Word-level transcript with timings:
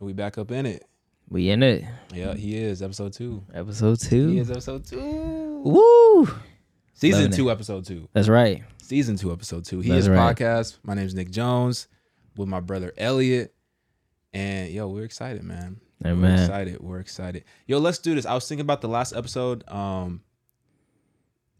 We 0.00 0.14
back 0.14 0.38
up 0.38 0.50
in 0.50 0.64
it. 0.64 0.86
We 1.28 1.50
in 1.50 1.62
it. 1.62 1.84
Yeah, 2.14 2.32
he 2.34 2.56
is 2.56 2.80
episode 2.82 3.12
two. 3.12 3.44
Episode 3.52 4.00
two. 4.00 4.28
He 4.28 4.38
is 4.38 4.50
episode 4.50 4.84
two. 4.86 5.60
Woo! 5.62 6.26
Season 6.94 7.20
Loving 7.20 7.32
it. 7.34 7.36
two, 7.36 7.50
episode 7.50 7.84
two. 7.84 8.08
That's 8.14 8.28
right. 8.28 8.62
Season 8.82 9.16
two, 9.16 9.30
episode 9.30 9.66
two. 9.66 9.80
He 9.80 9.90
That's 9.90 10.04
is 10.04 10.08
right. 10.08 10.34
podcast. 10.36 10.78
My 10.82 10.94
name 10.94 11.04
is 11.04 11.14
Nick 11.14 11.30
Jones 11.30 11.86
with 12.34 12.48
my 12.48 12.60
brother 12.60 12.94
Elliot. 12.96 13.54
And 14.32 14.70
yo, 14.70 14.88
we're 14.88 15.04
excited, 15.04 15.42
man. 15.42 15.80
We're 16.02 16.32
excited. 16.32 16.80
We're 16.80 17.00
excited. 17.00 17.44
Yo, 17.66 17.78
let's 17.78 17.98
do 17.98 18.14
this. 18.14 18.24
I 18.24 18.32
was 18.34 18.48
thinking 18.48 18.62
about 18.64 18.80
the 18.80 18.88
last 18.88 19.14
episode. 19.14 19.64
Um 19.68 20.22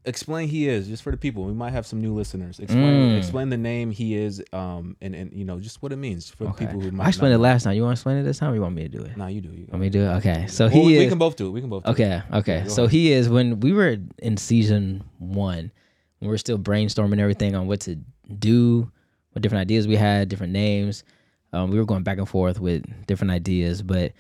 explain 0.05 0.49
he 0.49 0.69
is 0.69 0.89
just 0.89 1.03
for 1.03 1.11
the 1.11 1.17
people. 1.17 1.45
We 1.45 1.53
might 1.53 1.71
have 1.73 1.87
some 1.87 2.01
new 2.01 2.15
listeners. 2.15 2.59
Explain 2.59 3.13
Mm. 3.13 3.17
explain 3.19 3.49
the 3.51 3.57
name 3.57 3.91
he 3.91 4.15
is, 4.17 4.43
um, 4.53 4.97
and, 5.01 5.15
and 5.15 5.33
you 5.33 5.45
know, 5.45 5.61
just 5.61 5.83
what 5.83 5.93
it 5.93 5.97
means 5.97 6.31
for 6.31 6.45
the 6.45 6.51
Okay. 6.51 6.67
people 6.67 6.81
who 6.81 6.91
might 6.91 7.05
I 7.05 7.09
explained 7.09 7.35
it 7.35 7.39
last 7.39 7.65
time. 7.65 7.75
You 7.77 7.83
want 7.83 7.97
to 7.97 7.99
explain 8.01 8.17
it 8.17 8.23
this 8.23 8.39
time 8.39 8.53
or 8.53 8.55
you 8.55 8.63
want 8.63 8.75
me 8.75 8.83
to 8.83 8.89
do 8.89 9.03
it? 9.03 9.17
Nah, 9.17 9.27
you 9.27 9.41
do. 9.41 9.51
You 9.51 9.67
Want 9.71 9.83
me 9.83 9.91
to 9.91 9.99
do 9.99 10.05
it? 10.05 10.09
Okay. 10.17 10.47
So 10.49 10.67
Well, 10.67 10.75
he 10.75 10.87
we, 10.87 10.93
is. 10.97 10.99
we 11.01 11.07
can 11.09 11.19
both 11.19 11.37
do 11.37 11.47
it. 11.49 11.51
We 11.51 11.61
can 11.61 11.69
both 11.71 11.85
do 11.85 11.91
it. 11.91 11.93
Okay, 11.93 12.23
okay. 12.33 12.65
So 12.69 12.87
he 12.87 13.13
is 13.13 13.29
when 13.29 13.61
we 13.61 13.73
were 13.73 13.99
in 14.19 14.37
season 14.37 15.05
one, 15.19 15.71
when 16.19 16.29
we 16.29 16.29
were 16.29 16.39
still 16.39 16.59
brainstorming 16.59 17.19
everything 17.19 17.55
on 17.55 17.67
what 17.67 17.81
to 17.81 17.97
do, 18.39 18.91
what 19.33 19.43
different 19.43 19.63
ideas 19.63 19.87
we 19.87 19.97
had, 19.97 20.29
different 20.29 20.53
names. 20.53 21.05
Um, 21.53 21.71
we 21.71 21.79
were 21.79 21.85
going 21.85 22.05
back 22.05 22.19
and 22.19 22.29
forth 22.29 22.61
with 22.61 22.85
different 23.07 23.33
ideas, 23.33 23.83
but 23.83 24.13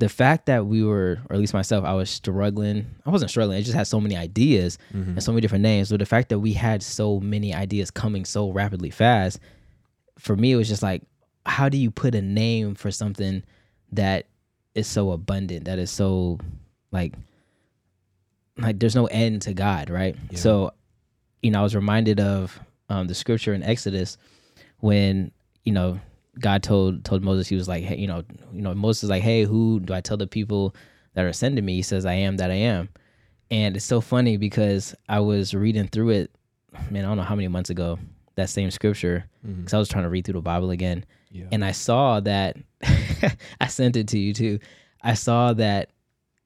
the 0.00 0.08
fact 0.08 0.46
that 0.46 0.66
we 0.66 0.82
were, 0.82 1.18
or 1.28 1.34
at 1.34 1.38
least 1.38 1.52
myself, 1.54 1.84
I 1.84 1.92
was 1.94 2.08
struggling. 2.10 2.86
I 3.06 3.10
wasn't 3.10 3.30
struggling. 3.30 3.58
I 3.58 3.62
just 3.62 3.74
had 3.76 3.86
so 3.86 4.00
many 4.00 4.16
ideas 4.16 4.78
Mm-hmm. 4.94 5.10
and 5.10 5.22
so 5.22 5.30
many 5.32 5.40
different 5.42 5.62
names. 5.62 5.90
But 5.90 5.98
the 6.00 6.06
fact 6.06 6.30
that 6.30 6.38
we 6.38 6.52
had 6.54 6.82
so 6.82 7.20
many 7.20 7.54
ideas 7.54 7.90
coming 7.90 8.24
so 8.24 8.50
rapidly 8.50 8.90
fast, 8.90 9.38
for 10.18 10.36
me, 10.36 10.52
it 10.52 10.56
was 10.56 10.68
just 10.68 10.82
like, 10.82 11.02
how 11.46 11.68
do 11.68 11.76
you 11.78 11.90
put 11.90 12.14
a 12.14 12.22
name 12.22 12.74
for 12.74 12.90
something 12.90 13.42
that 13.92 14.26
is 14.74 14.86
so 14.86 15.10
abundant, 15.10 15.64
that 15.66 15.78
is 15.78 15.90
so 15.90 16.38
like 16.92 17.12
like 18.58 18.78
there's 18.78 18.94
no 18.96 19.06
end 19.06 19.42
to 19.42 19.54
God, 19.54 19.90
right? 19.90 20.16
Yeah. 20.30 20.38
So, 20.38 20.72
you 21.42 21.50
know, 21.50 21.60
I 21.60 21.62
was 21.62 21.74
reminded 21.74 22.20
of 22.20 22.58
um, 22.88 23.06
the 23.06 23.14
scripture 23.14 23.54
in 23.54 23.62
Exodus 23.62 24.16
when 24.80 25.30
you 25.64 25.72
know 25.72 26.00
God 26.38 26.62
told 26.62 27.04
told 27.04 27.22
Moses 27.22 27.48
he 27.48 27.56
was 27.56 27.68
like, 27.68 27.84
hey, 27.84 27.96
you 27.96 28.06
know, 28.06 28.22
you 28.52 28.62
know, 28.62 28.74
Moses 28.74 29.04
is 29.04 29.10
like, 29.10 29.22
hey, 29.22 29.44
who 29.44 29.80
do 29.80 29.92
I 29.92 30.00
tell 30.00 30.16
the 30.16 30.26
people 30.26 30.74
that 31.14 31.24
are 31.24 31.32
sending 31.32 31.64
me? 31.64 31.74
He 31.74 31.82
says, 31.82 32.06
I 32.06 32.14
am 32.14 32.36
that 32.36 32.50
I 32.50 32.54
am, 32.54 32.88
and 33.50 33.76
it's 33.76 33.84
so 33.84 34.00
funny 34.00 34.36
because 34.36 34.94
I 35.08 35.20
was 35.20 35.54
reading 35.54 35.88
through 35.88 36.10
it, 36.10 36.30
man, 36.90 37.04
I 37.04 37.08
don't 37.08 37.16
know 37.16 37.24
how 37.24 37.34
many 37.34 37.48
months 37.48 37.70
ago 37.70 37.98
that 38.36 38.48
same 38.48 38.70
scripture 38.70 39.24
mm-hmm. 39.46 39.60
because 39.60 39.74
I 39.74 39.78
was 39.78 39.88
trying 39.88 40.04
to 40.04 40.10
read 40.10 40.24
through 40.24 40.34
the 40.34 40.40
Bible 40.40 40.70
again, 40.70 41.04
Yeah. 41.30 41.46
and 41.52 41.64
I 41.64 41.72
saw 41.72 42.20
that 42.20 42.56
I 43.60 43.66
sent 43.66 43.96
it 43.96 44.08
to 44.08 44.18
you 44.18 44.32
too. 44.32 44.58
I 45.02 45.14
saw 45.14 45.52
that 45.54 45.90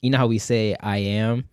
you 0.00 0.10
know 0.10 0.18
how 0.18 0.26
we 0.26 0.38
say 0.38 0.76
I 0.80 0.98
am. 0.98 1.48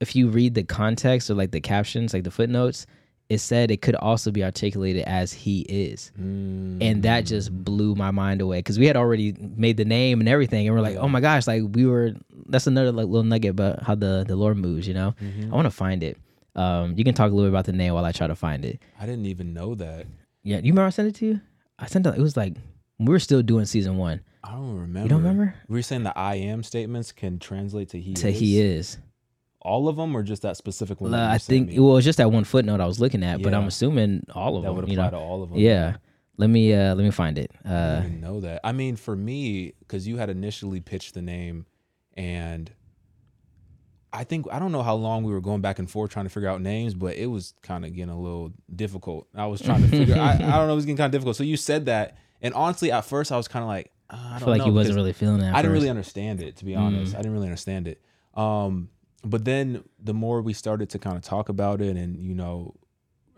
If 0.00 0.16
you 0.16 0.28
read 0.28 0.54
the 0.54 0.64
context 0.64 1.30
or 1.30 1.34
like 1.34 1.52
the 1.52 1.60
captions, 1.60 2.12
like 2.12 2.24
the 2.24 2.30
footnotes, 2.30 2.86
it 3.28 3.38
said 3.38 3.70
it 3.70 3.80
could 3.80 3.94
also 3.94 4.30
be 4.30 4.44
articulated 4.44 5.04
as 5.04 5.32
he 5.32 5.60
is. 5.62 6.10
And 6.16 7.02
that 7.04 7.24
just 7.26 7.52
blew 7.64 7.94
my 7.94 8.10
mind 8.10 8.40
away 8.40 8.58
because 8.58 8.78
we 8.78 8.86
had 8.86 8.96
already 8.96 9.32
made 9.56 9.76
the 9.76 9.84
name 9.84 10.20
and 10.20 10.28
everything, 10.28 10.66
and 10.66 10.74
we're 10.76 10.82
like, 10.82 10.96
oh 10.96 11.08
my 11.08 11.20
gosh, 11.20 11.46
like 11.46 11.62
we 11.72 11.86
were. 11.86 12.12
That's 12.48 12.66
another 12.66 12.92
like 12.92 13.06
little 13.06 13.22
nugget 13.24 13.50
about 13.52 13.82
how 13.82 13.94
the 13.94 14.24
the 14.26 14.36
Lord 14.36 14.56
moves. 14.58 14.86
You 14.86 14.94
know, 14.94 15.14
Mhm. 15.22 15.52
I 15.52 15.54
want 15.54 15.66
to 15.66 15.70
find 15.70 16.02
it. 16.02 16.18
Um, 16.54 16.94
you 16.98 17.04
can 17.04 17.14
talk 17.14 17.30
a 17.30 17.34
little 17.34 17.50
bit 17.50 17.54
about 17.54 17.64
the 17.64 17.72
name 17.72 17.94
while 17.94 18.04
I 18.04 18.12
try 18.12 18.26
to 18.26 18.34
find 18.34 18.64
it. 18.64 18.80
I 19.00 19.06
didn't 19.06 19.24
even 19.26 19.54
know 19.54 19.74
that. 19.76 20.06
Yeah, 20.42 20.56
you 20.56 20.72
remember 20.72 20.82
I 20.82 20.90
sent 20.90 21.08
it 21.08 21.14
to 21.16 21.26
you? 21.26 21.40
I 21.78 21.86
sent 21.86 22.06
it. 22.06 22.14
It 22.14 22.20
was 22.20 22.36
like 22.36 22.54
we 22.98 23.06
were 23.06 23.18
still 23.20 23.42
doing 23.42 23.64
season 23.64 23.96
one. 23.96 24.20
I 24.44 24.52
don't 24.52 24.74
remember. 24.74 25.02
You 25.02 25.08
don't 25.08 25.22
remember? 25.22 25.54
We 25.68 25.76
were 25.78 25.82
saying 25.82 26.02
the 26.02 26.18
I 26.18 26.34
am 26.34 26.62
statements 26.62 27.12
can 27.12 27.38
translate 27.38 27.88
to 27.90 28.00
he 28.00 28.12
to 28.14 28.28
is. 28.28 28.38
he 28.38 28.60
is. 28.60 28.98
All 29.64 29.88
of 29.88 29.96
them, 29.96 30.16
or 30.16 30.22
just 30.22 30.42
that 30.42 30.56
specific 30.56 31.00
one? 31.00 31.14
Uh, 31.14 31.28
I 31.30 31.38
think 31.38 31.68
me? 31.68 31.78
well, 31.78 31.96
it's 31.96 32.04
just 32.04 32.18
that 32.18 32.30
one 32.32 32.44
footnote 32.44 32.80
I 32.80 32.86
was 32.86 32.98
looking 33.00 33.22
at, 33.22 33.42
but 33.42 33.54
I'm 33.54 33.66
assuming 33.68 34.26
all 34.34 34.56
of 34.56 34.62
that 34.64 34.68
them. 34.68 34.76
would 34.76 34.88
You 34.88 34.94
apply 34.94 35.04
know, 35.10 35.18
to 35.18 35.24
all 35.24 35.42
of 35.42 35.50
them. 35.50 35.58
yeah. 35.58 35.96
Let 36.38 36.48
me 36.50 36.72
uh 36.74 36.94
let 36.94 37.04
me 37.04 37.10
find 37.10 37.38
it. 37.38 37.50
I 37.64 37.68
Uh, 37.68 37.94
didn't 38.00 38.06
even 38.08 38.20
know 38.20 38.40
that. 38.40 38.60
I 38.64 38.72
mean, 38.72 38.96
for 38.96 39.14
me, 39.14 39.74
because 39.80 40.08
you 40.08 40.16
had 40.16 40.30
initially 40.30 40.80
pitched 40.80 41.14
the 41.14 41.22
name, 41.22 41.66
and 42.14 42.72
I 44.12 44.24
think 44.24 44.46
I 44.50 44.58
don't 44.58 44.72
know 44.72 44.82
how 44.82 44.94
long 44.94 45.22
we 45.24 45.32
were 45.32 45.40
going 45.40 45.60
back 45.60 45.78
and 45.78 45.90
forth 45.90 46.10
trying 46.10 46.24
to 46.26 46.30
figure 46.30 46.48
out 46.48 46.60
names, 46.60 46.94
but 46.94 47.16
it 47.16 47.26
was 47.26 47.54
kind 47.62 47.84
of 47.84 47.94
getting 47.94 48.10
a 48.12 48.18
little 48.20 48.52
difficult. 48.74 49.26
I 49.34 49.46
was 49.46 49.60
trying 49.60 49.82
to 49.82 49.88
figure. 49.88 50.16
I, 50.16 50.32
I 50.32 50.36
don't 50.38 50.66
know. 50.66 50.72
It 50.72 50.76
was 50.76 50.84
getting 50.86 50.96
kind 50.96 51.06
of 51.06 51.12
difficult. 51.12 51.36
So 51.36 51.44
you 51.44 51.56
said 51.56 51.86
that, 51.86 52.16
and 52.42 52.52
honestly, 52.54 52.90
at 52.92 53.04
first 53.04 53.30
I 53.32 53.36
was 53.36 53.46
kind 53.48 53.62
of 53.62 53.68
like, 53.68 53.90
uh, 54.10 54.16
I 54.16 54.18
don't 54.18 54.32
I 54.34 54.38
feel 54.40 54.48
like 54.48 54.58
know, 54.60 54.66
you 54.66 54.72
wasn't 54.72 54.96
really 54.96 55.12
feeling 55.14 55.38
that. 55.40 55.54
I 55.54 55.62
didn't 55.62 55.72
really 55.74 55.88
understand 55.90 56.42
it, 56.42 56.56
to 56.56 56.64
be 56.64 56.74
honest. 56.74 57.14
I 57.14 57.18
didn't 57.18 57.32
really 57.32 57.46
understand 57.46 57.88
it. 57.88 58.02
Um, 58.34 58.88
but 59.24 59.44
then 59.44 59.84
the 60.02 60.14
more 60.14 60.42
we 60.42 60.52
started 60.52 60.90
to 60.90 60.98
kind 60.98 61.16
of 61.16 61.22
talk 61.22 61.48
about 61.48 61.80
it, 61.80 61.96
and 61.96 62.16
you 62.16 62.34
know, 62.34 62.74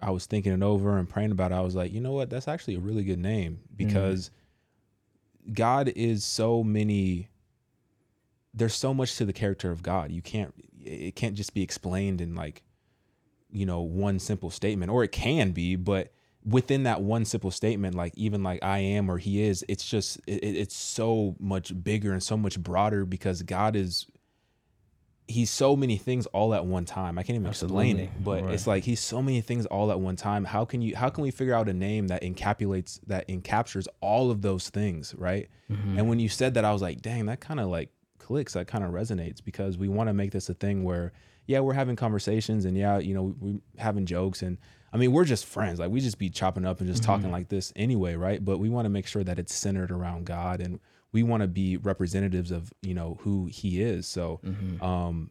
I 0.01 0.11
was 0.11 0.27
thinking 0.27 0.53
it 0.53 0.63
over 0.63 0.99
and 0.99 1.09
praying 1.09 1.31
about 1.31 1.53
it. 1.53 1.57
I 1.57 1.61
was 1.61 1.75
like, 1.75 1.93
you 1.93 2.01
know 2.01 2.13
what? 2.13 2.31
That's 2.31 2.49
actually 2.49 2.77
a 2.77 2.81
really 2.81 3.05
good 3.05 3.19
name 3.19 3.61
mm-hmm. 3.63 3.77
because 3.77 4.31
God 5.53 5.93
is 5.95 6.25
so 6.25 6.63
many. 6.63 7.29
There's 8.53 8.75
so 8.75 8.95
much 8.95 9.17
to 9.17 9.25
the 9.25 9.33
character 9.33 9.71
of 9.71 9.83
God. 9.83 10.11
You 10.11 10.23
can't. 10.23 10.55
It 10.83 11.17
can't 11.17 11.35
just 11.35 11.55
be 11.55 11.63
explained 11.63 12.21
in 12.21 12.35
like, 12.35 12.63
you 13.51 13.67
know, 13.67 13.81
one 13.81 14.19
simple 14.19 14.51
statement, 14.51 14.91
or 14.91 15.03
it 15.05 15.13
can 15.13 15.53
be, 15.53 15.77
but 15.77 16.13
within 16.45 16.83
that 16.83 17.01
one 17.01 17.25
simple 17.25 17.51
statement 17.51 17.95
like 17.95 18.13
even 18.17 18.43
like 18.43 18.63
i 18.63 18.79
am 18.79 19.11
or 19.11 19.17
he 19.17 19.43
is 19.43 19.65
it's 19.67 19.89
just 19.89 20.19
it- 20.27 20.43
it's 20.43 20.77
so 20.77 21.35
much 21.41 21.73
bigger 21.83 22.13
and 22.13 22.23
so 22.23 22.37
much 22.37 22.61
broader 22.61 23.07
because 23.07 23.43
god 23.43 23.75
is 23.75 24.07
he's 25.27 25.51
so 25.51 25.75
many 25.75 25.97
things 25.97 26.27
all 26.27 26.53
at 26.55 26.67
one 26.67 26.85
time 26.85 27.19
i 27.19 27.23
can't 27.23 27.37
even 27.37 27.49
explain 27.49 27.99
it 27.99 28.11
Absolutely. 28.17 28.43
but 28.43 28.53
it's 28.53 28.67
like 28.67 28.85
he's 28.85 29.01
so 29.01 29.23
many 29.23 29.41
things 29.41 29.65
all 29.67 29.91
at 29.91 29.99
one 29.99 30.17
time 30.17 30.45
how 30.45 30.65
can 30.67 30.83
you 30.83 30.95
how 30.95 31.09
can 31.09 31.23
we 31.25 31.31
figure 31.31 31.55
out 31.55 31.67
a 31.69 31.73
name 31.73 32.09
that 32.09 32.21
encapsulates 32.23 33.01
that 33.07 33.27
encaptures 33.29 33.87
all 34.03 34.31
of 34.31 34.43
those 34.43 34.69
things 34.69 35.15
right 35.17 35.49
Mhm. 35.71 35.99
and 35.99 36.09
when 36.11 36.19
you 36.19 36.29
said 36.29 36.53
that, 36.55 36.65
I 36.67 36.73
was 36.75 36.83
like, 36.83 37.01
dang, 37.01 37.25
that 37.25 37.41
kind 37.41 37.59
of 37.59 37.69
like 37.69 37.89
clicks. 38.19 38.53
That 38.53 38.67
kind 38.67 38.85
of 38.85 38.91
resonates 38.91 39.43
because 39.43 39.79
we 39.79 39.89
want 39.89 40.09
to 40.11 40.13
make 40.13 40.31
this 40.31 40.51
a 40.51 40.55
thing 40.55 40.85
where, 40.85 41.15
yeah, 41.47 41.61
we're 41.61 41.73
having 41.73 41.97
conversations 41.97 42.67
and 42.67 42.77
yeah, 42.77 42.99
you 42.99 43.15
know, 43.15 43.23
we, 43.23 43.53
we 43.53 43.61
having 43.79 44.05
jokes 44.05 44.43
and 44.43 44.59
I 44.93 44.99
mean, 44.99 45.11
we're 45.13 45.25
just 45.25 45.47
friends. 45.47 45.79
Like 45.81 45.91
we 45.91 46.01
just 46.03 46.19
be 46.19 46.29
chopping 46.29 46.67
up 46.67 46.81
and 46.81 46.89
just 46.89 47.03
talking 47.03 47.31
like 47.33 47.49
this 47.49 47.73
anyway, 47.77 48.15
right? 48.15 48.45
But 48.45 48.59
we 48.59 48.69
want 48.69 48.85
to 48.85 48.91
make 48.91 49.07
sure 49.07 49.25
that 49.25 49.39
it's 49.39 49.55
centered 49.55 49.91
around 49.91 50.27
God 50.27 50.61
and 50.61 50.81
we 51.15 51.23
want 51.23 51.41
to 51.43 51.47
be 51.47 51.79
representatives 51.79 52.51
of 52.51 52.71
you 52.83 52.93
know 52.93 53.17
who 53.23 53.47
He 53.47 53.81
is. 53.81 54.07
So, 54.07 54.41
Mhm. 54.45 54.83
um, 54.83 55.31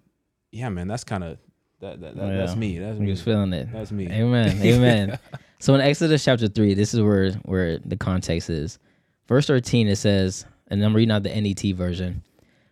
yeah, 0.52 0.70
man, 0.70 0.88
that's 0.88 1.04
kind 1.04 1.24
of 1.24 1.38
that, 1.82 2.00
that, 2.02 2.16
that 2.16 2.28
Yeah. 2.30 2.38
that's 2.38 2.56
me. 2.56 2.80
That's 2.80 2.98
me. 2.98 3.10
was 3.12 3.22
feeling 3.22 3.54
it. 3.54 3.68
That's 3.72 3.92
me. 3.92 4.08
Amen. 4.08 4.58
Amen. 4.64 5.20
so 5.60 5.76
in 5.76 5.82
Exodus 5.82 6.24
chapter 6.24 6.48
three, 6.48 6.74
this 6.74 6.94
is 6.96 7.02
where 7.02 7.32
where 7.44 7.78
the 7.80 7.98
context 7.98 8.50
is. 8.50 8.80
Verse 9.28 9.46
thirteen, 9.46 9.88
it 9.88 9.98
says, 9.98 10.46
and 10.70 10.84
I'm 10.84 10.96
reading 10.96 11.12
out 11.12 11.22
the 11.24 11.30
NET 11.42 11.62
version. 11.76 12.24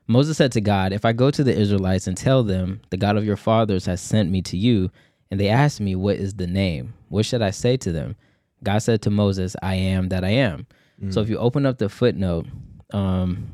Moses 0.07 0.35
said 0.38 0.51
to 0.53 0.61
God, 0.61 0.91
If 0.91 1.05
I 1.05 1.13
go 1.13 1.29
to 1.31 1.44
the 1.44 1.55
Israelites 1.57 2.07
and 2.07 2.17
tell 2.17 2.44
them, 2.44 2.81
the 2.89 2.97
God 2.97 3.16
of 3.17 3.23
your 3.25 3.38
fathers 3.38 3.85
has 3.85 4.01
sent 4.01 4.29
me 4.31 4.41
to 4.44 4.57
you, 4.57 4.89
and 5.29 5.39
they 5.39 5.47
ask 5.50 5.79
me, 5.79 5.95
What 5.95 6.16
is 6.16 6.33
the 6.35 6.47
name? 6.47 6.94
What 7.09 7.25
should 7.25 7.41
I 7.41 7.51
say 7.51 7.77
to 7.77 7.91
them? 7.91 8.16
God 8.63 8.79
said 8.79 9.01
to 9.03 9.09
Moses, 9.09 9.55
I 9.61 9.75
am 9.75 10.09
that 10.09 10.23
I 10.23 10.29
am. 10.29 10.66
So 11.09 11.19
if 11.21 11.29
you 11.29 11.38
open 11.39 11.66
up 11.66 11.79
the 11.79 11.89
footnote, 11.89 12.45
um, 12.94 13.50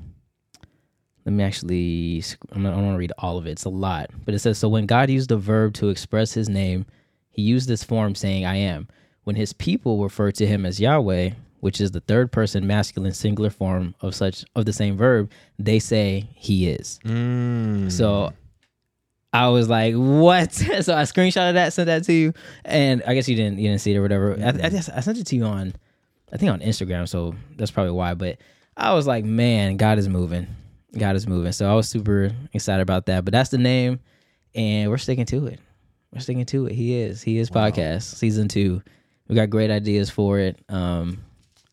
let 1.25 1.33
me 1.33 1.43
actually, 1.43 2.23
I'm 2.51 2.63
not, 2.63 2.73
I 2.73 2.75
don't 2.77 2.85
want 2.85 2.95
to 2.95 2.99
read 2.99 3.11
all 3.17 3.37
of 3.37 3.47
it. 3.47 3.51
It's 3.51 3.65
a 3.65 3.69
lot. 3.69 4.09
But 4.25 4.33
it 4.33 4.39
says, 4.39 4.57
So 4.57 4.69
when 4.69 4.85
God 4.85 5.09
used 5.09 5.29
the 5.29 5.37
verb 5.37 5.73
to 5.75 5.89
express 5.89 6.33
his 6.33 6.47
name, 6.47 6.85
he 7.29 7.41
used 7.41 7.67
this 7.67 7.83
form 7.83 8.15
saying, 8.15 8.45
I 8.45 8.55
am. 8.55 8.87
When 9.25 9.35
his 9.35 9.51
people 9.51 10.01
refer 10.01 10.31
to 10.31 10.47
him 10.47 10.65
as 10.65 10.79
Yahweh, 10.79 11.31
which 11.59 11.81
is 11.81 11.91
the 11.91 11.99
third 11.99 12.31
person 12.31 12.65
masculine 12.65 13.13
singular 13.13 13.49
form 13.49 13.93
of 14.01 14.15
such 14.15 14.45
of 14.55 14.65
the 14.65 14.71
same 14.71 14.95
verb, 14.95 15.29
they 15.59 15.79
say 15.79 16.29
he 16.33 16.69
is. 16.69 16.99
Mm. 17.03 17.91
So 17.91 18.31
I 19.33 19.49
was 19.49 19.69
like, 19.69 19.93
"What?" 19.95 20.53
so 20.53 20.95
I 20.95 21.03
screenshotted 21.03 21.55
that, 21.55 21.73
sent 21.73 21.87
that 21.87 22.05
to 22.05 22.13
you, 22.13 22.33
and 22.63 23.03
I 23.05 23.13
guess 23.13 23.27
you 23.27 23.35
didn't 23.35 23.59
you 23.59 23.67
didn't 23.69 23.81
see 23.81 23.93
it 23.93 23.97
or 23.97 24.01
whatever. 24.01 24.37
I, 24.39 24.49
I 24.49 24.69
guess 24.69 24.87
I 24.89 25.01
sent 25.01 25.17
it 25.17 25.27
to 25.27 25.35
you 25.35 25.43
on, 25.43 25.73
I 26.31 26.37
think 26.37 26.51
on 26.51 26.61
Instagram, 26.61 27.07
so 27.07 27.35
that's 27.57 27.71
probably 27.71 27.91
why. 27.91 28.13
But 28.13 28.37
I 28.77 28.93
was 28.93 29.07
like, 29.07 29.25
"Man, 29.25 29.75
God 29.77 29.97
is 29.97 30.07
moving, 30.07 30.47
God 30.97 31.15
is 31.15 31.27
moving." 31.27 31.51
So 31.51 31.69
I 31.69 31.73
was 31.73 31.89
super 31.89 32.31
excited 32.53 32.81
about 32.81 33.07
that. 33.07 33.25
But 33.25 33.31
that's 33.31 33.49
the 33.49 33.57
name, 33.57 33.99
and 34.55 34.89
we're 34.89 34.97
sticking 34.97 35.25
to 35.25 35.47
it. 35.47 35.59
We're 36.13 36.21
sticking 36.21 36.45
to 36.45 36.67
it. 36.67 36.73
He 36.73 36.95
is. 36.95 37.21
He 37.21 37.37
is 37.39 37.49
Wow. 37.51 37.69
podcast 37.69 38.03
season 38.15 38.47
two. 38.47 38.81
We 39.27 39.35
got 39.35 39.49
great 39.49 39.71
ideas 39.71 40.09
for 40.09 40.39
it. 40.39 40.59
Um, 40.69 41.23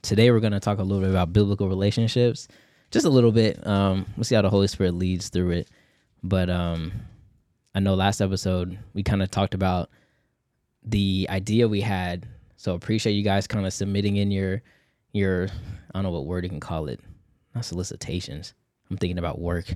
today 0.03 0.31
we're 0.31 0.41
gonna 0.41 0.61
talk 0.61 0.79
a 0.79 0.83
little 0.83 1.01
bit 1.03 1.11
about 1.11 1.33
biblical 1.33 1.69
relationships, 1.69 2.49
just 2.91 3.07
a 3.07 3.11
little 3.11 3.33
bit. 3.33 3.65
Um, 3.67 4.07
we'll 4.17 4.25
see 4.25 4.35
how 4.35 4.43
the 4.43 4.51
Holy 4.51 4.67
Spirit 4.67 4.95
leads 4.95 5.29
through 5.29 5.51
it. 5.51 5.69
But 6.23 6.49
um, 6.51 6.93
I 7.75 7.81
know 7.81 7.95
last 7.95 8.21
episode 8.23 8.79
we 8.95 9.03
kind 9.03 9.23
of 9.23 9.31
talked 9.31 9.55
about 9.55 9.91
the 10.83 11.27
idea 11.31 11.69
we 11.69 11.81
had. 11.83 12.27
So 12.57 12.75
appreciate 12.75 13.13
you 13.13 13.23
guys 13.23 13.47
kind 13.47 13.67
of 13.67 13.73
submitting 13.73 14.17
in 14.17 14.31
your 14.31 14.63
your 15.15 15.45
I 15.45 15.93
don't 15.95 16.03
know 16.03 16.11
what 16.11 16.27
word 16.27 16.45
you 16.45 16.51
can 16.51 16.61
call 16.61 16.89
it. 16.89 17.01
not 17.55 17.65
solicitations. 17.65 18.53
I'm 18.91 18.99
thinking 18.99 19.19
about 19.19 19.41
work. 19.41 19.75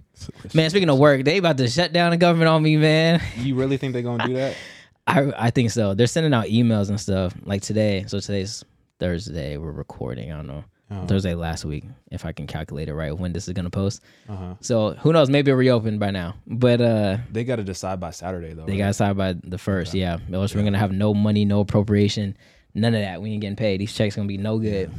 Man, 0.52 0.68
speaking 0.68 0.90
of 0.90 0.98
work, 0.98 1.24
they 1.24 1.38
about 1.38 1.56
to 1.58 1.68
shut 1.68 1.92
down 1.94 2.10
the 2.10 2.16
government 2.18 2.48
on 2.48 2.62
me, 2.62 2.76
man. 2.76 3.22
You 3.38 3.54
really 3.54 3.78
think 3.78 3.92
they're 3.94 4.02
gonna 4.02 4.26
do 4.26 4.34
that? 4.34 4.54
I 5.06 5.32
I 5.46 5.50
think 5.50 5.70
so. 5.70 5.94
They're 5.94 6.06
sending 6.06 6.34
out 6.34 6.46
emails 6.46 6.90
and 6.90 7.00
stuff 7.00 7.34
like 7.44 7.62
today. 7.62 8.04
So 8.06 8.20
today's 8.20 8.64
Thursday. 9.00 9.56
We're 9.56 9.72
recording. 9.72 10.30
I 10.32 10.36
don't 10.36 10.46
know. 10.46 10.64
Oh. 10.90 11.06
Thursday 11.06 11.34
last 11.34 11.64
week, 11.66 11.84
if 12.10 12.24
I 12.24 12.32
can 12.32 12.46
calculate 12.46 12.88
it 12.88 12.94
right 12.94 13.16
when 13.16 13.32
this 13.32 13.46
is 13.46 13.54
gonna 13.54 13.70
post. 13.70 14.02
Uh-huh. 14.28 14.54
So 14.60 14.92
who 14.94 15.12
knows? 15.12 15.28
Maybe 15.30 15.52
reopened 15.52 16.00
by 16.00 16.10
now. 16.10 16.34
But 16.46 16.80
uh 16.80 17.18
They 17.32 17.44
got 17.44 17.56
to 17.56 17.64
decide 17.64 18.00
by 18.00 18.10
Saturday 18.10 18.52
though. 18.54 18.64
they 18.66 18.72
right? 18.72 18.78
got 18.78 18.86
decide 18.88 19.16
by 19.16 19.34
the 19.42 19.58
first. 19.58 19.94
Yeah. 19.94 20.18
Else 20.32 20.54
we're 20.54 20.62
gonna 20.64 20.78
have 20.78 20.92
no 20.92 21.14
money, 21.14 21.44
no 21.44 21.60
appropriation, 21.60 22.36
none 22.74 22.94
of 22.94 23.00
that. 23.00 23.20
We 23.22 23.30
ain't 23.32 23.40
getting 23.40 23.56
paid. 23.56 23.80
These 23.80 23.94
checks 23.94 24.16
gonna 24.16 24.28
be 24.28 24.38
no 24.38 24.58
good. 24.58 24.90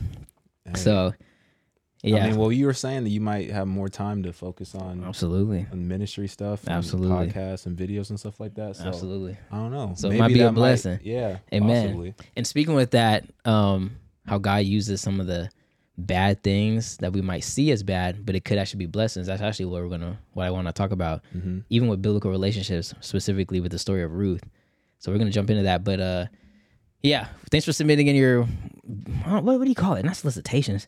Hey, 0.66 0.74
So 0.76 1.14
yeah, 2.04 2.24
I 2.24 2.30
mean, 2.30 2.38
well, 2.38 2.52
you 2.52 2.66
were 2.66 2.74
saying 2.74 3.04
that 3.04 3.10
you 3.10 3.20
might 3.20 3.52
have 3.52 3.68
more 3.68 3.90
time 3.90 4.24
to 4.24 4.32
focus 4.32 4.74
on, 4.74 5.04
absolutely. 5.04 5.68
on 5.72 5.88
ministry 5.88 6.28
stuff, 6.28 6.64
and 6.66 6.76
Absolutely. 6.76 7.10
podcasts 7.28 7.66
and 7.66 7.78
videos 7.78 8.10
and 8.10 8.18
stuff 8.20 8.40
like 8.40 8.56
that. 8.56 8.78
So 8.78 8.86
Absolutely. 8.86 9.38
I 9.52 9.56
don't 9.58 9.72
know. 9.72 9.94
So 9.98 10.10
it 10.10 10.18
might 10.18 10.34
be 10.34 10.40
a 10.42 10.52
blessing. 10.52 11.00
yeah. 11.04 11.40
Amen. 11.54 11.88
Possibly. 11.88 12.14
And 12.38 12.48
speaking 12.48 12.74
with 12.74 12.92
that, 12.92 13.26
um, 13.44 13.98
how 14.26 14.38
God 14.38 14.64
uses 14.64 15.02
some 15.02 15.20
of 15.20 15.28
the 15.28 15.50
bad 15.98 16.42
things 16.44 16.96
that 16.98 17.12
we 17.12 17.20
might 17.22 17.44
see 17.44 17.72
as 17.72 17.84
bad, 17.84 18.26
but 18.26 18.34
it 18.34 18.46
could 18.46 18.58
actually 18.58 18.78
be 18.78 18.86
blessings. 18.86 19.28
That's 19.28 19.42
actually 19.42 19.66
what 19.66 19.82
we're 19.84 19.90
gonna 19.90 20.18
what 20.32 20.46
I 20.48 20.52
want 20.52 20.68
to 20.68 20.72
talk 20.72 20.92
about, 20.92 21.22
Mhm. 21.36 21.66
even 21.70 21.90
with 21.90 22.02
biblical 22.02 22.32
relationships, 22.32 22.94
specifically 23.02 23.60
with 23.60 23.74
the 23.74 23.80
story 23.80 24.04
of 24.04 24.14
Ruth. 24.14 24.44
So 25.00 25.12
we're 25.12 25.18
gonna 25.18 25.32
jump 25.32 25.50
into 25.50 25.64
that. 25.64 25.84
But 25.84 26.00
uh, 26.00 26.26
yeah, 27.04 27.28
thanks 27.52 27.66
for 27.66 27.74
submitting 27.74 28.08
in 28.08 28.16
your 28.16 28.44
what, 29.26 29.44
what 29.44 29.64
do 29.64 29.70
you 29.70 29.76
call 29.76 29.96
it? 29.96 30.06
Not 30.06 30.16
solicitations. 30.16 30.88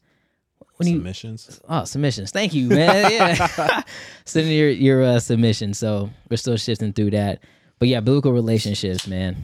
When 0.77 0.87
you 0.87 0.95
Submissions. 0.97 1.61
oh 1.69 1.83
submissions. 1.83 2.31
Thank 2.31 2.53
you, 2.53 2.67
man. 2.69 3.11
Yeah, 3.11 3.81
sending 4.25 4.57
your 4.57 4.69
your 4.69 5.03
uh, 5.03 5.19
submission. 5.19 5.73
So 5.75 6.09
we're 6.29 6.37
still 6.37 6.57
shifting 6.57 6.91
through 6.93 7.11
that. 7.11 7.43
But 7.77 7.87
yeah, 7.87 7.99
biblical 7.99 8.31
relationships, 8.31 9.05
man. 9.07 9.35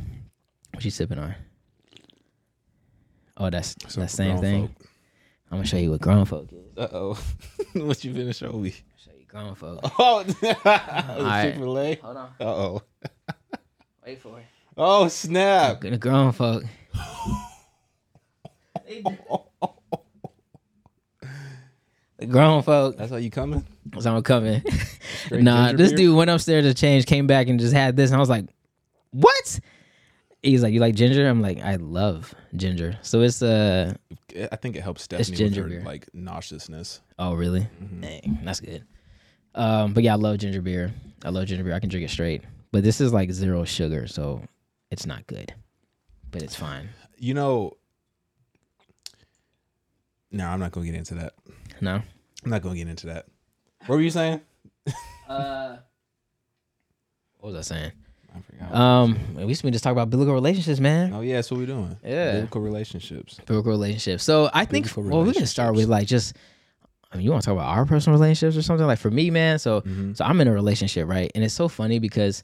What 0.73 0.83
you 0.83 0.91
sipping 0.91 1.19
on? 1.19 1.35
Oh, 3.37 3.49
that's 3.51 3.75
So 3.87 4.01
that 4.01 4.09
same 4.09 4.39
thing. 4.39 4.67
folk. 4.67 4.77
I'm 5.51 5.57
gonna 5.59 5.67
show 5.67 5.77
you 5.77 5.91
what 5.91 6.01
grown 6.01 6.25
folk 6.25 6.51
is. 6.51 6.75
Uh 6.77 6.87
oh. 6.91 7.13
what 7.73 8.03
you 8.03 8.13
finna 8.13 8.35
show 8.35 8.51
me? 8.53 8.71
Show 8.97 9.11
you 9.17 9.25
grown 9.27 9.53
folk. 9.55 9.79
Oh. 9.99 10.23
Chick 10.23 11.55
Fil 11.55 11.79
A. 11.79 11.95
Hold 11.95 12.17
on, 12.17 12.29
Uh 12.39 12.43
oh. 12.45 12.81
wait 14.05 14.19
for 14.21 14.39
it. 14.39 14.45
Oh 14.77 15.07
snap! 15.07 15.81
The 15.81 15.97
grown 15.97 16.31
folk. 16.31 16.63
the 22.19 22.25
grown 22.27 22.61
folk. 22.61 22.97
That's 22.97 23.11
how 23.11 23.17
you 23.17 23.31
coming? 23.31 23.65
So 23.99 24.15
I'm 24.15 24.21
coming. 24.23 24.61
Nah, 25.31 25.71
this 25.73 25.89
beer? 25.89 25.97
dude 25.97 26.15
went 26.15 26.29
upstairs 26.29 26.65
to 26.65 26.73
change, 26.73 27.05
came 27.05 27.25
back 27.27 27.47
and 27.47 27.59
just 27.59 27.73
had 27.73 27.95
this, 27.97 28.11
and 28.11 28.17
I 28.17 28.19
was 28.19 28.29
like, 28.29 28.45
"What?" 29.11 29.59
He's 30.43 30.61
like, 30.61 30.73
"You 30.73 30.79
like 30.79 30.95
ginger?" 30.95 31.27
I'm 31.27 31.41
like, 31.41 31.59
"I 31.59 31.75
love 31.77 32.33
ginger." 32.55 32.97
So 33.01 33.21
it's 33.21 33.41
uh, 33.41 33.95
I 34.51 34.55
think 34.57 34.75
it 34.75 34.81
helps 34.81 35.03
Stephanie 35.03 35.35
ginger 35.37 35.63
with 35.63 35.71
her 35.71 35.77
beer. 35.79 35.85
like 35.85 36.07
nauseousness. 36.13 37.01
oh 37.17 37.33
really? 37.33 37.61
Mm-hmm. 37.61 38.01
Dang, 38.01 38.39
that's 38.43 38.59
good. 38.59 38.85
Um, 39.55 39.93
but 39.93 40.03
yeah, 40.03 40.13
I 40.13 40.17
love 40.17 40.37
ginger 40.37 40.61
beer. 40.61 40.93
I 41.25 41.29
love 41.29 41.47
ginger 41.47 41.63
beer. 41.63 41.73
I 41.73 41.79
can 41.79 41.89
drink 41.89 42.05
it 42.05 42.11
straight, 42.11 42.43
but 42.71 42.83
this 42.83 43.01
is 43.01 43.11
like 43.11 43.31
zero 43.31 43.65
sugar, 43.65 44.05
so 44.07 44.43
it's 44.91 45.05
not 45.05 45.25
good, 45.27 45.53
but 46.31 46.41
it's 46.43 46.55
fine. 46.55 46.89
You 47.17 47.33
know. 47.33 47.73
No, 50.31 50.47
I'm 50.47 50.59
not 50.59 50.71
gonna 50.71 50.85
get 50.85 50.95
into 50.95 51.15
that. 51.15 51.33
No. 51.81 52.01
I'm 52.43 52.51
not 52.51 52.61
gonna 52.61 52.75
get 52.75 52.87
into 52.87 53.07
that. 53.07 53.25
What 53.85 53.95
were 53.95 54.01
you 54.01 54.09
saying? 54.11 54.41
Uh, 55.27 55.75
what 57.39 57.51
was 57.51 57.69
I 57.69 57.75
saying? 57.75 57.91
I 58.33 58.39
forgot. 58.39 58.73
Um, 58.73 59.19
we 59.35 59.47
just 59.47 59.61
we 59.61 59.71
just 59.71 59.83
talk 59.83 59.91
about 59.91 60.09
biblical 60.09 60.33
relationships, 60.33 60.79
man. 60.79 61.11
oh 61.13 61.19
yeah, 61.19 61.35
that's 61.35 61.51
what 61.51 61.57
we're 61.59 61.65
doing. 61.65 61.97
Yeah. 62.01 62.31
biblical 62.35 62.61
relationships. 62.61 63.37
biblical 63.45 63.71
relationships. 63.73 64.23
So 64.23 64.49
I 64.53 64.63
think 64.63 64.85
Biblical 64.87 65.17
well, 65.17 65.27
we 65.27 65.33
can 65.33 65.45
start 65.45 65.75
with 65.75 65.89
like 65.89 66.07
just. 66.07 66.37
I 67.11 67.17
mean, 67.17 67.25
you 67.25 67.31
want 67.31 67.43
to 67.43 67.45
talk 67.47 67.55
about 67.57 67.67
our 67.77 67.85
personal 67.85 68.17
relationships 68.17 68.57
or 68.57 68.61
something 68.61 68.87
like 68.87 68.99
for 68.99 69.11
me, 69.11 69.29
man. 69.31 69.59
So, 69.59 69.81
Mhm. 69.81 70.15
so 70.15 70.23
I'm 70.23 70.39
in 70.39 70.47
a 70.47 70.53
relationship, 70.53 71.09
right? 71.09 71.29
And 71.35 71.43
it's 71.43 71.53
so 71.53 71.67
funny 71.67 71.99
because 71.99 72.41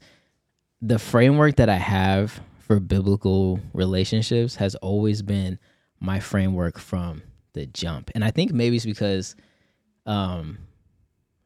the 0.80 0.98
framework 0.98 1.56
that 1.56 1.68
I 1.68 1.76
have 1.76 2.40
for 2.58 2.80
biblical 2.80 3.60
relationships 3.72 4.56
has 4.56 4.74
always 4.76 5.22
been 5.22 5.58
my 6.00 6.20
framework 6.20 6.78
from 6.78 7.22
the 7.52 7.66
jump. 7.66 8.10
And 8.14 8.24
I 8.24 8.30
think 8.30 8.52
maybe 8.52 8.76
it's 8.76 8.84
because, 8.84 9.36
um, 10.06 10.58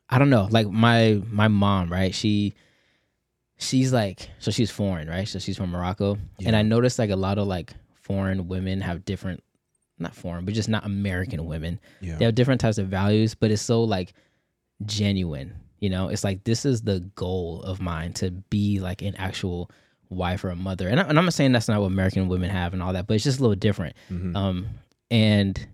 I 0.08 0.18
don't 0.18 0.30
know, 0.30 0.48
like 0.50 0.68
my 0.68 1.20
my 1.30 1.48
mom, 1.48 1.92
right? 1.92 2.14
She 2.14 2.54
she's 3.58 3.92
like 3.92 4.30
so 4.38 4.50
she's 4.50 4.70
foreign, 4.70 5.08
right? 5.08 5.28
So 5.28 5.38
she's 5.38 5.56
from 5.56 5.70
Morocco, 5.70 6.18
and 6.44 6.56
I 6.56 6.62
noticed 6.62 6.98
like 6.98 7.10
a 7.10 7.16
lot 7.16 7.38
of 7.38 7.46
like 7.46 7.72
foreign 7.94 8.48
women 8.48 8.80
have 8.80 9.04
different, 9.04 9.42
not 9.98 10.14
foreign, 10.14 10.44
but 10.46 10.54
just 10.54 10.68
not 10.68 10.86
American 10.86 11.44
women. 11.46 11.78
Yeah. 12.00 12.16
They 12.16 12.24
have 12.24 12.34
different 12.34 12.60
types 12.60 12.78
of 12.78 12.88
values, 12.88 13.34
but 13.34 13.50
it's 13.50 13.62
so 13.62 13.84
like 13.84 14.14
genuine. 14.86 15.54
You 15.80 15.90
know, 15.90 16.08
it's 16.08 16.24
like 16.24 16.44
this 16.44 16.64
is 16.64 16.82
the 16.82 17.00
goal 17.14 17.62
of 17.62 17.80
mine 17.80 18.12
to 18.14 18.30
be 18.30 18.80
like 18.80 19.02
an 19.02 19.14
actual 19.16 19.70
wife 20.10 20.42
or 20.42 20.48
a 20.50 20.56
mother. 20.56 20.88
And, 20.88 20.98
I, 20.98 21.04
and 21.04 21.18
I'm 21.18 21.24
not 21.26 21.34
saying 21.34 21.52
that's 21.52 21.68
not 21.68 21.80
what 21.80 21.86
American 21.86 22.28
women 22.28 22.50
have 22.50 22.72
and 22.72 22.82
all 22.82 22.92
that, 22.94 23.06
but 23.06 23.14
it's 23.14 23.24
just 23.24 23.38
a 23.38 23.42
little 23.42 23.54
different. 23.56 23.94
Mhm. 24.10 24.34
Um, 24.36 24.66
and 25.10 25.66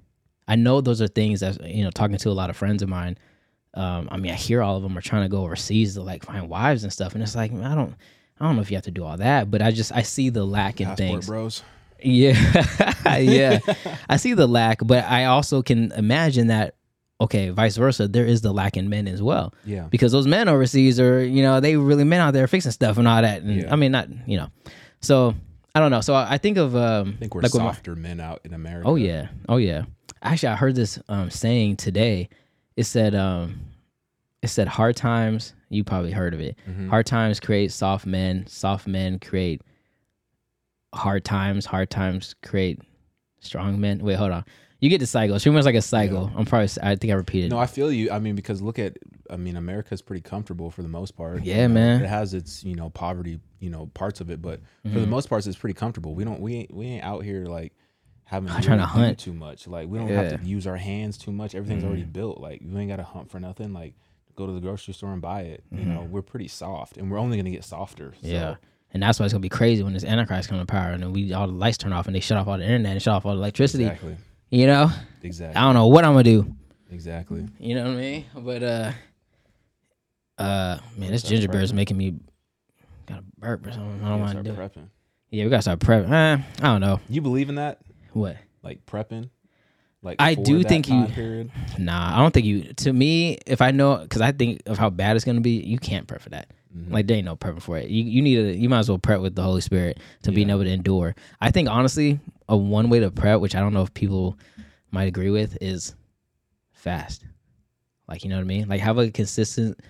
I 0.46 0.56
know 0.56 0.80
those 0.80 1.00
are 1.00 1.08
things 1.08 1.40
that 1.40 1.64
you 1.66 1.84
know, 1.84 1.90
talking 1.90 2.16
to 2.18 2.28
a 2.28 2.32
lot 2.32 2.50
of 2.50 2.56
friends 2.56 2.82
of 2.82 2.88
mine. 2.88 3.16
Um, 3.74 4.08
I 4.10 4.18
mean, 4.18 4.30
I 4.30 4.36
hear 4.36 4.62
all 4.62 4.76
of 4.76 4.82
them 4.82 4.96
are 4.96 5.00
trying 5.00 5.22
to 5.22 5.28
go 5.28 5.42
overseas 5.42 5.94
to 5.94 6.02
like 6.02 6.24
find 6.24 6.48
wives 6.48 6.84
and 6.84 6.92
stuff, 6.92 7.14
and 7.14 7.22
it's 7.22 7.34
like 7.34 7.52
I 7.52 7.74
don't, 7.74 7.94
I 8.38 8.44
don't 8.44 8.54
know 8.56 8.62
if 8.62 8.70
you 8.70 8.76
have 8.76 8.84
to 8.84 8.90
do 8.92 9.04
all 9.04 9.16
that, 9.16 9.50
but 9.50 9.62
I 9.62 9.70
just 9.72 9.90
I 9.90 10.02
see 10.02 10.28
the 10.30 10.44
lack 10.44 10.80
in 10.80 10.86
Passport 10.88 10.98
things. 10.98 11.26
bros. 11.26 11.62
Yeah, 12.02 12.36
yeah. 13.18 13.58
I 14.08 14.16
see 14.18 14.34
the 14.34 14.46
lack, 14.46 14.78
but 14.84 15.04
I 15.04 15.24
also 15.24 15.62
can 15.62 15.90
imagine 15.92 16.48
that. 16.48 16.74
Okay, 17.20 17.50
vice 17.50 17.76
versa, 17.76 18.08
there 18.08 18.26
is 18.26 18.40
the 18.42 18.52
lack 18.52 18.76
in 18.76 18.88
men 18.88 19.06
as 19.06 19.22
well 19.22 19.54
Yeah. 19.64 19.86
because 19.90 20.10
those 20.12 20.26
men 20.26 20.48
overseas 20.48 20.98
are, 20.98 21.24
you 21.24 21.42
know, 21.42 21.60
they 21.60 21.76
really 21.76 22.04
men 22.04 22.20
out 22.20 22.32
there 22.34 22.46
fixing 22.48 22.72
stuff 22.72 22.98
and 22.98 23.06
all 23.06 23.22
that. 23.22 23.42
And 23.42 23.62
Yeah. 23.62 23.72
I 23.72 23.76
mean, 23.76 23.92
not, 23.92 24.08
you 24.26 24.36
know, 24.36 24.48
so 25.00 25.34
I 25.76 25.80
don't 25.80 25.90
know. 25.92 26.00
So 26.00 26.14
I 26.14 26.32
I 26.34 26.38
think 26.38 26.56
of, 26.58 26.74
um, 26.74 27.14
I 27.16 27.20
think 27.20 27.34
we're 27.34 27.42
like 27.42 27.54
my- 27.54 27.60
softer 27.60 27.94
men 27.94 28.18
out 28.20 28.40
in 28.44 28.52
America. 28.52 28.88
oh 28.88 28.96
yeah, 28.96 29.28
oh 29.48 29.56
yeah. 29.58 29.84
Actually, 30.22 30.48
I 30.50 30.56
heard 30.56 30.74
this 30.74 30.98
um, 31.08 31.30
saying 31.30 31.76
today. 31.76 32.28
It 32.76 32.84
said, 32.84 33.14
um, 33.14 33.60
it 34.42 34.48
said, 34.48 34.66
hard 34.68 34.96
times. 34.96 35.54
You 35.68 35.84
probably 35.84 36.10
heard 36.12 36.34
of 36.34 36.40
it. 36.40 36.56
Mhm. 36.68 36.88
Hard 36.88 37.06
times 37.06 37.38
create 37.40 37.70
soft 37.72 38.06
men. 38.06 38.46
Soft 38.48 38.86
men 38.88 39.18
create 39.20 39.62
hard 40.94 41.24
times. 41.24 41.66
Hard 41.66 41.90
times 41.90 42.34
create 42.42 42.80
strong 43.40 43.80
men. 43.80 43.98
Wait, 44.00 44.14
hold 44.16 44.32
on. 44.32 44.44
You 44.84 44.90
get 44.90 44.98
the 44.98 45.06
cycle. 45.06 45.38
She 45.38 45.48
much 45.48 45.64
like 45.64 45.74
a 45.76 45.80
cycle. 45.82 46.30
I'm 46.36 46.44
probably. 46.44 46.68
I 46.82 46.94
think 46.96 47.10
I 47.10 47.16
repeated. 47.16 47.50
No, 47.50 47.58
I 47.58 47.66
feel 47.66 47.90
you. 47.90 48.10
I 48.10 48.18
mean, 48.18 48.34
because 48.34 48.60
look 48.60 48.78
at, 48.78 48.98
I 49.30 49.36
mean, 49.36 49.56
America's 49.56 50.02
pretty 50.02 50.20
comfortable 50.20 50.70
for 50.70 50.82
the 50.82 50.88
most 50.88 51.16
part. 51.16 51.42
Yeah, 51.42 51.62
You 51.62 51.68
know, 51.68 51.74
man. 51.74 52.02
It 52.02 52.06
has 52.08 52.34
its, 52.34 52.62
you 52.62 52.74
know, 52.74 52.90
poverty, 52.90 53.40
you 53.60 53.70
know, 53.70 53.86
parts 53.94 54.20
of 54.20 54.30
it, 54.30 54.42
but 54.42 54.60
for 54.82 54.88
Mm-hmm. 54.88 55.00
the 55.00 55.06
most 55.06 55.30
part, 55.30 55.46
it's 55.46 55.56
pretty 55.56 55.72
comfortable. 55.72 56.14
We 56.14 56.24
don't, 56.24 56.38
we 56.40 56.54
ain't, 56.56 56.74
we 56.74 56.84
ain't 56.86 57.02
out 57.04 57.24
here 57.24 57.46
like 57.46 57.72
having 58.24 58.48
to, 58.54 58.60
Trying 58.60 58.80
to 58.80 58.84
hunt. 58.86 59.18
too 59.18 59.32
much. 59.32 59.66
Like 59.66 59.88
we 59.88 59.96
don't 59.98 60.08
have 60.08 60.38
to 60.38 60.46
use 60.46 60.66
our 60.66 60.76
hands 60.76 61.16
too 61.16 61.32
much. 61.32 61.54
Everything's 61.54 61.82
already 61.82 62.02
built. 62.04 62.38
Like 62.38 62.60
you 62.62 62.76
ain't 62.78 62.90
got 62.90 62.96
to 62.96 63.04
hunt 63.04 63.30
for 63.30 63.40
nothing. 63.40 63.72
Like 63.72 63.94
go 64.36 64.46
to 64.46 64.52
the 64.52 64.60
grocery 64.60 64.92
store 64.92 65.12
and 65.14 65.22
buy 65.22 65.42
it. 65.42 65.64
You 65.72 65.86
know, 65.86 66.02
we're 66.02 66.20
pretty 66.20 66.48
soft, 66.48 66.98
and 66.98 67.10
we're 67.10 67.18
only 67.18 67.38
gonna 67.38 67.50
get 67.50 67.64
softer. 67.64 68.12
So, 68.20 68.26
Mm-hmm. 68.26 68.34
Yeah. 68.36 68.54
And 68.92 69.02
that's 69.02 69.18
why 69.18 69.24
it's 69.24 69.32
gonna 69.32 69.40
be 69.40 69.48
crazy 69.48 69.82
when 69.82 69.94
this 69.94 70.04
Antichrist 70.04 70.50
come 70.50 70.58
to 70.60 70.66
power 70.66 70.90
and 70.90 71.02
then 71.02 71.12
we 71.14 71.32
all 71.32 71.46
the 71.48 71.52
lights 71.54 71.78
turn 71.78 71.92
off 71.94 72.06
and 72.06 72.14
they 72.14 72.20
shut 72.20 72.36
off 72.38 72.46
all 72.46 72.58
the 72.58 72.64
internet 72.64 72.92
and 72.92 73.02
shut 73.02 73.14
off 73.14 73.24
all 73.24 73.32
the 73.32 73.38
electricity. 73.38 73.84
Exactly. 73.86 74.16
You 74.54 74.68
know? 74.68 74.88
Exactly. 75.22 75.56
I 75.56 75.62
don't 75.62 75.74
know 75.74 75.88
what 75.88 76.04
I'm 76.04 76.12
gonna 76.12 76.22
do. 76.22 76.54
Exactly. 76.92 77.44
You 77.58 77.74
know 77.74 77.84
what 77.86 77.90
I 77.94 77.96
mean? 77.96 78.24
But 78.36 78.62
uh 78.62 78.92
uh 80.38 80.78
man, 80.96 81.10
this 81.10 81.24
ginger 81.24 81.48
beer 81.48 81.60
is 81.60 81.72
making 81.72 81.96
me 81.96 82.14
got 83.06 83.18
a 83.18 83.24
burp 83.38 83.66
or 83.66 83.72
something. 83.72 84.00
I 84.04 84.08
don't 84.10 84.18
Yeah, 84.18 84.24
want 84.24 84.44
to 84.44 84.52
do 84.52 84.60
it. 84.60 84.88
Yeah, 85.30 85.44
we 85.44 85.50
gotta 85.50 85.62
start 85.62 85.80
prepping. 85.80 86.08
Uh, 86.10 86.40
I 86.60 86.66
don't 86.66 86.80
know. 86.80 87.00
You 87.08 87.20
believe 87.20 87.48
in 87.48 87.56
that? 87.56 87.80
What? 88.12 88.36
Like 88.62 88.86
prepping? 88.86 89.28
Like 90.02 90.16
I 90.20 90.34
do 90.34 90.62
think 90.62 90.88
you- 90.88 91.06
period? 91.06 91.50
Nah, 91.76 92.16
I 92.16 92.20
don't 92.20 92.32
think 92.32 92.46
you. 92.46 92.72
To 92.74 92.92
me, 92.92 93.38
if 93.46 93.60
I 93.60 93.72
know, 93.72 93.96
because 93.96 94.20
I 94.20 94.30
think 94.30 94.62
of 94.66 94.78
how 94.78 94.88
bad 94.88 95.16
it's 95.16 95.24
gonna 95.24 95.40
be, 95.40 95.62
you 95.62 95.78
can't 95.78 96.06
prep 96.06 96.20
for 96.20 96.30
that. 96.30 96.50
Mm-hmm. 96.76 96.92
Like 96.92 97.06
there 97.08 97.16
ain't 97.16 97.24
no 97.24 97.34
prepping 97.34 97.62
for 97.62 97.76
it. 97.78 97.88
You 97.88 98.04
you 98.04 98.22
need 98.22 98.36
to. 98.36 98.54
You 98.56 98.68
might 98.68 98.80
as 98.80 98.88
well 98.88 98.98
prep 98.98 99.20
with 99.20 99.34
the 99.34 99.42
Holy 99.42 99.62
Spirit 99.62 99.98
to 100.22 100.30
being 100.30 100.50
able 100.50 100.62
to 100.62 100.70
endure. 100.70 101.16
I 101.40 101.50
think 101.50 101.68
honestly, 101.68 102.20
a 102.48 102.56
one 102.56 102.90
way 102.90 103.00
to 103.00 103.10
prep, 103.10 103.40
which 103.40 103.54
I 103.54 103.60
don't 103.60 103.72
know 103.74 103.82
if 103.82 103.92
people 103.94 104.38
might 104.90 105.04
agree 105.08 105.30
with, 105.30 105.56
is 105.60 105.94
fast. 106.72 107.24
Like 108.08 108.24
you 108.24 108.30
know 108.30 108.36
what 108.36 108.42
I 108.42 108.44
mean? 108.44 108.68
Like 108.68 108.80
have 108.80 108.98
a 108.98 109.10
consistent 109.10 109.80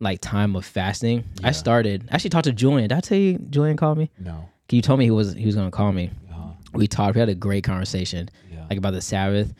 like 0.00 0.20
time 0.20 0.56
of 0.56 0.64
fasting. 0.64 1.24
Yeah. 1.40 1.48
I 1.48 1.50
started. 1.52 2.08
I 2.10 2.14
actually 2.14 2.30
talked 2.30 2.44
to 2.44 2.52
Julian. 2.52 2.88
Did 2.88 2.96
I 2.98 3.00
tell 3.00 3.18
you 3.18 3.38
Julian 3.38 3.76
called 3.76 3.98
me? 3.98 4.10
No. 4.18 4.48
You 4.70 4.80
told 4.80 4.98
me 4.98 5.04
he 5.04 5.10
was 5.10 5.34
he 5.34 5.46
was 5.46 5.54
gonna 5.54 5.70
call 5.70 5.92
me. 5.92 6.10
Uh-huh. 6.30 6.48
We 6.72 6.86
talked. 6.86 7.14
We 7.14 7.20
had 7.20 7.28
a 7.28 7.34
great 7.34 7.62
conversation 7.64 8.30
Yeah. 8.50 8.64
like 8.70 8.78
about 8.78 8.92
the 8.94 9.00
Sabbath. 9.02 9.52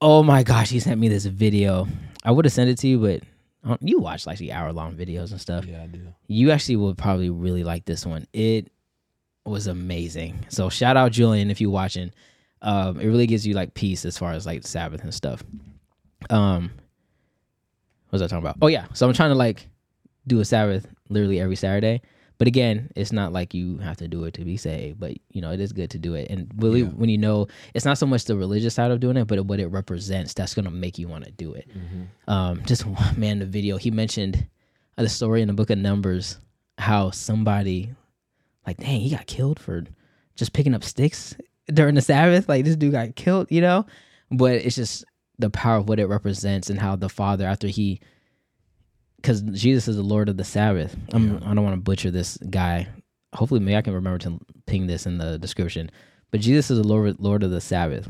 Oh 0.00 0.22
my 0.22 0.42
gosh, 0.42 0.70
he 0.70 0.80
sent 0.80 1.00
me 1.00 1.08
this 1.08 1.24
video 1.26 1.88
I 2.24 2.30
would 2.30 2.44
have 2.46 2.52
sent 2.52 2.70
it 2.70 2.78
to 2.78 2.88
you, 2.88 2.98
but 3.00 3.22
um, 3.64 3.78
you 3.82 3.98
watch 3.98 4.26
like 4.26 4.38
the 4.38 4.52
hour 4.52 4.72
long 4.72 4.94
videos 4.94 5.30
and 5.32 5.40
stuff. 5.40 5.66
Yeah, 5.66 5.82
I 5.82 5.86
do. 5.86 6.00
You 6.26 6.50
actually 6.52 6.76
would 6.76 6.96
probably 6.96 7.28
really 7.30 7.64
like 7.64 7.84
this 7.84 8.06
one. 8.06 8.26
It 8.32 8.70
was 9.44 9.66
amazing. 9.66 10.46
So 10.48 10.68
shout 10.70 10.96
out 10.96 11.12
Julian 11.12 11.50
if 11.50 11.60
you're 11.60 11.70
watching. 11.70 12.12
Um, 12.62 12.98
it 13.00 13.06
really 13.06 13.26
gives 13.26 13.46
you 13.46 13.54
like 13.54 13.74
peace 13.74 14.04
as 14.04 14.16
far 14.16 14.32
as 14.32 14.46
like 14.46 14.66
Sabbath 14.66 15.02
and 15.02 15.12
stuff. 15.12 15.42
Um, 16.30 16.70
what 18.08 18.12
was 18.12 18.22
I 18.22 18.26
talking 18.26 18.44
about? 18.44 18.56
Oh 18.62 18.68
yeah, 18.68 18.86
so 18.94 19.06
I'm 19.06 19.12
trying 19.14 19.30
to 19.30 19.34
like 19.34 19.68
do 20.26 20.40
a 20.40 20.44
Sabbath 20.44 20.86
literally 21.08 21.40
every 21.40 21.56
Saturday. 21.56 22.00
But 22.36 22.48
again, 22.48 22.90
it's 22.96 23.12
not 23.12 23.32
like 23.32 23.54
you 23.54 23.78
have 23.78 23.96
to 23.98 24.08
do 24.08 24.24
it 24.24 24.34
to 24.34 24.44
be 24.44 24.56
saved, 24.56 24.98
but 24.98 25.12
you 25.30 25.40
know, 25.40 25.52
it 25.52 25.60
is 25.60 25.72
good 25.72 25.90
to 25.90 25.98
do 25.98 26.14
it. 26.14 26.28
And 26.30 26.50
really, 26.56 26.80
Yeah. 26.80 26.88
when 26.88 27.08
you 27.08 27.18
know, 27.18 27.46
it's 27.74 27.84
not 27.84 27.96
so 27.96 28.06
much 28.06 28.24
the 28.24 28.36
religious 28.36 28.74
side 28.74 28.90
of 28.90 28.98
doing 28.98 29.16
it, 29.16 29.26
but 29.26 29.44
what 29.46 29.60
it 29.60 29.68
represents 29.68 30.34
that's 30.34 30.52
going 30.54 30.64
to 30.64 30.70
make 30.70 30.98
you 30.98 31.06
want 31.06 31.24
to 31.24 31.30
do 31.30 31.52
it. 31.54 31.68
Um, 32.26 32.62
just 32.64 32.84
man, 33.16 33.38
the 33.38 33.46
video 33.46 33.76
he 33.76 33.90
mentioned 33.92 34.46
the 34.96 35.08
story 35.08 35.42
in 35.42 35.48
the 35.48 35.54
book 35.54 35.70
of 35.70 35.78
Numbers 35.78 36.38
how 36.78 37.10
somebody, 37.10 37.90
like, 38.66 38.78
dang, 38.78 39.00
he 39.00 39.10
got 39.10 39.26
killed 39.26 39.58
for 39.58 39.84
just 40.36 40.52
picking 40.52 40.74
up 40.74 40.84
sticks 40.84 41.34
during 41.66 41.94
the 41.94 42.02
Sabbath. 42.02 42.48
Like, 42.48 42.64
this 42.64 42.76
dude 42.76 42.92
got 42.92 43.16
killed, 43.16 43.48
you 43.50 43.60
know? 43.60 43.86
But 44.30 44.54
it's 44.54 44.76
just 44.76 45.04
the 45.38 45.50
power 45.50 45.76
of 45.76 45.88
what 45.88 46.00
it 46.00 46.06
represents 46.06 46.70
and 46.70 46.78
how 46.78 46.96
the 46.96 47.08
Father, 47.08 47.46
after 47.46 47.68
he 47.68 48.00
because 49.24 49.40
Jesus 49.40 49.88
is 49.88 49.96
the 49.96 50.02
Lord 50.02 50.28
of 50.28 50.36
the 50.36 50.44
Sabbath. 50.44 50.94
I'm, 51.14 51.36
I 51.36 51.54
don't 51.54 51.64
want 51.64 51.74
to 51.74 51.80
butcher 51.80 52.10
this 52.10 52.36
guy. 52.50 52.86
Hopefully, 53.34 53.60
maybe 53.60 53.76
I 53.76 53.80
can 53.80 53.94
remember 53.94 54.18
to 54.18 54.38
ping 54.66 54.86
this 54.86 55.06
in 55.06 55.16
the 55.16 55.38
description. 55.38 55.90
But 56.30 56.40
Jesus 56.40 56.70
is 56.70 56.76
the 56.76 56.86
Lord, 56.86 57.18
Lord 57.18 57.42
of 57.42 57.50
the 57.50 57.60
Sabbath, 57.60 58.06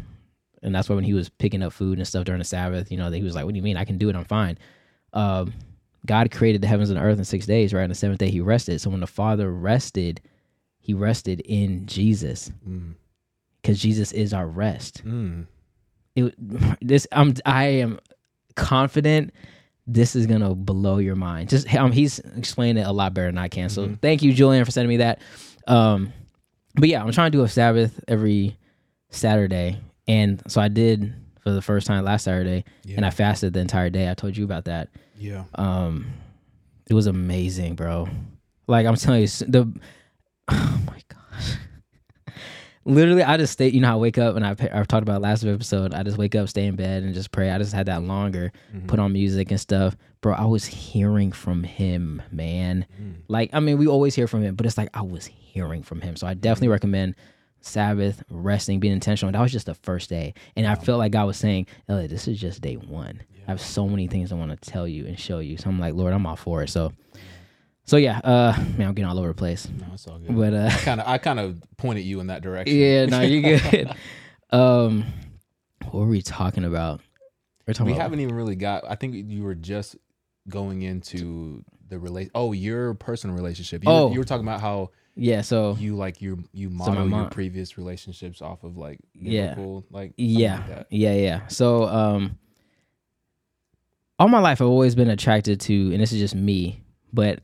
and 0.63 0.75
that's 0.75 0.89
why 0.89 0.97
when 0.97 1.05
he 1.05 1.15
was 1.15 1.29
picking 1.29 1.63
up 1.63 1.73
food 1.73 1.99
and 1.99 2.07
stuff 2.07 2.25
during 2.25 2.41
the 2.41 2.45
Sabbath, 2.45 2.91
you 2.91 2.99
know, 2.99 3.11
that 3.11 3.17
he 3.17 3.23
was 3.23 3.37
like, 3.37 3.45
"What 3.45 3.55
do 3.55 3.57
you 3.57 3.63
mean? 3.63 3.77
I 3.77 3.85
can 3.85 3.97
do 3.97 4.09
it. 4.09 4.17
I'm 4.17 4.25
fine." 4.25 4.59
Um, 5.13 5.55
God 6.05 6.33
created 6.33 6.63
the 6.63 6.67
heavens 6.67 6.91
and 6.91 6.99
the 6.99 7.03
earth 7.03 7.19
in 7.19 7.25
six 7.25 7.47
days, 7.47 7.73
right? 7.73 7.83
And 7.83 7.91
the 7.91 7.95
seventh 7.95 8.19
day 8.19 8.31
He 8.31 8.41
rested. 8.41 8.81
So 8.81 8.91
when 8.91 9.01
the 9.01 9.07
Father 9.07 9.53
rested, 9.53 10.21
He 10.85 10.93
rested 10.93 11.41
in 11.41 11.87
Jesus, 11.87 12.53
Mm. 12.69 12.93
because 13.63 13.81
Jesus 13.81 14.13
is 14.13 14.35
our 14.35 14.47
rest 14.47 15.03
Mm. 15.05 15.47
it, 16.15 16.35
this 16.87 17.07
I'm 17.11 17.33
I 17.47 17.65
am 17.81 17.99
confident 18.55 19.33
this 19.87 20.15
is 20.17 20.27
gonna 20.27 20.55
blow 20.55 20.99
your 20.99 21.17
mind. 21.17 21.49
Just 21.49 21.73
um, 21.75 21.91
he's 21.93 22.19
explained 22.37 22.79
it 22.79 22.87
a 22.87 22.93
lot 22.93 23.15
better 23.15 23.29
than 23.29 23.39
I 23.39 23.49
can. 23.49 23.69
So 23.69 23.97
thank 24.01 24.23
you, 24.23 24.33
Julian, 24.33 24.65
for 24.65 24.71
sending 24.71 24.89
me 24.91 24.97
that. 24.99 25.21
Um, 25.67 26.13
but 26.75 26.89
yeah, 26.89 27.03
I'm 27.03 27.13
trying 27.13 27.33
to 27.33 27.39
do 27.39 27.45
a 27.45 27.49
Sabbath 27.49 27.99
every 28.09 28.57
Saturday, 29.11 29.79
and 30.09 30.43
so 30.49 30.61
I 30.61 30.69
did 30.69 31.15
for 31.41 31.51
the 31.51 31.63
first 31.63 31.87
time 31.87 32.05
last 32.05 32.25
Saturday, 32.25 32.65
and 32.97 33.05
I 33.07 33.11
fasted 33.11 33.53
the 33.53 33.61
entire 33.61 33.91
day. 33.91 34.11
I 34.11 34.15
told 34.15 34.37
you 34.37 34.45
about 34.45 34.65
that. 34.67 34.89
Yeah. 35.19 35.45
Um, 35.55 36.07
it 36.89 36.95
was 36.95 37.07
amazing, 37.07 37.75
bro. 37.77 38.09
Like 38.67 38.87
I'm 38.87 38.97
telling 38.97 39.21
you, 39.23 39.27
the 39.27 39.71
oh 40.49 40.81
my 40.87 41.01
gosh. 41.09 41.57
Literally, 42.85 43.23
I 43.23 43.37
just 43.39 43.55
stay. 43.55 43.69
You 43.69 43.81
know, 43.81 43.93
I 43.93 43.97
wake 43.97 44.19
up 44.19 44.37
and 44.37 44.47
I 44.47 44.51
I've 44.51 44.89
talked 44.89 45.03
about 45.03 45.23
last 45.23 45.45
episode. 45.45 45.95
I 45.95 46.03
just 46.03 46.19
wake 46.19 46.35
up, 46.35 46.49
stay 46.49 46.67
in 46.67 46.77
bed, 46.77 47.03
and 47.03 47.15
just 47.15 47.33
pray. 47.33 47.51
I 47.51 47.59
just 47.59 47.73
had 47.73 47.87
that 47.87 48.03
longer, 48.03 48.53
mm-hmm. 48.75 48.87
put 48.87 48.99
on 48.99 49.13
music 49.13 49.51
and 49.51 49.61
stuff, 49.61 49.97
bro. 50.21 50.35
I 50.35 50.45
was 50.45 50.67
hearing 50.67 51.33
from 51.33 51.63
him, 51.63 52.21
man. 52.31 52.85
Mm. 53.01 53.15
Like, 53.29 53.51
I 53.55 53.61
mean, 53.61 53.79
we 53.79 53.87
always 53.87 54.15
hear 54.15 54.27
from 54.27 54.43
him, 54.43 54.55
but 54.55 54.67
it's 54.67 54.77
like 54.77 54.91
I 54.93 55.01
was 55.01 55.25
hearing 55.25 55.83
from 55.83 56.03
him. 56.03 56.17
So 56.17 56.27
I 56.27 56.35
definitely 56.35 56.67
mm-hmm. 56.67 56.73
recommend 56.73 57.15
Sabbath, 57.63 58.23
resting, 58.29 58.81
being 58.81 58.93
intentional. 58.93 59.33
That 59.33 59.41
was 59.41 59.53
just 59.53 59.67
the 59.67 59.75
first 59.75 60.11
day, 60.11 60.35
and 60.55 60.67
I 60.67 60.75
felt 60.75 60.99
like 60.99 61.13
God 61.13 61.27
was 61.27 61.39
saying, 61.39 61.67
"Elliot, 61.89 62.11
this 62.11 62.29
is 62.29 62.39
just 62.39 62.61
day 62.61 62.75
one. 62.75 63.23
I 63.47 63.51
have 63.51 63.61
so 63.61 63.89
many 63.89 64.07
things 64.09 64.31
I 64.31 64.35
want 64.35 64.51
to 64.51 64.71
tell 64.71 64.87
you 64.87 65.07
and 65.07 65.19
show 65.19 65.39
you." 65.39 65.57
So 65.57 65.71
I'm 65.71 65.81
like, 65.81 65.95
Lord, 65.95 66.13
I'm 66.13 66.27
all 66.27 66.37
for 66.37 66.63
it. 66.63 66.69
So, 66.69 66.93
so 67.85 67.97
yeah, 67.97 68.19
uh, 68.25 68.55
man, 68.79 68.89
I'm 68.89 68.95
getting 68.95 69.05
all 69.05 69.19
over 69.19 69.29
the 69.29 69.35
place, 69.35 69.69
No, 69.69 69.87
it's 69.95 70.07
all 70.07 70.19
good. 70.19 70.35
but 70.37 70.55
uh, 70.55 70.69
I 70.73 70.79
kind 70.79 71.01
of, 71.01 71.07
I 71.09 71.19
kind 71.19 71.39
of 71.41 71.63
pointed 71.77 72.03
you 72.03 72.21
in 72.21 72.29
that 72.29 72.43
direction. 72.43 72.77
yeah, 72.77 73.07
no, 73.07 73.21
you're 73.21 73.59
good. 73.71 73.93
um, 74.51 75.05
what 75.91 75.95
were 76.01 76.07
we 76.07 76.23
talking 76.23 76.65
about? 76.65 77.01
We're 77.67 77.75
talking 77.75 77.87
We 77.87 77.93
about 77.93 78.03
haven't 78.03 78.21
even 78.21 78.35
really 78.35 78.57
got. 78.57 78.85
I 78.89 78.95
think 78.95 79.15
you 79.31 79.43
were 79.43 79.55
just 79.55 79.97
going 80.49 80.83
into 80.83 81.65
the 81.89 81.99
relate. 81.99 82.31
Oh, 82.35 82.53
your 82.53 82.95
personal 82.95 83.37
relationship. 83.37 83.85
You, 83.85 83.91
Oh. 83.91 84.07
were, 84.09 84.13
you 84.13 84.19
were 84.19 84.25
talking 84.25 84.47
about 84.47 84.61
how 84.61 84.91
yeah. 85.17 85.41
So 85.43 85.77
you 85.79 85.97
like 85.97 86.21
you 86.21 86.45
you 86.53 86.69
model 86.71 86.95
your 86.97 87.05
mom- 87.05 87.31
previous 87.31 87.79
relationships 87.79 88.43
off 88.43 88.65
of 88.65 88.77
like 88.77 88.99
Yeah. 89.15 89.55
like 89.91 90.13
yeah 90.17 90.63
like 90.69 90.87
yeah 90.91 91.15
yeah 91.15 91.47
so 91.49 91.85
um 91.85 92.37
all 94.19 94.29
my 94.29 94.41
life 94.41 94.61
i've 94.61 94.69
always 94.69 94.95
been 94.95 95.09
attracted 95.11 95.61
to 95.61 95.93
and 95.93 96.01
this 96.01 96.13
is 96.13 96.19
just 96.21 96.35
me 96.35 96.83
but 97.13 97.41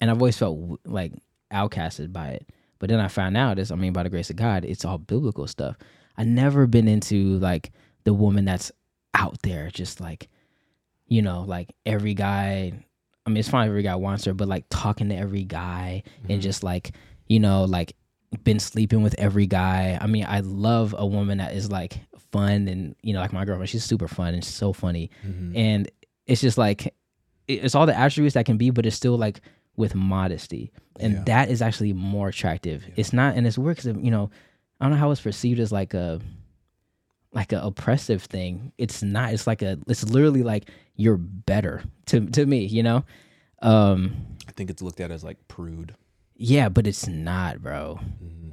and 0.00 0.10
i've 0.10 0.18
always 0.18 0.36
felt 0.36 0.80
like 0.84 1.12
outcasted 1.52 2.12
by 2.12 2.28
it 2.28 2.48
but 2.78 2.88
then 2.88 3.00
i 3.00 3.08
found 3.08 3.36
out 3.36 3.58
is 3.58 3.70
i 3.70 3.74
mean 3.74 3.92
by 3.92 4.02
the 4.02 4.10
grace 4.10 4.30
of 4.30 4.36
god 4.36 4.64
it's 4.64 4.84
all 4.84 4.98
biblical 4.98 5.46
stuff 5.46 5.76
i 6.16 6.24
never 6.24 6.66
been 6.66 6.88
into 6.88 7.38
like 7.38 7.72
the 8.04 8.14
woman 8.14 8.44
that's 8.44 8.70
out 9.14 9.40
there 9.42 9.70
just 9.70 10.00
like 10.00 10.28
you 11.06 11.22
know 11.22 11.42
like 11.42 11.70
every 11.86 12.14
guy 12.14 12.72
i 13.26 13.30
mean 13.30 13.38
it's 13.38 13.48
fine 13.48 13.68
every 13.68 13.82
guy 13.82 13.94
wants 13.96 14.24
her 14.24 14.34
but 14.34 14.48
like 14.48 14.64
talking 14.70 15.08
to 15.08 15.14
every 15.16 15.44
guy 15.44 16.02
and 16.28 16.42
just 16.42 16.62
like 16.62 16.92
you 17.26 17.40
know 17.40 17.64
like 17.64 17.94
been 18.44 18.58
sleeping 18.58 19.02
with 19.02 19.14
every 19.16 19.46
guy. 19.46 19.96
I 19.98 20.06
mean, 20.06 20.26
I 20.28 20.40
love 20.40 20.94
a 20.96 21.06
woman 21.06 21.38
that 21.38 21.54
is 21.54 21.70
like 21.72 21.98
fun 22.30 22.68
and 22.68 22.94
you 23.02 23.14
know, 23.14 23.20
like 23.20 23.32
my 23.32 23.46
girlfriend, 23.46 23.70
she's 23.70 23.84
super 23.84 24.06
fun 24.06 24.34
and 24.34 24.44
so 24.44 24.74
funny. 24.74 25.10
Mhm. 25.26 25.56
And 25.56 25.90
it's 26.26 26.42
just 26.42 26.58
like 26.58 26.94
it's 27.46 27.74
all 27.74 27.86
the 27.86 27.96
attributes 27.98 28.34
that 28.34 28.44
can 28.44 28.58
be, 28.58 28.68
but 28.68 28.84
it's 28.84 28.96
still 28.96 29.16
like 29.16 29.40
with 29.78 29.94
modesty, 29.94 30.70
and 31.00 31.14
Yeah. 31.14 31.22
that 31.24 31.50
is 31.50 31.62
actually 31.62 31.94
more 31.94 32.28
attractive. 32.28 32.84
It's 32.96 33.12
not, 33.14 33.36
and 33.36 33.46
it's 33.46 33.56
weird 33.56 33.76
because 33.76 33.96
you 34.04 34.10
know, 34.10 34.30
I 34.80 34.84
don't 34.84 34.92
know 34.92 34.98
how 34.98 35.10
it's 35.12 35.20
perceived 35.22 35.60
as 35.60 35.72
like 35.72 35.94
a 35.94 36.20
like 37.32 37.52
a 37.52 37.60
oppressive 37.62 38.22
thing. 38.22 38.72
It's 38.78 39.02
not. 39.02 39.32
It's 39.32 39.46
like 39.46 39.62
a. 39.62 39.78
It's 39.86 40.04
literally 40.04 40.42
like 40.42 40.70
you're 40.96 41.16
better 41.16 41.82
to 42.06 42.26
to 42.26 42.44
me. 42.44 42.66
You 42.66 42.82
know. 42.82 43.04
Um. 43.62 44.14
I 44.48 44.52
think 44.52 44.70
it's 44.70 44.82
looked 44.82 45.00
at 45.00 45.10
as 45.10 45.22
like 45.24 45.36
prude. 45.48 45.94
Yeah, 46.40 46.68
but 46.68 46.86
it's 46.86 47.06
not, 47.08 47.60
bro. 47.62 47.98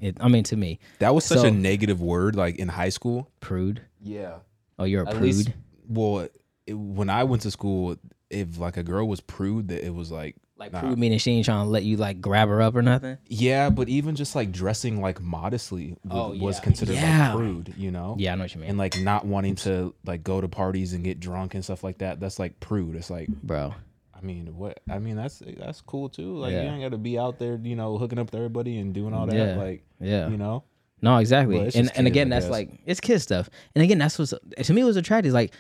It, 0.02 0.18
I 0.20 0.28
mean, 0.28 0.44
to 0.46 0.56
me, 0.58 0.80
That 1.00 1.14
was 1.16 1.24
such 1.24 1.40
So- 1.40 1.48
a 1.48 1.52
negative 1.52 2.02
word, 2.02 2.36
like 2.36 2.56
in 2.58 2.68
high 2.68 2.90
school. 2.90 3.30
prude. 3.40 3.82
Yeah. 4.02 4.40
Oh, 4.78 4.84
you're 4.86 5.04
a 5.04 5.08
At 5.08 5.12
prude. 5.16 5.24
least, 5.24 5.50
well, 5.88 6.28
it, 6.68 6.74
when 6.74 7.10
I 7.10 7.24
went 7.24 7.44
to 7.44 7.52
school, 7.52 7.96
if 8.30 8.58
like 8.60 8.76
a 8.78 8.84
girl 8.84 9.08
was 9.08 9.22
prude, 9.22 9.68
that 9.70 9.86
it 9.86 9.94
was 9.94 10.12
like 10.12 10.36
Like 10.58 10.72
nah. 10.72 10.80
prude 10.80 10.98
meaning 10.98 11.20
she 11.20 11.32
ain't 11.32 11.44
trying 11.46 11.66
to 11.66 11.70
let 11.70 11.84
you 11.84 11.98
like 11.98 12.22
grab 12.22 12.48
her 12.48 12.62
up 12.62 12.76
or 12.76 12.82
nothing. 12.82 13.18
Yeah, 13.28 13.70
but 13.70 13.90
even 13.90 14.16
just 14.16 14.36
like 14.36 14.52
dressing 14.54 15.02
like 15.02 15.22
modestly 15.22 15.98
w- 16.08 16.42
Oh, 16.42 16.46
was 16.46 16.62
considered 16.62 16.96
Yeah. 16.96 17.28
like 17.34 17.36
prude, 17.38 17.74
you 17.78 17.92
know? 17.92 18.16
Yeah, 18.18 18.32
I 18.32 18.36
know 18.36 18.46
what 18.46 18.56
you 18.56 18.62
mean, 18.62 18.70
And 18.70 18.78
like 18.78 18.98
not 19.00 19.26
wanting 19.26 19.56
to 19.56 19.94
like 20.06 20.24
go 20.24 20.40
to 20.40 20.48
parties 20.48 20.94
and 20.94 21.04
get 21.04 21.20
drunk 21.20 21.56
and 21.56 21.64
stuff 21.64 21.84
like 21.84 21.98
that. 21.98 22.22
That's 22.22 22.40
like 22.40 22.58
prude. 22.62 22.96
It's 22.96 23.10
like 23.10 23.28
bro. 23.28 23.74
I 24.18 24.22
mean, 24.22 24.56
what 24.56 24.80
I 24.90 24.98
mean 25.00 25.18
that's 25.18 25.44
that's 25.58 25.82
cool 25.82 26.08
too. 26.08 26.38
Like 26.38 26.54
Yeah. 26.54 26.64
you 26.64 26.70
ain't 26.70 26.82
got 26.84 26.92
to 26.92 26.98
be 26.98 27.20
out 27.20 27.38
there, 27.38 27.60
you 27.62 27.76
know, 27.76 27.98
hooking 27.98 28.18
up 28.18 28.28
with 28.28 28.36
everybody 28.36 28.78
and 28.80 28.94
doing 28.94 29.14
all 29.14 29.26
that. 29.28 29.36
Yeah. 29.36 29.56
Like 29.56 29.84
Yeah. 30.00 30.30
you 30.30 30.38
know, 30.38 30.64
No, 31.02 31.18
exactly. 31.18 31.70
And 31.76 31.92
and 31.98 32.08
again, 32.08 32.30
that's 32.30 32.48
like 32.48 32.70
it's 32.86 33.02
kid 33.02 33.20
stuff. 33.20 33.50
And 33.76 33.84
again, 33.84 33.98
that's 33.98 34.18
what's 34.18 34.34
to 34.64 34.74
me 34.74 34.82
it 34.82 34.86
was 34.86 34.96
attractive. 34.96 35.34
Like 35.34 35.54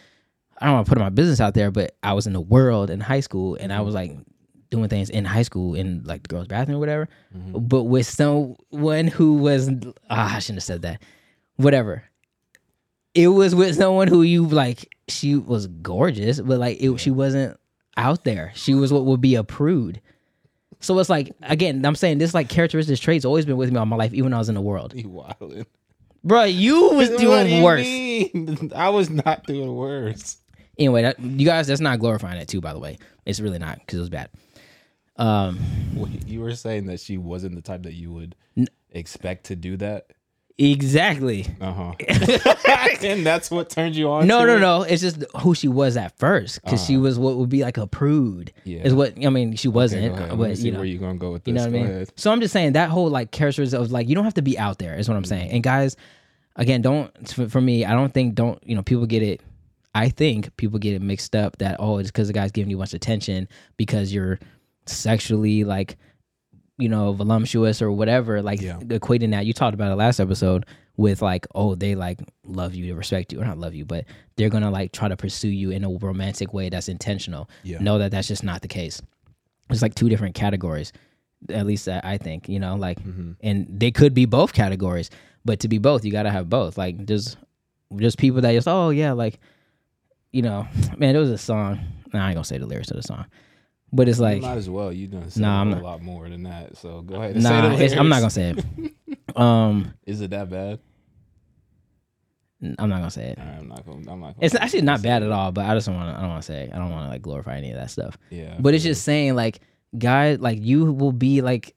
I 0.57 0.67
don't 0.67 0.75
want 0.75 0.85
to 0.87 0.89
put 0.89 0.99
my 0.99 1.09
business 1.09 1.41
out 1.41 1.53
there, 1.53 1.69
but 1.69 1.97
I 2.01 2.13
was 2.13 2.27
in 2.27 2.33
the 2.33 2.39
world 2.39 2.89
in 2.89 3.01
high 3.01 3.19
school, 3.19 3.55
and 3.59 3.73
I 3.73 3.75
Mm-hmm. 3.75 3.85
was 3.85 3.93
like 3.93 4.11
doing 4.75 4.89
things 4.89 5.09
in 5.09 5.25
high 5.25 5.41
school 5.43 5.75
in 5.75 6.03
like 6.03 6.23
the 6.23 6.27
girls' 6.29 6.47
bathroom 6.47 6.77
or 6.77 6.79
whatever. 6.79 7.09
Mm-hmm. 7.35 7.59
But 7.67 7.83
with 7.83 8.07
someone 8.07 9.07
who 9.07 9.35
was 9.35 9.69
ah, 10.09 10.35
I 10.35 10.39
shouldn't 10.39 10.57
have 10.57 10.63
said 10.63 10.81
that. 10.83 11.01
Whatever. 11.57 12.03
It 13.13 13.29
was 13.29 13.55
with 13.55 13.75
someone 13.75 14.07
who 14.07 14.21
you 14.21 14.45
like. 14.45 14.93
She 15.07 15.35
was 15.35 15.67
gorgeous, 15.67 16.41
but 16.41 16.59
like 16.59 16.81
it, 16.81 16.97
she 16.99 17.11
wasn't 17.11 17.57
out 17.95 18.23
there. 18.23 18.51
She 18.55 18.73
was 18.73 18.91
what 18.91 19.05
would 19.05 19.21
be 19.21 19.35
a 19.35 19.43
prude. 19.43 20.01
So 20.81 20.97
it's 20.99 21.09
like 21.09 21.31
again, 21.43 21.85
I'm 21.85 21.95
saying 21.95 22.17
this 22.17 22.33
like 22.33 22.49
characteristic 22.49 22.99
traits 22.99 23.23
always 23.25 23.45
been 23.45 23.57
with 23.57 23.71
me 23.71 23.77
all 23.77 23.85
my 23.85 23.95
life, 23.95 24.13
even 24.13 24.25
when 24.25 24.33
I 24.33 24.39
was 24.39 24.49
in 24.49 24.55
the 24.55 24.61
world. 24.61 24.93
you 24.95 25.09
wildin'. 25.09 25.65
Bro, 26.23 26.45
you 26.45 26.89
was 26.93 27.09
do 27.09 27.17
doing 27.17 27.49
you 27.49 27.63
worse. 27.63 27.81
mean? 27.81 28.71
I 28.75 28.89
was 28.89 29.09
not 29.09 29.45
doing 29.45 29.73
worse. 29.75 30.37
Anyway, 30.77 31.03
that, 31.03 31.19
you 31.19 31.45
guys, 31.45 31.67
that's 31.67 31.79
not 31.79 31.99
glorifying 31.99 32.37
it 32.41 32.49
too. 32.49 32.59
By 32.59 32.73
the 32.73 32.79
way, 32.79 32.97
it's 33.25 33.39
really 33.39 33.59
not 33.59 33.79
because 33.79 33.99
it 33.99 34.01
was 34.01 34.09
bad. 34.09 34.29
Um, 35.17 35.59
Wait, 35.95 36.27
you 36.27 36.41
were 36.41 36.55
saying 36.55 36.87
that 36.87 36.99
she 36.99 37.17
wasn't 37.17 37.55
the 37.55 37.61
type 37.61 37.83
that 37.83 37.93
you 37.93 38.11
would 38.11 38.35
expect 38.91 39.45
to 39.45 39.55
do 39.55 39.77
that. 39.77 40.11
exactly. 40.57 41.45
Uh 41.61 41.71
huh. 41.71 41.93
and 43.03 43.25
that's 43.25 43.51
what 43.51 43.69
turned 43.69 43.95
you 43.95 44.09
on. 44.09 44.27
No, 44.27 44.45
no, 44.45 44.57
it? 44.57 44.59
no. 44.59 44.81
It's 44.83 45.01
just 45.01 45.23
who 45.39 45.53
she 45.55 45.67
was 45.67 45.97
at 45.97 46.17
first 46.17 46.61
because 46.63 46.85
she 46.85 46.97
was 46.97 47.19
what 47.19 47.35
would 47.37 47.49
be 47.49 47.61
like 47.61 47.77
a 47.77 47.87
prude. 47.87 48.53
Yeah. 48.63 48.81
Is 48.83 48.93
what 48.93 49.13
I 49.23 49.29
mean. 49.29 49.55
She 49.55 49.67
wasn't, 49.67 50.15
go 50.15 50.23
ahead. 50.23 50.29
Let 50.31 50.39
me 50.39 50.47
but 50.47 50.57
see 50.57 50.65
you 50.65 50.71
know, 50.71 50.79
where 50.79 50.87
you 50.87 50.97
gonna 50.97 51.17
go 51.17 51.31
with 51.31 51.43
this. 51.43 51.51
You 51.51 51.55
know 51.55 51.61
what 51.61 51.69
I 51.69 51.71
mean? 51.71 51.85
ahead. 51.85 52.11
So 52.15 52.31
I'm 52.31 52.41
just 52.41 52.53
saying 52.53 52.73
that 52.73 52.89
whole 52.89 53.09
like 53.09 53.31
characteristic 53.31 53.79
of 53.79 53.91
like 53.91 54.07
you 54.07 54.15
don't 54.15 54.23
have 54.23 54.33
to 54.35 54.41
be 54.41 54.57
out 54.57 54.79
there 54.79 54.97
is 54.97 55.07
what 55.07 55.15
I'm 55.15 55.25
saying. 55.25 55.51
And 55.51 55.63
guys, 55.63 55.95
again, 56.55 56.81
don't 56.81 57.27
for, 57.29 57.47
for 57.49 57.61
me, 57.61 57.85
I 57.85 57.91
don't 57.91 58.13
think 58.13 58.35
don't 58.35 58.61
you 58.65 58.75
know 58.75 58.83
people 58.83 59.05
get 59.05 59.23
it. 59.23 59.41
I 59.93 60.09
think 60.09 60.55
people 60.57 60.77
get 60.77 60.93
it 60.93 61.01
mixed 61.01 61.35
up 61.35 61.57
that 61.59 61.77
oh 61.79 61.99
it's 61.99 62.11
because 62.11 62.27
the 62.27 62.33
guy's 62.33 62.51
giving 62.51 62.69
you 62.69 62.77
much 62.77 62.93
attention 62.93 63.47
because 63.77 64.13
you're 64.13 64.39
sexually 64.85 65.63
like 65.63 65.97
you 66.77 66.89
know 66.89 67.13
voluptuous 67.13 67.81
or 67.81 67.91
whatever 67.91 68.41
like 68.41 68.61
Yeah. 68.61 68.79
equating 68.79 69.31
that 69.31 69.45
you 69.45 69.53
talked 69.53 69.73
about 69.73 69.91
it 69.91 69.95
last 69.95 70.19
episode 70.19 70.65
with 70.97 71.21
like 71.21 71.47
oh 71.55 71.75
they 71.75 71.95
like 71.95 72.19
love 72.45 72.73
you 72.75 72.87
to 72.87 72.93
respect 72.95 73.31
you 73.33 73.41
or 73.41 73.45
not 73.45 73.57
love 73.57 73.73
you 73.73 73.85
but 73.85 74.05
they're 74.35 74.49
gonna 74.49 74.71
like 74.71 74.91
try 74.91 75.07
to 75.07 75.15
pursue 75.17 75.49
you 75.49 75.71
in 75.71 75.83
a 75.83 75.89
romantic 75.89 76.53
way 76.53 76.69
that's 76.69 76.87
intentional 76.89 77.49
Yeah. 77.63 77.79
know 77.79 77.97
that 77.99 78.11
that's 78.11 78.27
just 78.27 78.43
not 78.43 78.61
the 78.61 78.67
case 78.67 79.01
it's 79.69 79.81
like 79.81 79.95
two 79.95 80.09
different 80.09 80.35
categories 80.35 80.91
at 81.49 81.65
least 81.65 81.87
I 81.87 82.01
I 82.03 82.17
think 82.17 82.49
you 82.49 82.59
know 82.59 82.75
like 82.75 82.99
Mm-hmm. 83.01 83.31
and 83.41 83.67
they 83.69 83.91
could 83.91 84.13
be 84.13 84.25
both 84.25 84.53
categories 84.53 85.09
but 85.45 85.59
to 85.61 85.67
be 85.67 85.77
both 85.77 86.03
you 86.05 86.11
gotta 86.11 86.31
have 86.31 86.49
both 86.49 86.77
like 86.77 87.05
there's 87.05 87.37
just 87.97 88.17
people 88.17 88.41
that 88.41 88.51
just 88.53 88.67
oh 88.67 88.89
yeah 88.89 89.13
like 89.13 89.39
you 90.33 90.41
know 90.41 90.67
man 90.97 91.13
there 91.13 91.21
was 91.21 91.31
a 91.31 91.37
song 91.37 91.79
nah, 92.13 92.23
I 92.25 92.27
ain't 92.29 92.35
gonna 92.35 92.43
say 92.45 92.57
the 92.57 92.65
lyrics 92.65 92.91
of 92.91 92.97
the 92.97 93.03
song 93.03 93.25
but 93.93 94.09
it's 94.09 94.19
like 94.19 94.41
might 94.41 94.57
as 94.57 94.69
well. 94.69 94.91
You 94.91 95.07
done 95.07 95.29
said 95.29 95.41
Nah, 95.41 95.57
a 95.57 95.61
I'm 95.61 95.67
whole 95.71 95.75
not- 95.81 95.83
lot 95.83 96.01
more 96.01 96.27
than 96.29 96.43
that. 96.43 96.77
So 96.77 97.01
go 97.01 97.15
ahead. 97.15 97.35
And 97.35 97.43
say 97.43 97.49
nah 97.95 97.99
I'm 98.01 98.09
not 98.09 98.19
gonna 98.19 98.29
say 98.29 98.55
it 98.57 98.93
um 99.37 99.93
Is 100.05 100.21
it 100.21 100.31
that 100.31 100.49
bad? 100.49 100.79
I'm 102.79 102.89
not 102.89 102.97
gonna 102.97 103.11
say 103.11 103.29
it 103.29 103.37
right, 103.37 103.57
I'm 103.59 103.67
not 103.67 103.85
gonna. 103.85 103.97
I'm 104.11 104.19
not. 104.19 104.35
Gonna 104.35 104.35
it's 104.41 104.55
actually 104.55 104.81
not 104.81 105.01
bad 105.01 105.21
at 105.23 105.31
all 105.31 105.51
but 105.51 105.65
I 105.65 105.75
just 105.75 105.87
don't 105.87 105.95
want 105.97 106.09
to 106.11 106.17
I 106.17 106.21
don't 106.21 106.29
want 106.31 106.41
to 106.41 106.47
say 106.47 106.69
I 106.73 106.77
don't 106.77 106.89
want 106.89 107.05
to 107.05 107.09
like 107.09 107.21
glorify 107.21 107.57
any 107.57 107.69
of 107.71 107.77
that 107.77 107.91
stuff 107.91 108.17
Yeah. 108.31 108.55
but 108.59 108.73
it's 108.73 108.83
just 108.83 109.03
saying 109.03 109.35
like 109.35 109.59
guys 109.97 110.39
like 110.39 110.59
you 110.61 110.91
will 110.91 111.11
be 111.11 111.41
like 111.41 111.75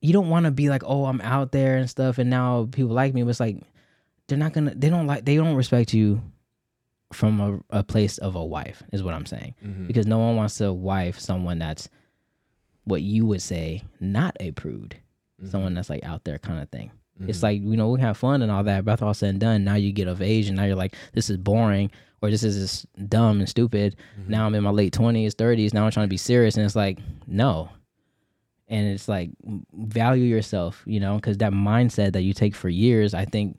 you 0.00 0.12
don't 0.12 0.28
want 0.28 0.44
to 0.46 0.52
be 0.52 0.68
like 0.68 0.82
oh 0.86 1.04
i'm 1.06 1.20
out 1.22 1.50
there 1.52 1.76
and 1.76 1.90
stuff 1.90 2.18
and 2.18 2.30
now 2.30 2.68
people 2.70 2.92
like 2.92 3.12
me 3.14 3.22
but 3.24 3.30
it's 3.30 3.40
like 3.40 3.56
they're 4.28 4.38
not 4.38 4.52
gonna 4.52 4.72
they 4.74 4.88
don't 4.88 5.06
like 5.06 5.24
they 5.24 5.36
don't 5.36 5.54
respect 5.56 5.92
you 5.92 6.22
from 7.12 7.40
a, 7.40 7.78
a 7.78 7.82
place 7.84 8.18
of 8.18 8.34
a 8.34 8.44
wife 8.44 8.82
is 8.92 9.02
what 9.02 9.14
i'm 9.14 9.26
saying. 9.26 9.54
Mhm. 9.64 9.86
because 9.86 10.06
no 10.06 10.18
one 10.18 10.36
wants 10.36 10.56
to 10.58 10.72
wife 10.72 11.18
someone 11.18 11.58
that's 11.58 11.88
what 12.86 13.02
you 13.02 13.26
would 13.26 13.42
say 13.42 13.82
not 14.00 14.36
a 14.40 14.52
prude. 14.52 14.96
Mm-hmm. 15.40 15.50
Someone 15.50 15.74
that's 15.74 15.90
like 15.90 16.04
out 16.04 16.24
there 16.24 16.38
kind 16.38 16.62
of 16.62 16.70
thing. 16.70 16.90
It's 17.26 17.38
mm-hmm. 17.38 17.44
like 17.46 17.60
you 17.62 17.76
know 17.76 17.90
we 17.90 18.00
have 18.00 18.16
fun 18.16 18.42
and 18.42 18.50
all 18.50 18.64
that 18.64 18.84
but 18.84 19.02
all 19.02 19.14
said 19.14 19.30
and 19.30 19.40
done 19.40 19.64
now 19.64 19.74
you 19.74 19.92
get 19.92 20.08
of 20.08 20.22
age 20.22 20.48
and 20.48 20.56
now 20.56 20.64
you're 20.64 20.76
like 20.76 20.94
this 21.12 21.30
is 21.30 21.36
boring 21.36 21.90
or 22.22 22.30
this 22.30 22.42
is 22.42 22.56
just 22.56 23.08
dumb 23.08 23.38
and 23.40 23.48
stupid. 23.48 23.96
Mm-hmm. 24.20 24.30
Now 24.30 24.46
i'm 24.46 24.54
in 24.54 24.62
my 24.62 24.70
late 24.70 24.94
20s 24.94 25.34
30s 25.34 25.74
now 25.74 25.84
i'm 25.84 25.90
trying 25.90 26.06
to 26.06 26.10
be 26.10 26.16
serious 26.16 26.56
and 26.56 26.64
it's 26.64 26.76
like 26.76 26.98
no. 27.26 27.70
And 28.68 28.88
it's 28.88 29.08
like 29.08 29.30
value 29.72 30.24
yourself 30.24 30.82
you 30.86 31.00
know 31.00 31.16
because 31.16 31.38
that 31.38 31.52
mindset 31.52 32.12
that 32.12 32.22
you 32.22 32.34
take 32.34 32.54
for 32.54 32.68
years 32.68 33.14
i 33.14 33.24
think 33.24 33.58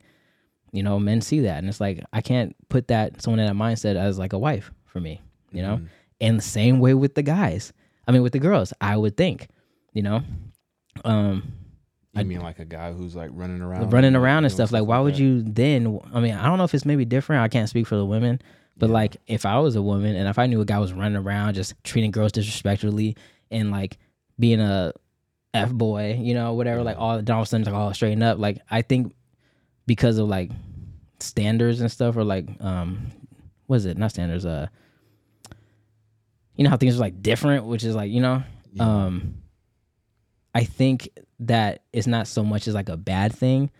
you 0.72 0.82
know 0.82 0.98
men 0.98 1.20
see 1.20 1.40
that 1.40 1.58
and 1.58 1.68
it's 1.68 1.80
like 1.80 2.02
i 2.12 2.20
can't 2.20 2.54
put 2.68 2.88
that 2.88 3.20
someone 3.22 3.40
in 3.40 3.46
that 3.46 3.54
mindset 3.54 3.96
as 3.96 4.18
like 4.18 4.32
a 4.32 4.38
wife 4.38 4.70
for 4.86 5.00
me 5.00 5.20
you 5.52 5.62
know 5.62 5.80
and 6.20 6.38
the 6.38 6.42
same 6.42 6.80
way 6.80 6.94
with 6.94 7.14
the 7.14 7.22
guys 7.22 7.72
i 8.06 8.12
mean 8.12 8.22
with 8.22 8.32
the 8.32 8.38
girls 8.38 8.72
i 8.80 8.96
would 8.96 9.16
think 9.16 9.48
you 9.92 10.02
know 10.02 10.22
um 11.04 11.42
You 12.14 12.24
mean 12.24 12.40
like 12.40 12.58
a 12.58 12.64
guy 12.64 12.92
who's 12.92 13.14
like 13.14 13.30
running 13.32 13.60
around, 13.62 13.92
running 13.92 14.16
around 14.16 14.44
and 14.44 14.52
stuff. 14.52 14.72
Like, 14.72 14.84
why 14.84 14.98
would 14.98 15.14
that? 15.14 15.20
you 15.20 15.42
then? 15.42 16.00
I 16.12 16.18
mean, 16.18 16.34
I 16.34 16.46
don't 16.46 16.58
know 16.58 16.64
if 16.64 16.74
it's 16.74 16.84
maybe 16.84 17.04
different. 17.04 17.42
I 17.42 17.48
can't 17.48 17.68
speak 17.68 17.86
for 17.86 17.94
the 17.94 18.04
women, 18.04 18.40
but 18.76 18.90
like, 18.90 19.18
if 19.28 19.46
I 19.46 19.58
was 19.60 19.76
a 19.76 19.82
woman 19.82 20.16
and 20.16 20.26
if 20.28 20.36
I 20.36 20.46
knew 20.46 20.60
a 20.60 20.64
guy 20.64 20.78
was 20.80 20.92
running 20.92 21.16
around 21.16 21.54
just 21.54 21.74
treating 21.84 22.10
girls 22.10 22.32
disrespectfully 22.32 23.16
and 23.52 23.70
like 23.70 23.98
being 24.36 24.60
a 24.60 24.92
f 25.54 25.70
boy, 25.70 26.18
you 26.20 26.34
know, 26.34 26.54
whatever, 26.54 26.82
like 26.82 26.96
all, 26.96 27.10
all 27.12 27.18
of 27.20 27.28
a 27.28 27.46
sudden 27.46 27.64
like 27.64 27.74
all 27.74 27.94
straighten 27.94 28.22
up. 28.22 28.38
Like, 28.38 28.58
I 28.68 28.82
think 28.82 29.14
because 29.88 30.18
of 30.18 30.28
like 30.28 30.50
standards 31.18 31.80
and 31.80 31.90
stuff, 31.90 32.14
or 32.16 32.22
like, 32.24 32.46
um, 32.60 33.06
what 33.66 33.76
is 33.76 33.86
it? 33.86 33.96
Not 33.96 34.10
standards. 34.10 34.44
Uh, 34.44 34.68
you 36.56 36.64
know 36.64 36.70
how 36.70 36.76
things 36.76 36.96
are 36.96 37.00
like 37.00 37.22
different, 37.22 37.64
which 37.64 37.84
is 37.84 37.94
like 37.94 38.10
you 38.10 38.20
know, 38.20 38.42
um, 38.78 39.34
I 40.54 40.64
think 40.64 41.08
that 41.40 41.82
it's 41.92 42.06
not 42.06 42.26
so 42.26 42.42
much 42.44 42.68
as 42.68 42.74
like 42.74 42.88
a 42.90 42.96
bad 42.96 43.34
thing. 43.34 43.70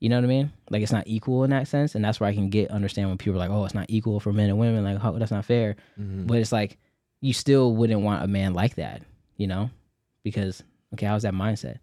You 0.00 0.08
know 0.08 0.16
what 0.16 0.24
I 0.24 0.28
mean? 0.28 0.52
Like 0.70 0.82
it's 0.82 0.90
not 0.92 1.04
equal 1.06 1.44
in 1.44 1.50
that 1.50 1.68
sense, 1.68 1.94
and 1.94 2.04
that's 2.04 2.18
where 2.18 2.28
I 2.30 2.34
can 2.34 2.48
get 2.48 2.70
understand 2.70 3.08
when 3.08 3.18
people 3.18 3.36
are 3.36 3.46
like, 3.46 3.50
"Oh, 3.50 3.64
it's 3.64 3.74
not 3.74 3.86
equal 3.88 4.18
for 4.18 4.32
men 4.32 4.48
and 4.48 4.58
women." 4.58 4.82
Like, 4.82 5.04
oh, 5.04 5.18
that's 5.18 5.30
not 5.30 5.44
fair. 5.44 5.76
Mhm. 6.00 6.26
But 6.26 6.38
it's 6.38 6.50
like 6.52 6.78
you 7.20 7.32
still 7.32 7.76
wouldn't 7.76 8.00
want 8.00 8.24
a 8.24 8.26
man 8.26 8.54
like 8.54 8.76
that, 8.76 9.02
you 9.36 9.46
know? 9.46 9.70
Because 10.24 10.62
okay, 10.94 11.06
how's 11.06 11.22
that 11.22 11.34
mindset? 11.34 11.78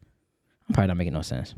I'm 0.68 0.74
probably 0.74 0.88
not 0.88 0.98
making 0.98 1.14
no 1.14 1.22
sense. 1.22 1.54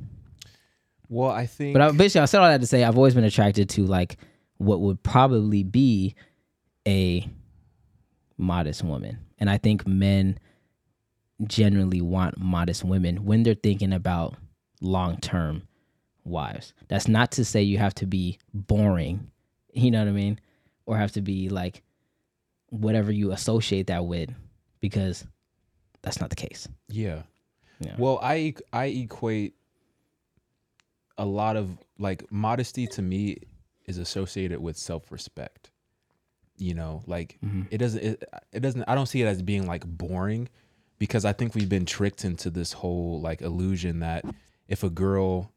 Well, 1.12 1.30
I 1.30 1.46
think. 1.46 1.74
But 1.74 1.82
I, 1.82 1.92
basically, 1.92 2.22
I 2.22 2.26
said 2.26 2.40
all 2.40 2.48
that 2.48 2.62
to 2.62 2.68
say 2.68 2.86
I've 2.86 2.96
always 2.96 3.14
been 3.14 3.26
attracted 3.26 3.68
to 3.72 3.86
like 3.86 4.18
what 4.58 4.80
would 4.80 5.04
probably 5.04 5.62
be 5.62 6.16
a 6.88 7.30
modest 8.38 8.82
woman, 8.82 9.20
and 9.38 9.50
I 9.50 9.58
think 9.58 9.86
men 9.86 10.40
generally 11.46 12.00
want 12.00 12.38
modest 12.38 12.86
women 12.86 13.26
when 13.26 13.44
they're 13.44 13.56
thinking 13.56 13.92
about 13.92 14.36
long 14.80 15.18
term 15.18 15.64
wives. 16.24 16.74
That's 16.88 17.10
not 17.10 17.34
to 17.34 17.44
say 17.44 17.62
you 17.62 17.78
have 17.78 17.96
to 17.96 18.06
be 18.06 18.40
boring, 18.54 19.30
you 19.74 19.92
know 19.92 20.00
what 20.00 20.08
I 20.08 20.12
mean, 20.12 20.40
or 20.86 20.96
have 20.96 21.12
to 21.14 21.22
be 21.22 21.50
like 21.50 21.84
whatever 22.70 23.12
you 23.12 23.34
associate 23.34 23.88
that 23.88 24.06
with, 24.06 24.30
because 24.80 25.26
that's 26.04 26.22
not 26.22 26.30
the 26.30 26.38
case. 26.38 26.70
yeah. 26.88 27.24
Yeah. 27.84 27.96
Well, 27.98 28.20
I 28.22 28.54
I 28.72 28.86
equate 28.86 29.56
a 31.22 31.26
lot 31.26 31.56
of 31.56 31.68
like 32.00 32.20
modesty 32.32 32.88
to 32.88 33.02
me 33.02 33.38
is 33.86 33.98
associated 33.98 34.60
with 34.60 34.76
self-respect. 34.78 35.70
You 36.58 36.74
know, 36.76 37.02
like 37.08 37.38
Mm-hmm. 37.44 37.64
it 37.72 37.78
doesn't 37.78 38.04
it, 38.04 38.24
it 38.52 38.60
doesn't 38.62 38.84
I 38.88 38.94
don't 38.96 39.08
see 39.08 39.22
it 39.22 39.28
as 39.28 39.42
being 39.42 39.66
like 39.68 39.84
boring 39.86 40.48
because 41.00 41.26
I 41.26 41.34
think 41.34 41.56
we've 41.56 41.70
been 41.70 41.86
tricked 41.86 42.24
into 42.26 42.50
this 42.50 42.74
whole 42.74 43.20
like 43.22 43.42
illusion 43.42 44.00
that 44.02 44.24
if 44.68 44.84
a 44.84 44.90
girl 44.90 45.52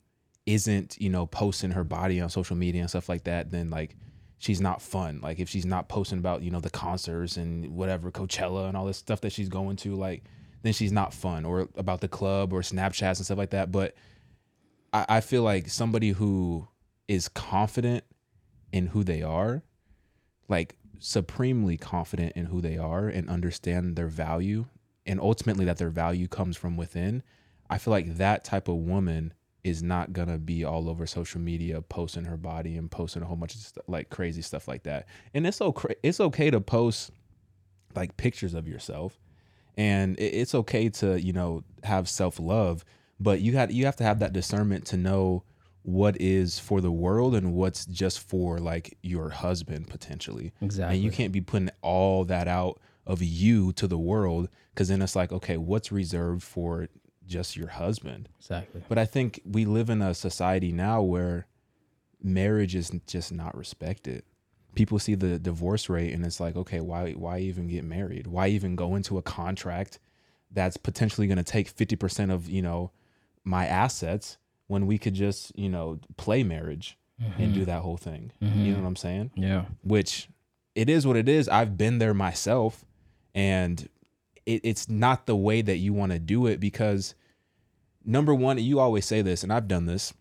isn't, 0.47 0.97
you 1.01 1.11
know, 1.11 1.27
posting 1.27 1.73
her 1.73 1.85
body 1.85 2.21
on 2.21 2.29
social 2.31 2.57
media 2.57 2.81
and 2.83 2.91
stuff 2.91 3.09
like 3.09 3.25
that, 3.25 3.51
then 3.51 3.71
like 3.71 3.97
she's 4.39 4.61
not 4.61 4.81
fun. 4.83 5.21
Like 5.23 5.39
if 5.41 5.49
she's 5.49 5.67
not 5.67 5.89
posting 5.89 6.19
about, 6.19 6.43
you 6.43 6.51
know, 6.51 6.61
the 6.61 6.71
concerts 6.71 7.37
and 7.37 7.75
whatever, 7.77 8.11
Coachella 8.11 8.69
and 8.69 8.77
all 8.77 8.87
this 8.87 8.99
stuff 8.99 9.21
that 9.23 9.33
she's 9.33 9.49
going 9.49 9.77
to, 9.77 9.95
like 9.95 10.25
then 10.63 10.73
she's 10.73 10.93
not 10.93 11.13
fun 11.13 11.45
or 11.45 11.69
about 11.77 12.01
the 12.01 12.09
club 12.09 12.53
or 12.53 12.61
Snapchats 12.63 13.19
and 13.19 13.27
stuff 13.27 13.39
like 13.39 13.51
that. 13.51 13.71
But 13.71 13.95
I, 14.95 15.05
I 15.09 15.21
feel 15.21 15.43
like 15.43 15.69
somebody 15.69 16.11
who 16.11 16.69
is 17.07 17.29
confident 17.29 18.05
in 18.73 18.87
who 18.87 19.05
they 19.05 19.23
are, 19.23 19.63
like 20.49 20.77
supremely 20.99 21.77
confident 21.77 22.33
in 22.35 22.47
who 22.47 22.63
they 22.63 22.79
are 22.79 23.09
and 23.09 23.29
understand 23.29 23.97
their 23.97 24.09
value 24.09 24.65
and 25.07 25.21
ultimately 25.21 25.67
that 25.67 25.77
their 25.77 25.91
value 25.91 26.29
comes 26.29 26.57
from 26.57 26.77
within. 26.79 27.23
I 27.69 27.79
feel 27.79 27.91
like 27.91 28.17
that 28.17 28.45
type 28.45 28.69
of 28.69 28.77
woman 28.77 29.35
is 29.63 29.83
not 29.83 30.13
gonna 30.13 30.39
be 30.39 30.65
all 30.65 30.89
over 30.89 31.07
social 31.07 31.41
media 31.41 31.81
posting 31.83 32.25
her 32.25 32.37
body 32.37 32.77
and 32.77 32.91
posting 32.91 33.23
a 33.23 33.27
whole 33.27 33.37
bunch 33.37 33.55
of 33.55 33.61
st- 33.61 33.89
like 33.89 34.11
crazy 34.11 34.43
stuff 34.43 34.69
like 34.69 34.85
that. 34.85 35.07
And 35.33 35.47
it's 35.47 35.61
okay. 35.61 35.95
It's 36.03 36.21
okay 36.21 36.51
to 36.51 36.61
post 36.61 37.11
like 37.95 38.17
pictures 38.17 38.55
of 38.55 38.69
yourself, 38.69 39.19
and 39.77 40.19
it's 40.19 40.55
okay 40.55 40.91
to 40.91 41.21
you 41.21 41.33
know 41.33 41.65
have 41.83 42.09
self 42.09 42.39
love, 42.39 42.85
but 43.21 43.41
you 43.41 43.57
had 43.57 43.73
you 43.73 43.87
have 43.87 43.97
to 43.97 44.05
have 44.05 44.19
that 44.19 44.33
discernment 44.33 44.87
to 44.87 44.97
know 44.97 45.45
what 45.85 46.19
is 46.19 46.59
for 46.59 46.81
the 46.81 46.91
world 46.91 47.35
and 47.35 47.53
what's 47.53 47.85
just 47.85 48.19
for 48.19 48.59
like 48.59 48.97
your 49.03 49.29
husband 49.29 49.87
potentially. 49.87 50.53
Exactly. 50.63 50.97
And 50.97 51.05
you 51.05 51.11
can't 51.11 51.33
be 51.33 51.43
putting 51.43 51.71
all 51.83 52.25
that 52.25 52.49
out 52.49 52.81
of 53.07 53.23
you 53.23 53.71
to 53.75 53.87
the 53.87 53.99
world 53.99 54.49
because 54.73 54.89
then 54.89 55.03
it's 55.03 55.15
like, 55.15 55.31
okay, 55.31 55.59
what's 55.59 55.93
reserved 55.93 56.43
for 56.43 56.89
just 57.27 57.55
your 57.55 57.69
husband? 57.69 58.31
Exactly. 58.39 58.83
But 58.89 58.97
I 58.97 59.05
think 59.05 59.43
we 59.45 59.67
live 59.67 59.91
in 59.91 60.01
a 60.01 60.15
society 60.15 60.73
now 60.73 61.03
where 61.03 61.47
marriage 62.23 62.75
is 62.75 62.91
just 63.07 63.31
not 63.31 63.55
respected. 63.55 64.23
People 64.75 64.99
see 64.99 65.15
the 65.15 65.39
divorce 65.39 65.91
rate 65.91 66.15
and 66.15 66.25
it's 66.25 66.41
like, 66.41 66.57
okay, 66.57 66.81
why 66.81 67.13
why 67.13 67.41
even 67.41 67.69
get 67.69 67.85
married? 67.85 68.27
Why 68.27 68.49
even 68.49 68.75
go 68.75 68.95
into 68.95 69.19
a 69.19 69.23
contract 69.23 69.99
that's 70.51 70.79
potentially 70.79 71.27
going 71.27 71.37
to 71.37 71.45
take 71.45 71.75
50% 71.75 72.33
of, 72.33 72.49
you 72.49 72.63
know, 72.63 72.91
my 73.45 73.67
assets 73.67 74.39
when 74.67 74.87
we 74.87 74.99
could 74.99 75.15
just, 75.15 75.57
you 75.59 75.69
know, 75.69 76.01
play 76.17 76.43
marriage 76.43 76.99
and 77.39 77.55
do 77.55 77.61
mm-hmm. 77.61 77.71
that 77.71 77.83
whole 77.83 77.97
thing. 77.97 78.33
You 78.41 78.49
know 78.49 78.55
mm-hmm. 78.55 78.83
what 78.83 78.89
I'm 78.89 78.97
saying? 78.97 79.31
Yeah. 79.37 79.65
which 79.83 80.29
it 80.75 80.89
is 80.91 81.07
what 81.07 81.17
it 81.17 81.29
is. 81.29 81.49
I've 81.49 81.79
been 81.79 81.99
there 81.99 82.15
myself, 82.15 82.85
and 83.35 83.89
it, 84.47 84.61
it's 84.65 84.89
not 84.89 85.27
the 85.27 85.37
way 85.37 85.63
that 85.63 85.77
you 85.77 85.93
want 85.93 86.13
to 86.13 86.19
do 86.19 86.47
it 86.47 86.59
because 86.59 87.15
number 88.05 88.35
one, 88.35 88.59
you 88.59 88.81
always 88.81 89.05
say 89.05 89.23
this, 89.23 89.43
and 89.43 89.53
I've 89.53 89.69
done 89.69 89.87
this, 89.87 90.13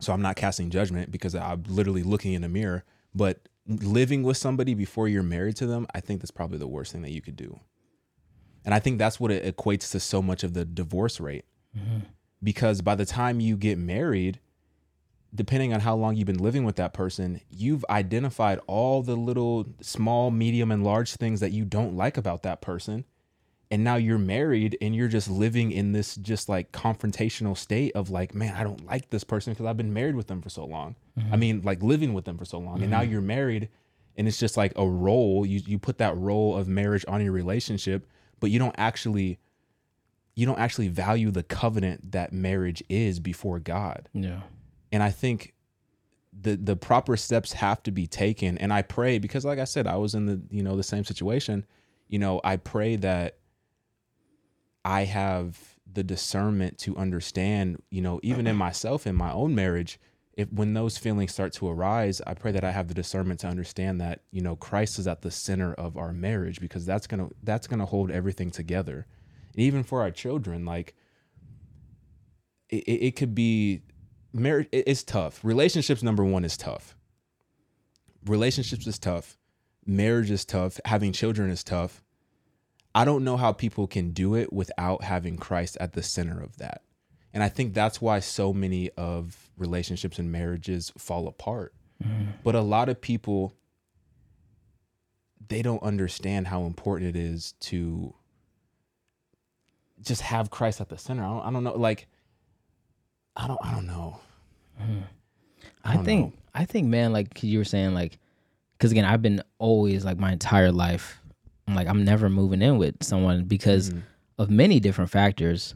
so 0.00 0.12
I'm 0.12 0.22
not 0.22 0.36
casting 0.36 0.70
judgment 0.70 1.10
because 1.10 1.34
I'm 1.34 1.64
literally 1.68 2.02
looking 2.02 2.32
in 2.32 2.44
a 2.44 2.48
mirror. 2.48 2.84
But 3.14 3.48
living 3.66 4.22
with 4.22 4.36
somebody 4.36 4.74
before 4.74 5.08
you're 5.08 5.22
married 5.22 5.56
to 5.56 5.66
them, 5.66 5.86
I 5.94 6.00
think 6.00 6.20
that's 6.20 6.30
probably 6.30 6.58
the 6.58 6.68
worst 6.68 6.92
thing 6.92 7.02
that 7.02 7.12
you 7.12 7.22
could 7.22 7.36
do. 7.36 7.58
And 8.64 8.74
I 8.74 8.78
think 8.78 8.98
that's 8.98 9.18
what 9.18 9.30
it 9.30 9.56
equates 9.56 9.90
to 9.92 10.00
so 10.00 10.20
much 10.20 10.44
of 10.44 10.52
the 10.52 10.64
divorce 10.64 11.18
rate. 11.20 11.44
Mm-hmm. 11.76 12.00
Because 12.46 12.80
by 12.80 12.94
the 12.94 13.04
time 13.04 13.40
you 13.40 13.56
get 13.56 13.76
married, 13.76 14.38
depending 15.34 15.74
on 15.74 15.80
how 15.80 15.96
long 15.96 16.14
you've 16.14 16.28
been 16.28 16.38
living 16.38 16.62
with 16.62 16.76
that 16.76 16.94
person, 16.94 17.40
you've 17.50 17.84
identified 17.90 18.60
all 18.68 19.02
the 19.02 19.16
little 19.16 19.66
small, 19.80 20.30
medium, 20.30 20.70
and 20.70 20.84
large 20.84 21.16
things 21.16 21.40
that 21.40 21.50
you 21.50 21.64
don't 21.64 21.96
like 21.96 22.16
about 22.16 22.44
that 22.44 22.60
person. 22.60 23.04
And 23.68 23.82
now 23.82 23.96
you're 23.96 24.16
married 24.16 24.78
and 24.80 24.94
you're 24.94 25.08
just 25.08 25.28
living 25.28 25.72
in 25.72 25.90
this 25.90 26.14
just 26.14 26.48
like 26.48 26.70
confrontational 26.70 27.56
state 27.56 27.90
of 27.96 28.10
like, 28.10 28.32
man, 28.32 28.54
I 28.54 28.62
don't 28.62 28.86
like 28.86 29.10
this 29.10 29.24
person 29.24 29.52
because 29.52 29.66
I've 29.66 29.76
been 29.76 29.92
married 29.92 30.14
with 30.14 30.28
them 30.28 30.40
for 30.40 30.48
so 30.48 30.64
long. 30.64 30.94
Mm-hmm. 31.18 31.34
I 31.34 31.36
mean, 31.36 31.62
like 31.62 31.82
living 31.82 32.14
with 32.14 32.26
them 32.26 32.38
for 32.38 32.44
so 32.44 32.58
long. 32.58 32.80
And 32.80 32.92
now 32.92 33.00
mm-hmm. 33.00 33.10
you're 33.10 33.22
married 33.22 33.70
and 34.16 34.28
it's 34.28 34.38
just 34.38 34.56
like 34.56 34.72
a 34.76 34.88
role. 34.88 35.44
You 35.44 35.62
you 35.66 35.80
put 35.80 35.98
that 35.98 36.16
role 36.16 36.56
of 36.56 36.68
marriage 36.68 37.04
on 37.08 37.24
your 37.24 37.32
relationship, 37.32 38.06
but 38.38 38.52
you 38.52 38.60
don't 38.60 38.76
actually 38.78 39.40
you 40.36 40.46
don't 40.46 40.58
actually 40.58 40.88
value 40.88 41.30
the 41.32 41.42
covenant 41.42 42.12
that 42.12 42.32
marriage 42.32 42.82
is 42.88 43.18
before 43.18 43.58
God. 43.58 44.08
Yeah. 44.12 44.42
and 44.92 45.02
i 45.02 45.10
think 45.10 45.54
the 46.38 46.54
the 46.56 46.76
proper 46.76 47.16
steps 47.16 47.54
have 47.54 47.82
to 47.84 47.90
be 47.90 48.06
taken. 48.06 48.58
And 48.58 48.72
i 48.72 48.82
pray 48.82 49.18
because 49.18 49.44
like 49.44 49.58
i 49.58 49.64
said 49.64 49.86
i 49.86 49.96
was 49.96 50.14
in 50.14 50.26
the 50.26 50.40
you 50.50 50.62
know 50.62 50.76
the 50.76 50.82
same 50.82 51.04
situation 51.04 51.64
you 52.08 52.18
know 52.18 52.40
i 52.44 52.56
pray 52.56 52.96
that 52.96 53.38
i 54.84 55.02
have 55.04 55.76
the 55.90 56.04
discernment 56.04 56.78
to 56.78 56.96
understand 56.96 57.82
you 57.90 58.02
know 58.02 58.20
even 58.22 58.46
in 58.46 58.56
myself 58.56 59.06
in 59.06 59.14
my 59.14 59.32
own 59.32 59.54
marriage 59.54 59.98
if 60.34 60.52
when 60.52 60.74
those 60.74 60.98
feelings 60.98 61.32
start 61.32 61.52
to 61.54 61.66
arise 61.68 62.20
i 62.26 62.34
pray 62.34 62.52
that 62.52 62.64
i 62.64 62.70
have 62.70 62.88
the 62.88 62.94
discernment 62.94 63.40
to 63.40 63.46
understand 63.46 64.00
that 64.00 64.20
you 64.30 64.42
know 64.42 64.54
christ 64.56 64.98
is 64.98 65.06
at 65.06 65.22
the 65.22 65.30
center 65.30 65.72
of 65.74 65.96
our 65.96 66.12
marriage 66.12 66.60
because 66.60 66.84
that's 66.84 67.06
gonna 67.06 67.28
that's 67.42 67.66
gonna 67.66 67.86
hold 67.86 68.10
everything 68.10 68.50
together 68.50 69.06
and 69.56 69.64
even 69.64 69.82
for 69.82 70.02
our 70.02 70.10
children 70.10 70.64
like 70.64 70.94
it, 72.68 72.84
it 72.84 73.06
it 73.06 73.16
could 73.16 73.34
be 73.34 73.82
marriage 74.32 74.68
it's 74.72 75.02
tough. 75.02 75.40
Relationships 75.42 76.02
number 76.02 76.24
one 76.24 76.44
is 76.44 76.56
tough. 76.56 76.96
Relationships 78.26 78.86
is 78.86 78.98
tough. 78.98 79.38
Marriage 79.86 80.30
is 80.30 80.44
tough. 80.44 80.80
Having 80.84 81.12
children 81.12 81.50
is 81.50 81.64
tough. 81.64 82.02
I 82.94 83.04
don't 83.04 83.24
know 83.24 83.36
how 83.36 83.52
people 83.52 83.86
can 83.86 84.10
do 84.10 84.34
it 84.34 84.52
without 84.52 85.04
having 85.04 85.36
christ 85.36 85.76
at 85.80 85.92
the 85.92 86.02
center 86.02 86.40
of 86.40 86.56
that. 86.58 86.82
And 87.32 87.42
i 87.42 87.48
think 87.48 87.74
that's 87.74 88.00
why 88.00 88.20
so 88.20 88.52
many 88.52 88.90
of 88.96 89.50
relationships 89.56 90.18
and 90.18 90.30
marriages 90.30 90.92
fall 90.98 91.28
apart. 91.28 91.74
Mm-hmm. 92.02 92.32
But 92.44 92.54
a 92.54 92.60
lot 92.60 92.88
of 92.88 93.00
people 93.00 93.54
they 95.48 95.62
don't 95.62 95.82
understand 95.82 96.48
how 96.48 96.64
important 96.64 97.14
it 97.14 97.18
is 97.18 97.52
to 97.60 98.14
just 100.02 100.22
have 100.22 100.50
christ 100.50 100.80
at 100.80 100.88
the 100.88 100.98
center 100.98 101.22
i 101.24 101.26
don't, 101.28 101.42
I 101.46 101.50
don't 101.50 101.64
know 101.64 101.74
like 101.74 102.06
i 103.36 103.46
don't 103.46 103.58
i 103.62 103.72
don't 103.72 103.86
know 103.86 104.20
I, 105.84 105.94
don't 105.94 106.04
think 106.04 106.34
I 106.54 106.64
think 106.64 106.86
man, 106.88 107.12
like 107.12 107.42
you 107.42 107.58
were 107.58 107.64
saying, 107.64 107.94
like 107.94 108.18
because 108.76 108.92
again, 108.92 109.04
I've 109.04 109.22
been 109.22 109.42
always 109.58 110.04
like 110.04 110.18
my 110.18 110.32
entire 110.32 110.72
life, 110.72 111.20
I'm 111.66 111.74
like 111.74 111.86
I'm 111.86 112.04
never 112.04 112.28
moving 112.28 112.60
in 112.62 112.78
with 112.78 113.02
someone 113.02 113.44
because 113.44 113.90
Mm-hmm. 113.90 114.00
of 114.38 114.50
many 114.50 114.80
different 114.80 115.10
factors. 115.10 115.74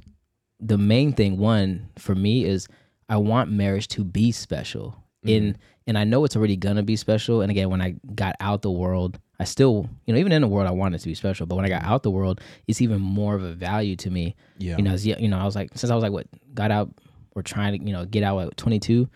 The 0.58 0.76
main 0.76 1.12
thing, 1.14 1.38
one 1.38 1.88
for 1.96 2.14
me, 2.14 2.44
is 2.44 2.66
I 3.08 3.16
want 3.16 3.50
marriage 3.50 3.88
to 3.88 4.04
be 4.04 4.32
special. 4.32 4.96
In 5.24 5.56
and 5.86 5.96
I 5.96 6.04
know 6.04 6.24
it's 6.24 6.36
already 6.36 6.56
gonna 6.56 6.82
be 6.82 6.96
special. 6.96 7.40
And 7.40 7.50
again, 7.50 7.70
when 7.70 7.80
I 7.80 7.94
got 8.14 8.34
out 8.40 8.62
the 8.62 8.70
world, 8.70 9.18
I 9.40 9.44
still, 9.44 9.88
you 10.04 10.12
know, 10.12 10.20
even 10.20 10.32
in 10.32 10.42
the 10.42 10.48
world, 10.48 10.68
I 10.68 10.70
wanted 10.70 11.00
to 11.00 11.06
be 11.06 11.14
special. 11.14 11.46
But 11.46 11.56
when 11.56 11.64
I 11.64 11.70
got 11.70 11.82
out 11.82 12.02
the 12.02 12.10
world, 12.10 12.42
it's 12.68 12.82
even 12.82 13.00
more 13.00 13.34
of 13.34 13.42
a 13.42 13.54
value 13.54 13.96
to 13.96 14.10
me. 14.10 14.36
Yeah. 14.58 14.76
You 14.76 14.82
know, 14.82 14.90
as, 14.90 15.06
you 15.06 15.28
know, 15.28 15.38
I 15.38 15.44
was 15.44 15.56
like, 15.56 15.70
since 15.76 15.90
I 15.90 15.94
was 15.94 16.02
like, 16.02 16.12
what, 16.12 16.26
got 16.52 16.70
out 16.70 16.90
or 17.34 17.42
trying 17.42 17.78
to, 17.78 17.86
you 17.86 17.94
know, 17.94 18.04
get 18.04 18.22
out 18.22 18.38
at 18.38 18.56
22, 18.58 19.08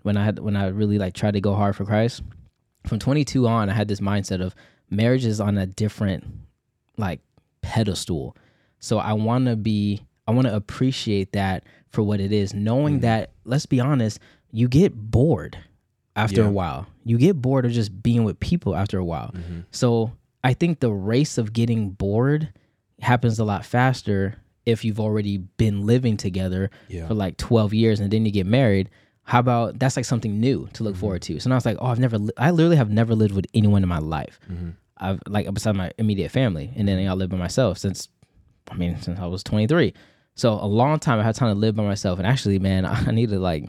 when 0.00 0.16
I 0.16 0.24
had, 0.24 0.38
when 0.38 0.56
I 0.56 0.68
really 0.68 0.98
like 0.98 1.12
tried 1.12 1.34
to 1.34 1.42
go 1.42 1.54
hard 1.54 1.76
for 1.76 1.84
Christ. 1.84 2.22
From 2.86 2.98
22 2.98 3.46
on, 3.46 3.68
I 3.68 3.74
had 3.74 3.86
this 3.86 4.00
mindset 4.00 4.40
of 4.40 4.54
marriage 4.88 5.26
is 5.26 5.40
on 5.42 5.58
a 5.58 5.66
different 5.66 6.24
like 6.96 7.20
pedestal. 7.60 8.34
So 8.78 8.96
I 8.96 9.12
want 9.12 9.44
to 9.44 9.56
be, 9.56 10.00
I 10.26 10.30
want 10.30 10.46
to 10.46 10.56
appreciate 10.56 11.32
that 11.32 11.64
for 11.90 12.02
what 12.02 12.18
it 12.18 12.32
is, 12.32 12.54
knowing 12.54 13.00
mm. 13.00 13.02
that, 13.02 13.32
let's 13.44 13.66
be 13.66 13.80
honest, 13.80 14.20
you 14.52 14.68
get 14.68 14.94
bored 14.94 15.58
after 16.16 16.40
Yeah. 16.42 16.48
a 16.48 16.50
while. 16.50 16.86
You 17.04 17.18
get 17.18 17.40
bored 17.40 17.64
of 17.66 17.72
just 17.72 18.02
being 18.02 18.24
with 18.24 18.40
people 18.40 18.74
after 18.74 18.98
a 18.98 19.04
while. 19.04 19.30
Mm-hmm. 19.34 19.60
So 19.70 20.12
I 20.42 20.54
think 20.54 20.80
the 20.80 20.90
race 20.92 21.38
of 21.38 21.52
getting 21.52 21.90
bored 21.90 22.48
happens 23.00 23.38
a 23.38 23.44
lot 23.44 23.64
faster 23.64 24.36
if 24.64 24.84
you've 24.84 24.98
already 24.98 25.36
been 25.38 25.86
living 25.86 26.16
together 26.16 26.70
Yeah. 26.88 27.06
for 27.06 27.14
like 27.14 27.36
12 27.36 27.72
years 27.74 28.00
and 28.00 28.10
then 28.10 28.24
you 28.26 28.32
get 28.32 28.46
married. 28.46 28.88
How 29.24 29.40
about 29.40 29.78
that's 29.78 29.96
like 29.96 30.04
something 30.04 30.40
new 30.40 30.68
to 30.72 30.82
look 30.82 30.94
mm-hmm. 30.94 31.00
forward 31.00 31.22
to? 31.22 31.38
So 31.38 31.50
now 31.50 31.56
it's 31.56 31.66
like, 31.66 31.76
oh, 31.80 31.86
I've 31.86 32.00
never, 32.00 32.18
li- 32.18 32.32
I 32.36 32.50
literally 32.50 32.76
have 32.76 32.90
never 32.90 33.14
lived 33.14 33.34
with 33.34 33.46
anyone 33.54 33.82
in 33.82 33.88
my 33.88 33.98
life. 33.98 34.40
Mm-hmm. 34.50 34.70
I've 34.98 35.20
like 35.28 35.52
beside 35.52 35.76
my 35.76 35.92
immediate 35.98 36.30
family, 36.30 36.72
and 36.74 36.88
then 36.88 37.06
I 37.06 37.12
live 37.12 37.28
by 37.28 37.36
myself 37.36 37.76
since, 37.76 38.08
I 38.70 38.74
mean, 38.76 38.98
since 39.02 39.18
I 39.18 39.26
was 39.26 39.42
23. 39.42 39.92
So 40.36 40.52
a 40.54 40.66
long 40.66 40.98
time 40.98 41.18
I 41.18 41.22
had 41.22 41.34
time 41.34 41.52
to 41.52 41.58
live 41.58 41.76
by 41.76 41.82
myself, 41.82 42.18
and 42.18 42.26
actually, 42.26 42.58
man, 42.58 42.84
I 42.86 43.10
need 43.10 43.28
to 43.30 43.38
like, 43.38 43.68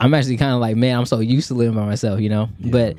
I'm 0.00 0.12
actually 0.14 0.36
kind 0.36 0.52
of 0.52 0.60
like, 0.60 0.76
man, 0.76 0.98
I'm 0.98 1.06
so 1.06 1.20
used 1.20 1.48
to 1.48 1.54
living 1.54 1.74
by 1.74 1.86
myself, 1.86 2.20
you 2.20 2.28
know. 2.28 2.48
But 2.60 2.96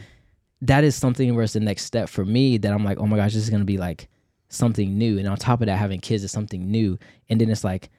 that 0.62 0.84
is 0.84 0.96
something 0.96 1.36
where 1.36 1.44
it's 1.44 1.54
the 1.54 1.60
next 1.60 1.86
step 1.86 2.10
for 2.10 2.26
me 2.26 2.58
that 2.58 2.72
I'm 2.74 2.84
like, 2.84 2.98
oh 2.98 3.06
my 3.06 3.18
gosh, 3.18 3.34
this 3.34 3.44
is 3.44 3.50
gonna 3.50 3.66
be 3.66 3.78
like 3.78 4.08
something 4.50 4.98
new, 4.98 5.18
and 5.20 5.28
on 5.28 5.38
top 5.38 5.62
of 5.62 5.68
that, 5.68 5.78
having 5.78 6.00
kids 6.00 6.24
is 6.24 6.32
something 6.32 6.72
new, 6.72 6.98
and 7.30 7.40
then 7.42 7.50
it's 7.50 7.64
like, 7.64 7.90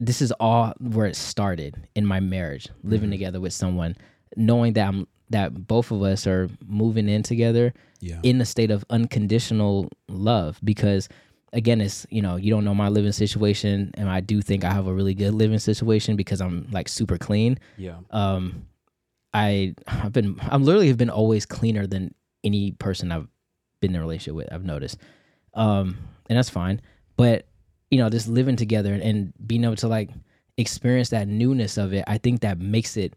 this 0.00 0.22
is 0.22 0.32
all 0.32 0.72
where 0.78 1.06
it 1.06 1.16
started 1.16 1.88
in 1.94 2.06
my 2.06 2.20
marriage, 2.20 2.68
living 2.84 3.06
mm-hmm. 3.06 3.12
together 3.12 3.40
with 3.40 3.52
someone, 3.52 3.96
knowing 4.36 4.74
that 4.74 4.88
I'm 4.88 5.06
that 5.30 5.66
both 5.66 5.90
of 5.90 6.02
us 6.02 6.26
are 6.26 6.48
moving 6.66 7.08
in 7.08 7.22
together 7.22 7.74
Yeah. 8.00 8.20
in 8.22 8.40
a 8.40 8.46
state 8.46 8.70
of 8.70 8.84
unconditional 8.88 9.90
love. 10.08 10.58
Because 10.64 11.08
again 11.52 11.80
it's 11.80 12.06
you 12.10 12.20
know 12.22 12.36
you 12.36 12.50
don't 12.50 12.64
know 12.64 12.74
my 12.74 12.88
living 12.88 13.12
situation 13.12 13.90
and 13.94 14.08
i 14.08 14.20
do 14.20 14.42
think 14.42 14.64
i 14.64 14.70
have 14.70 14.86
a 14.86 14.92
really 14.92 15.14
good 15.14 15.32
living 15.32 15.58
situation 15.58 16.16
because 16.16 16.40
i'm 16.40 16.66
like 16.70 16.88
super 16.88 17.16
clean. 17.16 17.58
Yeah. 17.76 17.98
um 18.10 18.66
i 19.32 19.74
i've 19.86 20.12
been 20.12 20.38
i'm 20.42 20.64
literally 20.64 20.88
have 20.88 20.96
been 20.98 21.10
always 21.10 21.46
cleaner 21.46 21.86
than 21.86 22.14
any 22.44 22.72
person 22.72 23.12
i've 23.12 23.28
been 23.80 23.92
in 23.92 23.96
a 23.96 24.00
relationship 24.00 24.34
with 24.34 24.52
i've 24.52 24.64
noticed. 24.64 24.98
Um 25.54 25.96
and 26.28 26.36
that's 26.36 26.50
fine. 26.50 26.82
But 27.16 27.46
you 27.90 27.98
know 27.98 28.10
just 28.10 28.28
living 28.28 28.56
together 28.56 28.92
and 28.92 29.32
being 29.46 29.64
able 29.64 29.76
to 29.76 29.88
like 29.88 30.10
experience 30.58 31.08
that 31.10 31.28
newness 31.28 31.78
of 31.78 31.92
it 31.94 32.04
i 32.06 32.18
think 32.18 32.40
that 32.40 32.58
makes 32.58 32.96
it 32.96 33.16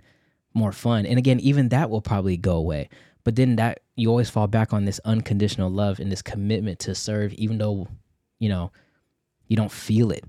more 0.54 0.72
fun. 0.72 1.06
And 1.06 1.18
again 1.18 1.40
even 1.40 1.70
that 1.70 1.90
will 1.90 2.02
probably 2.02 2.38
go 2.38 2.56
away. 2.56 2.90
But 3.24 3.36
then 3.36 3.58
that 3.58 3.82
you 3.96 4.10
always 4.10 4.30
fall 4.30 4.48
back 4.48 4.74
on 4.74 4.86
this 4.86 5.00
unconditional 5.06 5.70
love 5.70 6.00
and 6.00 6.12
this 6.12 6.22
commitment 6.22 6.80
to 6.80 6.96
serve 6.96 7.34
even 7.34 7.58
though 7.58 7.88
you 8.42 8.50
know 8.50 8.72
you 9.48 9.56
don't 9.56 9.72
feel 9.72 10.12
it 10.12 10.26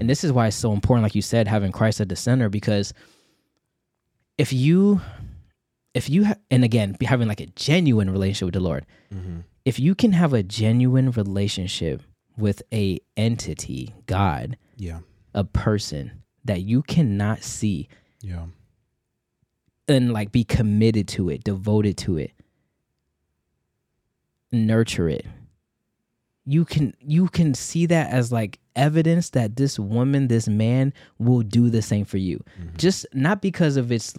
and 0.00 0.10
this 0.10 0.24
is 0.24 0.32
why 0.32 0.46
it's 0.48 0.56
so 0.56 0.72
important 0.72 1.02
like 1.04 1.14
you 1.14 1.22
said 1.22 1.46
having 1.46 1.70
christ 1.70 2.00
at 2.00 2.08
the 2.08 2.16
center 2.16 2.48
because 2.48 2.92
if 4.38 4.52
you 4.52 5.00
if 5.94 6.10
you 6.10 6.24
ha- 6.24 6.34
and 6.50 6.64
again 6.64 6.96
be 6.98 7.06
having 7.06 7.28
like 7.28 7.40
a 7.40 7.46
genuine 7.68 8.10
relationship 8.10 8.46
with 8.46 8.54
the 8.54 8.60
lord 8.70 8.84
Mm-hmm. 9.14 9.40
if 9.64 9.78
you 9.78 9.94
can 9.94 10.12
have 10.12 10.32
a 10.32 10.42
genuine 10.42 11.10
relationship 11.12 12.02
with 12.36 12.62
a 12.72 12.98
entity 13.16 13.94
god 14.06 14.56
Yeah. 14.76 15.00
a 15.34 15.44
person 15.44 16.22
that 16.44 16.62
you 16.62 16.82
cannot 16.82 17.44
see 17.44 17.88
Yeah. 18.20 18.46
and 19.88 20.12
like 20.12 20.32
be 20.32 20.42
committed 20.44 21.06
to 21.16 21.28
it, 21.30 21.44
devoted 21.44 21.96
to 21.98 22.16
it, 22.18 22.32
nurture 24.52 25.08
it. 25.08 25.26
You 26.46 26.64
can 26.64 26.94
you 27.00 27.28
can 27.28 27.54
see 27.54 27.86
that 27.86 28.10
as 28.10 28.30
like 28.30 28.58
evidence 28.76 29.30
that 29.30 29.56
this 29.56 29.78
woman, 29.78 30.28
this 30.28 30.48
man 30.48 30.92
will 31.18 31.42
do 31.42 31.70
the 31.70 31.82
same 31.82 32.04
for 32.04 32.18
you. 32.18 32.42
Mm-hmm. 32.60 32.76
Just 32.76 33.06
not 33.12 33.42
because 33.42 33.76
of 33.76 33.90
it's 33.90 34.14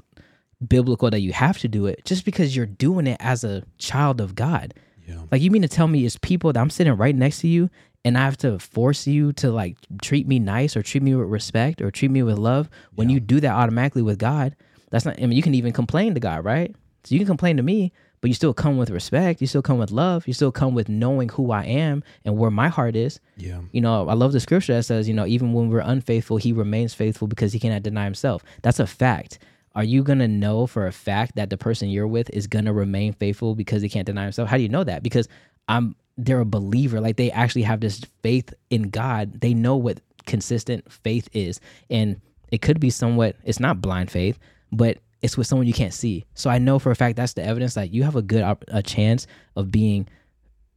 biblical 0.68 1.10
that 1.10 1.22
you 1.22 1.34
have 1.34 1.58
to 1.60 1.68
do 1.68 1.86
it, 1.86 2.04
just 2.06 2.26
because 2.26 2.56
you're 2.56 2.66
doing 2.66 3.08
it 3.08 3.18
as 3.20 3.44
a 3.44 3.64
child 3.78 4.20
of 4.20 4.36
God. 4.36 4.74
Yeah. 5.08 5.22
Like 5.32 5.42
you 5.42 5.52
mean 5.52 5.62
to 5.62 5.68
tell 5.68 5.88
me 5.88 6.06
it's 6.06 6.18
people 6.18 6.52
that 6.52 6.60
I'm 6.60 6.70
sitting 6.70 6.94
right 6.94 7.16
next 7.16 7.40
to 7.42 7.48
you 7.48 7.70
and 8.04 8.18
I 8.18 8.22
have 8.22 8.38
to 8.38 8.60
force 8.60 9.08
you 9.08 9.32
to 9.34 9.52
like 9.52 9.78
treat 10.02 10.28
me 10.28 10.40
nice 10.40 10.76
or 10.76 10.84
treat 10.84 11.04
me 11.04 11.16
with 11.16 11.30
respect 11.30 11.82
or 11.82 11.92
treat 11.92 12.12
me 12.12 12.24
with 12.24 12.38
love 12.38 12.70
when 12.96 13.10
you 13.10 13.20
do 13.20 13.40
that 13.40 13.52
automatically 13.52 14.02
with 14.02 14.20
God. 14.20 14.56
That's 14.90 15.06
not 15.06 15.22
I 15.22 15.22
mean 15.22 15.34
you 15.34 15.42
can 15.42 15.54
even 15.54 15.74
complain 15.74 16.14
to 16.14 16.20
God, 16.20 16.44
right? 16.44 16.76
So 17.04 17.16
you 17.16 17.20
can 17.20 17.28
complain 17.28 17.56
to 17.58 17.64
me, 17.64 17.94
but 18.22 18.30
you 18.30 18.34
still 18.34 18.54
come 18.54 18.78
with 18.78 18.90
respect, 18.90 19.42
you 19.42 19.48
still 19.48 19.62
come 19.62 19.78
with 19.78 19.92
love, 19.92 20.28
you 20.28 20.34
still 20.34 20.52
come 20.52 20.74
with 20.74 20.90
knowing 20.90 21.30
who 21.30 21.52
I 21.52 21.64
am 21.64 22.04
and 22.26 22.38
where 22.38 22.52
my 22.52 22.68
heart 22.68 22.96
is. 22.96 23.20
Yeah. 23.38 23.62
You 23.72 23.82
know, 23.82 24.08
I 24.08 24.14
love 24.14 24.34
the 24.34 24.40
scripture 24.40 24.74
that 24.74 24.84
says, 24.84 25.08
you 25.08 25.14
know, 25.14 25.26
even 25.26 25.54
when 25.54 25.70
we're 25.70 25.80
unfaithful, 25.80 26.38
he 26.38 26.52
remains 26.52 26.94
faithful 26.94 27.28
because 27.28 27.54
he 27.54 27.60
cannot 27.60 27.84
deny 27.84 28.06
himself. 28.06 28.44
That's 28.64 28.80
a 28.80 28.88
fact. 28.88 29.40
Are 29.76 29.84
you 29.84 30.02
going 30.02 30.20
to 30.20 30.28
know 30.28 30.66
for 30.66 30.88
a 30.88 30.92
fact 30.92 31.36
that 31.36 31.52
the 31.52 31.58
person 31.58 31.90
you're 31.90 32.08
with 32.08 32.32
is 32.32 32.48
going 32.48 32.66
to 32.66 32.74
remain 32.74 33.14
faithful 33.14 33.54
because 33.54 33.84
he 33.84 33.90
can't 33.90 34.08
deny 34.08 34.24
himself? 34.24 34.50
How 34.50 34.58
do 34.58 34.64
you 34.64 34.70
know 34.70 34.84
that? 34.84 35.04
Because 35.04 35.28
I'm 35.68 35.96
they're 36.18 36.40
a 36.40 36.46
believer. 36.46 37.00
Like 37.00 37.18
they 37.18 37.30
actually 37.32 37.62
have 37.62 37.80
this 37.80 38.02
faith 38.24 38.54
in 38.72 38.90
God. 38.90 39.40
They 39.40 39.54
know 39.54 39.76
what 39.76 40.02
consistent 40.26 40.92
faith 40.92 41.30
is. 41.32 41.60
And 41.92 42.20
it 42.52 42.64
could 42.64 42.80
be 42.80 42.90
somewhat 42.90 43.36
it's 43.44 43.60
not 43.60 43.82
blind 43.82 44.10
faith, 44.10 44.40
but 44.72 44.98
it's 45.22 45.38
with 45.38 45.48
someone 45.48 45.68
you 45.68 45.74
can't 45.74 45.94
see. 45.94 46.26
So 46.34 46.50
I 46.50 46.58
know 46.58 46.80
for 46.80 46.92
a 46.92 46.96
fact 46.96 47.16
that's 47.16 47.34
the 47.34 47.44
evidence 47.44 47.74
that 47.74 47.92
you 47.94 48.04
have 48.04 48.16
a 48.16 48.22
good 48.22 48.44
op- 48.44 48.66
a 48.68 48.84
chance 48.84 49.28
of 49.56 49.72
being 49.72 50.08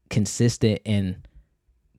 consistent 0.08 0.80
and 0.84 1.16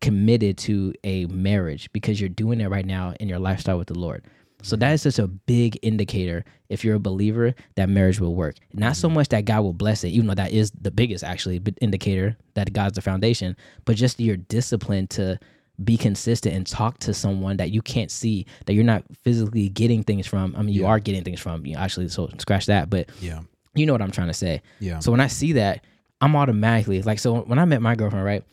committed 0.01 0.58
to 0.58 0.93
a 1.04 1.25
marriage 1.27 1.91
because 1.93 2.19
you're 2.19 2.30
doing 2.30 2.60
it 2.60 2.69
right 2.69 2.86
now 2.86 3.13
in 3.19 3.30
your 3.30 3.39
lifestyle 3.39 3.77
with 3.77 3.88
the 3.88 3.97
Lord. 3.97 4.25
So 4.63 4.75
that 4.75 4.91
is 4.93 5.04
just 5.04 5.19
a 5.19 5.27
big 5.27 5.80
indicator 5.82 6.43
if 6.69 6.84
you're 6.84 6.95
a 6.95 6.99
believer 6.99 7.56
that 7.75 7.89
marriage 7.89 8.19
will 8.19 8.36
work. 8.36 8.56
Not 8.73 8.95
so 8.95 9.08
mm-hmm. 9.08 9.15
much 9.15 9.30
that 9.30 9.45
God 9.45 9.62
will 9.62 9.73
bless 9.73 10.04
it, 10.04 10.10
even 10.10 10.27
though 10.27 10.36
that 10.36 10.51
is 10.51 10.71
the 10.80 10.91
biggest 10.91 11.23
actually 11.23 11.62
indicator 11.82 12.38
that 12.54 12.73
God's 12.73 12.95
the 12.95 13.01
foundation, 13.01 13.56
but 13.86 13.95
just 13.95 14.19
your 14.19 14.38
discipline 14.38 15.08
to 15.08 15.39
be 15.84 15.98
consistent 15.98 16.56
and 16.56 16.67
talk 16.67 17.00
to 17.00 17.13
someone 17.13 17.58
that 17.58 17.72
you 17.72 17.82
can't 17.82 18.12
see, 18.12 18.46
that 18.65 18.74
you're 18.74 18.84
not 18.84 19.04
physically 19.24 19.70
getting 19.70 20.04
things 20.04 20.28
from. 20.28 20.56
I 20.58 20.62
mean, 20.62 20.74
you 20.76 20.82
Yeah. 20.82 20.88
are 20.89 21.00
getting 21.00 21.24
things 21.24 21.39
from, 21.39 21.65
you 21.65 21.74
know, 21.76 21.80
actually, 21.82 22.08
so 22.10 22.30
scratch 22.38 22.67
that, 22.67 22.89
but 22.89 23.10
Yeah. 23.22 23.39
you 23.76 23.86
know 23.86 23.94
what 23.94 24.02
I'm 24.02 24.12
trying 24.12 24.28
to 24.28 24.34
say. 24.34 24.62
Yeah. 24.80 25.00
So 25.00 25.12
when 25.12 25.20
I 25.22 25.28
see 25.28 25.54
that, 25.54 25.84
I'm 26.20 26.36
automatically 26.36 27.02
like, 27.02 27.20
so 27.20 27.41
when 27.41 27.58
I 27.60 27.65
met 27.65 27.82
my 27.82 27.96
girlfriend, 27.96 28.26
right? 28.26 28.44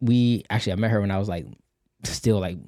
We 0.00 0.44
actually, 0.50 0.72
I 0.74 0.76
met 0.76 0.90
her 0.90 1.00
when 1.00 1.10
I 1.10 1.18
was 1.18 1.28
like 1.28 1.46
still 2.04 2.38
like 2.38 2.58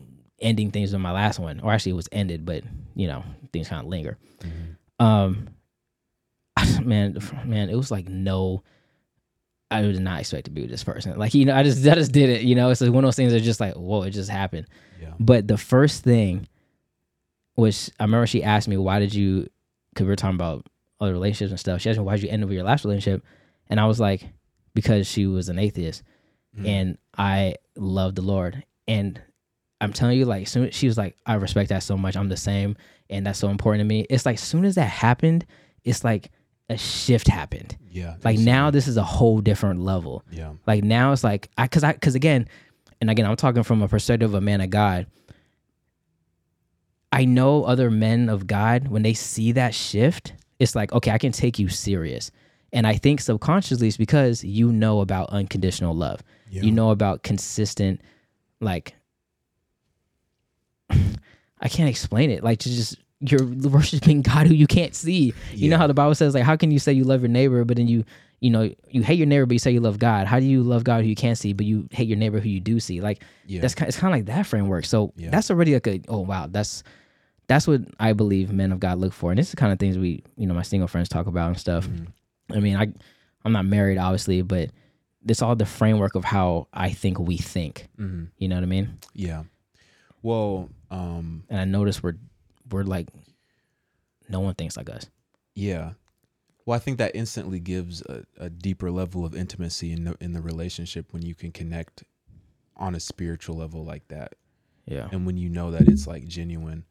ending 0.40 0.70
things 0.70 0.92
with 0.92 1.00
my 1.00 1.12
last 1.12 1.38
one, 1.38 1.60
or 1.60 1.72
actually 1.72 1.92
it 1.92 1.96
was 1.96 2.08
ended, 2.12 2.44
but 2.44 2.64
you 2.94 3.06
know, 3.06 3.22
things 3.52 3.68
kind 3.68 3.82
of 3.82 3.88
linger. 3.88 4.18
Um, 4.98 5.48
man, 6.82 7.18
man, 7.44 7.68
it 7.70 7.76
was 7.76 7.90
like 7.90 8.08
no, 8.08 8.62
I 9.70 9.82
did 9.82 10.00
not 10.00 10.20
expect 10.20 10.44
to 10.44 10.50
be 10.50 10.62
with 10.62 10.70
this 10.70 10.84
person. 10.84 11.18
Like, 11.18 11.34
you 11.34 11.44
know, 11.44 11.54
I 11.56 11.62
just, 11.64 11.84
I 11.86 11.94
just 11.94 12.12
did 12.12 12.30
it, 12.30 12.42
you 12.42 12.54
know, 12.54 12.70
it's 12.70 12.80
like 12.80 12.92
one 12.92 13.02
of 13.04 13.08
those 13.08 13.16
things 13.16 13.32
that 13.32 13.40
just 13.40 13.58
like, 13.60 13.74
whoa, 13.74 14.02
it 14.02 14.10
just 14.10 14.30
happened. 14.30 14.66
Yeah. 15.00 15.12
But 15.18 15.48
the 15.48 15.58
first 15.58 16.04
thing, 16.04 16.46
which 17.54 17.90
I 17.98 18.04
remember 18.04 18.26
she 18.26 18.42
asked 18.42 18.68
me, 18.68 18.76
why 18.76 18.98
did 19.00 19.14
you, 19.14 19.48
because 19.92 20.04
we 20.04 20.10
were 20.10 20.16
talking 20.16 20.34
about 20.36 20.66
other 21.00 21.12
relationships 21.12 21.50
and 21.50 21.60
stuff. 21.60 21.80
She 21.80 21.90
asked 21.90 21.98
me, 21.98 22.04
why 22.04 22.14
did 22.16 22.22
you 22.22 22.30
end 22.30 22.42
up 22.42 22.48
with 22.48 22.54
your 22.56 22.64
last 22.64 22.84
relationship? 22.84 23.24
And 23.68 23.80
I 23.80 23.86
was 23.86 23.98
like, 24.00 24.28
because 24.74 25.06
she 25.06 25.26
was 25.26 25.48
an 25.48 25.58
atheist 25.58 26.02
Mhm. 26.58 26.66
and 26.68 26.98
I 27.18 27.56
love 27.76 28.14
the 28.14 28.22
Lord. 28.22 28.64
And 28.86 29.20
I'm 29.80 29.92
telling 29.92 30.16
you, 30.18 30.24
like, 30.24 30.48
soon 30.48 30.70
she 30.70 30.86
was 30.86 30.96
like, 30.96 31.16
I 31.26 31.34
respect 31.34 31.68
that 31.70 31.82
so 31.82 31.96
much. 31.98 32.16
I'm 32.16 32.28
the 32.28 32.36
same. 32.36 32.76
And 33.10 33.26
that's 33.26 33.38
so 33.38 33.48
important 33.50 33.80
to 33.80 33.84
me. 33.84 34.06
It's 34.08 34.24
like, 34.24 34.38
soon 34.38 34.64
as 34.64 34.76
that 34.76 34.88
happened, 34.88 35.44
it's 35.84 36.02
like 36.04 36.30
a 36.68 36.76
shift 36.76 37.28
happened. 37.28 37.76
Yeah. 37.90 38.16
Like 38.24 38.34
Absolutely. 38.34 38.44
now, 38.44 38.70
this 38.70 38.88
is 38.88 38.96
a 38.96 39.02
whole 39.02 39.40
different 39.40 39.80
level. 39.80 40.24
Yeah. 40.30 40.52
Like 40.66 40.84
now 40.84 41.12
it's 41.12 41.24
like 41.24 41.48
I 41.56 41.68
cause 41.68 41.84
I 41.84 41.92
cause 41.94 42.14
again, 42.14 42.48
and 43.00 43.10
again, 43.10 43.26
I'm 43.26 43.36
talking 43.36 43.62
from 43.62 43.82
a 43.82 43.88
perspective 43.88 44.30
of 44.30 44.34
a 44.34 44.40
man 44.40 44.60
of 44.60 44.70
God. 44.70 45.06
I 47.12 47.24
know 47.24 47.64
other 47.64 47.90
men 47.90 48.28
of 48.28 48.46
God, 48.46 48.88
when 48.88 49.02
they 49.02 49.14
see 49.14 49.52
that 49.52 49.74
shift, 49.74 50.34
it's 50.58 50.74
like, 50.74 50.92
okay, 50.92 51.10
I 51.12 51.18
can 51.18 51.32
take 51.32 51.58
you 51.58 51.68
serious. 51.68 52.30
And 52.72 52.86
I 52.86 52.94
think 52.94 53.20
subconsciously 53.20 53.88
it's 53.88 53.96
because 53.96 54.44
you 54.44 54.72
know 54.72 55.00
about 55.00 55.30
unconditional 55.30 55.94
love. 55.94 56.22
Yeah. 56.50 56.62
You 56.62 56.72
know 56.72 56.90
about 56.90 57.22
consistent, 57.22 58.00
like 58.60 58.94
I 60.90 61.68
can't 61.68 61.88
explain 61.88 62.30
it. 62.30 62.42
Like 62.42 62.58
to 62.60 62.68
just 62.68 62.98
you're 63.20 63.44
worshiping 63.46 64.22
God 64.22 64.46
who 64.46 64.54
you 64.54 64.66
can't 64.66 64.94
see. 64.94 65.32
You 65.54 65.70
know 65.70 65.78
how 65.78 65.86
the 65.86 65.94
Bible 65.94 66.14
says, 66.14 66.34
like, 66.34 66.44
how 66.44 66.56
can 66.56 66.70
you 66.70 66.78
say 66.78 66.92
you 66.92 67.04
love 67.04 67.20
your 67.22 67.28
neighbor, 67.30 67.64
but 67.64 67.76
then 67.78 67.88
you, 67.88 68.04
you 68.40 68.50
know, 68.50 68.70
you 68.90 69.02
hate 69.02 69.16
your 69.18 69.26
neighbor, 69.26 69.46
but 69.46 69.54
you 69.54 69.58
say 69.58 69.70
you 69.70 69.80
love 69.80 69.98
God? 69.98 70.26
How 70.26 70.38
do 70.38 70.44
you 70.46 70.62
love 70.62 70.84
God 70.84 71.02
who 71.02 71.08
you 71.08 71.14
can't 71.16 71.38
see, 71.38 71.52
but 71.54 71.64
you 71.64 71.88
hate 71.90 72.08
your 72.08 72.18
neighbor 72.18 72.40
who 72.40 72.48
you 72.50 72.60
do 72.60 72.78
see? 72.78 73.00
Like, 73.00 73.22
Yeah. 73.46 73.60
that's 73.62 73.74
kind, 73.74 73.88
it's 73.88 73.98
kind 73.98 74.12
of 74.12 74.18
like 74.18 74.26
that 74.26 74.46
framework. 74.46 74.84
So 74.84 75.12
Yeah. 75.16 75.30
that's 75.30 75.50
already 75.50 75.72
like 75.74 75.86
a, 75.86 76.00
oh 76.08 76.20
wow, 76.20 76.46
that's 76.50 76.82
that's 77.48 77.66
what 77.68 77.80
I 78.00 78.12
believe 78.12 78.52
men 78.52 78.72
of 78.72 78.80
God 78.80 78.98
look 78.98 79.12
for, 79.12 79.30
and 79.30 79.38
this 79.38 79.46
is 79.46 79.50
the 79.52 79.56
kind 79.56 79.72
of 79.72 79.78
things 79.78 79.96
we, 79.96 80.22
you 80.36 80.46
know, 80.48 80.54
my 80.54 80.62
single 80.62 80.88
friends 80.88 81.08
talk 81.08 81.26
about 81.28 81.46
and 81.48 81.58
stuff. 81.58 81.86
Mhm. 81.88 82.08
I 82.52 82.58
mean, 82.60 82.76
I, 82.76 82.88
I'm 83.44 83.52
not 83.52 83.64
married, 83.66 83.98
obviously, 83.98 84.42
but 84.42 84.70
it's 85.28 85.42
all 85.42 85.54
the 85.56 85.64
framework 85.64 86.16
of 86.16 86.24
how 86.24 86.66
I 86.72 86.90
think 86.90 87.18
we 87.20 87.36
think. 87.36 87.86
Mhm. 88.00 88.28
You 88.38 88.48
know 88.48 88.56
what 88.56 88.62
I 88.64 88.66
mean? 88.66 88.98
Yeah. 89.14 89.44
Well, 90.22 90.68
um, 90.90 91.44
And 91.48 91.60
I 91.60 91.64
notice 91.64 92.02
we're 92.02 92.16
we're 92.70 92.82
like, 92.84 93.08
no 94.28 94.40
one 94.40 94.54
thinks 94.54 94.76
like 94.76 94.90
us. 94.90 95.06
yeah. 95.54 95.92
Well, 96.64 96.74
I 96.74 96.80
think 96.80 96.98
that 96.98 97.14
instantly 97.14 97.60
gives 97.60 98.02
a, 98.02 98.24
a 98.38 98.50
deeper 98.50 98.90
level 98.90 99.24
of 99.24 99.36
intimacy 99.36 99.92
in 99.92 100.02
the 100.02 100.16
in 100.20 100.32
the 100.32 100.40
relationship 100.42 101.12
when 101.12 101.22
you 101.24 101.32
can 101.32 101.52
connect 101.52 102.02
on 102.76 102.96
a 102.96 103.00
spiritual 103.00 103.56
level 103.56 103.84
like 103.84 104.08
that. 104.08 104.34
Yeah. 104.84 105.08
and 105.12 105.24
when 105.26 105.36
you 105.36 105.48
know 105.48 105.70
that 105.72 105.88
it's 105.88 106.06
like 106.08 106.26
genuine 106.28 106.84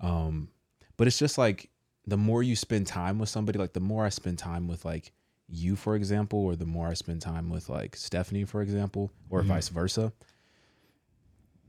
um 0.00 0.48
but 0.96 1.06
it's 1.06 1.18
just 1.18 1.36
like 1.38 1.68
the 2.06 2.16
more 2.16 2.42
you 2.42 2.56
spend 2.56 2.86
time 2.86 3.18
with 3.18 3.28
somebody 3.28 3.58
like 3.58 3.74
the 3.74 3.80
more 3.80 4.04
i 4.06 4.08
spend 4.08 4.38
time 4.38 4.66
with 4.66 4.84
like 4.86 5.12
you 5.46 5.76
for 5.76 5.94
example 5.94 6.38
or 6.38 6.56
the 6.56 6.64
more 6.64 6.88
i 6.88 6.94
spend 6.94 7.20
time 7.20 7.50
with 7.50 7.68
like 7.68 7.96
stephanie 7.96 8.44
for 8.46 8.62
example 8.62 9.10
or 9.28 9.42
Mhm. 9.42 9.46
vice 9.48 9.68
versa 9.68 10.10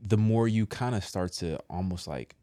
the 0.00 0.16
more 0.16 0.48
you 0.48 0.66
kind 0.66 0.94
of 0.94 1.04
start 1.04 1.32
to 1.32 1.58
almost 1.68 2.06
like 2.06 2.36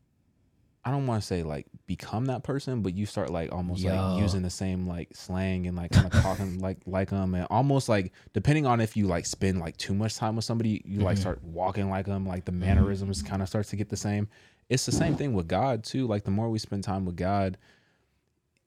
i 0.86 0.92
don't 0.92 1.08
want 1.08 1.22
to 1.22 1.26
say 1.28 1.44
like 1.44 1.66
become 1.86 2.26
that 2.26 2.44
person 2.44 2.82
but 2.82 2.94
you 2.94 3.06
start 3.06 3.30
like 3.30 3.52
almost 3.52 3.82
Yo. 3.82 3.94
like 3.94 4.18
using 4.20 4.42
the 4.42 4.50
same 4.50 4.88
like 4.88 5.10
slang 5.16 5.68
and 5.68 5.76
like 5.78 5.92
kind 5.92 6.06
of 6.06 6.22
talking 6.22 6.60
like 6.68 6.78
like 6.86 7.10
them 7.10 7.36
and 7.36 7.48
almost 7.50 7.90
like 7.90 8.12
depending 8.34 8.66
on 8.66 8.80
if 8.82 8.96
you 8.98 9.08
like 9.08 9.26
spend 9.26 9.60
like 9.60 9.78
too 9.78 9.94
much 9.94 10.16
time 10.16 10.36
with 10.36 10.46
somebody 10.46 10.82
you 10.86 11.00
like 11.00 11.18
Mhm. 11.18 11.22
start 11.22 11.44
walking 11.44 11.90
like 11.90 12.06
them 12.06 12.26
like 12.26 12.46
the 12.46 12.52
mannerisms 12.52 13.22
kind 13.22 13.42
of 13.42 13.48
starts 13.50 13.70
to 13.70 13.76
get 13.76 13.90
the 13.90 13.98
same 13.98 14.28
it's 14.70 14.86
the 14.86 14.92
same 14.92 15.16
thing 15.16 15.34
with 15.34 15.48
god 15.48 15.84
too 15.84 16.08
like 16.08 16.24
the 16.24 16.32
more 16.32 16.50
we 16.50 16.60
spend 16.60 16.84
time 16.84 17.06
with 17.06 17.16
god 17.18 17.58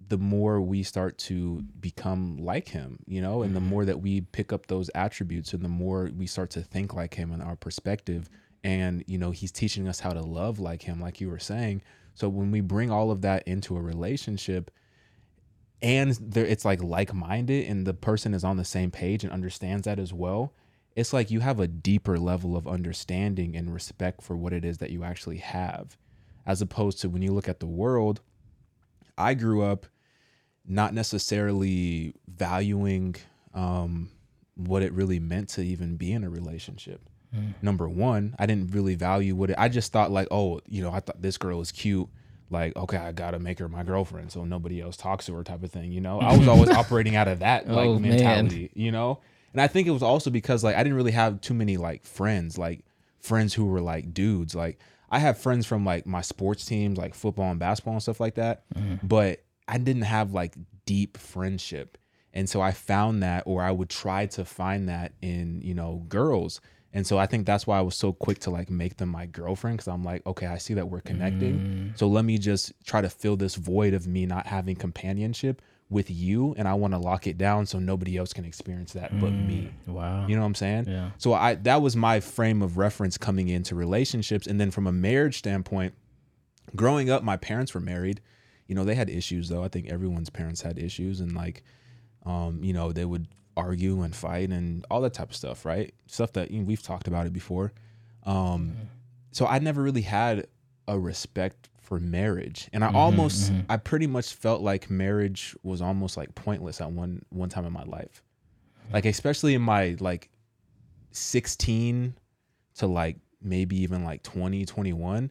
the 0.09 0.19
more 0.19 0.61
we 0.61 0.83
start 0.83 1.17
to 1.19 1.63
become 1.81 2.37
like 2.39 2.69
him 2.69 2.99
you 3.07 3.21
know 3.21 3.43
and 3.43 3.57
the 3.57 3.61
more 3.61 3.85
that 3.85 4.01
we 4.01 4.21
pick 4.21 4.53
up 4.53 4.67
those 4.67 4.91
attributes 4.95 5.53
and 5.53 5.65
the 5.65 5.69
more 5.69 6.11
we 6.17 6.27
start 6.27 6.51
to 6.51 6.61
think 6.61 6.95
like 6.95 7.15
him 7.15 7.33
in 7.33 7.41
our 7.41 7.57
perspective 7.57 8.29
and 8.63 9.03
you 9.07 9.17
know 9.19 9.31
he's 9.31 9.51
teaching 9.51 9.89
us 9.89 10.01
how 10.01 10.11
to 10.13 10.21
love 10.21 10.59
like 10.61 10.83
him 10.83 11.01
like 11.01 11.21
you 11.21 11.29
were 11.31 11.39
saying 11.39 11.81
so 12.17 12.29
when 12.29 12.51
we 12.51 12.61
bring 12.61 12.91
all 12.91 13.11
of 13.11 13.23
that 13.23 13.47
into 13.47 13.77
a 13.77 13.81
relationship 13.81 14.71
and 15.81 16.19
there 16.21 16.45
it's 16.45 16.65
like 16.65 16.83
like-minded 16.83 17.69
and 17.69 17.87
the 17.87 17.95
person 17.95 18.35
is 18.35 18.43
on 18.43 18.57
the 18.57 18.65
same 18.65 18.91
page 18.91 19.23
and 19.23 19.33
understands 19.33 19.85
that 19.85 19.99
as 19.99 20.13
well 20.13 20.53
it's 20.97 21.13
like 21.13 21.31
you 21.31 21.41
have 21.41 21.61
a 21.61 21.69
deeper 21.69 22.19
level 22.19 22.57
of 22.57 22.67
understanding 22.67 23.55
and 23.55 23.73
respect 23.73 24.23
for 24.23 24.35
what 24.35 24.55
it 24.55 24.65
is 24.65 24.79
that 24.79 24.89
you 24.89 25.05
actually 25.05 25.37
have. 25.37 25.99
As 26.47 26.63
opposed 26.63 27.03
to 27.03 27.11
when 27.11 27.21
you 27.21 27.33
look 27.33 27.51
at 27.51 27.61
the 27.61 27.67
world 27.67 28.23
i 29.19 29.35
grew 29.35 29.63
up 29.63 29.87
not 30.67 30.93
necessarily 30.93 32.15
valuing 32.29 33.15
um, 33.55 34.11
what 34.57 34.83
it 34.83 34.93
really 34.93 35.21
meant 35.21 35.49
to 35.49 35.63
even 35.63 35.97
be 35.97 36.13
in 36.13 36.25
a 36.25 36.31
relationship 36.31 37.09
Mm. 37.35 37.55
number 37.61 37.89
one 37.89 38.35
i 38.39 38.47
didn't 38.47 38.73
really 38.73 38.95
value 38.95 39.35
what 39.35 39.51
it 39.51 39.57
i 39.59 39.69
just 39.69 39.93
thought 39.93 40.11
like 40.11 40.29
oh 40.31 40.61
you 40.69 40.83
know 40.83 40.91
i 40.93 41.01
thought 41.01 41.21
this 41.21 41.39
girl 41.39 41.61
is 41.61 41.73
cute. 41.73 42.09
Like 42.49 42.77
okay 42.77 42.97
i 42.99 43.11
gotta 43.11 43.41
make 43.41 43.59
her 43.59 43.69
my 43.69 43.83
girlfriend 43.83 44.31
so 44.31 44.45
nobody 44.45 44.81
else 44.81 44.97
talks 44.97 45.27
to 45.27 45.35
her 45.35 45.43
type 45.43 45.65
of 45.65 45.73
thing 45.73 45.91
you 45.91 46.01
know? 46.01 46.21
I 46.21 46.37
was 46.37 46.47
always 46.47 46.71
operating 46.83 47.17
out 47.17 47.27
of 47.27 47.41
that 47.41 47.67
like 47.69 47.89
Oh, 47.89 47.99
man. 47.99 48.11
mentality 48.11 48.71
you 48.75 48.93
know? 48.93 49.19
And 49.53 49.61
i 49.61 49.67
think 49.67 49.89
it 49.89 49.91
was 49.91 50.05
also 50.05 50.31
because 50.31 50.63
like 50.63 50.77
i 50.77 50.83
didn't 50.85 50.97
really 50.97 51.11
have 51.11 51.41
too 51.41 51.55
many 51.55 51.77
like 51.77 52.05
friends 52.07 52.57
like 52.57 52.85
friends 53.19 53.53
who 53.55 53.67
were 53.67 53.81
like 53.81 54.15
dudes. 54.15 54.55
Like 54.55 54.79
i 55.11 55.19
have 55.19 55.39
friends 55.39 55.67
from 55.67 55.85
like 55.85 56.07
my 56.07 56.21
sports 56.21 56.65
teams 56.65 56.97
like 56.97 57.15
football 57.15 57.51
and 57.51 57.59
basketball 57.59 57.95
and 57.95 58.03
stuff 58.03 58.21
like 58.21 58.37
that 58.37 58.63
mm. 58.75 59.01
but 59.03 59.43
i 59.67 59.79
didn't 59.79 60.03
have 60.03 60.33
like 60.33 60.55
deep 60.85 61.19
friendship. 61.19 61.99
And 62.33 62.49
so 62.49 62.61
i 62.61 62.71
found 62.71 63.23
that 63.25 63.43
or 63.47 63.63
i 63.63 63.73
would 63.73 63.89
try 63.89 64.27
to 64.27 64.45
find 64.45 64.89
that 64.89 65.15
in 65.21 65.63
you 65.63 65.75
know 65.75 66.05
girls 66.09 66.61
and 66.97 67.07
so 67.07 67.19
i 67.19 67.27
think 67.27 67.47
that's 67.47 67.67
why 67.67 67.79
i 67.79 67.81
was 67.83 67.95
so 67.95 68.13
quick 68.13 68.39
to 68.41 68.51
like 68.51 68.71
make 68.71 68.97
them 68.97 69.11
my 69.11 69.27
girlfriend 69.27 69.77
because 69.77 69.87
i'm 69.89 70.03
like 70.03 70.25
okay 70.27 70.47
i 70.47 70.59
see 70.59 70.75
that 70.75 70.89
we're 70.89 71.01
connecting. 71.03 71.93
So 71.97 72.09
let 72.09 72.25
me 72.25 72.39
just 72.39 72.73
try 72.85 73.01
to 73.03 73.11
fill 73.11 73.37
this 73.37 73.55
void 73.55 73.93
of 73.95 74.07
me 74.07 74.27
not 74.27 74.47
having 74.47 74.77
companionship 74.77 75.63
with 75.89 76.11
you 76.11 76.55
and 76.59 76.67
i 76.67 76.75
want 76.75 76.93
to 76.95 76.99
lock 76.99 77.27
it 77.27 77.39
down 77.39 77.65
so 77.67 77.79
nobody 77.79 78.17
else 78.17 78.33
can 78.33 78.45
experience 78.45 78.93
that 78.95 79.11
but 79.21 79.31
me. 79.31 79.71
Wow. 79.87 80.27
you 80.27 80.35
know 80.35 80.41
what 80.41 80.47
i'm 80.47 80.55
saying? 80.57 80.87
Yeah. 80.89 81.11
so 81.19 81.33
I 81.35 81.55
that 81.55 81.81
was 81.83 81.95
my 81.95 82.19
frame 82.21 82.63
of 82.63 82.77
reference 82.79 83.17
coming 83.19 83.49
into 83.49 83.75
relationships 83.75 84.47
and 84.47 84.59
then 84.61 84.71
from 84.71 84.87
a 84.87 84.93
marriage 84.93 85.39
standpoint 85.39 85.95
growing 86.75 87.11
up 87.11 87.23
my 87.23 87.37
parents 87.37 87.75
were 87.75 87.81
married. 87.81 88.21
You 88.67 88.75
know 88.75 88.85
they 88.85 88.97
had 88.97 89.09
issues 89.09 89.49
though. 89.49 89.63
I 89.63 89.69
think 89.69 89.89
everyone's 89.89 90.31
parents 90.31 90.63
had 90.63 90.79
issues 90.79 91.21
and 91.21 91.37
like 91.37 91.63
um 92.25 92.65
you 92.65 92.73
know 92.73 92.91
they 92.91 93.05
would 93.05 93.29
argue 93.57 94.03
and 94.03 94.15
fight 94.15 94.51
and 94.51 94.85
all 94.91 95.01
that 95.01 95.15
type 95.15 95.31
of 95.31 95.37
stuff 95.37 95.65
right 95.65 95.95
stuff 96.07 96.33
that 96.33 96.51
you 96.51 96.61
know, 96.61 96.65
we've 96.65 96.83
talked 96.83 97.09
about 97.09 97.27
it 97.27 97.33
before 97.33 97.73
um 98.25 98.77
so 99.33 99.47
i 99.47 99.59
never 99.59 99.83
really 99.83 100.03
had 100.03 100.47
a 100.89 100.99
respect 100.99 101.69
for 101.81 101.99
marriage 102.01 102.69
and 102.73 102.85
i 102.85 102.93
almost 102.93 103.51
i 103.69 103.77
pretty 103.77 104.07
much 104.07 104.35
felt 104.35 104.61
like 104.61 104.91
marriage 104.91 105.55
was 105.63 105.81
almost 105.81 106.17
like 106.17 106.35
pointless 106.35 106.81
at 106.81 106.91
one 106.91 107.23
one 107.31 107.49
time 107.49 107.65
in 107.65 107.73
my 107.73 107.85
life 107.85 108.23
like 108.93 109.05
especially 109.07 109.55
in 109.55 109.63
my 109.63 109.97
like 110.01 110.29
16 111.13 112.15
to 112.77 112.87
like 112.87 113.17
maybe 113.41 113.77
even 113.81 114.05
like 114.05 114.23
20 114.23 114.65
21 114.67 115.31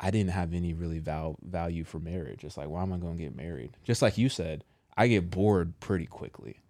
I 0.00 0.10
didn't 0.12 0.30
have 0.30 0.54
any 0.54 0.74
really 0.74 1.00
val- 1.00 1.38
value 1.42 1.82
for 1.82 1.98
marriage. 1.98 2.44
It's 2.44 2.56
like, 2.56 2.68
why 2.68 2.82
am 2.82 2.92
I 2.92 2.98
going 2.98 3.16
to 3.16 3.22
get 3.22 3.34
married? 3.34 3.76
Just 3.82 4.00
like 4.00 4.16
you 4.16 4.28
said, 4.28 4.62
I 4.96 5.08
get 5.08 5.28
bored 5.30 5.78
pretty 5.80 6.06
quickly. 6.06 6.60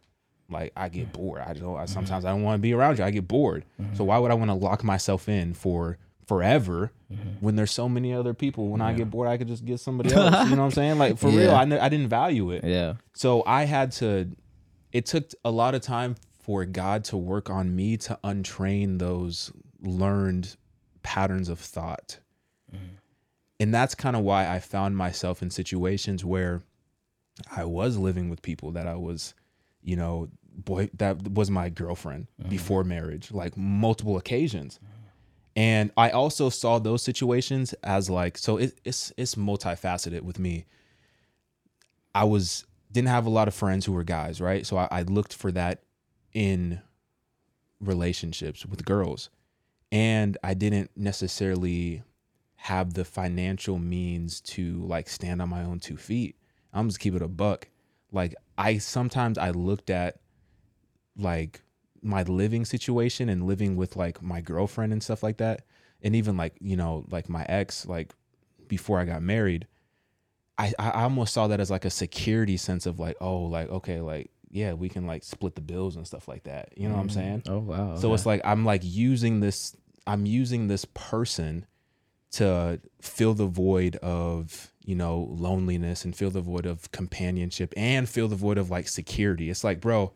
Like 0.51 0.73
I 0.77 0.89
get 0.89 1.13
mm-hmm. 1.13 1.23
bored. 1.23 1.43
I 1.47 1.53
don't. 1.53 1.77
I, 1.77 1.85
mm-hmm. 1.85 1.93
sometimes 1.93 2.25
I 2.25 2.31
don't 2.31 2.43
want 2.43 2.59
to 2.59 2.63
be 2.63 2.73
around 2.73 2.99
you. 2.99 3.05
I 3.05 3.11
get 3.11 3.29
bored. 3.29 3.65
Mm-hmm. 3.81 3.95
So 3.97 4.05
why 4.05 4.19
would 4.19 4.31
I 4.31 4.35
want 4.35 4.51
to 4.51 4.55
lock 4.55 4.83
myself 4.83 5.29
in 5.29 5.55
for 5.55 5.99
forever 6.27 6.93
when 7.41 7.57
there's 7.57 7.71
so 7.71 7.89
many 7.89 8.13
other 8.13 8.35
people? 8.35 8.69
When 8.69 8.81
I 8.81 8.93
get 8.93 9.11
bored, 9.11 9.29
I 9.29 9.37
could 9.37 9.49
just 9.49 9.65
get 9.65 9.81
somebody 9.81 10.13
else. 10.13 10.49
you 10.49 10.57
know 10.57 10.63
what 10.63 10.67
I'm 10.67 10.71
saying? 10.73 10.99
Like 10.99 11.19
for 11.19 11.29
real, 11.31 11.55
I, 11.55 11.67
kn- 11.67 11.81
I 11.81 11.89
didn't 11.89 12.09
value 12.09 12.51
it. 12.51 12.65
Yeah. 12.65 12.95
So 13.15 13.43
I 13.47 13.65
had 13.65 13.93
to, 13.93 14.29
it 14.93 15.07
took 15.07 15.31
a 15.45 15.51
lot 15.51 15.75
of 15.75 15.83
time 15.83 16.17
for 16.39 16.65
God 16.65 17.05
to 17.05 17.17
work 17.17 17.51
on 17.51 17.75
me 17.75 17.97
to 17.99 18.19
untrain 18.25 18.99
those 18.99 19.53
learned 19.83 20.57
patterns 21.03 21.49
of 21.49 21.59
thought. 21.59 22.19
And 23.61 23.75
that's 23.75 23.95
kind 23.95 24.15
of 24.15 24.23
why 24.23 24.49
I 24.49 24.61
found 24.61 24.97
myself 24.97 25.43
in 25.43 25.51
situations 25.51 26.25
where 26.25 26.63
I 27.55 27.65
was 27.65 27.97
living 27.97 28.29
with 28.29 28.43
people 28.43 28.71
that 28.73 28.87
I 28.87 28.95
was, 28.95 29.35
you 29.83 29.97
know, 29.97 30.29
boy, 30.57 30.91
that 30.95 31.33
was 31.33 31.51
my 31.51 31.69
girlfriend 31.69 32.27
uh-huh. 32.41 32.49
before 32.49 32.85
marriage, 32.85 33.31
like 33.31 33.57
multiple 33.57 34.17
occasions. 34.17 34.79
Uh-huh. 34.83 34.95
And 35.57 35.91
I 35.97 36.11
also 36.11 36.51
saw 36.51 36.79
those 36.79 37.03
situations 37.03 37.75
as 37.83 38.09
like, 38.09 38.39
so 38.39 38.59
it, 38.59 38.79
it's 38.85 39.13
it's 39.17 39.35
multifaceted 39.35 40.23
with 40.23 40.39
me. 40.39 40.67
I 42.15 42.25
was 42.25 42.65
didn't 42.93 43.09
have 43.09 43.27
a 43.27 43.31
lot 43.31 43.49
of 43.49 43.55
friends 43.55 43.85
who 43.85 43.93
were 43.93 44.05
guys, 44.05 44.41
right? 44.41 44.67
So 44.67 44.77
I, 44.77 44.89
I 44.91 45.03
looked 45.03 45.35
for 45.35 45.53
that 45.53 45.83
in 46.33 46.81
relationships 47.81 48.65
with 48.67 48.85
girls. 48.85 49.31
And 49.91 50.37
I 50.43 50.55
didn't 50.55 50.91
necessarily 50.97 52.03
have 52.57 52.95
the 52.95 53.05
financial 53.05 53.79
means 53.79 54.41
to 54.41 54.83
like 54.85 55.09
stand 55.09 55.41
on 55.41 55.49
my 55.49 55.63
own 55.63 55.81
two 55.81 55.97
feet. 55.97 56.37
I'm 56.73 56.89
just 56.89 57.01
keep 57.01 57.15
it 57.15 57.23
a 57.23 57.29
buck. 57.29 57.69
Like 58.13 58.35
I 58.59 58.79
sometimes 58.79 59.39
I 59.39 59.51
looked 59.51 59.89
at 59.89 60.19
like 61.17 61.63
my 62.03 62.25
living 62.25 62.65
situation 62.65 63.29
and 63.29 63.47
living 63.47 63.77
with 63.77 63.97
like 63.97 64.21
my 64.21 64.41
girlfriend 64.41 64.93
and 64.93 65.03
stuff 65.03 65.23
like 65.23 65.39
that. 65.39 65.63
And 66.03 66.15
even 66.15 66.37
like, 66.37 66.57
you 66.61 66.77
know, 66.77 67.05
like 67.11 67.29
my 67.29 67.45
ex, 67.45 67.87
like 67.87 68.13
before 68.69 68.99
I 69.01 69.05
got 69.05 69.23
married, 69.23 69.67
I, 70.59 70.73
I 70.79 71.03
almost 71.05 71.33
saw 71.33 71.47
that 71.49 71.61
as 71.61 71.71
like 71.71 71.85
a 71.85 71.91
security 71.91 72.57
sense 72.57 72.85
of 72.87 72.99
like, 72.99 73.17
oh, 73.21 73.39
like, 73.43 73.71
okay, 73.71 74.01
like, 74.01 74.31
yeah, 74.51 74.73
we 74.73 74.89
can 74.89 75.07
like 75.07 75.25
split 75.25 75.55
the 75.55 75.61
bills 75.61 75.97
and 75.97 76.07
stuff 76.07 76.27
like 76.27 76.45
that. 76.45 76.73
You 76.77 76.89
know 76.89 76.95
what 76.95 77.01
I'm 77.01 77.09
mm-hmm. 77.09 77.19
saying? 77.19 77.43
Oh 77.49 77.59
wow. 77.59 77.97
So 77.97 78.13
it's 78.15 78.27
like 78.27 78.41
I'm 78.45 78.65
like 78.65 78.81
using 78.85 79.41
this 79.41 79.77
I'm 80.07 80.25
using 80.25 80.69
this 80.69 80.85
person 80.87 81.67
to 82.33 82.81
fill 83.01 83.35
the 83.35 83.47
void 83.47 83.97
of, 83.97 84.73
you 84.89 84.95
know, 84.95 85.29
loneliness 85.31 86.07
and 86.07 86.17
fill 86.17 86.31
the 86.31 86.41
void 86.41 86.65
of 86.65 86.91
companionship 86.93 87.75
and 87.77 88.09
fill 88.09 88.27
the 88.27 88.35
void 88.35 88.57
of 88.57 88.71
like 88.71 88.89
security. 88.89 89.51
It's 89.51 89.63
like, 89.63 89.83
bro, 89.83 90.15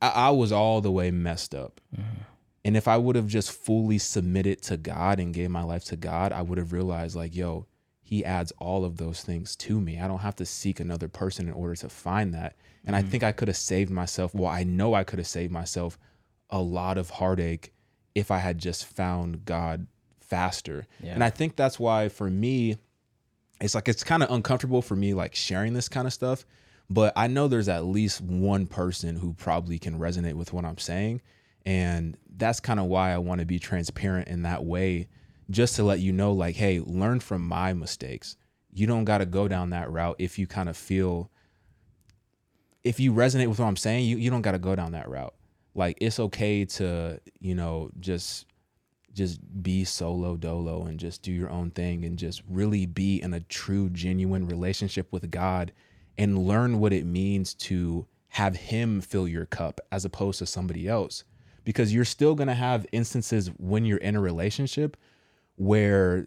I, 0.00 0.10
I 0.10 0.30
was 0.30 0.52
all 0.52 0.80
the 0.80 0.92
way 0.92 1.10
messed 1.10 1.56
up. 1.56 1.80
Mm-hmm. 1.92 2.22
And 2.64 2.76
if 2.76 2.86
I 2.86 2.96
would 2.96 3.16
have 3.16 3.26
just 3.26 3.50
fully 3.50 3.98
submitted 3.98 4.62
to 4.62 4.76
God 4.76 5.18
and 5.18 5.34
gave 5.34 5.50
my 5.50 5.64
life 5.64 5.86
to 5.86 5.96
God, 5.96 6.30
I 6.30 6.40
would 6.40 6.56
have 6.56 6.72
realized 6.72 7.16
like, 7.16 7.34
yo, 7.34 7.66
he 8.00 8.24
adds 8.24 8.52
all 8.60 8.84
of 8.84 8.98
those 8.98 9.22
things 9.22 9.56
to 9.56 9.80
me. 9.80 9.98
I 9.98 10.06
don't 10.06 10.20
have 10.20 10.36
to 10.36 10.46
seek 10.46 10.78
another 10.78 11.08
person 11.08 11.48
in 11.48 11.54
order 11.54 11.74
to 11.74 11.88
find 11.88 12.32
that. 12.32 12.54
And 12.86 12.94
I 12.94 13.00
mm-hmm. 13.00 13.10
think 13.10 13.24
I 13.24 13.32
could 13.32 13.48
have 13.48 13.56
saved 13.56 13.90
myself. 13.90 14.32
Well, 14.32 14.52
I 14.52 14.62
know 14.62 14.94
I 14.94 15.02
could 15.02 15.18
have 15.18 15.26
saved 15.26 15.50
myself 15.50 15.98
a 16.48 16.60
lot 16.60 16.96
of 16.96 17.10
heartache 17.10 17.72
if 18.14 18.30
I 18.30 18.38
had 18.38 18.58
just 18.58 18.84
found 18.84 19.44
God 19.44 19.88
faster. 20.20 20.86
Yeah. 21.02 21.14
And 21.14 21.24
I 21.24 21.30
think 21.30 21.56
that's 21.56 21.80
why 21.80 22.08
for 22.08 22.30
me, 22.30 22.78
it's 23.60 23.74
like 23.74 23.88
it's 23.88 24.04
kind 24.04 24.22
of 24.22 24.30
uncomfortable 24.30 24.82
for 24.82 24.96
me 24.96 25.14
like 25.14 25.34
sharing 25.34 25.74
this 25.74 25.88
kind 25.88 26.06
of 26.06 26.12
stuff. 26.12 26.44
But 26.88 27.12
I 27.14 27.28
know 27.28 27.46
there's 27.46 27.68
at 27.68 27.84
least 27.84 28.20
one 28.20 28.66
person 28.66 29.16
who 29.16 29.32
probably 29.34 29.78
can 29.78 29.98
resonate 29.98 30.34
with 30.34 30.52
what 30.52 30.64
I'm 30.64 30.78
saying. 30.78 31.22
And 31.64 32.16
that's 32.36 32.58
kind 32.58 32.80
of 32.80 32.86
why 32.86 33.12
I 33.12 33.18
want 33.18 33.40
to 33.40 33.46
be 33.46 33.58
transparent 33.58 34.28
in 34.28 34.42
that 34.42 34.64
way, 34.64 35.08
just 35.50 35.76
to 35.76 35.84
let 35.84 36.00
you 36.00 36.10
know, 36.10 36.32
like, 36.32 36.56
hey, 36.56 36.80
learn 36.80 37.20
from 37.20 37.46
my 37.46 37.74
mistakes. 37.74 38.36
You 38.72 38.86
don't 38.86 39.04
got 39.04 39.18
to 39.18 39.26
go 39.26 39.46
down 39.46 39.70
that 39.70 39.90
route 39.90 40.16
if 40.18 40.38
you 40.38 40.46
kind 40.46 40.68
of 40.68 40.76
feel, 40.76 41.30
if 42.82 42.98
you 42.98 43.12
resonate 43.12 43.48
with 43.48 43.58
what 43.58 43.66
I'm 43.66 43.76
saying, 43.76 44.06
you, 44.06 44.16
you 44.16 44.30
don't 44.30 44.42
got 44.42 44.52
to 44.52 44.58
go 44.58 44.74
down 44.74 44.92
that 44.92 45.08
route. 45.08 45.34
Like, 45.74 45.98
it's 46.00 46.18
okay 46.18 46.64
to, 46.64 47.20
you 47.38 47.54
know, 47.54 47.90
just 48.00 48.46
just 49.20 49.62
be 49.62 49.84
solo 49.84 50.34
dolo 50.34 50.84
and 50.84 50.98
just 50.98 51.20
do 51.20 51.30
your 51.30 51.50
own 51.50 51.70
thing 51.70 52.06
and 52.06 52.18
just 52.18 52.42
really 52.48 52.86
be 52.86 53.20
in 53.20 53.34
a 53.34 53.40
true 53.40 53.90
genuine 53.90 54.46
relationship 54.46 55.12
with 55.12 55.30
God 55.30 55.72
and 56.16 56.38
learn 56.38 56.78
what 56.80 56.94
it 56.94 57.04
means 57.04 57.52
to 57.52 58.06
have 58.28 58.56
him 58.56 59.02
fill 59.02 59.28
your 59.28 59.44
cup 59.44 59.78
as 59.92 60.06
opposed 60.06 60.38
to 60.38 60.46
somebody 60.46 60.88
else. 60.88 61.24
Because 61.64 61.92
you're 61.92 62.06
still 62.06 62.34
going 62.34 62.48
to 62.48 62.54
have 62.54 62.86
instances 62.92 63.50
when 63.58 63.84
you're 63.84 63.98
in 63.98 64.16
a 64.16 64.20
relationship 64.22 64.96
where 65.56 66.26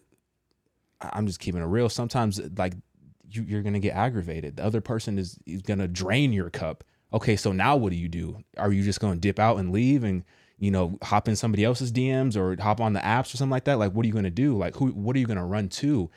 I'm 1.02 1.26
just 1.26 1.40
keeping 1.40 1.64
it 1.64 1.66
real 1.66 1.90
sometimes 1.90 2.40
like 2.56 2.76
you, 3.28 3.42
you're 3.42 3.64
going 3.64 3.74
to 3.74 3.80
get 3.80 3.96
aggravated. 3.96 4.58
The 4.58 4.66
other 4.66 4.82
person 4.82 5.18
is, 5.18 5.40
is 5.48 5.64
going 5.64 5.80
to 5.80 5.88
drain 5.88 6.32
your 6.32 6.52
cup. 6.52 6.84
Okay 7.12 7.38
so 7.38 7.52
now 7.52 7.76
what 7.76 7.90
do 7.90 7.96
you 7.96 8.08
do? 8.08 8.44
Are 8.56 8.72
you 8.72 8.84
just 8.84 9.00
going 9.00 9.16
to 9.16 9.20
dip 9.20 9.40
out 9.40 9.58
and 9.58 9.72
leave 9.72 10.04
and 10.04 10.24
you 10.64 10.72
know 10.72 10.98
hop 11.02 11.28
in 11.28 11.36
somebody 11.36 11.64
else's 11.64 11.92
dms 11.92 12.38
or 12.38 12.62
hop 12.62 12.80
on 12.80 12.94
the 12.94 13.00
apps 13.00 13.34
or 13.34 13.38
something 13.38 13.52
like 13.52 13.66
that 13.66 13.78
like 13.80 13.92
what 13.92 14.04
are 14.04 14.08
you 14.08 14.14
going 14.14 14.24
to 14.24 14.30
do 14.30 14.58
like 14.58 14.76
who 14.76 14.88
what 14.88 15.16
are 15.16 15.20
you 15.20 15.28
going 15.28 15.38
to 15.38 15.44
run 15.44 15.68
to 15.68 16.10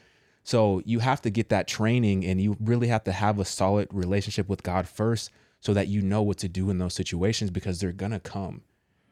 so 0.47 0.81
you 0.85 1.01
have 1.01 1.21
to 1.23 1.31
get 1.31 1.49
that 1.49 1.67
training 1.67 2.25
and 2.25 2.41
you 2.41 2.57
really 2.61 2.87
have 2.87 3.03
to 3.05 3.13
have 3.13 3.41
a 3.41 3.45
solid 3.45 3.89
relationship 3.91 4.49
with 4.49 4.63
God 4.63 4.89
first 4.89 5.33
so 5.59 5.75
that 5.75 5.89
you 5.89 6.01
know 6.01 6.23
what 6.23 6.39
to 6.39 6.49
do 6.49 6.71
in 6.71 6.79
those 6.79 6.95
situations 6.95 7.51
because 7.51 7.81
they're 7.81 7.91
going 7.91 8.13
to 8.13 8.21
come. 8.21 8.63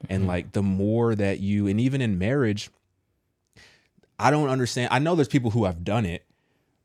And 0.09 0.21
mm-hmm. 0.21 0.29
like 0.29 0.53
the 0.53 0.63
more 0.63 1.17
that 1.17 1.41
you 1.41 1.67
and 1.67 1.81
even 1.81 2.01
in 2.01 2.19
marriage 2.19 2.71
I 4.17 4.31
don't 4.31 4.49
understand. 4.49 4.91
I 4.93 5.01
know 5.01 5.17
there's 5.17 5.27
people 5.27 5.51
who 5.51 5.65
have 5.65 5.83
done 5.83 6.07
it, 6.07 6.25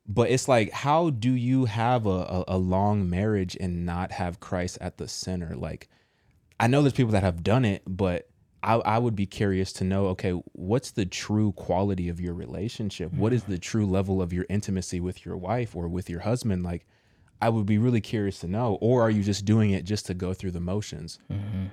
but 0.07 0.31
it's 0.31 0.47
like 0.47 0.71
how 0.71 1.12
do 1.12 1.31
you 1.31 1.65
have 1.65 2.07
a, 2.07 2.09
a, 2.09 2.43
a 2.47 2.57
long 2.57 3.07
marriage 3.07 3.55
and 3.59 3.85
not 3.85 4.13
have 4.13 4.39
Christ 4.39 4.79
at 4.81 4.97
the 4.97 5.07
center? 5.07 5.55
Like 5.55 5.89
I 6.59 6.65
know 6.65 6.81
there's 6.81 6.93
people 6.93 7.12
that 7.12 7.21
have 7.21 7.43
done 7.43 7.65
it, 7.65 7.83
but 7.85 8.27
I, 8.62 8.74
I 8.76 8.98
would 8.98 9.15
be 9.15 9.26
curious 9.26 9.72
to 9.74 9.84
know 9.84 10.08
okay, 10.08 10.32
what's 10.54 10.91
the 10.91 11.06
true 11.06 11.54
quality 11.54 12.10
of 12.10 12.19
your 12.19 12.34
relationship? 12.34 13.13
What 13.13 13.32
is 13.34 13.43
the 13.43 13.58
true 13.58 13.86
level 13.86 14.22
of 14.22 14.34
your 14.34 14.45
intimacy 14.50 15.00
with 15.00 15.26
your 15.26 15.38
wife 15.38 15.76
or 15.76 15.88
with 15.88 16.10
your 16.10 16.19
husband? 16.22 16.63
Like, 16.63 16.86
I 17.41 17.48
would 17.50 17.65
be 17.65 17.78
really 17.78 18.02
curious 18.02 18.39
to 18.39 18.48
know. 18.48 18.78
Or 18.82 19.02
are 19.02 19.10
you 19.10 19.24
just 19.24 19.45
doing 19.45 19.72
it 19.72 19.86
just 19.86 20.06
to 20.08 20.13
go 20.13 20.34
through 20.34 20.52
the 20.52 20.60
motions? 20.60 21.19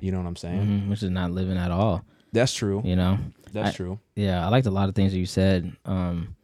You 0.01 0.12
know 0.12 0.18
what 0.18 0.27
I'm 0.29 0.37
saying? 0.37 0.62
Mhm, 0.66 0.88
which 0.88 1.03
is 1.03 1.11
not 1.11 1.33
living 1.33 1.57
at 1.57 1.72
all. 1.72 2.05
That's 2.33 2.55
true. 2.55 2.83
You 2.85 2.94
know. 2.96 3.18
That's 3.53 3.70
I- 3.70 3.72
true. 3.72 3.99
Yeah, 4.14 4.44
I 4.46 4.49
liked 4.51 4.66
a 4.66 4.70
lot 4.70 4.88
of 4.88 4.94
things 4.94 5.12
that 5.12 5.18
you 5.18 5.27
said. 5.27 5.72
Um, 5.87 6.37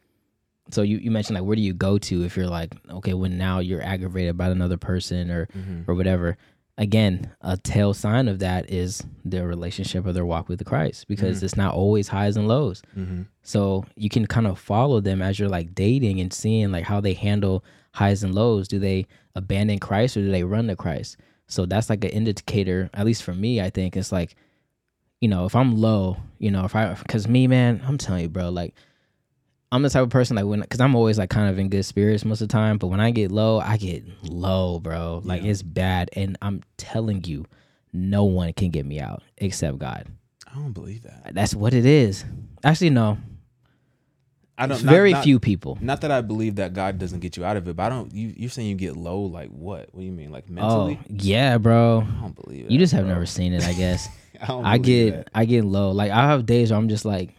so 0.70 0.82
you, 0.82 0.96
you 0.98 1.10
mentioned 1.10 1.34
like 1.38 1.44
where 1.46 1.56
do 1.56 1.62
you 1.62 1.74
go 1.74 1.98
to 1.98 2.24
if 2.24 2.36
you're 2.36 2.46
like 2.46 2.74
okay 2.88 3.12
when 3.14 3.36
now 3.36 3.58
you're 3.58 3.82
aggravated 3.82 4.36
by 4.38 4.48
another 4.48 4.76
person 4.78 5.30
or 5.30 5.46
Mm-hmm. 5.46 5.90
or 5.90 5.94
whatever. 5.94 6.36
Again, 6.78 7.30
a 7.42 7.56
tail 7.58 7.92
sign 7.92 8.28
of 8.28 8.38
that 8.38 8.70
is 8.70 9.04
their 9.24 9.46
relationship 9.46 10.06
or 10.06 10.12
their 10.12 10.24
walk 10.24 10.48
with 10.48 10.64
Christ 10.64 11.06
because 11.06 11.42
it's 11.42 11.56
not 11.56 11.74
always 11.74 12.08
highs 12.08 12.36
and 12.36 12.48
lows. 12.48 12.82
Mm-hmm. 12.96 13.22
So 13.42 13.84
you 13.94 14.08
can 14.08 14.26
kind 14.26 14.46
of 14.46 14.58
follow 14.58 15.00
them 15.00 15.20
as 15.20 15.38
you're 15.38 15.50
like 15.50 15.74
dating 15.74 16.20
and 16.20 16.32
seeing 16.32 16.72
like 16.72 16.84
how 16.84 17.00
they 17.00 17.12
handle 17.12 17.62
highs 17.92 18.24
and 18.24 18.34
lows. 18.34 18.68
Do 18.68 18.78
they 18.78 19.06
abandon 19.34 19.80
Christ 19.80 20.16
or 20.16 20.22
do 20.22 20.30
they 20.30 20.44
run 20.44 20.68
to 20.68 20.76
Christ? 20.76 21.18
So 21.46 21.66
that's 21.66 21.90
like 21.90 22.04
an 22.04 22.10
indicator, 22.10 22.88
at 22.94 23.04
least 23.04 23.22
for 23.22 23.34
me, 23.34 23.60
I 23.60 23.68
think 23.68 23.94
it's 23.94 24.10
like, 24.10 24.34
you 25.20 25.28
know, 25.28 25.44
if 25.44 25.54
I'm 25.54 25.76
low, 25.76 26.16
you 26.38 26.50
know, 26.50 26.64
if 26.64 26.74
I, 26.74 26.94
cause 27.06 27.28
me, 27.28 27.46
man, 27.46 27.82
I'm 27.86 27.98
telling 27.98 28.22
you, 28.22 28.28
bro, 28.30 28.48
like, 28.48 28.74
I'm 29.72 29.80
the 29.82 29.88
type 29.88 30.02
of 30.02 30.10
person 30.10 30.36
like 30.36 30.44
when, 30.44 30.62
cause 30.64 30.80
I'm 30.80 30.94
always 30.94 31.18
like 31.18 31.30
kind 31.30 31.48
of 31.48 31.58
in 31.58 31.70
good 31.70 31.84
spirits 31.84 32.26
most 32.26 32.42
of 32.42 32.48
the 32.48 32.52
time, 32.52 32.76
but 32.76 32.88
when 32.88 33.00
I 33.00 33.10
get 33.10 33.32
low, 33.32 33.58
I 33.58 33.78
get 33.78 34.04
low, 34.22 34.78
bro. 34.78 35.22
Like 35.24 35.42
it's 35.42 35.62
bad. 35.62 36.10
And 36.12 36.36
I'm 36.42 36.62
telling 36.76 37.24
you, 37.24 37.46
no 37.90 38.24
one 38.24 38.52
can 38.52 38.68
get 38.70 38.84
me 38.84 39.00
out 39.00 39.22
except 39.38 39.78
God. 39.78 40.08
I 40.46 40.56
don't 40.56 40.72
believe 40.72 41.04
that. 41.04 41.32
That's 41.32 41.54
what 41.54 41.72
it 41.72 41.86
is. 41.86 42.22
Actually, 42.62 42.90
no, 42.90 43.16
I 44.58 44.66
don't. 44.66 44.84
not- 44.84 44.92
very 44.92 45.12
not- 45.12 45.24
few 45.24 45.40
people. 45.40 45.78
Not 45.80 46.02
that 46.02 46.10
I 46.10 46.20
believe 46.20 46.56
that 46.56 46.74
God 46.74 46.98
doesn't 46.98 47.20
get 47.20 47.38
you 47.38 47.44
out 47.46 47.56
of 47.56 47.66
it, 47.66 47.74
but 47.74 47.84
I 47.84 47.88
don't. 47.88 48.12
You, 48.12 48.34
you're 48.36 48.50
saying 48.50 48.68
you 48.68 48.74
get 48.74 48.94
low, 48.94 49.22
like 49.22 49.48
what? 49.48 49.88
What 49.92 50.00
do 50.00 50.04
you 50.04 50.12
mean, 50.12 50.30
like 50.30 50.50
mentally? 50.50 51.00
Oh, 51.00 51.06
yeah, 51.08 51.56
bro. 51.56 52.06
I 52.06 52.20
don't 52.20 52.44
believe 52.44 52.66
it. 52.66 52.70
You 52.70 52.78
just 52.78 52.92
have 52.92 53.04
bro. 53.06 53.14
never 53.14 53.24
seen 53.24 53.54
it, 53.54 53.64
I 53.64 53.72
guess. 53.72 54.06
I, 54.42 54.46
don't 54.46 54.64
I 54.66 54.76
get 54.76 55.16
that. 55.16 55.30
I 55.34 55.46
get 55.46 55.64
low. 55.64 55.92
Like 55.92 56.10
I 56.10 56.26
have 56.26 56.44
days 56.44 56.70
where 56.70 56.78
I'm 56.78 56.90
just 56.90 57.06
like 57.06 57.34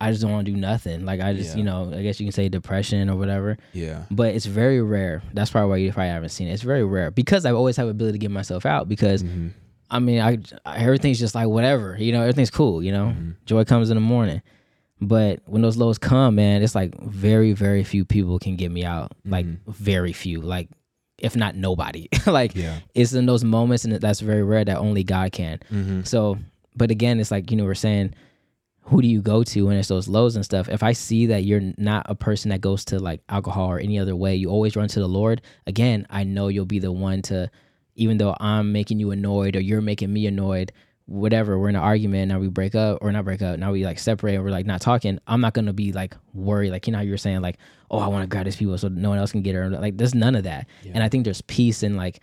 I 0.00 0.10
just 0.10 0.22
don't 0.22 0.30
want 0.32 0.44
to 0.46 0.52
do 0.52 0.58
nothing. 0.58 1.04
Like 1.06 1.20
I 1.20 1.32
just, 1.32 1.50
Yeah. 1.52 1.56
you 1.58 1.64
know, 1.64 1.90
I 1.94 2.02
guess 2.02 2.20
you 2.20 2.26
can 2.26 2.32
say 2.32 2.48
depression 2.48 3.08
or 3.08 3.16
whatever. 3.16 3.56
Yeah. 3.72 4.02
But 4.10 4.34
it's 4.34 4.44
very 4.46 4.82
rare. 4.82 5.22
That's 5.32 5.50
probably 5.50 5.70
why 5.70 5.76
you 5.78 5.92
probably 5.92 6.10
haven't 6.10 6.28
seen 6.30 6.48
it. 6.48 6.52
It's 6.52 6.62
very 6.62 6.84
rare 6.84 7.10
because 7.10 7.46
I 7.46 7.52
always 7.52 7.76
have 7.78 7.86
the 7.86 7.92
ability 7.92 8.18
to 8.18 8.22
get 8.22 8.30
myself 8.30 8.66
out 8.66 8.88
because 8.88 9.22
Mm-hmm. 9.22 9.48
I 9.88 10.00
mean, 10.00 10.20
I 10.20 10.38
I- 10.64 10.78
everything's 10.78 11.18
just 11.20 11.34
like 11.36 11.46
whatever, 11.48 11.96
you 11.98 12.10
know, 12.12 12.20
everything's 12.22 12.50
cool, 12.50 12.82
you 12.82 12.90
know. 12.92 13.06
Mm-hmm. 13.06 13.30
Joy 13.46 13.64
comes 13.64 13.88
in 13.88 13.94
the 13.96 14.00
morning. 14.00 14.42
But 15.00 15.40
when 15.46 15.62
those 15.62 15.76
lows 15.76 15.98
come, 15.98 16.34
man, 16.36 16.62
it's 16.62 16.74
like 16.74 16.98
very, 17.00 17.52
very 17.52 17.84
few 17.84 18.04
people 18.04 18.38
can 18.38 18.56
get 18.56 18.70
me 18.70 18.84
out. 18.84 19.12
Like 19.24 19.46
very 19.68 20.12
few. 20.12 20.40
Like 20.40 20.68
if 21.18 21.36
not 21.36 21.54
nobody. 21.54 22.08
like 22.26 22.54
Yeah. 22.56 22.80
it's 22.94 23.12
in 23.12 23.26
those 23.26 23.44
moments 23.44 23.84
and 23.84 23.94
that's 23.94 24.20
very 24.20 24.42
rare 24.42 24.64
that 24.64 24.76
only 24.78 25.04
God 25.04 25.32
can. 25.32 25.60
Mm-hmm. 25.72 26.02
So, 26.02 26.38
but 26.74 26.90
again, 26.90 27.20
it's 27.20 27.30
like, 27.30 27.50
you 27.50 27.56
know, 27.56 27.64
we're 27.64 27.74
saying, 27.74 28.14
who 28.86 29.02
do 29.02 29.08
you 29.08 29.20
go 29.20 29.42
to 29.42 29.66
when 29.66 29.76
it's 29.76 29.88
those 29.88 30.06
lows 30.06 30.36
and 30.36 30.44
stuff? 30.44 30.68
If 30.68 30.82
I 30.82 30.92
see 30.92 31.26
that 31.26 31.44
you're 31.44 31.72
not 31.76 32.06
a 32.08 32.14
person 32.14 32.50
that 32.50 32.60
goes 32.60 32.84
to 32.86 33.00
like 33.00 33.20
alcohol 33.28 33.68
or 33.68 33.80
any 33.80 33.98
other 33.98 34.14
way, 34.14 34.36
you 34.36 34.48
always 34.48 34.76
run 34.76 34.86
to 34.88 35.00
the 35.00 35.08
Lord, 35.08 35.42
again, 35.66 36.06
I 36.08 36.22
know 36.22 36.48
you'll 36.48 36.66
be 36.66 36.78
the 36.78 36.92
one 36.92 37.20
to, 37.22 37.50
even 37.96 38.18
though 38.18 38.36
I'm 38.38 38.70
making 38.70 39.00
you 39.00 39.10
annoyed 39.10 39.56
or 39.56 39.60
you're 39.60 39.80
making 39.80 40.12
me 40.12 40.28
annoyed, 40.28 40.70
whatever, 41.06 41.58
we're 41.58 41.68
in 41.68 41.74
an 41.74 41.82
argument, 41.82 42.28
now 42.28 42.38
we 42.38 42.48
break 42.48 42.76
up 42.76 42.98
or 43.00 43.10
not 43.10 43.24
break 43.24 43.42
up, 43.42 43.58
now 43.58 43.72
we 43.72 43.84
like 43.84 43.98
separate 43.98 44.34
and 44.36 44.44
we're 44.44 44.50
like 44.50 44.66
not 44.66 44.80
talking, 44.80 45.18
I'm 45.26 45.40
not 45.40 45.54
gonna 45.54 45.72
be 45.72 45.92
like 45.92 46.14
worried, 46.32 46.70
like, 46.70 46.86
you 46.86 46.92
know 46.92 46.98
how 46.98 47.04
you 47.04 47.10
were 47.10 47.16
saying, 47.16 47.40
like, 47.40 47.58
oh, 47.90 47.98
I 47.98 48.06
wanna 48.06 48.28
grab 48.28 48.44
these 48.44 48.56
people 48.56 48.78
so 48.78 48.86
no 48.86 49.08
one 49.08 49.18
else 49.18 49.32
can 49.32 49.42
get 49.42 49.56
her. 49.56 49.68
Like, 49.68 49.96
there's 49.96 50.14
none 50.14 50.36
of 50.36 50.44
that. 50.44 50.68
And 50.94 51.02
I 51.02 51.08
think 51.08 51.24
there's 51.24 51.42
peace 51.42 51.82
and 51.82 51.96
like, 51.96 52.20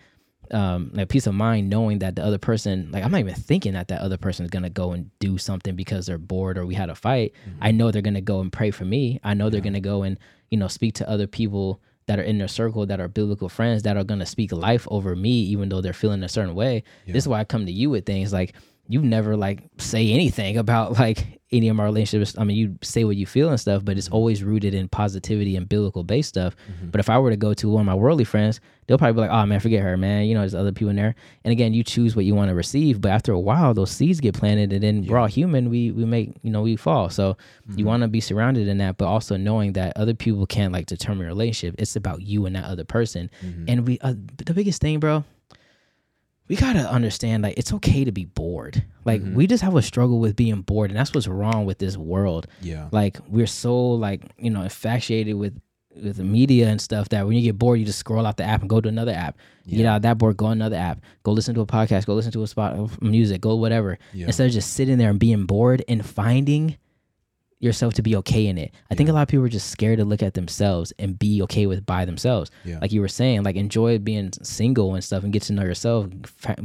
um 0.52 0.90
like 0.92 1.08
peace 1.08 1.26
of 1.26 1.34
mind 1.34 1.70
knowing 1.70 2.00
that 2.00 2.16
the 2.16 2.24
other 2.24 2.38
person 2.38 2.88
like 2.92 3.02
i'm 3.04 3.10
not 3.10 3.20
even 3.20 3.34
thinking 3.34 3.72
that 3.72 3.88
that 3.88 4.00
other 4.00 4.16
person 4.18 4.44
is 4.44 4.50
gonna 4.50 4.70
go 4.70 4.92
and 4.92 5.10
do 5.18 5.38
something 5.38 5.74
because 5.74 6.06
they're 6.06 6.18
bored 6.18 6.58
or 6.58 6.66
we 6.66 6.74
had 6.74 6.90
a 6.90 6.94
fight. 6.94 7.32
I 7.60 7.70
know 7.70 7.90
they're 7.90 8.02
gonna 8.02 8.20
go 8.20 8.40
and 8.40 8.52
pray 8.52 8.70
for 8.70 8.84
me. 8.84 9.20
I 9.24 9.34
know 9.34 9.50
they're 9.50 9.60
gonna 9.60 9.80
go 9.80 10.02
and 10.02 10.18
you 10.50 10.58
know 10.58 10.68
speak 10.68 10.94
to 10.96 11.08
other 11.08 11.26
people 11.26 11.80
that 12.06 12.18
are 12.18 12.22
in 12.22 12.36
their 12.38 12.48
circle 12.48 12.84
that 12.86 13.00
are 13.00 13.08
biblical 13.08 13.48
friends 13.48 13.82
that 13.84 13.96
are 13.96 14.04
gonna 14.04 14.26
speak 14.26 14.52
life 14.52 14.86
over 14.90 15.16
me 15.16 15.30
even 15.30 15.68
though 15.70 15.80
they're 15.80 15.92
feeling 15.92 16.22
a 16.22 16.28
certain 16.28 16.54
way. 16.54 16.82
This 17.06 17.24
is 17.24 17.28
why 17.28 17.40
i 17.40 17.44
come 17.44 17.64
to 17.66 17.72
you 17.72 17.90
with 17.90 18.04
things 18.04 18.32
like 18.32 18.54
you 18.88 19.00
never 19.00 19.36
like 19.36 19.62
say 19.78 20.10
anything 20.10 20.56
about 20.56 20.92
like 20.98 21.40
any 21.52 21.68
of 21.68 21.76
my 21.76 21.84
relationships. 21.84 22.36
I 22.38 22.44
mean, 22.44 22.56
you 22.56 22.76
say 22.82 23.04
what 23.04 23.16
you 23.16 23.26
feel 23.26 23.48
and 23.48 23.60
stuff, 23.60 23.84
but 23.84 23.96
it's 23.96 24.06
mm-hmm. 24.06 24.16
always 24.16 24.42
rooted 24.42 24.74
in 24.74 24.88
positivity 24.88 25.56
and 25.56 25.68
biblical 25.68 26.02
based 26.02 26.30
stuff. 26.30 26.56
Mm-hmm. 26.56 26.90
But 26.90 27.00
if 27.00 27.08
I 27.08 27.18
were 27.18 27.30
to 27.30 27.36
go 27.36 27.54
to 27.54 27.68
one 27.68 27.82
of 27.82 27.86
my 27.86 27.94
worldly 27.94 28.24
friends, 28.24 28.60
they'll 28.86 28.98
probably 28.98 29.14
be 29.14 29.20
like, 29.20 29.30
"Oh 29.30 29.46
man, 29.46 29.60
forget 29.60 29.82
her, 29.82 29.96
man." 29.96 30.24
You 30.24 30.34
know, 30.34 30.40
there's 30.40 30.54
other 30.54 30.72
people 30.72 30.90
in 30.90 30.96
there. 30.96 31.14
And 31.44 31.52
again, 31.52 31.72
you 31.72 31.84
choose 31.84 32.16
what 32.16 32.24
you 32.24 32.34
want 32.34 32.48
to 32.48 32.54
receive. 32.54 33.00
But 33.00 33.12
after 33.12 33.32
a 33.32 33.38
while, 33.38 33.72
those 33.72 33.90
seeds 33.90 34.20
get 34.20 34.34
planted, 34.34 34.72
and 34.72 34.82
then 34.82 35.06
we're 35.06 35.18
all 35.18 35.26
human. 35.26 35.70
We 35.70 35.90
we 35.92 36.04
make 36.04 36.34
you 36.42 36.50
know 36.50 36.62
we 36.62 36.76
fall. 36.76 37.08
So 37.10 37.36
you 37.68 37.76
mm-hmm. 37.76 37.86
want 37.86 38.02
to 38.02 38.08
be 38.08 38.20
surrounded 38.20 38.68
in 38.68 38.78
that, 38.78 38.98
but 38.98 39.06
also 39.06 39.36
knowing 39.36 39.74
that 39.74 39.96
other 39.96 40.14
people 40.14 40.46
can't 40.46 40.72
like 40.72 40.86
determine 40.86 41.20
your 41.20 41.28
relationship. 41.28 41.76
It's 41.78 41.96
about 41.96 42.22
you 42.22 42.46
and 42.46 42.56
that 42.56 42.64
other 42.64 42.84
person. 42.84 43.30
And 43.68 43.86
we 43.86 43.98
uh, 44.00 44.14
the 44.44 44.54
biggest 44.54 44.80
thing, 44.80 44.98
bro 44.98 45.24
we 46.48 46.56
gotta 46.56 46.90
understand 46.90 47.42
like 47.42 47.56
it's 47.56 47.72
okay 47.72 48.04
to 48.04 48.12
be 48.12 48.24
bored. 48.24 48.84
Like 49.04 49.22
mm-hmm. 49.22 49.34
we 49.34 49.46
just 49.46 49.62
have 49.62 49.76
a 49.76 49.82
struggle 49.82 50.18
with 50.18 50.36
being 50.36 50.62
bored, 50.62 50.90
and 50.90 50.98
that's 50.98 51.14
what's 51.14 51.28
wrong 51.28 51.64
with 51.64 51.78
this 51.78 51.96
world. 51.96 52.46
Yeah. 52.60 52.88
Like 52.92 53.18
we're 53.28 53.46
so 53.46 53.74
like 53.92 54.22
you 54.38 54.50
know 54.50 54.62
infatuated 54.62 55.36
with 55.36 55.60
with 56.02 56.16
the 56.16 56.24
media 56.24 56.68
and 56.68 56.80
stuff 56.80 57.08
that 57.10 57.26
when 57.26 57.36
you 57.36 57.42
get 57.42 57.58
bored, 57.58 57.78
you 57.78 57.86
just 57.86 57.98
scroll 57.98 58.26
out 58.26 58.36
the 58.36 58.44
app 58.44 58.60
and 58.60 58.68
go 58.68 58.80
to 58.80 58.88
another 58.88 59.12
app. 59.12 59.38
You 59.64 59.78
get 59.78 59.86
out 59.86 59.96
of 59.96 60.02
that 60.02 60.18
board, 60.18 60.36
go 60.36 60.48
another 60.48 60.76
app, 60.76 61.00
go 61.22 61.32
listen 61.32 61.54
to 61.54 61.62
a 61.62 61.66
podcast, 61.66 62.04
go 62.06 62.14
listen 62.14 62.32
to 62.32 62.42
a 62.42 62.46
spot 62.46 62.74
of 62.74 63.00
music, 63.00 63.40
go 63.40 63.54
whatever. 63.54 63.98
Yeah. 64.12 64.26
Instead 64.26 64.48
of 64.48 64.52
just 64.52 64.74
sitting 64.74 64.98
there 64.98 65.08
and 65.08 65.18
being 65.18 65.46
bored 65.46 65.82
and 65.88 66.04
finding 66.04 66.76
yourself 67.64 67.94
to 67.94 68.02
be 68.02 68.14
okay 68.16 68.46
in 68.46 68.58
it. 68.58 68.72
I 68.90 68.94
think 68.94 69.08
a 69.08 69.12
lot 69.12 69.22
of 69.22 69.28
people 69.28 69.44
are 69.44 69.48
just 69.48 69.70
scared 69.70 69.98
to 69.98 70.04
look 70.04 70.22
at 70.22 70.34
themselves 70.34 70.92
and 70.98 71.18
be 71.18 71.42
okay 71.42 71.66
with 71.66 71.84
by 71.86 72.04
themselves. 72.04 72.50
Yeah. 72.64 72.78
Like 72.80 72.92
you 72.92 73.00
were 73.00 73.08
saying, 73.08 73.42
like 73.42 73.56
enjoy 73.56 73.98
being 73.98 74.30
single 74.42 74.94
and 74.94 75.02
stuff 75.02 75.24
and 75.24 75.32
get 75.32 75.42
to 75.44 75.52
know 75.52 75.62
yourself. 75.64 76.08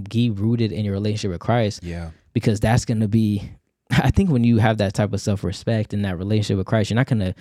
Be 0.09 0.29
rooted 0.29 0.71
in 0.71 0.85
your 0.85 0.93
relationship 0.93 1.31
with 1.31 1.39
Christ 1.41 1.83
Yeah. 1.83 2.11
because 2.33 2.59
that's 2.59 2.85
going 2.85 2.99
to 2.99 3.07
be. 3.07 3.49
I 3.91 4.11
think 4.11 4.29
when 4.29 4.43
you 4.43 4.57
have 4.59 4.77
that 4.77 4.93
type 4.93 5.13
of 5.13 5.21
self 5.21 5.43
respect 5.43 5.93
and 5.93 6.05
that 6.05 6.17
relationship 6.17 6.57
with 6.57 6.67
Christ, 6.67 6.89
you're 6.91 6.95
not 6.95 7.07
gonna, 7.07 7.33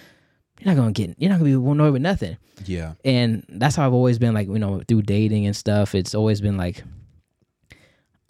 you're 0.61 0.74
not 0.74 0.76
gonna 0.80 0.92
get, 0.92 1.14
you're 1.18 1.28
not 1.28 1.38
gonna 1.40 1.50
be 1.50 1.54
annoyed 1.70 1.92
with 1.92 2.00
nothing. 2.02 2.38
Yeah. 2.64 2.94
And 3.04 3.44
that's 3.50 3.76
how 3.76 3.86
I've 3.86 3.92
always 3.92 4.18
been. 4.18 4.32
Like 4.32 4.48
you 4.48 4.59
know, 4.59 4.80
through 4.88 5.02
dating 5.02 5.44
and 5.46 5.54
stuff, 5.54 5.94
it's 5.94 6.14
always 6.14 6.40
been 6.40 6.56
like. 6.56 6.82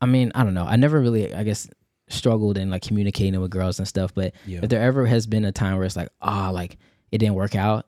I 0.01 0.07
mean, 0.07 0.31
I 0.35 0.45
don't 0.45 0.55
know. 0.55 0.65
I 0.65 0.77
never 0.77 1.01
really, 1.01 1.35
I 1.35 1.43
guess, 1.43 1.69
struggled 2.09 2.59
in 2.59 2.71
like 2.71 2.83
communicating 2.83 3.41
with 3.41 3.51
girls 3.51 3.79
and 3.79 3.87
stuff. 3.89 4.15
But 4.15 4.33
Yeah. 4.47 4.61
if 4.63 4.69
there 4.71 4.83
ever 4.83 5.07
has 5.07 5.27
been 5.27 5.45
a 5.45 5.53
time 5.53 5.77
where 5.77 5.85
it's 5.85 5.97
like, 5.97 6.09
ah, 6.23 6.51
like 6.51 6.79
it 7.13 7.19
didn't 7.19 7.35
work 7.35 7.55
out, 7.55 7.87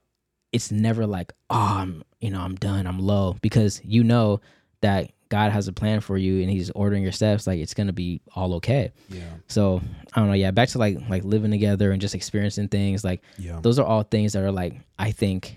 it's 0.52 0.70
never 0.72 1.06
like, 1.06 1.32
oh, 1.50 1.56
I'm, 1.80 2.02
you 2.20 2.30
know, 2.30 2.40
I'm 2.40 2.56
done, 2.56 2.86
I'm 2.86 2.98
low, 2.98 3.36
because 3.40 3.80
you 3.84 4.02
know 4.04 4.40
that 4.82 5.12
God 5.28 5.52
has 5.52 5.68
a 5.68 5.72
plan 5.72 6.00
for 6.00 6.18
you 6.18 6.40
and 6.42 6.50
He's 6.50 6.70
ordering 6.70 7.02
your 7.04 7.12
steps. 7.12 7.46
Like 7.46 7.60
it's 7.60 7.72
gonna 7.74 7.92
be 7.92 8.20
all 8.34 8.54
okay. 8.54 8.92
Yeah. 9.08 9.20
So 9.46 9.80
I 10.12 10.18
don't 10.18 10.28
know. 10.28 10.34
Yeah, 10.34 10.50
back 10.50 10.68
to 10.70 10.78
like 10.78 10.98
like 11.08 11.22
living 11.22 11.52
together 11.52 11.92
and 11.92 12.00
just 12.00 12.14
experiencing 12.16 12.66
things. 12.68 13.04
Like 13.04 13.22
Yeah. 13.38 13.60
those 13.62 13.78
are 13.78 13.86
all 13.86 14.02
things 14.02 14.32
that 14.32 14.42
are 14.42 14.50
like 14.52 14.80
I 14.98 15.12
think. 15.12 15.56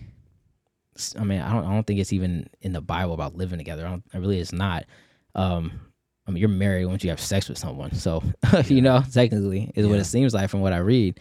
I 1.19 1.23
mean, 1.23 1.41
I 1.41 1.51
don't. 1.51 1.65
I 1.65 1.73
don't 1.73 1.87
think 1.87 1.99
it's 1.99 2.13
even 2.13 2.47
in 2.61 2.71
the 2.73 2.81
Bible 2.81 3.15
about 3.15 3.35
living 3.35 3.57
together. 3.57 3.83
I 3.87 3.89
don't. 3.89 4.03
It 4.13 4.19
really 4.19 4.37
is 4.39 4.53
not. 4.53 4.85
Um, 5.33 5.79
I 6.27 6.31
mean, 6.31 6.39
you're 6.39 6.49
married 6.49 6.85
once 6.85 7.03
you 7.03 7.09
have 7.09 7.19
sex 7.19 7.49
with 7.49 7.57
someone. 7.57 7.93
So 7.95 8.23
you 8.65 8.81
know, 8.81 9.03
technically, 9.11 9.71
is 9.75 9.87
what 9.87 9.99
it 9.99 10.05
seems 10.05 10.33
like 10.33 10.49
from 10.49 10.61
what 10.61 10.73
I 10.73 10.77
read. 10.77 11.19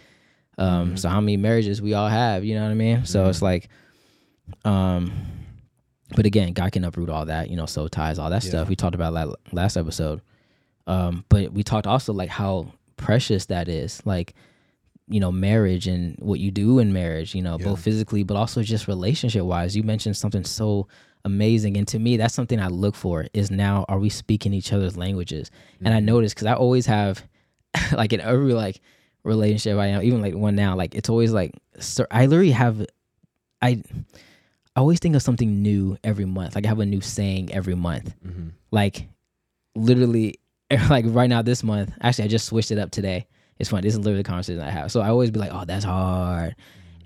Um, 0.58 0.96
so 0.96 1.08
how 1.08 1.20
many 1.20 1.36
marriages 1.36 1.80
we 1.82 1.94
all 1.94 2.08
have? 2.08 2.44
You 2.44 2.54
know 2.54 2.62
what 2.62 2.70
I 2.70 2.74
mean? 2.74 3.04
So 3.04 3.28
it's 3.28 3.42
like, 3.42 3.68
um, 4.64 5.12
but 6.14 6.26
again, 6.26 6.52
God 6.52 6.72
can 6.72 6.84
uproot 6.84 7.08
all 7.08 7.24
that. 7.26 7.50
You 7.50 7.56
know, 7.56 7.66
soul 7.66 7.88
ties, 7.88 8.18
all 8.18 8.30
that 8.30 8.42
stuff. 8.42 8.68
We 8.68 8.76
talked 8.76 8.94
about 8.94 9.14
that 9.14 9.52
last 9.52 9.76
episode. 9.76 10.20
Um, 10.86 11.24
but 11.28 11.52
we 11.52 11.62
talked 11.62 11.86
also 11.86 12.12
like 12.12 12.28
how 12.28 12.72
precious 12.96 13.46
that 13.46 13.68
is. 13.68 14.04
Like 14.04 14.34
you 15.08 15.18
know 15.18 15.32
marriage 15.32 15.88
and 15.88 16.16
what 16.20 16.38
you 16.38 16.52
do 16.52 16.78
in 16.78 16.92
marriage 16.92 17.34
you 17.34 17.42
know 17.42 17.58
Yeah. 17.58 17.66
both 17.66 17.80
physically 17.82 18.22
but 18.22 18.36
also 18.36 18.62
just 18.62 18.86
relationship 18.86 19.42
wise 19.42 19.76
you 19.76 19.82
mentioned 19.82 20.16
something 20.16 20.44
so 20.44 20.86
amazing. 21.24 21.76
And 21.76 21.86
to 21.88 21.98
me 21.98 22.16
that's 22.16 22.34
something 22.34 22.60
i 22.60 22.68
look 22.68 22.94
for 22.94 23.26
is 23.32 23.50
now 23.50 23.84
are 23.88 23.98
we 23.98 24.08
speaking 24.08 24.52
each 24.52 24.72
other's 24.72 24.96
languages? 24.96 25.50
And 25.84 25.94
i 25.94 26.00
notice 26.00 26.34
because 26.34 26.46
i 26.46 26.54
always 26.54 26.86
have 26.86 27.26
like 27.92 28.12
in 28.12 28.20
every 28.20 28.54
like 28.54 28.80
relationship 29.24 29.78
i 29.78 29.86
am 29.86 30.02
even 30.02 30.20
like 30.20 30.34
one 30.34 30.56
now 30.56 30.74
like 30.74 30.94
it's 30.94 31.08
always 31.08 31.32
like 31.32 31.52
sir, 31.78 32.06
i 32.10 32.26
literally 32.26 32.50
have 32.50 32.84
i 33.60 33.82
I 34.74 34.80
always 34.80 35.00
think 35.00 35.14
of 35.14 35.20
something 35.22 35.62
new 35.62 35.98
every 36.02 36.24
month. 36.24 36.54
Like 36.54 36.64
i 36.64 36.68
have 36.68 36.80
a 36.80 36.86
new 36.86 37.00
saying 37.00 37.52
every 37.52 37.74
month. 37.74 38.14
Mm-hmm. 38.26 38.48
like 38.70 39.08
literally 39.74 40.40
like 40.90 41.04
right 41.08 41.30
now 41.30 41.42
this 41.42 41.62
month 41.62 41.92
actually 42.00 42.24
i 42.24 42.28
just 42.28 42.46
switched 42.46 42.70
it 42.70 42.78
up 42.78 42.90
today. 42.90 43.26
It's 43.58 43.70
funny 43.70 43.82
this 43.82 43.94
is 43.94 43.98
literally 43.98 44.22
the 44.22 44.28
conversation 44.28 44.60
i 44.62 44.70
have. 44.70 44.90
So 44.90 45.00
i 45.00 45.08
always 45.08 45.30
be 45.30 45.38
like 45.40 45.52
oh 45.52 45.64
that's 45.64 45.84
hard 45.84 46.56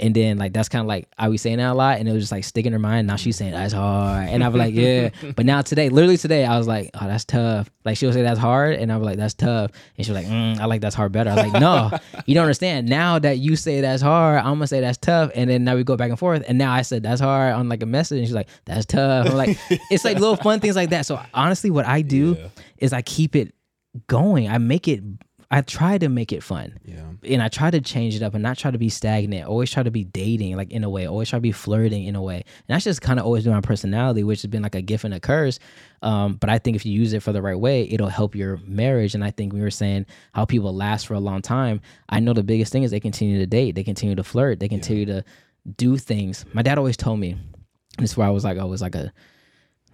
and 0.00 0.14
then 0.14 0.38
like 0.38 0.52
that's 0.52 0.68
kind 0.68 0.80
of 0.80 0.86
like 0.86 1.08
I 1.18 1.28
was 1.28 1.42
saying 1.42 1.58
that 1.58 1.70
a 1.70 1.74
lot, 1.74 1.98
and 1.98 2.08
it 2.08 2.12
was 2.12 2.22
just 2.22 2.32
like 2.32 2.44
sticking 2.44 2.68
in 2.68 2.72
her 2.74 2.78
mind. 2.78 3.06
Now 3.06 3.16
she's 3.16 3.36
saying 3.36 3.52
that's 3.52 3.72
hard, 3.72 4.28
and 4.28 4.42
I 4.44 4.48
was 4.48 4.58
like, 4.58 4.74
yeah. 4.76 5.10
But 5.34 5.46
now 5.46 5.62
today, 5.62 5.88
literally 5.88 6.16
today, 6.16 6.44
I 6.44 6.58
was 6.58 6.66
like, 6.68 6.90
oh, 6.94 7.06
that's 7.06 7.24
tough. 7.24 7.70
Like 7.84 7.96
she'll 7.96 8.12
say 8.12 8.22
that's 8.22 8.38
hard, 8.38 8.74
and 8.74 8.92
I 8.92 8.96
was 8.96 9.06
like, 9.06 9.16
that's 9.16 9.34
tough, 9.34 9.70
and 9.96 10.06
she 10.06 10.12
was 10.12 10.22
like, 10.22 10.30
mm, 10.30 10.58
I 10.60 10.64
like 10.66 10.80
that's 10.80 10.94
hard 10.94 11.12
better. 11.12 11.30
I 11.30 11.34
was 11.34 11.52
like, 11.52 11.60
no, 11.60 11.90
you 12.26 12.34
don't 12.34 12.44
understand. 12.44 12.88
Now 12.88 13.18
that 13.18 13.38
you 13.38 13.56
say 13.56 13.80
that's 13.80 14.02
hard, 14.02 14.38
I'm 14.38 14.54
gonna 14.54 14.66
say 14.66 14.80
that's 14.80 14.98
tough, 14.98 15.30
and 15.34 15.48
then 15.50 15.64
now 15.64 15.76
we 15.76 15.84
go 15.84 15.96
back 15.96 16.10
and 16.10 16.18
forth, 16.18 16.42
and 16.48 16.58
now 16.58 16.72
I 16.72 16.82
said 16.82 17.02
that's 17.02 17.20
hard 17.20 17.54
on 17.54 17.68
like 17.68 17.82
a 17.82 17.86
message, 17.86 18.18
and 18.18 18.26
she's 18.26 18.34
like, 18.34 18.48
that's 18.64 18.86
tough. 18.86 19.28
I'm 19.28 19.36
like, 19.36 19.56
it's 19.90 20.04
like 20.04 20.18
little 20.18 20.36
fun 20.36 20.60
things 20.60 20.76
like 20.76 20.90
that. 20.90 21.06
So 21.06 21.20
honestly, 21.34 21.70
what 21.70 21.86
I 21.86 22.02
do 22.02 22.36
Yeah. 22.38 22.48
is 22.78 22.92
I 22.92 23.02
keep 23.02 23.34
it 23.36 23.54
going. 24.08 24.48
I 24.48 24.58
make 24.58 24.88
it. 24.88 25.02
I 25.50 25.60
try 25.60 25.96
to 25.98 26.08
make 26.08 26.32
it 26.32 26.42
fun 26.42 26.78
Yeah. 26.84 27.04
and 27.22 27.40
I 27.40 27.48
try 27.48 27.70
to 27.70 27.80
change 27.80 28.16
it 28.16 28.22
up 28.22 28.34
and 28.34 28.42
not 28.42 28.58
try 28.58 28.72
to 28.72 28.78
be 28.78 28.88
stagnant. 28.88 29.46
Always 29.46 29.70
try 29.70 29.84
to 29.84 29.92
be 29.92 30.02
dating 30.02 30.56
like 30.56 30.72
in 30.72 30.82
a 30.82 30.90
way. 30.90 31.06
Always 31.06 31.28
try 31.30 31.36
to 31.38 31.40
be 31.42 31.52
flirting 31.52 32.04
in 32.04 32.16
a 32.16 32.22
way. 32.22 32.36
And 32.36 32.44
that's 32.74 32.82
just 32.84 33.00
kind 33.00 33.20
of 33.20 33.26
always 33.26 33.44
been 33.44 33.52
my 33.52 33.60
personality, 33.60 34.24
which 34.24 34.42
has 34.42 34.50
been 34.50 34.62
like 34.62 34.74
a 34.74 34.82
gift 34.82 35.04
and 35.04 35.14
a 35.14 35.20
curse. 35.20 35.60
Um, 36.02 36.34
but 36.34 36.50
I 36.50 36.58
think 36.58 36.74
if 36.74 36.84
you 36.84 36.92
use 36.92 37.12
it 37.12 37.22
for 37.22 37.32
the 37.32 37.40
right 37.42 37.58
way, 37.58 37.88
it'll 37.88 38.08
help 38.08 38.34
your 38.34 38.58
marriage. 38.66 39.14
And 39.14 39.22
I 39.22 39.30
think 39.30 39.52
we 39.52 39.60
were 39.60 39.70
saying 39.70 40.06
how 40.32 40.44
people 40.46 40.74
last 40.74 41.06
for 41.06 41.14
a 41.14 41.20
long 41.20 41.42
time. 41.42 41.80
I 42.08 42.18
know 42.18 42.32
the 42.32 42.42
biggest 42.42 42.72
thing 42.72 42.82
is 42.82 42.90
they 42.90 42.98
continue 43.00 43.38
to 43.38 43.46
date, 43.46 43.76
they 43.76 43.84
continue 43.84 44.16
to 44.16 44.24
flirt, 44.24 44.58
they 44.58 44.68
continue 44.68 45.06
to 45.06 45.22
do 45.76 45.96
things. 45.96 46.44
My 46.54 46.62
dad 46.62 46.76
always 46.78 46.96
told 46.96 47.20
me. 47.20 47.36
This 47.98 48.10
is 48.10 48.16
where 48.16 48.26
I 48.26 48.30
was 48.30 48.44
like, 48.44 48.58
I 48.58 48.64
was 48.64 48.82
like 48.82 48.94
a 48.96 49.12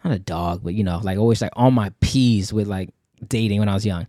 not 0.02 0.12
a 0.14 0.18
dog, 0.18 0.62
but 0.64 0.74
you 0.74 0.82
know, 0.82 0.98
like 1.04 1.18
always 1.18 1.40
like 1.42 1.52
on 1.54 1.72
my 1.74 1.92
P's 2.00 2.52
with 2.52 2.66
like 2.66 2.88
dating 3.28 3.60
when 3.60 3.68
I 3.68 3.74
was 3.74 3.86
young. 3.86 4.06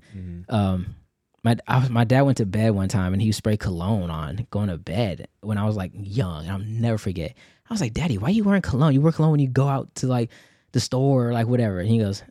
Um, 0.49 0.95
my 1.43 1.57
I 1.67 1.79
was, 1.79 1.89
my 1.89 2.03
dad 2.03 2.21
went 2.21 2.37
to 2.37 2.45
bed 2.45 2.71
one 2.71 2.87
time 2.87 3.13
and 3.13 3.21
he 3.21 3.31
sprayed 3.31 3.59
cologne 3.59 4.09
on 4.09 4.47
going 4.49 4.69
to 4.69 4.77
bed 4.77 5.27
when 5.41 5.57
I 5.57 5.65
was 5.65 5.75
like 5.75 5.91
young, 5.93 6.43
and 6.43 6.51
I'll 6.51 6.59
never 6.59 6.97
forget. 6.97 7.33
I 7.69 7.73
was 7.73 7.81
like, 7.81 7.93
Daddy, 7.93 8.17
why 8.17 8.29
are 8.29 8.31
you 8.31 8.43
wearing 8.43 8.61
cologne? 8.61 8.93
You 8.93 9.01
wear 9.01 9.11
cologne 9.11 9.31
when 9.31 9.39
you 9.39 9.47
go 9.47 9.67
out 9.67 9.93
to 9.95 10.07
like 10.07 10.29
the 10.71 10.79
store 10.79 11.29
or 11.29 11.33
like 11.33 11.47
whatever. 11.47 11.79
And 11.79 11.89
he 11.89 11.97
goes, 11.97 12.23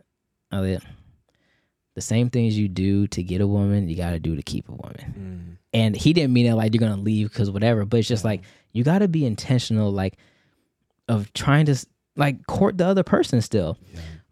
oh, 0.51 0.59
Elliot, 0.59 0.83
the 1.95 2.01
same 2.01 2.31
things 2.31 2.57
you 2.57 2.69
do 2.69 3.07
to 3.09 3.23
get 3.23 3.41
a 3.41 3.47
woman, 3.47 3.89
you 3.89 3.97
got 3.97 4.11
to 4.11 4.19
do 4.19 4.37
to 4.37 4.43
keep 4.43 4.69
a 4.69 4.73
woman. 4.73 5.15
Mm. 5.19 5.57
And 5.75 5.97
he 5.97 6.13
didn't 6.13 6.33
mean 6.33 6.47
it 6.47 6.55
like 6.55 6.75
you're 6.75 6.81
gonna 6.81 7.01
leave 7.01 7.31
because 7.31 7.51
whatever, 7.51 7.85
but 7.85 7.99
it's 7.99 8.09
just 8.09 8.25
like 8.25 8.43
you 8.73 8.85
got 8.85 8.99
to 8.99 9.09
be 9.09 9.25
intentional, 9.25 9.91
like 9.91 10.17
of 11.09 11.33
trying 11.33 11.67
to 11.67 11.87
like 12.17 12.47
court 12.47 12.79
the 12.79 12.87
other 12.87 13.03
person 13.03 13.41
still. 13.41 13.79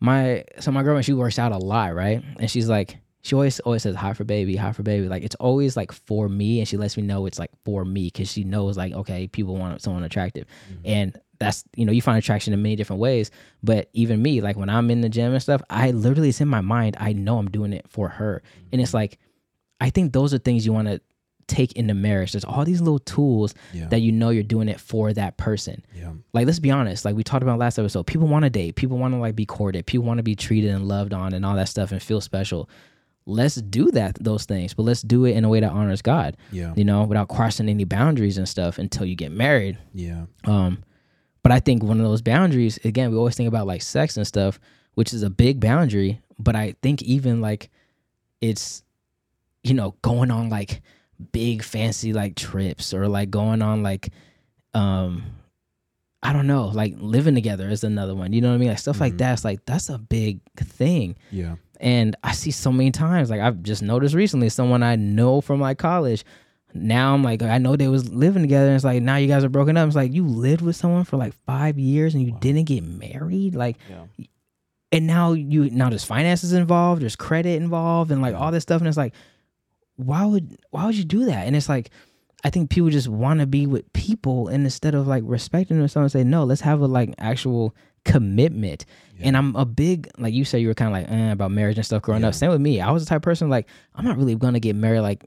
My 0.01 0.45
so 0.59 0.70
my 0.70 0.83
girlfriend 0.83 1.05
she 1.07 1.12
works 1.12 1.39
out 1.39 1.53
a 1.53 1.59
lot, 1.59 1.95
right? 1.95 2.22
And 2.39 2.51
she's 2.51 2.68
like, 2.68 2.99
she 3.23 3.35
always 3.35 3.61
always 3.61 3.83
says 3.83 3.95
hi 3.97 4.12
for 4.14 4.25
baby, 4.25 4.57
hi 4.57 4.73
for 4.73 4.83
baby. 4.83 5.09
Like 5.09 5.23
it's 5.23 5.35
always 5.37 5.77
like 5.77 5.93
for 5.93 6.29
me, 6.29 6.59
and 6.59 6.66
she 6.68 6.77
lets 6.77 6.97
me 6.97 7.03
know 7.03 7.27
it's 7.27 7.39
like 7.39 7.51
for 7.64 7.85
me 7.85 8.05
because 8.07 8.31
she 8.33 8.45
knows 8.45 8.77
like 8.77 8.93
okay, 8.93 9.27
people 9.29 9.57
want 9.57 9.81
someone 9.83 10.05
attractive, 10.05 10.47
Mm-hmm. 10.73 10.81
and 10.85 11.21
that's 11.39 11.64
you 11.75 11.87
know 11.87 11.93
you 11.93 12.03
find 12.03 12.18
attraction 12.18 12.53
in 12.53 12.62
many 12.62 12.77
different 12.77 13.01
ways. 13.01 13.31
But 13.62 13.89
even 13.93 14.21
me, 14.23 14.41
like 14.41 14.57
when 14.57 14.68
I'm 14.71 14.91
in 14.91 15.01
the 15.01 15.09
gym 15.09 15.33
and 15.33 15.43
stuff, 15.43 15.62
I 15.71 15.91
literally 15.91 16.29
it's 16.31 16.41
in 16.41 16.49
my 16.49 16.61
mind. 16.61 16.97
I 17.01 17.12
know 17.12 17.39
I'm 17.39 17.51
doing 17.51 17.73
it 17.73 17.87
for 17.89 18.09
her, 18.09 18.43
and 18.73 18.81
it's 18.81 18.95
like 18.95 19.18
I 19.81 19.91
think 19.91 20.12
those 20.12 20.33
are 20.35 20.39
things 20.39 20.64
you 20.66 20.73
want 20.73 20.89
to 20.89 21.01
take 21.47 21.73
into 21.73 21.95
marriage. 21.95 22.33
There's 22.33 22.45
all 22.45 22.64
these 22.64 22.81
little 22.81 23.01
tools 23.01 23.55
Yeah. 23.73 23.89
that 23.89 24.01
you 24.01 24.12
know 24.12 24.29
you're 24.31 24.43
doing 24.45 24.68
it 24.68 24.79
for 24.81 25.12
that 25.14 25.37
person 25.37 25.85
Yeah. 25.97 26.12
like 26.33 26.47
let's 26.47 26.61
be 26.61 26.71
honest 26.71 27.05
like 27.05 27.16
we 27.16 27.25
talked 27.25 27.43
about 27.43 27.59
last 27.59 27.77
episode 27.77 28.07
people 28.07 28.29
want 28.29 28.45
to 28.45 28.51
date 28.51 28.77
people 28.77 28.99
want 28.99 29.14
to 29.14 29.18
like 29.18 29.35
be 29.35 29.47
courted 29.47 29.85
people 29.85 30.07
want 30.07 30.18
to 30.18 30.23
be 30.23 30.37
treated 30.37 30.71
and 30.71 30.87
loved 30.87 31.12
on 31.12 31.33
and 31.33 31.45
all 31.45 31.57
that 31.57 31.68
stuff 31.68 31.91
and 31.91 32.01
feel 32.01 32.21
special 32.21 32.71
let's 33.27 33.57
do 33.57 33.91
that 33.91 34.16
those 34.23 34.45
things 34.47 34.75
but 34.75 34.83
let's 34.83 35.03
do 35.03 35.25
it 35.25 35.33
in 35.37 35.45
a 35.45 35.49
way 35.49 35.61
that 35.61 35.71
honors 35.73 36.03
god 36.03 36.37
Yeah. 36.53 36.73
you 36.77 36.85
know 36.85 37.05
without 37.05 37.29
crossing 37.29 37.68
any 37.68 37.85
boundaries 37.85 38.39
and 38.39 38.49
stuff 38.49 38.79
until 38.79 39.05
you 39.07 39.14
get 39.14 39.31
married 39.31 39.79
Yeah. 39.95 40.25
um 40.45 40.83
but 41.43 41.53
i 41.53 41.61
think 41.61 41.83
one 41.83 42.01
of 42.01 42.07
those 42.07 42.23
boundaries 42.23 42.79
again 42.85 43.11
we 43.11 43.16
always 43.16 43.37
think 43.37 43.49
about 43.49 43.66
like 43.66 43.83
sex 43.83 44.16
and 44.16 44.27
stuff 44.27 44.59
which 44.95 45.12
is 45.12 45.23
a 45.23 45.31
big 45.31 45.61
boundary 45.61 46.21
but 46.39 46.57
i 46.57 46.75
think 46.83 47.03
even 47.03 47.41
like 47.41 47.71
it's 48.41 48.83
you 49.62 49.75
know 49.75 49.95
going 50.03 50.31
on 50.31 50.49
like 50.49 50.81
big 51.33 51.62
fancy 51.62 52.12
like 52.14 52.35
trips 52.35 52.95
or 52.95 53.07
like 53.07 53.31
going 53.31 53.61
on 53.61 53.83
like 53.83 54.09
um 54.75 55.23
i 56.23 56.33
don't 56.33 56.47
know 56.47 56.66
like 56.68 56.95
living 56.97 57.35
together 57.35 57.68
is 57.68 57.85
another 57.85 58.14
one 58.14 58.33
you 58.33 58.41
know 58.41 58.49
what 58.49 58.55
i 58.55 58.59
mean 58.59 58.68
like 58.71 58.79
stuff 58.79 59.01
like 59.01 59.12
Mhm. 59.14 59.18
that's 59.18 59.45
like 59.45 59.64
that's 59.66 59.89
a 59.91 59.99
big 59.99 60.41
thing 60.57 61.16
Yeah. 61.31 61.57
And 61.81 62.14
I 62.22 62.33
see 62.33 62.51
so 62.51 62.70
many 62.70 62.91
times, 62.91 63.31
like 63.31 63.41
I've 63.41 63.62
just 63.62 63.83
noticed 63.83 64.14
recently, 64.14 64.49
someone 64.51 64.83
I 64.83 64.97
know 64.97 65.41
from 65.41 65.61
like 65.61 65.78
college. 65.78 66.24
Now 66.72 67.14
I'm 67.14 67.24
like, 67.24 67.43
I 67.43 67.59
know 67.59 67.74
they 67.74 67.89
was 67.89 68.09
living 68.12 68.43
together. 68.43 68.66
And 68.68 68.76
it's 68.76 68.85
like 68.85 69.03
now 69.03 69.16
you 69.16 69.26
guys 69.26 69.43
are 69.43 69.49
broken 69.49 69.76
up. 69.76 69.87
It's 69.89 69.97
like 69.97 70.12
you 70.12 70.24
lived 70.24 70.61
with 70.62 70.76
someone 70.76 71.03
for 71.05 71.16
like 71.16 71.35
five 71.45 71.78
years 71.78 72.14
and 72.14 72.22
you 72.24 72.33
Wow. 72.33 72.39
didn't 72.41 72.64
get 72.64 72.85
married. 72.85 73.57
Like, 73.57 73.76
Yeah. 73.89 74.05
and 74.93 75.07
now 75.07 75.33
you 75.33 75.68
now 75.70 75.89
there's 75.89 76.05
finances 76.05 76.53
involved, 76.53 77.03
there's 77.03 77.16
credit 77.16 77.61
involved, 77.61 78.12
and 78.12 78.22
like 78.22 78.35
all 78.37 78.53
this 78.53 78.62
stuff. 78.62 78.81
And 78.81 78.87
it's 78.87 78.97
like, 78.97 79.14
why 79.97 80.24
would 80.24 80.57
why 80.70 80.87
would 80.87 80.95
you 80.97 81.05
do 81.05 81.24
that? 81.24 81.47
And 81.47 81.57
it's 81.57 81.68
like, 81.68 81.91
I 82.45 82.51
think 82.51 82.70
people 82.70 82.91
just 82.91 83.09
want 83.09 83.41
to 83.41 83.47
be 83.47 83.66
with 83.66 83.93
people, 83.93 84.49
and 84.49 84.64
instead 84.64 84.95
of 84.95 85.07
like 85.09 85.24
respecting 85.26 85.78
them, 85.78 85.89
someone 85.89 86.09
say 86.09 86.24
no, 86.24 86.45
let's 86.45 86.61
have 86.62 86.81
a 86.81 86.87
like 86.87 87.14
actual 87.18 87.74
commitment. 88.05 88.85
Yeah. 89.21 89.29
And 89.29 89.37
I'm 89.37 89.55
a 89.57 89.64
big 89.64 90.09
like 90.18 90.35
you 90.35 90.45
said 90.45 90.59
you 90.59 90.68
were 90.68 90.75
kind 90.75 90.89
of 90.89 90.93
like 91.03 91.11
eh, 91.11 91.31
about 91.33 91.51
marriage 91.51 91.77
and 91.77 91.87
stuff 91.87 92.03
growing 92.03 92.23
Yeah. 92.23 92.29
up. 92.29 92.35
Same 92.35 92.51
with 92.51 92.61
me. 92.61 92.81
I 92.81 92.91
was 92.91 93.05
the 93.05 93.09
type 93.09 93.16
of 93.16 93.23
person 93.23 93.49
like 93.49 93.68
I'm 93.95 94.05
not 94.05 94.16
really 94.16 94.35
gonna 94.35 94.61
get 94.61 94.77
married 94.77 95.01
like 95.01 95.27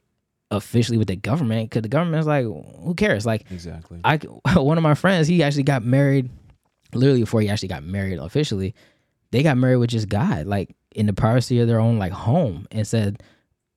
officially 0.52 0.98
with 0.98 1.08
the 1.08 1.16
government 1.16 1.70
because 1.70 1.82
the 1.84 1.90
government's 1.90 2.28
like 2.28 2.46
who 2.46 2.94
cares? 2.98 3.26
Like 3.26 3.50
Exactly. 3.52 4.00
I 4.04 4.18
one 4.56 4.78
of 4.78 4.84
my 4.84 4.94
friends 4.96 5.28
he 5.28 5.42
actually 5.44 5.64
got 5.64 5.84
married 5.84 6.30
literally 6.94 7.22
before 7.22 7.42
he 7.42 7.50
actually 7.50 7.70
got 7.70 7.84
married 7.84 8.20
officially. 8.20 8.76
They 9.32 9.42
got 9.44 9.58
married 9.58 9.78
with 9.78 9.90
just 9.90 10.10
God 10.10 10.46
like 10.46 10.76
in 10.96 11.06
the 11.08 11.14
privacy 11.14 11.60
of 11.60 11.68
their 11.68 11.80
own 11.80 11.98
like 11.98 12.12
home 12.12 12.68
and 12.72 12.86
said 12.88 13.22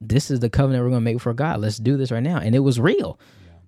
this 0.03 0.31
is 0.31 0.41
the 0.41 0.51
covenant 0.51 0.85
we're 0.85 0.91
gonna 0.91 1.01
make 1.01 1.21
for 1.21 1.33
God. 1.33 1.61
Let's 1.61 1.79
do 1.79 1.97
this 1.97 2.11
right 2.13 2.23
now, 2.23 2.37
and 2.37 2.55
it 2.55 2.59
was 2.59 2.79
real. 2.79 3.19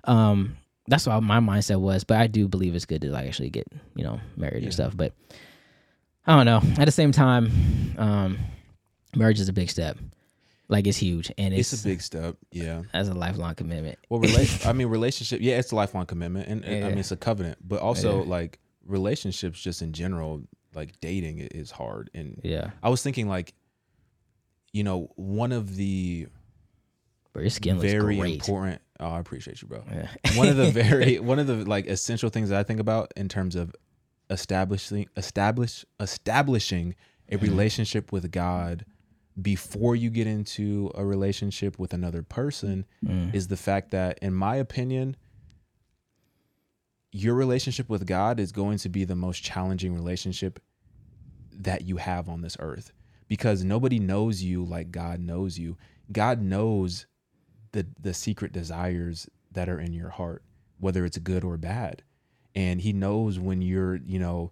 Um, 0.04 0.56
that's 0.86 1.06
what 1.06 1.22
my 1.22 1.40
mindset 1.40 1.80
was. 1.80 2.04
But 2.04 2.18
I 2.18 2.26
do 2.26 2.46
believe 2.48 2.74
it's 2.74 2.84
good 2.84 3.00
to 3.02 3.10
like 3.10 3.26
actually 3.26 3.48
get 3.50 3.66
you 3.96 4.04
know 4.04 4.20
married 4.36 4.58
Yeah. 4.60 4.66
and 4.66 4.74
stuff. 4.74 4.94
But 4.94 5.14
I 6.28 6.36
don't 6.36 6.44
know. 6.44 6.60
At 6.80 6.84
the 6.84 6.92
same 6.92 7.10
time, 7.10 7.94
um, 7.96 8.38
marriage 9.16 9.40
is 9.40 9.48
a 9.48 9.52
big 9.52 9.70
step. 9.70 9.96
Like 10.68 10.86
it's 10.86 10.98
huge, 10.98 11.32
and 11.38 11.54
it's, 11.54 11.72
it's 11.72 11.82
a 11.82 11.88
big 11.88 12.02
step. 12.02 12.36
Yeah. 12.52 12.82
as 12.92 13.08
a 13.08 13.14
lifelong 13.14 13.54
commitment. 13.54 13.98
Well, 14.10 14.20
relate. 14.20 14.60
I 14.66 14.74
mean, 14.74 14.88
relationship. 14.88 15.40
Yeah, 15.40 15.56
it's 15.58 15.72
a 15.72 15.76
lifelong 15.76 16.04
commitment, 16.04 16.46
and 16.46 16.62
and, 16.62 16.84
I 16.84 16.88
mean, 16.90 16.98
it's 16.98 17.10
a 17.10 17.16
covenant. 17.16 17.56
But 17.66 17.80
also, 17.80 18.18
Yeah. 18.22 18.28
like 18.28 18.58
relationships, 18.84 19.58
just 19.58 19.80
in 19.80 19.94
general, 19.94 20.42
like 20.74 21.00
dating 21.00 21.38
is 21.38 21.70
hard. 21.70 22.10
And 22.12 22.38
Yeah, 22.44 22.72
I 22.82 22.90
was 22.90 23.02
thinking, 23.02 23.26
like, 23.26 23.54
you 24.74 24.84
know, 24.84 25.10
one 25.16 25.52
of 25.52 25.74
the 25.76 26.26
but 27.32 27.40
your 27.40 27.50
skin 27.50 27.78
very 27.78 28.18
important. 28.20 28.82
Oh, 29.00 29.08
I 29.08 29.20
appreciate 29.20 29.62
you, 29.62 29.68
bro. 29.68 29.82
Yeah. 29.90 30.08
one 30.36 30.48
of 30.48 30.58
the 30.58 30.70
very 30.82 31.18
one 31.18 31.38
of 31.38 31.46
the 31.46 31.64
like 31.64 31.86
essential 31.86 32.28
things 32.28 32.50
that 32.50 32.58
I 32.58 32.62
think 32.62 32.80
about 32.80 33.12
in 33.16 33.30
terms 33.30 33.56
of 33.56 33.74
establishing 34.30 35.06
establish 35.16 35.84
establishing 36.00 36.94
a 37.30 37.36
Mm-hmm. 37.36 37.44
relationship 37.44 38.10
with 38.12 38.30
God 38.30 38.84
before 39.40 39.94
you 39.94 40.10
get 40.10 40.26
into 40.26 40.90
a 40.94 41.04
relationship 41.04 41.78
with 41.78 41.92
another 41.94 42.22
person 42.22 42.84
Mm. 43.04 43.34
is 43.34 43.48
the 43.48 43.56
fact 43.56 43.90
that 43.92 44.18
in 44.20 44.34
my 44.34 44.56
opinion 44.56 45.16
your 47.12 47.34
relationship 47.34 47.88
with 47.88 48.06
God 48.06 48.38
is 48.38 48.52
going 48.52 48.78
to 48.78 48.88
be 48.88 49.04
the 49.04 49.14
most 49.16 49.42
challenging 49.42 49.94
relationship 49.94 50.60
that 51.52 51.82
you 51.82 51.96
have 51.96 52.28
on 52.28 52.42
this 52.42 52.56
earth 52.60 52.92
because 53.28 53.64
nobody 53.64 53.98
knows 53.98 54.42
you 54.42 54.64
like 54.64 54.90
God 54.90 55.20
knows 55.20 55.58
you. 55.58 55.76
God 56.12 56.40
knows 56.42 57.06
the 57.72 57.86
the 58.00 58.14
secret 58.14 58.52
desires 58.52 59.28
that 59.52 59.68
are 59.68 59.80
in 59.80 59.92
your 59.92 60.10
heart, 60.10 60.42
whether 60.78 61.04
it's 61.04 61.18
good 61.18 61.44
or 61.44 61.56
bad. 61.56 62.02
And 62.58 62.80
he 62.80 62.92
knows 62.92 63.38
when 63.38 63.62
you're, 63.62 64.00
you 64.04 64.18
know, 64.18 64.50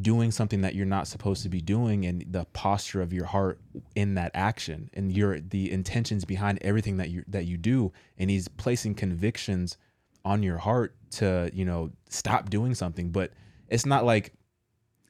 doing 0.00 0.32
something 0.32 0.62
that 0.62 0.74
you're 0.74 0.84
not 0.84 1.06
supposed 1.06 1.44
to 1.44 1.48
be 1.48 1.60
doing 1.60 2.04
and 2.04 2.24
the 2.28 2.44
posture 2.46 3.00
of 3.00 3.12
your 3.12 3.24
heart 3.24 3.60
in 3.94 4.14
that 4.14 4.32
action 4.34 4.90
and 4.92 5.12
your 5.12 5.38
the 5.38 5.70
intentions 5.70 6.24
behind 6.24 6.58
everything 6.62 6.96
that 6.96 7.08
you 7.08 7.22
that 7.28 7.44
you 7.44 7.56
do. 7.56 7.92
And 8.18 8.28
he's 8.30 8.48
placing 8.48 8.96
convictions 8.96 9.78
on 10.24 10.42
your 10.42 10.58
heart 10.58 10.96
to, 11.12 11.52
you 11.54 11.64
know, 11.64 11.92
stop 12.08 12.50
doing 12.50 12.74
something, 12.74 13.10
but 13.10 13.30
it's 13.68 13.86
not 13.86 14.04
like 14.04 14.32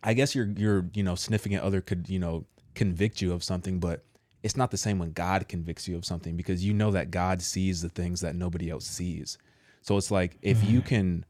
I 0.03 0.13
guess 0.13 0.35
your 0.35 0.49
your 0.59 0.91
you 0.93 1.03
know 1.03 1.15
significant 1.15 1.63
other 1.63 1.81
could 1.81 2.11
you 2.11 2.19
know 2.19 2.45
convict 2.75 3.23
you 3.23 3.33
of 3.33 3.43
something, 3.43 3.81
but 3.81 4.05
it's 4.43 4.59
not 4.59 4.71
the 4.71 4.77
same 4.77 4.99
when 4.99 5.13
God 5.13 5.49
convicts 5.49 5.89
you 5.89 5.97
of 5.97 6.05
something 6.05 6.37
because 6.37 6.63
you 6.63 6.75
know 6.75 6.91
that 6.91 7.11
God 7.11 7.41
sees 7.41 7.81
the 7.81 7.89
things 7.89 8.21
that 8.21 8.37
nobody 8.37 8.69
else 8.69 8.85
sees. 8.85 9.39
So 9.81 9.97
it's 9.97 10.11
like 10.11 10.37
if 10.43 10.63
you 10.63 10.81
mm-hmm. 10.81 10.89
can 10.89 11.25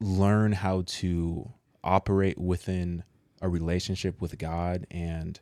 learn 0.00 0.52
how 0.52 0.82
to 0.86 1.52
operate 1.82 2.38
within 2.38 3.04
a 3.40 3.48
relationship 3.48 4.20
with 4.20 4.38
God 4.38 4.86
and 4.90 5.40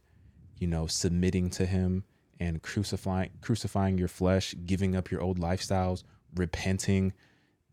you 0.58 0.66
know 0.66 0.86
submitting 0.86 1.50
to 1.50 1.66
him 1.66 2.04
and 2.40 2.62
crucifying 2.62 3.30
crucifying 3.40 3.98
your 3.98 4.08
flesh, 4.08 4.54
giving 4.66 4.94
up 4.96 5.10
your 5.10 5.20
old 5.20 5.38
lifestyles, 5.38 6.02
repenting 6.34 7.12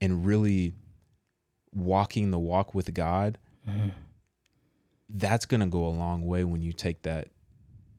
and 0.02 0.26
really 0.26 0.74
walking 1.74 2.32
the 2.32 2.40
walk 2.40 2.74
with 2.74 2.94
God, 2.94 3.38
Mhm. 3.68 3.92
that's 5.10 5.46
going 5.46 5.62
to 5.62 5.68
go 5.68 5.86
a 5.86 5.90
long 5.90 6.26
way 6.26 6.44
when 6.44 6.62
you 6.62 6.72
take 6.74 7.02
that 7.04 7.30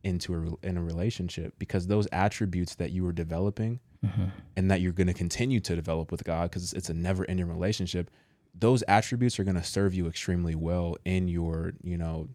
into 0.02 0.34
a 0.62 0.66
in 0.66 0.76
a 0.76 0.82
relationship 0.82 1.54
because 1.58 1.86
those 1.88 2.06
attributes 2.12 2.76
that 2.76 2.90
you 2.90 3.04
were 3.04 3.12
developing 3.12 3.80
Mhm. 4.04 4.30
and 4.56 4.70
that 4.70 4.80
you're 4.80 4.92
going 4.92 5.06
to 5.08 5.12
continue 5.14 5.60
to 5.60 5.76
develop 5.76 6.10
with 6.10 6.24
God 6.24 6.50
because 6.50 6.72
it's 6.72 6.88
a 6.88 6.94
never 6.94 7.28
ending 7.28 7.46
relationship 7.48 8.10
those 8.54 8.82
attributes 8.88 9.38
are 9.38 9.44
going 9.44 9.56
to 9.56 9.64
serve 9.64 9.94
you 9.94 10.06
extremely 10.06 10.54
well 10.54 10.96
in 11.04 11.28
your 11.28 11.72
you 11.82 11.96
know 11.96 12.28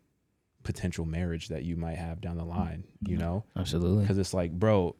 potential 0.64 1.06
marriage 1.06 1.50
that 1.50 1.64
you 1.64 1.76
might 1.76 1.98
have 1.98 2.20
down 2.22 2.38
the 2.38 2.44
line 2.46 2.84
you 3.02 3.18
know? 3.18 3.44
Absolutely. 3.56 4.02
because 4.02 4.18
it's 4.18 4.34
like 4.34 4.52
bro 4.52 4.96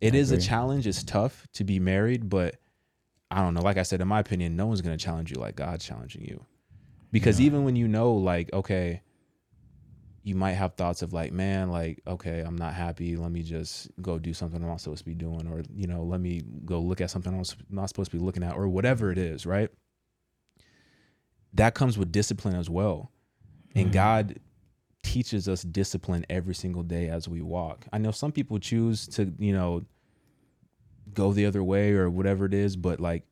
it 0.00 0.12
I 0.14 0.18
is 0.18 0.32
a 0.32 0.38
challenge. 0.38 0.86
It's 0.88 1.02
tough 1.04 1.46
to 1.54 1.62
be 1.64 1.78
married 1.78 2.28
but 2.28 2.56
i 3.30 3.40
don't 3.40 3.54
know. 3.54 3.62
Like 3.62 3.76
i 3.78 3.82
said 3.84 4.00
in 4.00 4.08
my 4.08 4.18
opinion 4.20 4.56
no 4.56 4.66
one's 4.66 4.80
going 4.80 4.96
to 4.96 5.02
challenge 5.04 5.30
you 5.30 5.36
like 5.36 5.54
god's 5.56 5.84
challenging 5.84 6.24
you. 6.24 6.44
Because 7.12 7.38
Yeah. 7.38 7.46
even 7.46 7.64
when 7.64 7.76
you 7.76 7.86
know 7.88 8.12
like 8.14 8.52
okay 8.52 9.02
you 10.24 10.34
might 10.34 10.52
have 10.54 10.74
thoughts 10.74 11.02
of 11.02 11.12
like 11.12 11.32
man 11.32 11.70
like 11.70 12.02
okay 12.06 12.40
i'm 12.40 12.56
not 12.56 12.74
happy. 12.74 13.16
Let 13.16 13.30
me 13.30 13.42
just 13.42 13.90
go 14.02 14.18
do 14.18 14.32
something 14.34 14.60
i'm 14.62 14.68
not 14.68 14.80
supposed 14.80 15.00
to 15.00 15.04
be 15.04 15.14
doing 15.14 15.46
or 15.46 15.62
you 15.74 15.86
know 15.86 16.02
let 16.02 16.20
me 16.20 16.42
go 16.64 16.80
look 16.80 17.00
at 17.00 17.10
something 17.10 17.32
i'm 17.32 17.44
not 17.70 17.88
supposed 17.88 18.10
to 18.10 18.16
be 18.16 18.22
looking 18.24 18.42
at 18.42 18.54
or 18.56 18.66
whatever 18.68 19.12
it 19.12 19.18
is 19.18 19.46
right 19.46 19.70
that 21.54 21.74
comes 21.74 21.96
with 21.96 22.10
discipline 22.12 22.54
as 22.56 22.68
well 22.68 23.10
and 23.74 23.88
Mhm. 23.88 23.92
god 23.92 24.38
teaches 25.02 25.48
us 25.48 25.62
discipline 25.62 26.24
every 26.30 26.54
single 26.54 26.82
day 26.82 27.08
as 27.08 27.28
we 27.28 27.40
walk 27.42 27.86
i 27.92 27.98
know 27.98 28.10
some 28.10 28.32
people 28.32 28.58
choose 28.58 29.06
to 29.08 29.32
you 29.38 29.52
know 29.52 29.82
go 31.12 31.32
the 31.32 31.46
other 31.46 31.62
way 31.62 31.92
or 31.92 32.08
whatever 32.10 32.46
it 32.46 32.54
is 32.54 32.76
but 32.76 32.98
like 33.00 33.22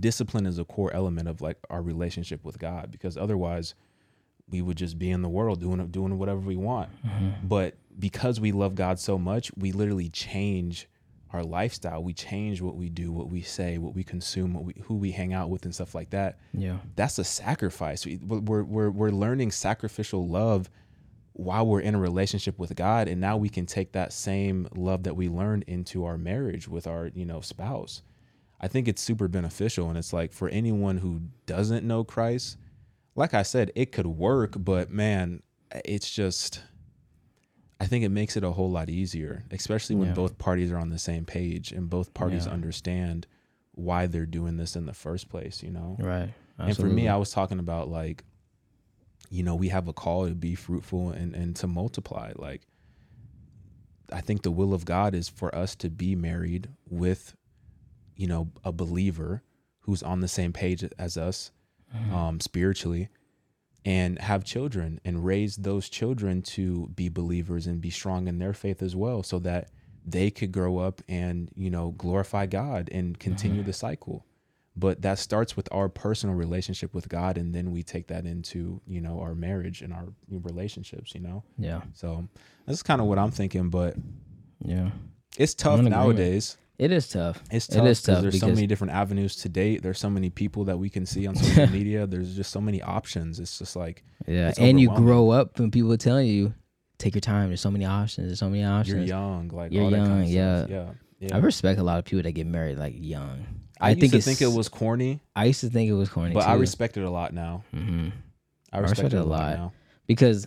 discipline 0.00 0.46
is 0.46 0.58
a 0.58 0.64
core 0.64 0.92
element 0.92 1.28
of 1.28 1.40
like 1.40 1.56
our 1.70 1.80
relationship 1.80 2.44
with 2.44 2.58
god 2.58 2.90
because 2.90 3.16
otherwise 3.16 3.74
we 4.50 4.60
would 4.62 4.76
just 4.76 4.98
be 4.98 5.10
in 5.10 5.22
the 5.22 5.28
world 5.28 5.60
doing 5.60 5.84
doing 5.88 6.18
whatever 6.18 6.40
we 6.40 6.56
want 6.56 6.90
Mhm. 7.04 7.48
but 7.48 7.74
because 7.98 8.40
we 8.40 8.50
love 8.52 8.74
god 8.74 8.98
so 8.98 9.16
much 9.16 9.50
we 9.56 9.70
literally 9.72 10.08
change 10.08 10.88
our 11.32 11.42
lifestyle 11.42 12.02
we 12.02 12.12
change 12.14 12.60
what 12.62 12.76
we 12.76 12.88
do 12.88 13.10
what 13.12 13.28
we 13.28 13.42
say 13.42 13.78
what 13.78 13.94
we 13.94 14.04
consume 14.04 14.54
what 14.54 14.64
we, 14.64 14.74
who 14.84 14.94
we 14.94 15.10
hang 15.12 15.32
out 15.34 15.50
with 15.50 15.64
and 15.64 15.74
stuff 15.74 15.94
like 15.94 16.10
that 16.10 16.38
Yeah. 16.52 16.78
that's 16.94 17.18
a 17.18 17.24
sacrifice. 17.24 18.06
We- 18.06 18.16
We're, 18.22 18.62
we're, 18.62 18.90
we're 18.90 19.10
learning 19.10 19.50
sacrificial 19.50 20.26
love 20.28 20.70
while 21.32 21.66
we're 21.66 21.80
in 21.80 21.94
a 21.94 21.98
relationship 21.98 22.58
with 22.58 22.74
God 22.76 23.08
and 23.08 23.20
now 23.20 23.36
we 23.36 23.48
can 23.48 23.66
take 23.66 23.92
that 23.92 24.12
same 24.12 24.68
love 24.74 25.02
that 25.02 25.16
we 25.16 25.28
learned 25.28 25.64
into 25.66 26.04
our 26.04 26.16
marriage 26.16 26.66
with 26.68 26.86
our, 26.86 27.10
you 27.14 27.24
know, 27.26 27.40
spouse. 27.40 28.02
I 28.60 28.68
think 28.68 28.88
it's 28.88 29.02
super 29.02 29.28
beneficial 29.28 29.88
and 29.90 29.98
it's 29.98 30.12
like 30.14 30.32
for 30.32 30.48
anyone 30.48 30.96
who 30.98 31.20
doesn't 31.44 31.84
know 31.86 32.04
Christ, 32.04 32.56
like 33.14 33.34
I 33.34 33.42
said, 33.42 33.70
it 33.74 33.92
could 33.92 34.06
work, 34.06 34.54
but 34.56 34.90
man, 34.90 35.42
it's 35.84 36.10
just 36.10 36.62
I 37.78 37.86
think 37.86 38.04
it 38.04 38.08
makes 38.10 38.36
it 38.36 38.44
a 38.44 38.52
whole 38.52 38.70
lot 38.70 38.88
easier, 38.88 39.44
especially 39.50 39.96
when 39.96 40.08
Yeah. 40.08 40.14
both 40.14 40.38
parties 40.38 40.70
are 40.72 40.78
on 40.78 40.88
the 40.90 40.98
same 40.98 41.24
page 41.26 41.72
and 41.72 41.90
both 41.90 42.14
parties 42.14 42.46
Yeah. 42.46 42.52
understand 42.52 43.26
why 43.72 44.06
they're 44.06 44.24
doing 44.24 44.56
this 44.56 44.74
in 44.76 44.86
the 44.86 44.94
first 44.94 45.28
place, 45.28 45.62
you 45.62 45.70
know? 45.70 45.96
Right. 45.98 46.32
And 46.58 46.74
for 46.76 46.86
me, 46.88 47.06
I 47.08 47.16
was 47.16 47.30
talking 47.30 47.58
about 47.58 47.88
like, 47.90 48.24
you 49.28 49.42
know, 49.42 49.54
we 49.54 49.68
have 49.68 49.88
a 49.88 49.92
call 49.92 50.26
to 50.26 50.34
be 50.34 50.54
fruitful 50.54 51.10
and, 51.10 51.34
and 51.34 51.54
to 51.56 51.66
multiply. 51.66 52.32
Like, 52.36 52.62
I 54.10 54.20
think 54.20 54.42
the 54.42 54.50
will 54.52 54.72
of 54.72 54.84
God 54.84 55.14
is 55.14 55.28
for 55.28 55.54
us 55.54 55.74
to 55.76 55.90
be 55.90 56.14
married 56.14 56.68
with, 56.88 57.34
you 58.14 58.26
know, 58.26 58.50
a 58.64 58.72
believer 58.72 59.42
who's 59.80 60.02
on 60.02 60.20
the 60.20 60.28
same 60.28 60.52
page 60.52 60.84
as 60.98 61.16
us 61.16 61.50
Mm-hmm. 61.94 62.12
um, 62.14 62.40
spiritually 62.40 63.08
and 63.86 64.18
have 64.18 64.44
children 64.44 65.00
and 65.04 65.24
raise 65.24 65.56
those 65.56 65.88
children 65.88 66.42
to 66.42 66.88
be 66.94 67.08
believers 67.08 67.66
and 67.66 67.80
be 67.80 67.88
strong 67.90 68.28
in 68.28 68.38
their 68.38 68.52
faith 68.52 68.82
as 68.82 68.94
well 68.94 69.22
so 69.22 69.38
that 69.38 69.70
they 70.04 70.30
could 70.30 70.52
grow 70.52 70.76
up 70.78 71.00
and, 71.08 71.48
you 71.56 71.70
know, 71.70 71.92
glorify 71.92 72.44
God 72.46 72.88
and 72.92 73.18
continue 73.18 73.60
Mm-hmm. 73.60 73.66
the 73.66 73.72
cycle 73.72 74.26
but 74.78 75.00
that 75.00 75.18
starts 75.18 75.56
with 75.56 75.68
our 75.72 75.88
personal 75.88 76.34
relationship 76.36 76.92
with 76.92 77.08
God, 77.08 77.38
and 77.38 77.54
then 77.54 77.72
we 77.72 77.82
take 77.82 78.08
that 78.08 78.26
into 78.26 78.82
you 78.86 79.00
know 79.00 79.20
our 79.20 79.34
marriage 79.34 79.80
and 79.80 79.90
our 79.90 80.08
relationships. 80.28 81.14
You 81.14 81.22
know, 81.22 81.44
yeah. 81.56 81.80
so 81.94 82.28
that's 82.66 82.82
kind 82.82 83.00
of 83.00 83.06
what 83.06 83.18
I'm 83.18 83.30
thinking. 83.30 83.70
But 83.70 83.96
Yeah. 84.62 84.90
it's 85.38 85.54
tough 85.54 85.80
nowadays. 85.80 86.58
It 86.78 86.92
is 86.92 87.08
tough. 87.08 87.42
It's 87.50 87.66
tough 87.66 87.86
is 87.86 88.00
because 88.00 88.16
tough 88.16 88.22
there's 88.22 88.40
so 88.40 88.48
many 88.48 88.66
different 88.66 88.92
avenues 88.92 89.36
to 89.36 89.48
date. 89.48 89.82
There's 89.82 89.98
so 89.98 90.10
many 90.10 90.28
people 90.28 90.64
that 90.64 90.78
we 90.78 90.90
can 90.90 91.06
see 91.06 91.26
on 91.26 91.34
social 91.34 91.66
media. 91.72 92.06
There's 92.06 92.36
just 92.36 92.50
so 92.50 92.60
many 92.60 92.82
options. 92.82 93.40
It's 93.40 93.58
just 93.58 93.76
like 93.76 94.04
Yeah. 94.26 94.52
And 94.58 94.78
you 94.78 94.88
grow 94.94 95.30
up 95.30 95.58
and 95.58 95.72
people 95.72 95.96
tell 95.96 96.20
you, 96.20 96.52
take 96.98 97.14
your 97.14 97.20
time. 97.20 97.48
There's 97.48 97.62
so 97.62 97.70
many 97.70 97.86
options. 97.86 98.28
There's 98.28 98.38
so 98.38 98.50
many 98.50 98.64
options. 98.64 99.08
you're 99.08 99.18
young, 99.18 99.48
like 99.48 99.72
You're 99.72 99.84
all 99.84 99.90
that 99.90 99.96
kind 100.06 100.22
of 100.24 100.28
young, 100.28 100.58
stuff. 100.66 100.70
Yeah, 100.70 101.28
yeah. 101.28 101.36
I 101.36 101.38
respect 101.38 101.80
a 101.80 101.82
lot 101.82 101.98
of 101.98 102.04
people 102.04 102.22
that 102.22 102.32
get 102.32 102.46
married 102.46 102.78
like 102.78 102.94
young. 102.96 103.46
I, 103.80 103.88
I, 103.88 103.90
used 103.90 104.00
think 104.00 104.12
to 104.12 104.20
think 104.22 104.42
it 104.42 104.46
was 104.56 104.68
corny, 104.68 105.20
I 105.34 105.46
used 105.46 105.60
to 105.60 105.68
think 105.68 105.90
it 105.90 105.94
was 105.94 106.08
corny 106.08 106.32
but 106.32 106.44
too. 106.44 106.48
I 106.50 106.54
respect 106.54 106.96
it 106.96 107.02
a 107.04 107.10
lot 107.10 107.34
now. 107.34 107.64
hmm 107.72 108.08
I 108.72 108.78
respect, 108.78 108.90
respect 109.02 109.14
it 109.14 109.16
it 109.18 109.20
a 109.20 109.24
lot, 109.24 109.38
lot. 109.38 109.56
now. 109.56 109.72
because 110.06 110.46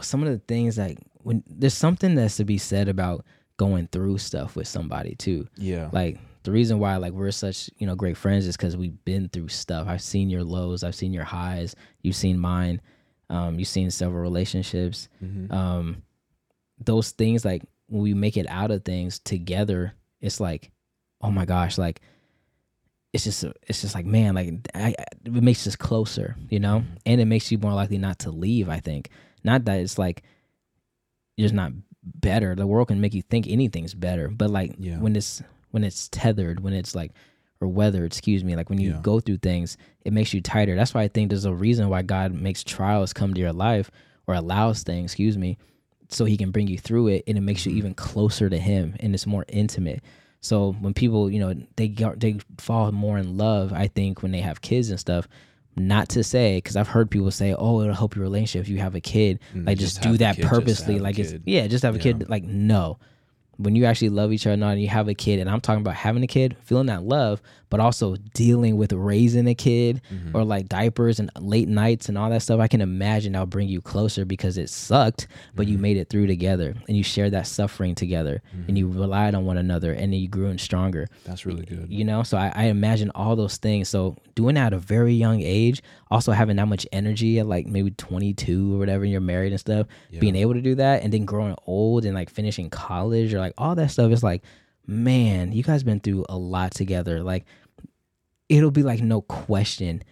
some 0.00 0.22
of 0.22 0.28
the 0.28 0.38
things 0.38 0.78
like 0.78 0.98
when 1.22 1.42
there's 1.46 1.74
something 1.74 2.14
that's 2.14 2.36
to 2.36 2.44
be 2.44 2.58
said 2.58 2.88
about 2.88 3.24
going 3.58 3.86
through 3.88 4.16
stuff 4.18 4.56
with 4.56 4.66
somebody 4.66 5.14
too. 5.16 5.46
Yeah, 5.56 5.90
Like 5.92 6.18
the 6.44 6.52
reason 6.52 6.78
why 6.78 6.96
like 6.96 7.12
we're 7.12 7.30
such 7.32 7.68
you 7.78 7.86
know 7.86 7.94
great 7.94 8.16
friends 8.16 8.46
is 8.46 8.56
because 8.56 8.76
we've 8.76 9.04
been 9.04 9.28
through 9.28 9.48
stuff. 9.48 9.86
I've 9.86 10.00
seen 10.02 10.30
your 10.30 10.42
lows, 10.44 10.82
I've 10.82 10.94
seen 10.94 11.12
your 11.12 11.24
highs, 11.24 11.76
you've 12.02 12.16
seen 12.16 12.38
mine, 12.38 12.80
um, 13.28 13.58
you've 13.58 13.68
seen 13.68 13.90
several 13.90 14.22
relationships. 14.22 15.08
Mhm. 15.22 15.52
Um, 15.52 16.02
those 16.82 17.10
things 17.10 17.44
like 17.44 17.62
when 17.88 18.02
we 18.02 18.14
make 18.14 18.36
it 18.38 18.46
out 18.48 18.70
of 18.70 18.84
things 18.84 19.18
together, 19.18 19.92
it's 20.20 20.40
like, 20.40 20.70
oh 21.20 21.30
my 21.30 21.44
gosh, 21.44 21.76
like 21.76 22.00
it's 23.12 23.24
just 23.24 23.44
it's 23.66 23.80
just 23.80 23.94
like 23.94 24.06
man, 24.06 24.34
like 24.34 24.52
I, 24.74 24.94
I- 24.98 25.04
it 25.24 25.32
makes 25.42 25.66
us 25.66 25.74
closer, 25.76 26.36
you 26.48 26.60
know, 26.60 26.84
and 27.04 27.20
it 27.20 27.24
makes 27.24 27.50
you 27.50 27.58
more 27.58 27.74
likely 27.74 27.98
not 27.98 28.20
to 28.20 28.30
leave. 28.30 28.68
I 28.68 28.78
think 28.80 29.10
not 29.42 29.64
that 29.64 29.80
it's 29.80 29.98
like 29.98 30.22
you're 31.36 31.46
just 31.46 31.54
not 31.54 31.72
better. 32.14 32.54
The 32.54 32.66
world 32.66 32.88
can 32.88 33.00
make 33.00 33.14
you 33.14 33.22
think 33.22 33.46
anything's 33.48 33.94
better, 33.94 34.28
but 34.28 34.50
like 34.50 34.74
Yeah. 34.78 34.98
when 34.98 35.16
it's 35.16 35.42
when 35.70 35.84
it's 35.84 36.08
tethered, 36.08 36.60
when 36.60 36.72
it's 36.72 36.94
like 36.94 37.12
or 37.60 37.68
weathered, 37.68 38.04
excuse 38.06 38.42
me, 38.44 38.54
like 38.56 38.70
when 38.70 38.80
you 38.80 38.90
Yeah. 38.92 39.00
go 39.02 39.18
through 39.20 39.38
things, 39.38 39.76
it 40.04 40.12
makes 40.12 40.32
you 40.32 40.40
tighter. 40.40 40.74
That's 40.76 40.94
why 40.94 41.02
I 41.02 41.08
think 41.08 41.28
there's 41.28 41.44
a 41.44 41.52
reason 41.52 41.88
why 41.88 42.02
God 42.02 42.32
makes 42.32 42.62
trials 42.64 43.12
come 43.12 43.34
to 43.34 43.40
your 43.40 43.52
life 43.52 43.90
or 44.26 44.34
allows 44.34 44.82
things, 44.84 45.06
excuse 45.10 45.36
me, 45.36 45.58
so 46.08 46.24
he 46.24 46.36
can 46.36 46.50
bring 46.52 46.68
you 46.68 46.78
through 46.78 47.08
it 47.08 47.24
and 47.26 47.36
it 47.36 47.40
makes 47.42 47.66
you 47.66 47.70
Mm-hmm. 47.72 47.78
even 47.78 47.94
closer 47.94 48.48
to 48.48 48.58
him 48.58 48.94
and 49.00 49.12
it's 49.14 49.26
more 49.26 49.44
intimate. 49.48 50.02
So 50.40 50.72
when 50.80 50.94
people, 50.94 51.28
you 51.30 51.40
know, 51.40 51.52
they 51.76 51.88
they 51.88 52.38
fall 52.58 52.92
more 52.92 53.18
in 53.18 53.36
love, 53.36 53.72
I 53.72 53.88
think 53.88 54.22
when 54.22 54.30
they 54.32 54.40
have 54.40 54.60
kids 54.60 54.88
and 54.90 54.98
stuff, 55.00 55.26
not 55.78 56.08
to 56.10 56.22
say 56.24 56.60
cuz 56.60 56.76
I've 56.76 56.88
heard 56.88 57.10
people 57.10 57.30
say, 57.30 57.54
"Oh, 57.54 57.80
it'll 57.80 57.94
help 57.94 58.16
your 58.16 58.22
relationship 58.22 58.62
if 58.62 58.68
you 58.68 58.78
have 58.78 58.94
a 58.94 59.00
kid." 59.00 59.38
Mm, 59.54 59.66
like 59.66 59.78
just 59.78 59.96
just, 59.96 60.08
do 60.08 60.16
that 60.18 60.36
kid 60.36 60.46
purposely 60.46 60.98
like 60.98 61.18
it's 61.18 61.34
yeah, 61.44 61.66
just 61.66 61.82
have 61.84 61.94
a 61.94 61.98
Yeah. 61.98 62.02
kid 62.02 62.28
like 62.28 62.44
no 62.44 62.98
when 63.56 63.74
you 63.74 63.84
actually 63.86 64.08
love 64.08 64.32
each 64.32 64.46
other 64.46 64.56
not 64.56 64.70
and 64.70 64.80
you 64.80 64.86
have 64.88 65.08
a 65.08 65.14
kid 65.14 65.40
and 65.40 65.50
i'm 65.50 65.60
talking 65.60 65.80
about 65.80 65.94
having 65.94 66.22
a 66.22 66.28
kid 66.28 66.56
feeling 66.62 66.86
that 66.86 67.02
love 67.02 67.42
but 67.70 67.80
also 67.80 68.16
dealing 68.34 68.76
with 68.76 68.92
raising 68.92 69.46
a 69.46 69.54
kid 69.54 70.00
Mm-hmm. 70.12 70.36
or 70.36 70.44
like 70.44 70.68
diapers 70.68 71.18
and 71.20 71.30
late 71.40 71.68
nights 71.68 72.08
and 72.08 72.16
all 72.18 72.30
that 72.30 72.42
stuff 72.42 72.60
i 72.60 72.68
can 72.68 72.80
imagine 72.80 73.32
that'll 73.32 73.46
bring 73.46 73.68
you 73.68 73.80
closer 73.80 74.24
because 74.24 74.56
it 74.58 74.68
sucked 74.70 75.26
but 75.54 75.64
Mm-hmm. 75.66 75.72
you 75.72 75.78
made 75.78 75.96
it 75.96 76.08
through 76.08 76.26
together 76.26 76.74
and 76.88 76.96
you 76.96 77.02
shared 77.02 77.32
that 77.32 77.46
suffering 77.46 77.94
together 77.94 78.42
and 78.66 78.76
you 78.78 78.88
relied 78.88 79.34
on 79.34 79.44
one 79.44 79.58
another 79.58 79.92
and 79.92 80.12
then 80.12 80.20
you 80.20 80.28
grew 80.28 80.46
in 80.48 80.58
stronger 80.58 81.08
that's 81.24 81.44
really 81.46 81.64
good. 81.64 81.86
you 81.90 82.04
know 82.04 82.22
so 82.22 82.36
I, 82.36 82.52
I 82.54 82.64
imagine 82.64 83.10
all 83.14 83.36
those 83.36 83.56
things 83.56 83.88
so 83.88 84.16
doing 84.34 84.54
that 84.54 84.68
at 84.68 84.72
a 84.72 84.78
very 84.78 85.14
young 85.14 85.40
age 85.42 85.82
also 86.10 86.32
having 86.32 86.56
that 86.56 86.68
much 86.68 86.86
energy 86.92 87.38
at 87.38 87.46
like 87.46 87.66
maybe 87.66 87.90
22 87.90 88.74
or 88.74 88.78
whatever 88.78 89.02
and 89.04 89.12
you're 89.12 89.20
married 89.20 89.52
and 89.52 89.60
stuff 89.60 89.86
being 90.20 90.36
able 90.36 90.54
to 90.54 90.60
do 90.62 90.74
that 90.76 91.02
and 91.02 91.12
then 91.12 91.24
growing 91.24 91.54
old 91.66 92.04
and 92.04 92.14
like 92.14 92.30
finishing 92.30 92.70
college 92.70 93.32
or 93.34 93.38
like 93.38 93.52
all 93.58 93.74
that 93.74 93.90
stuff 93.90 94.10
is 94.12 94.22
like 94.22 94.42
man 94.88 95.52
you 95.52 95.62
guys 95.62 95.82
been 95.84 96.00
through 96.00 96.24
a 96.28 96.36
lot 96.36 96.72
together 96.72 97.22
like 97.22 97.44
it'll 98.48 98.70
be 98.70 98.82
like 98.82 99.00
no 99.00 99.20
question 99.20 100.02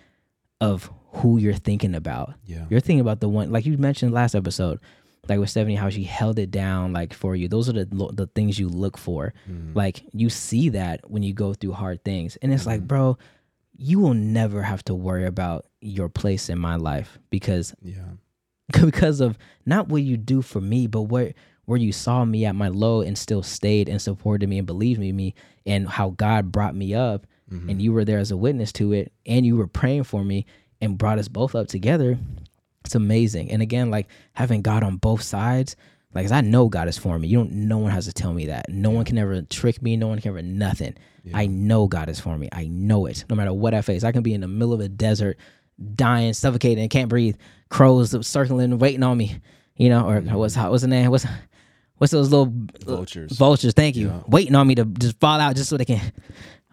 of 0.61 0.91
who 1.13 1.39
you're 1.39 1.55
thinking 1.55 1.95
about 1.95 2.35
Yeah, 2.45 2.67
you're 2.69 2.81
thinking 2.81 3.01
about 3.01 3.21
the 3.21 3.29
one 3.29 3.51
like 3.51 3.67
you 3.67 3.77
mentioned 3.79 4.13
last 4.13 4.35
episode, 4.35 4.81
like 5.29 5.39
with 5.39 5.51
Stephanie, 5.51 5.75
how 5.75 5.89
she 5.89 6.05
held 6.05 6.39
it 6.39 6.51
down 6.51 6.93
like 6.93 7.15
for 7.15 7.35
you. 7.35 7.49
Those 7.49 7.69
are 7.69 7.73
the 7.73 7.87
the 7.87 8.29
things 8.35 8.59
you 8.59 8.69
look 8.69 8.99
for. 8.99 9.33
Mm-hmm. 9.51 9.77
Like 9.77 10.03
you 10.13 10.29
see 10.29 10.71
that 10.71 11.11
when 11.11 11.23
you 11.23 11.33
go 11.33 11.55
through 11.55 11.73
hard 11.73 12.05
things, 12.05 12.37
and 12.43 12.53
it's 12.53 12.67
like, 12.67 12.87
bro, 12.87 13.19
you 13.77 13.99
will 13.99 14.15
never 14.15 14.63
have 14.63 14.85
to 14.85 14.95
worry 14.95 15.27
about 15.27 15.67
your 15.81 16.09
place 16.09 16.49
in 16.49 16.59
my 16.59 16.77
life 16.77 17.19
because 17.31 17.75
yeah, 17.83 18.13
because 18.85 19.21
of 19.21 19.39
not 19.65 19.89
what 19.89 20.03
you 20.03 20.17
do 20.17 20.43
for 20.43 20.61
me, 20.61 20.87
but 20.87 21.03
where 21.03 21.35
where 21.67 21.79
you 21.79 21.93
saw 21.93 22.25
me 22.25 22.45
at 22.47 22.55
my 22.55 22.69
low 22.69 23.03
and 23.03 23.19
still 23.19 23.43
stayed 23.43 23.89
and 23.89 24.01
supported 24.01 24.49
me 24.49 24.59
and 24.59 24.67
believed 24.67 25.03
in 25.03 25.15
me, 25.15 25.35
and 25.67 25.89
how 25.89 26.11
God 26.11 26.51
brought 26.51 26.75
me 26.75 26.95
up, 26.95 27.27
and 27.51 27.63
mm-hmm. 27.63 27.81
you 27.81 27.93
were 27.93 28.05
there 28.05 28.19
as 28.19 28.31
a 28.31 28.37
witness 28.37 28.73
to 28.73 28.93
it, 28.93 29.13
and 29.27 29.45
you 29.45 29.57
were 29.57 29.67
praying 29.67 30.05
for 30.05 30.25
me 30.25 30.47
and 30.81 30.99
brought 30.99 31.19
us 31.19 31.29
both 31.29 31.55
up 31.55 31.69
together. 31.69 32.19
It's 32.85 32.95
amazing. 32.95 33.51
And 33.51 33.63
again, 33.63 33.91
like 33.91 34.09
having 34.33 34.63
God 34.63 34.83
on 34.83 34.97
both 34.97 35.23
sides, 35.23 35.77
like 36.15 36.25
'cause 36.25 36.33
I 36.33 36.41
know 36.41 36.69
God 36.69 36.89
is 36.89 36.97
for 36.97 37.19
me. 37.19 37.29
You 37.29 37.39
don't. 37.39 37.53
No 37.53 37.79
one 37.79 37.93
has 37.93 38.07
to 38.07 38.13
tell 38.13 38.33
me 38.33 38.47
that. 38.47 38.69
No 38.69 38.91
one 38.91 39.05
can 39.05 39.19
ever 39.19 39.43
trick 39.43 39.83
me. 39.83 39.97
No 39.97 40.07
one 40.07 40.21
can 40.21 40.31
ever 40.31 40.43
nothing. 40.43 40.95
I 41.35 41.47
know 41.47 41.89
God 41.89 42.09
is 42.09 42.21
for 42.21 42.39
me. 42.39 42.49
I 42.53 42.69
know 42.69 43.07
it. 43.07 43.25
No 43.29 43.35
matter 43.35 43.53
what 43.53 43.75
I 43.75 43.83
face, 43.83 44.05
I 44.05 44.13
can 44.13 44.23
be 44.23 44.33
in 44.33 44.41
the 44.41 44.49
middle 44.49 44.73
of 44.73 44.79
a 44.79 44.89
desert, 44.89 45.37
dying, 45.97 46.33
suffocating, 46.33 46.89
can't 46.89 47.09
breathe. 47.09 47.37
Crows 47.69 48.15
circling, 48.25 48.79
waiting 48.79 49.03
on 49.03 49.19
me. 49.19 49.41
You 49.77 49.89
know, 49.89 50.09
or 50.09 50.21
what's 50.21 50.55
how 50.55 50.71
what's 50.71 50.83
the 50.83 50.89
name? 50.89 51.11
What's 51.11 51.27
what's 51.99 52.13
those 52.13 52.31
little 52.31 52.53
Vultures. 52.85 53.33
Vultures. 53.33 53.73
Thank 53.75 53.97
you. 53.97 54.09
Yeah. 54.09 54.23
Waiting 54.27 54.55
on 54.55 54.67
me 54.67 54.75
to 54.77 54.85
just 54.85 55.19
fall 55.21 55.41
out, 55.41 55.57
just 55.57 55.69
so 55.71 55.77
they 55.77 55.85
can 55.85 56.01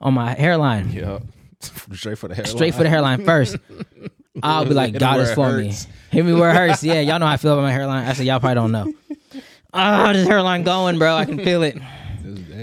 on 0.01 0.13
my 0.13 0.33
hairline. 0.33 0.91
yeah. 0.91 1.19
Straight 1.93 2.17
for 2.17 2.27
the 2.27 2.35
hairline. 2.35 2.55
Straight 2.55 2.75
for 2.75 2.83
the 2.83 2.89
hairline 2.89 3.23
first. 3.23 3.55
I'll 4.43 4.65
be 4.65 4.73
like, 4.73 4.97
God 4.97 5.19
is 5.19 5.33
for 5.33 5.45
hurts. 5.45 5.87
me. 5.87 5.93
Hit 6.09 6.25
me 6.25 6.33
where 6.33 6.49
it 6.49 6.55
hurts. 6.55 6.83
Yeah, 6.83 6.99
y'all 7.01 7.19
know 7.19 7.27
how 7.27 7.33
I 7.33 7.37
feel 7.37 7.53
about 7.53 7.61
my 7.61 7.71
hairline. 7.71 8.05
I 8.07 8.13
said, 8.13 8.25
y'all 8.25 8.39
probably 8.39 8.55
don't 8.55 8.71
know. 8.71 8.93
Oh, 9.73 10.13
this 10.13 10.27
hairline 10.27 10.63
going, 10.63 10.97
bro. 10.99 11.15
I 11.15 11.25
can 11.25 11.37
feel 11.37 11.63
it. 11.63 11.77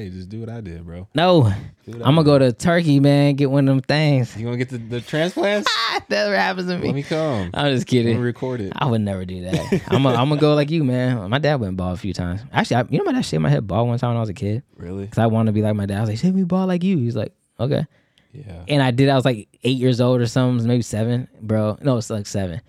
Just, 0.05 0.13
hey, 0.15 0.19
just 0.19 0.29
do 0.29 0.41
what 0.41 0.49
I 0.49 0.61
did, 0.61 0.85
bro. 0.85 1.09
No, 1.15 1.53
I'm 1.87 2.01
gonna 2.15 2.25
go 2.25 2.39
to 2.39 2.53
Turkey, 2.53 3.01
man. 3.01 3.35
Get 3.35 3.51
one 3.51 3.69
of 3.69 3.73
them 3.75 3.83
things. 3.83 4.37
You 4.37 4.45
gonna 4.45 4.57
get 4.57 4.69
the, 4.69 4.79
the 4.79 5.01
transplants? 5.01 5.69
that 5.91 6.05
never 6.09 6.37
happens 6.37 6.69
to 6.69 6.77
me. 6.79 6.87
Let 6.87 6.87
me. 6.89 6.93
me 6.95 7.03
come. 7.03 7.51
I'm 7.55 7.73
just 7.75 7.87
Let 7.91 7.93
me 7.93 8.03
kidding. 8.05 8.21
record 8.21 8.61
it. 8.61 8.73
I 8.77 8.87
would 8.87 9.01
never 9.01 9.25
do 9.25 9.43
that. 9.43 9.83
I'm 9.89 10.03
gonna 10.03 10.17
I'm 10.17 10.29
gonna 10.29 10.41
go 10.41 10.55
like 10.55 10.71
you, 10.71 10.85
man. 10.85 11.29
My 11.31 11.39
dad 11.39 11.61
went 11.61 11.77
bald 11.77 11.95
a 11.95 12.01
few 12.01 12.13
times. 12.13 12.41
Actually, 12.53 12.77
I, 12.77 12.85
you 12.91 12.99
know 12.99 13.05
my 13.05 13.13
dad 13.13 13.25
shaved 13.25 13.43
my 13.43 13.49
head 13.51 13.67
bald 13.67 13.89
one 13.89 13.99
time 13.99 14.11
when 14.11 14.17
I 14.17 14.21
was 14.21 14.29
a 14.29 14.35
kid 14.35 14.63
Really? 14.77 15.05
because 15.05 15.19
I 15.19 15.27
wanted 15.27 15.51
to 15.51 15.53
be 15.53 15.63
like 15.63 15.75
my 15.77 15.87
dad. 15.87 15.99
I 15.99 16.01
was 16.03 16.11
like, 16.11 16.19
shave 16.19 16.35
me 16.35 16.45
bald 16.45 16.69
like 16.69 16.83
you. 16.85 16.99
He's 16.99 17.17
like, 17.17 17.33
okay. 17.59 17.87
Yeah. 18.33 18.65
And 18.69 18.81
I 18.83 18.93
did. 18.93 19.09
I 19.09 19.17
was 19.17 19.25
like 19.25 19.49
eight 19.65 19.77
years 19.77 20.01
old 20.01 20.21
or 20.21 20.27
something, 20.27 20.67
maybe 20.67 20.83
seven, 20.83 21.27
bro. 21.41 21.77
No, 21.83 21.97
it's 21.97 22.11
like 22.11 22.27
seven, 22.27 22.61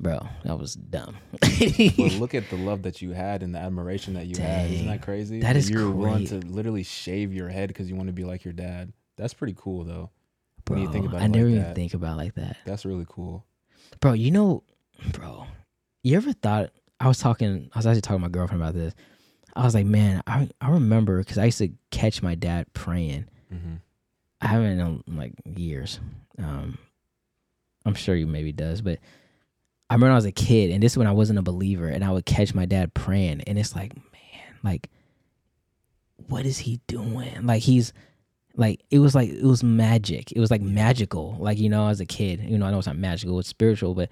bro. 0.00 0.26
That 0.44 0.58
was 0.58 0.74
dumb. 0.74 1.16
But 1.32 2.12
look 2.18 2.34
at 2.34 2.50
the 2.50 2.56
love 2.56 2.82
that 2.82 3.00
you 3.02 3.12
had 3.12 3.42
and 3.42 3.54
the 3.54 3.58
admiration 3.58 4.14
that 4.14 4.26
you 4.26 4.40
had. 4.40 4.70
Isn't 4.70 4.86
that 4.88 5.02
crazy? 5.02 5.40
That 5.40 5.56
is 5.56 5.70
you're 5.70 5.90
willing 5.90 6.26
to 6.26 6.36
literally 6.46 6.82
shave 6.82 7.32
your 7.32 7.48
head 7.48 7.68
because 7.68 7.88
you 7.88 7.96
want 7.96 8.08
to 8.08 8.12
be 8.12 8.24
like 8.24 8.44
your 8.44 8.52
dad. 8.52 8.92
That's 9.16 9.34
pretty 9.34 9.54
cool, 9.56 9.84
though. 9.84 10.10
bro, 10.64 10.76
when 10.76 10.86
you 10.86 10.92
think 10.92 11.06
about 11.06 11.22
I 11.22 11.26
never 11.26 11.44
like 11.46 11.52
even 11.52 11.62
that. 11.64 11.74
think 11.74 11.94
about 11.94 12.14
it 12.14 12.16
like 12.16 12.34
that, 12.34 12.56
That's 12.66 12.84
really 12.84 13.06
cool. 13.08 13.44
bro. 14.00 14.12
You 14.12 14.30
know, 14.30 14.62
bro. 15.12 15.46
You 16.02 16.16
ever 16.16 16.32
thought 16.32 16.70
I 17.00 17.08
was 17.08 17.18
talking. 17.18 17.70
I 17.74 17.78
was 17.78 17.86
actually 17.86 18.02
talking 18.02 18.18
to 18.18 18.22
my 18.22 18.28
girlfriend 18.28 18.62
about 18.62 18.74
this. 18.74 18.94
I 19.54 19.64
was 19.64 19.74
like, 19.74 19.86
man, 19.86 20.22
I 20.26 20.48
I 20.60 20.70
remember 20.70 21.18
because 21.18 21.38
I 21.38 21.46
used 21.46 21.58
to 21.58 21.70
catch 21.90 22.22
my 22.22 22.34
dad 22.34 22.66
praying. 22.74 23.26
Mm-hmm. 23.52 23.74
I 24.42 24.46
haven't 24.48 24.78
in 25.08 25.16
like 25.16 25.32
years. 25.46 25.98
Um, 26.38 26.76
I'm 27.86 27.94
sure 27.94 28.14
you 28.14 28.26
maybe 28.26 28.52
does, 28.52 28.82
but 28.82 28.98
I 29.88 29.94
remember 29.94 30.12
I 30.12 30.16
was 30.16 30.24
a 30.24 30.32
kid, 30.32 30.70
and 30.70 30.82
this 30.82 30.92
is 30.92 30.98
when 30.98 31.06
I 31.06 31.12
wasn't 31.12 31.38
a 31.38 31.42
believer, 31.42 31.88
and 31.88 32.04
I 32.04 32.10
would 32.10 32.26
catch 32.26 32.54
my 32.54 32.66
dad 32.66 32.92
praying, 32.94 33.42
and 33.42 33.58
it's 33.58 33.74
like, 33.76 33.94
man, 33.94 34.54
like, 34.64 34.90
what 36.28 36.44
is 36.46 36.58
he 36.58 36.80
doing? 36.86 37.46
Like 37.46 37.62
he's 37.62 37.92
like 38.56 38.80
it 38.90 38.98
was 38.98 39.14
like 39.14 39.28
it 39.28 39.44
was 39.44 39.62
magic. 39.62 40.32
It 40.32 40.40
was 40.40 40.50
like 40.50 40.62
magical. 40.62 41.36
Like 41.38 41.58
you 41.58 41.68
know, 41.68 41.88
as 41.88 42.00
a 42.00 42.06
kid, 42.06 42.40
you 42.40 42.58
know, 42.58 42.66
I 42.66 42.70
know 42.70 42.78
it's 42.78 42.86
not 42.86 42.96
magical, 42.96 43.38
it's 43.38 43.48
spiritual, 43.48 43.94
but 43.94 44.08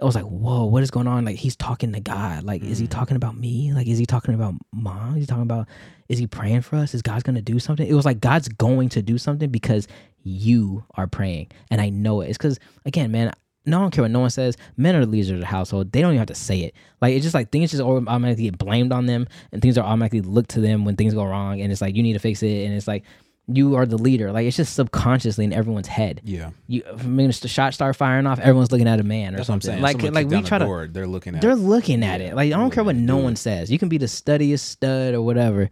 it 0.00 0.04
was 0.04 0.14
like, 0.14 0.24
whoa, 0.24 0.64
what 0.64 0.82
is 0.84 0.90
going 0.92 1.08
on? 1.08 1.24
Like 1.24 1.36
he's 1.36 1.56
talking 1.56 1.92
to 1.92 2.00
God. 2.00 2.44
Like, 2.44 2.62
is 2.62 2.78
he 2.78 2.86
Mhm. 2.86 2.90
talking 2.90 3.16
about 3.16 3.36
me? 3.36 3.72
Like, 3.74 3.88
is 3.88 3.98
he 3.98 4.06
talking 4.06 4.34
about 4.34 4.54
mom? 4.72 5.16
Is 5.16 5.22
he 5.24 5.26
talking 5.26 5.42
about? 5.42 5.66
Is 6.08 6.18
he 6.18 6.26
praying 6.28 6.60
for 6.62 6.76
us? 6.76 6.94
Is 6.94 7.02
God's 7.02 7.24
gonna 7.24 7.42
do 7.42 7.58
something? 7.58 7.86
It 7.86 7.94
was 7.94 8.04
like 8.06 8.20
God's 8.20 8.48
going 8.48 8.88
to 8.90 9.02
do 9.02 9.18
something 9.18 9.50
because 9.50 9.88
you 10.22 10.84
are 10.94 11.08
praying, 11.08 11.48
and 11.70 11.80
I 11.80 11.88
know 11.90 12.20
it. 12.20 12.28
It's 12.28 12.38
because 12.38 12.58
again, 12.86 13.10
man. 13.10 13.32
No, 13.68 13.78
I 13.78 13.82
don't 13.82 13.90
care 13.92 14.02
what 14.02 14.10
no 14.10 14.20
one 14.20 14.30
says. 14.30 14.56
Men 14.76 14.96
are 14.96 15.04
the 15.04 15.10
leaders 15.10 15.30
of 15.30 15.40
the 15.40 15.46
household. 15.46 15.92
They 15.92 16.00
don't 16.00 16.10
even 16.12 16.18
have 16.18 16.26
to 16.28 16.34
say 16.34 16.60
it. 16.60 16.74
Like 17.00 17.14
it's 17.14 17.22
just 17.22 17.34
like 17.34 17.50
things 17.50 17.70
just 17.70 17.82
automatically 17.82 18.44
get 18.44 18.58
blamed 18.58 18.92
on 18.92 19.06
them, 19.06 19.26
and 19.52 19.62
things 19.62 19.76
are 19.78 19.84
automatically 19.84 20.20
looked 20.22 20.50
to 20.50 20.60
them 20.60 20.84
when 20.84 20.96
things 20.96 21.14
go 21.14 21.24
wrong. 21.24 21.60
And 21.60 21.70
it's 21.70 21.80
like 21.80 21.94
you 21.96 22.02
need 22.02 22.14
to 22.14 22.18
fix 22.18 22.42
it. 22.42 22.64
And 22.66 22.74
it's 22.74 22.88
like 22.88 23.04
you 23.50 23.76
are 23.76 23.86
the 23.86 23.96
leader. 23.96 24.30
Like 24.30 24.46
it's 24.46 24.56
just 24.58 24.74
subconsciously 24.74 25.42
in 25.44 25.54
everyone's 25.54 25.86
head 25.86 26.20
Yeah, 26.22 26.50
you 26.66 26.82
I 26.86 27.02
mean, 27.04 27.28
the 27.28 27.48
shot 27.48 27.72
start 27.72 27.96
firing 27.96 28.26
off, 28.26 28.38
everyone's 28.38 28.70
looking 28.70 28.86
at 28.88 29.00
a 29.00 29.02
man 29.02 29.32
or 29.34 29.38
that's 29.38 29.48
what 29.48 29.54
I'm 29.54 29.60
something. 29.62 29.70
saying. 29.76 29.82
Like 29.82 29.96
Someone 30.02 30.12
like 30.14 30.26
we 30.28 30.42
try 30.46 30.58
to 30.58 30.64
door, 30.66 30.86
they're 30.86 31.06
looking 31.06 31.34
at. 31.34 31.40
they're 31.40 31.56
looking 31.56 32.04
at 32.04 32.20
Yeah, 32.20 32.26
it. 32.28 32.34
Like 32.36 32.52
I 32.52 32.56
don't 32.58 32.70
care 32.70 32.84
what 32.84 32.96
no 32.96 33.16
dude. 33.16 33.24
one 33.24 33.36
says. 33.36 33.70
You 33.72 33.78
can 33.78 33.88
be 33.88 33.96
the 33.96 34.06
studiest 34.08 34.68
stud 34.68 35.14
or 35.14 35.22
whatever. 35.22 35.70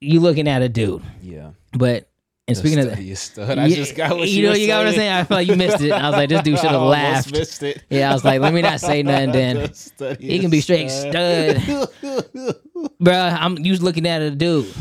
You 0.00 0.20
looking 0.20 0.46
at 0.46 0.62
a 0.62 0.68
dude. 0.68 1.02
yeah. 1.22 1.50
But 1.72 2.08
and 2.48 2.56
speaking 2.56 2.78
of 2.78 2.86
that, 2.86 2.94
studiest 2.94 3.32
stud. 3.32 3.58
I 3.58 3.66
Yeah, 3.66 3.76
just 3.76 3.94
got 3.94 4.16
what 4.16 4.28
you 4.28 4.40
you, 4.42 4.48
know, 4.48 4.54
you 4.54 4.66
got 4.66 4.78
what 4.78 4.88
I'm 4.88 4.94
saying. 4.94 5.12
I 5.12 5.24
felt 5.24 5.38
like 5.38 5.48
you 5.48 5.56
missed 5.56 5.80
it. 5.82 5.92
I 5.92 6.08
was 6.08 6.16
like, 6.16 6.28
this 6.28 6.42
dude 6.42 6.58
should 6.60 6.70
have 6.70 6.80
laughed. 6.82 7.32
Missed 7.32 7.62
it. 7.62 7.84
Yeah, 7.90 8.10
I 8.10 8.14
was 8.14 8.24
like, 8.24 8.40
let 8.40 8.54
me 8.54 8.62
not 8.62 8.80
say 8.80 9.02
nothing. 9.04 9.32
Then 9.32 9.70
he 10.18 10.38
can 10.38 10.50
be 10.50 10.60
straight 10.60 10.88
stud, 10.90 11.62
bro. 13.00 13.14
I'm 13.14 13.58
you 13.58 13.76
looking 13.76 14.06
at 14.06 14.22
a 14.22 14.30
dude. 14.30 14.72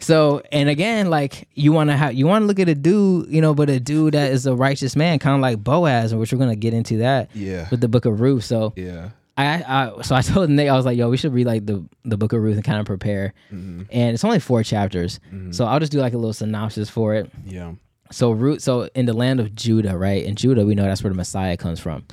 So 0.00 0.42
and 0.52 0.68
again, 0.68 1.08
like 1.08 1.48
you 1.54 1.72
want 1.72 1.90
to 1.90 1.96
have 1.96 2.14
you 2.14 2.26
want 2.26 2.42
to 2.42 2.46
look 2.46 2.58
at 2.58 2.68
a 2.68 2.74
dude, 2.74 3.30
you 3.30 3.40
know, 3.40 3.54
but 3.54 3.70
a 3.70 3.80
dude 3.80 4.14
that 4.14 4.32
is 4.32 4.46
a 4.46 4.54
righteous 4.54 4.96
man, 4.96 5.18
kind 5.18 5.34
of 5.34 5.40
like 5.40 5.62
Boaz, 5.62 6.14
which 6.14 6.32
we're 6.32 6.38
gonna 6.38 6.56
get 6.56 6.74
into 6.74 6.98
that 6.98 7.30
yeah, 7.34 7.68
with 7.70 7.80
the 7.80 7.88
Book 7.88 8.04
of 8.04 8.20
Ruth. 8.20 8.44
So 8.44 8.72
yeah. 8.76 9.10
I, 9.36 9.64
I 9.98 10.02
so 10.02 10.14
I 10.14 10.22
told 10.32 10.48
Nate 10.50 10.68
I 10.68 10.76
was 10.76 10.84
like, 10.84 10.96
yo, 10.96 11.08
we 11.10 11.16
should 11.16 11.32
read 11.32 11.46
like 11.46 11.66
the 11.66 11.84
the 12.04 12.16
Book 12.16 12.32
of 12.32 12.40
Ruth 12.42 12.54
and 12.56 12.64
kind 12.64 12.78
of 12.80 12.86
prepare. 12.86 13.34
Mhm, 13.52 13.86
And 13.90 14.14
it's 14.14 14.24
only 14.24 14.38
four 14.40 14.62
chapters, 14.62 15.18
mhm. 15.32 15.54
so 15.54 15.64
I'll 15.64 15.80
just 15.80 15.92
do 15.92 15.98
like 16.00 16.12
a 16.14 16.18
little 16.18 16.32
synopsis 16.32 16.88
for 16.90 17.14
it. 17.14 17.30
yeah, 17.44 17.72
So 18.12 18.30
Ruth, 18.30 18.60
so 18.62 18.88
in 18.94 19.06
the 19.06 19.12
land 19.12 19.40
of 19.40 19.54
Judah, 19.54 19.96
right? 19.98 20.24
In 20.24 20.36
Judah, 20.36 20.64
we 20.64 20.74
know 20.74 20.84
that's 20.84 21.02
where 21.02 21.10
the 21.12 21.16
Messiah 21.16 21.56
comes 21.56 21.80
from. 21.80 22.04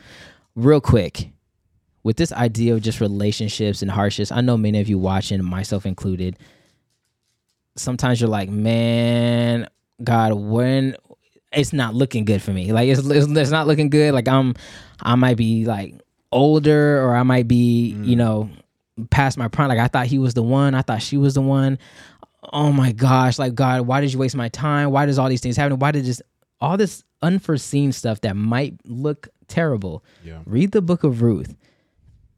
Real 0.55 0.81
quick, 0.81 1.29
with 2.03 2.17
this 2.17 2.31
idea 2.33 2.73
of 2.73 2.81
just 2.81 2.99
relationships 2.99 3.81
and 3.83 3.91
hardships, 3.91 4.31
I 4.31 4.41
know 4.41 4.57
many 4.57 4.79
of 4.81 4.89
you 4.89 4.97
watching, 4.97 5.43
myself 5.43 5.85
included. 5.85 6.37
Sometimes 7.75 8.19
you're 8.19 8.29
like, 8.29 8.49
man, 8.49 9.67
God, 10.03 10.33
when 10.33 10.95
it's 11.53 11.71
not 11.73 11.93
looking 11.95 12.25
good 12.25 12.41
for 12.41 12.51
me. 12.51 12.71
Like 12.73 12.89
it's, 12.89 13.01
it's 13.05 13.27
it's 13.27 13.51
not 13.51 13.67
looking 13.67 13.89
good. 13.89 14.13
Like 14.13 14.27
I'm, 14.27 14.55
I 15.01 15.15
might 15.15 15.37
be 15.37 15.65
like 15.65 15.95
older, 16.31 17.03
or 17.03 17.15
I 17.15 17.23
might 17.23 17.47
be, 17.47 17.95
you 18.03 18.15
know, 18.15 18.49
past 19.09 19.37
my 19.37 19.47
prime. 19.47 19.69
Like 19.69 19.79
I 19.79 19.87
thought 19.87 20.07
he 20.07 20.19
was 20.19 20.33
the 20.33 20.43
one. 20.43 20.75
I 20.75 20.81
thought 20.81 21.01
she 21.01 21.17
was 21.17 21.33
the 21.33 21.41
one 21.41 21.77
oh 22.53 22.71
my 22.71 22.91
gosh, 22.91 23.39
like 23.39 23.55
God, 23.55 23.81
why 23.81 24.01
did 24.01 24.13
you 24.13 24.19
waste 24.19 24.35
my 24.35 24.49
time? 24.49 24.91
Why 24.91 25.05
does 25.05 25.19
all 25.19 25.29
these 25.29 25.41
things 25.41 25.57
happen? 25.57 25.79
Why 25.79 25.91
did 25.91 26.05
this 26.05 26.21
all 26.59 26.77
this 26.77 27.03
unforeseen 27.21 27.91
stuff 27.91 28.21
that 28.21 28.35
might 28.35 28.75
look 28.85 29.27
terrible? 29.47 30.03
yeah. 30.23 30.39
Read 30.45 30.71
the 30.71 30.81
book 30.81 31.03
of 31.03 31.21
Ruth. 31.21 31.55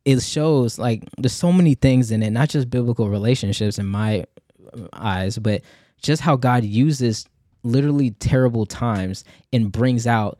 It 0.06 0.22
shows 0.22 0.78
like 0.78 1.04
there's 1.18 1.34
so 1.34 1.54
many 1.54 1.76
things 1.76 2.12
in 2.12 2.24
it, 2.24 2.32
not 2.32 2.50
just 2.50 2.70
biblical 2.70 3.10
relationships 3.10 3.80
in 3.80 3.86
my 3.86 4.26
uh, 4.74 4.88
eyes, 4.94 5.38
but 5.38 5.62
just 6.02 6.22
how 6.22 6.36
God 6.36 6.66
uses 6.66 7.26
literally 7.64 8.12
terrible 8.12 8.66
times 8.66 9.24
and 9.54 9.72
brings 9.72 10.06
out 10.06 10.38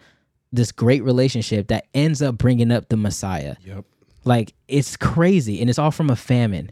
this 0.54 0.72
great 0.72 1.04
relationship 1.04 1.68
that 1.68 1.88
ends 1.94 2.22
up 2.22 2.38
bringing 2.38 2.72
up 2.72 2.88
the 2.88 2.96
Messiah. 2.96 3.56
Yep. 3.66 3.86
Like 4.24 4.54
it's 4.70 4.96
crazy, 4.96 5.60
and 5.60 5.70
it's 5.70 5.80
all 5.80 5.92
from 5.92 6.10
a 6.10 6.16
famine. 6.16 6.72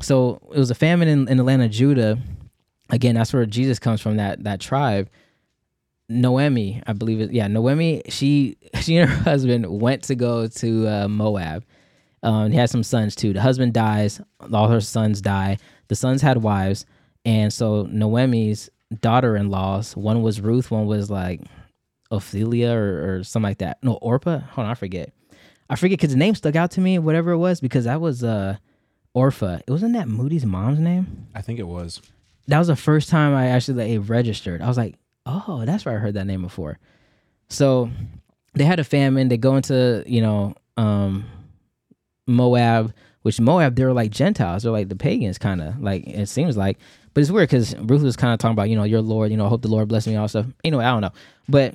So 0.00 0.40
it 0.54 0.58
was 0.58 0.70
a 0.70 0.74
famine 0.74 1.08
in, 1.08 1.28
in 1.28 1.36
the 1.36 1.42
land 1.42 1.62
of 1.62 1.70
Judah. 1.70 2.18
Again, 2.88 3.16
that's 3.16 3.32
where 3.34 3.44
Jesus 3.44 3.78
comes 3.78 4.00
from. 4.00 4.16
That 4.16 4.44
that 4.44 4.60
tribe. 4.60 5.10
Noemi, 6.08 6.80
I 6.86 6.92
believe 6.92 7.20
it. 7.20 7.32
Yeah, 7.32 7.48
Noemi. 7.48 8.02
She 8.08 8.56
she 8.80 8.96
and 8.96 9.10
her 9.10 9.22
husband 9.24 9.66
went 9.68 10.04
to 10.04 10.14
go 10.14 10.46
to 10.46 10.88
uh, 10.88 11.08
Moab. 11.08 11.64
Um, 12.22 12.50
he 12.50 12.56
had 12.56 12.70
some 12.70 12.82
sons 12.82 13.14
too. 13.14 13.32
The 13.32 13.42
husband 13.42 13.74
dies. 13.74 14.20
All 14.52 14.68
her 14.68 14.80
sons 14.80 15.20
die. 15.20 15.58
The 15.88 15.96
sons 15.96 16.22
had 16.22 16.38
wives, 16.38 16.86
and 17.24 17.52
so 17.52 17.82
Noemi's 17.90 18.70
daughter-in-laws. 19.00 19.96
One 19.96 20.22
was 20.22 20.40
Ruth. 20.40 20.70
One 20.70 20.86
was 20.86 21.10
like 21.10 21.40
Ophelia 22.10 22.72
or, 22.72 23.18
or 23.18 23.24
something 23.24 23.48
like 23.48 23.58
that. 23.58 23.78
No, 23.82 23.94
Orpah. 23.94 24.38
Hold 24.38 24.66
on, 24.66 24.70
I 24.70 24.74
forget. 24.74 25.12
I 25.68 25.76
forget 25.76 25.98
because 25.98 26.12
the 26.12 26.18
name 26.18 26.34
stuck 26.34 26.56
out 26.56 26.70
to 26.72 26.80
me, 26.80 26.98
whatever 26.98 27.32
it 27.32 27.38
was, 27.38 27.60
because 27.60 27.84
that 27.84 28.00
was 28.00 28.22
uh 28.22 28.56
Orpha. 29.14 29.60
It 29.66 29.70
wasn't 29.70 29.94
that 29.94 30.08
Moody's 30.08 30.46
mom's 30.46 30.78
name. 30.78 31.26
I 31.34 31.40
think 31.40 31.58
it 31.58 31.66
was. 31.66 32.02
That 32.48 32.58
was 32.58 32.68
the 32.68 32.76
first 32.76 33.08
time 33.08 33.34
I 33.34 33.48
actually 33.48 33.96
like, 33.96 34.08
registered. 34.08 34.62
I 34.62 34.68
was 34.68 34.76
like, 34.76 34.96
oh, 35.24 35.64
that's 35.64 35.84
where 35.84 35.96
I 35.96 35.98
heard 35.98 36.14
that 36.14 36.26
name 36.26 36.42
before. 36.42 36.78
So 37.48 37.90
they 38.54 38.64
had 38.64 38.78
a 38.78 38.84
famine. 38.84 39.28
They 39.28 39.36
go 39.38 39.56
into 39.56 40.04
you 40.06 40.20
know 40.20 40.54
um 40.76 41.24
Moab, 42.26 42.92
which 43.22 43.40
Moab 43.40 43.74
they're 43.74 43.92
like 43.92 44.10
Gentiles. 44.10 44.62
They're 44.62 44.72
like 44.72 44.88
the 44.88 44.96
pagans, 44.96 45.38
kind 45.38 45.60
of 45.60 45.80
like 45.80 46.06
it 46.06 46.28
seems 46.28 46.56
like. 46.56 46.78
But 47.14 47.22
it's 47.22 47.30
weird 47.30 47.48
because 47.48 47.74
Ruth 47.78 48.02
was 48.02 48.16
kind 48.16 48.34
of 48.34 48.38
talking 48.38 48.52
about 48.52 48.68
you 48.68 48.76
know 48.76 48.84
your 48.84 49.02
Lord. 49.02 49.30
You 49.30 49.36
know, 49.36 49.46
I 49.46 49.48
hope 49.48 49.62
the 49.62 49.68
Lord 49.68 49.88
bless 49.88 50.06
me 50.06 50.12
and 50.12 50.20
all 50.20 50.28
stuff. 50.28 50.46
Anyway, 50.62 50.84
I 50.84 50.90
don't 50.90 51.00
know, 51.00 51.12
but 51.48 51.74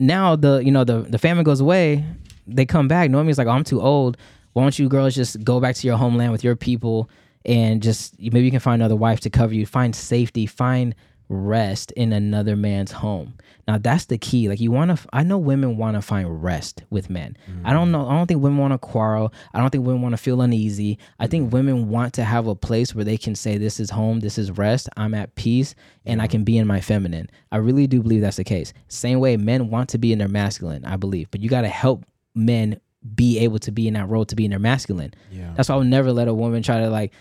now 0.00 0.36
the 0.36 0.58
you 0.58 0.70
know 0.70 0.84
the 0.84 1.00
the 1.02 1.18
famine 1.18 1.44
goes 1.44 1.60
away 1.60 2.04
they 2.46 2.64
come 2.64 2.88
back 2.88 3.10
Naomi's 3.10 3.38
like 3.38 3.46
oh, 3.46 3.50
i'm 3.50 3.64
too 3.64 3.80
old. 3.80 4.16
Why 4.54 4.62
don't 4.62 4.78
you 4.78 4.88
girls 4.88 5.14
just 5.14 5.44
go 5.44 5.60
back 5.60 5.76
to 5.76 5.86
your 5.86 5.96
homeland 5.96 6.32
with 6.32 6.42
your 6.42 6.56
people 6.56 7.10
and 7.44 7.82
just 7.82 8.18
maybe 8.18 8.42
you 8.42 8.50
can 8.50 8.60
find 8.60 8.82
another 8.82 8.96
wife 8.96 9.20
to 9.20 9.30
cover 9.30 9.54
you. 9.54 9.66
Find 9.66 9.94
safety. 9.94 10.46
Find 10.46 10.94
rest 11.28 11.92
in 11.92 12.12
another 12.12 12.56
man's 12.56 12.92
home. 12.92 13.34
Now 13.66 13.76
that's 13.76 14.06
the 14.06 14.16
key. 14.16 14.48
Like 14.48 14.60
you 14.60 14.70
want 14.70 14.96
to 14.96 15.08
i 15.12 15.22
know 15.22 15.38
women 15.38 15.76
want 15.76 15.96
to 15.96 16.02
find 16.02 16.42
rest 16.42 16.84
with 16.90 17.10
men. 17.10 17.36
I 17.64 17.72
don't 17.72 17.92
know 17.92 18.08
i 18.08 18.14
don't 18.14 18.26
think 18.26 18.42
women 18.42 18.58
want 18.58 18.72
to 18.72 18.78
quarrel. 18.78 19.32
I 19.52 19.60
don't 19.60 19.70
think 19.70 19.86
women 19.86 20.02
want 20.02 20.14
to 20.14 20.16
feel 20.16 20.40
uneasy. 20.40 20.98
I 21.18 21.26
think 21.26 21.48
mm. 21.48 21.52
women 21.52 21.88
want 21.88 22.14
to 22.14 22.24
have 22.24 22.46
a 22.46 22.54
place 22.54 22.94
where 22.94 23.04
they 23.04 23.18
can 23.18 23.34
say 23.34 23.58
this 23.58 23.78
is 23.78 23.90
home 23.90 24.20
this 24.20 24.38
is 24.38 24.50
rest 24.52 24.88
i'm 24.96 25.14
at 25.14 25.34
peace 25.34 25.74
and 26.06 26.22
i 26.22 26.26
mm. 26.26 26.30
can 26.30 26.44
be 26.44 26.56
in 26.56 26.66
my 26.66 26.80
feminine. 26.80 27.28
I 27.52 27.58
really 27.58 27.86
do 27.86 28.02
believe 28.02 28.22
that's 28.22 28.36
the 28.36 28.44
case. 28.44 28.72
Same 28.88 29.20
way 29.20 29.36
men 29.36 29.70
want 29.70 29.90
to 29.90 29.98
be 29.98 30.12
in 30.12 30.18
their 30.18 30.28
masculine 30.28 30.84
i 30.84 30.96
believe 30.96 31.30
but 31.30 31.40
you 31.40 31.50
got 31.50 31.62
to 31.62 31.68
help 31.68 32.04
men 32.34 32.80
be 33.14 33.38
able 33.38 33.58
to 33.60 33.70
be 33.70 33.86
in 33.86 33.94
that 33.94 34.08
role 34.08 34.24
to 34.24 34.36
be 34.36 34.44
in 34.44 34.50
their 34.50 34.58
masculine. 34.58 35.14
Yeah. 35.30 35.52
that's 35.56 35.68
why 35.68 35.76
I 35.76 35.78
would 35.78 35.86
never 35.86 36.12
let 36.12 36.28
a 36.28 36.34
woman 36.34 36.62
try 36.62 36.80
to 36.80 36.90
like 36.90 37.12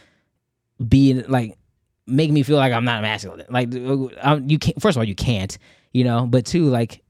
be 0.86 1.12
in, 1.12 1.26
like 1.28 1.58
make 2.08 2.32
me 2.32 2.43
feel 2.43 2.58
like 2.58 2.74
I'm 2.74 2.86
not 2.86 3.01
masculine. 3.01 3.45
Like 3.49 3.74
uh, 3.76 4.05
i 4.24 4.36
you 4.36 4.58
can't. 4.58 4.82
First 4.82 4.95
of 4.95 5.01
all, 5.01 5.03
you 5.03 5.16
can't. 5.16 5.58
You 5.93 6.03
know. 6.03 6.26
But 6.26 6.45
two, 6.45 6.66
like 6.66 7.03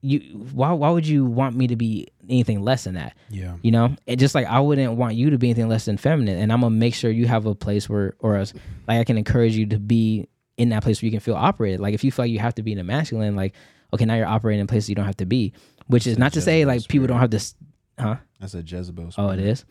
you. 0.00 0.20
Why? 0.52 0.72
Why 0.72 0.90
would 0.90 1.06
you 1.06 1.24
want 1.24 1.54
me 1.54 1.66
to 1.68 1.76
be 1.76 2.08
anything 2.28 2.62
less 2.62 2.84
than 2.84 2.94
that? 2.94 3.16
yeah. 3.28 3.56
You 3.62 3.70
know. 3.70 3.94
And 4.06 4.18
just 4.18 4.34
like 4.34 4.46
I 4.46 4.60
wouldn't 4.60 4.94
want 4.94 5.14
you 5.14 5.30
to 5.30 5.38
be 5.38 5.48
anything 5.48 5.68
less 5.68 5.84
than 5.84 5.96
feminine. 5.96 6.38
And 6.38 6.52
I'm 6.52 6.62
gonna 6.62 6.74
make 6.74 6.94
sure 6.94 7.10
you 7.10 7.26
have 7.26 7.46
a 7.46 7.54
place 7.54 7.88
where, 7.88 8.14
or 8.18 8.36
else, 8.36 8.52
like 8.88 8.98
I 8.98 9.04
can 9.04 9.18
encourage 9.18 9.54
you 9.56 9.66
to 9.66 9.78
be 9.78 10.28
in 10.56 10.70
that 10.70 10.82
place 10.82 11.00
where 11.00 11.06
you 11.06 11.12
can 11.12 11.20
feel 11.20 11.36
operated. 11.36 11.80
Like 11.80 11.94
if 11.94 12.04
you 12.04 12.10
feel 12.10 12.24
like 12.24 12.32
you 12.32 12.38
have 12.38 12.54
to 12.56 12.62
be 12.62 12.72
in 12.72 12.78
a 12.78 12.84
masculine, 12.84 13.36
like 13.36 13.54
okay, 13.92 14.04
now 14.04 14.14
you're 14.14 14.26
operating 14.26 14.60
in 14.60 14.66
places 14.66 14.88
you 14.88 14.94
don't 14.94 15.06
have 15.06 15.16
to 15.18 15.26
be. 15.26 15.52
Which 15.86 16.06
is 16.06 16.18
not 16.18 16.32
to 16.34 16.40
say 16.40 16.64
like 16.64 16.86
people 16.88 17.06
don't 17.06 17.18
have 17.18 17.30
this. 17.30 17.54
Huh? 17.98 18.16
That's 18.40 18.54
a 18.54 18.62
Jezebel. 18.62 19.10
Oh, 19.18 19.28
it 19.28 19.38
spirit. 19.38 19.40
is. 19.40 19.64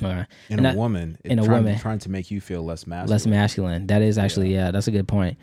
Right. 0.00 0.26
In 0.48 0.64
a 0.64 0.74
woman. 0.74 1.18
in 1.24 1.38
a 1.38 1.44
trying, 1.44 1.64
woman. 1.64 1.78
Trying 1.78 1.98
to 2.00 2.10
make 2.10 2.30
you 2.30 2.40
feel 2.40 2.64
less 2.64 2.86
masculine. 2.86 3.10
less 3.10 3.26
masculine. 3.26 3.86
That 3.88 4.02
is 4.02 4.18
actually 4.18 4.52
yeah. 4.52 4.70
that's 4.70 4.88
a 4.88 4.90
good 4.90 5.06
point. 5.06 5.36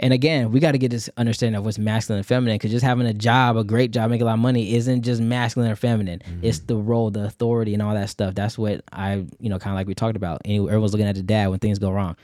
And 0.00 0.12
again, 0.12 0.50
we 0.50 0.60
got 0.60 0.72
to 0.72 0.78
get 0.78 0.90
this 0.90 1.08
understanding 1.16 1.56
of 1.56 1.64
what's 1.64 1.78
masculine 1.78 2.18
and 2.18 2.26
feminine 2.26 2.56
because 2.56 2.70
just 2.70 2.84
having 2.84 3.06
a 3.06 3.14
job, 3.14 3.56
a 3.56 3.64
great 3.64 3.90
job, 3.90 4.10
making 4.10 4.22
a 4.22 4.26
lot 4.26 4.34
of 4.34 4.40
money, 4.40 4.74
isn't 4.74 5.02
just 5.02 5.20
masculine 5.20 5.70
or 5.70 5.76
feminine. 5.76 6.20
Mm-hmm. 6.20 6.44
It's 6.44 6.60
the 6.60 6.76
role, 6.76 7.10
the 7.10 7.24
authority, 7.24 7.74
and 7.74 7.82
all 7.82 7.94
that 7.94 8.10
stuff. 8.10 8.34
That's 8.34 8.58
what 8.58 8.82
I, 8.92 9.24
you 9.38 9.48
know, 9.48 9.58
kind 9.58 9.72
of 9.72 9.76
like 9.76 9.86
we 9.86 9.94
talked 9.94 10.16
about. 10.16 10.42
And 10.44 10.66
everyone's 10.68 10.92
looking 10.92 11.06
at 11.06 11.14
the 11.14 11.22
dad 11.22 11.48
when 11.48 11.60
things 11.60 11.78
go 11.78 11.90
wrong. 11.90 12.16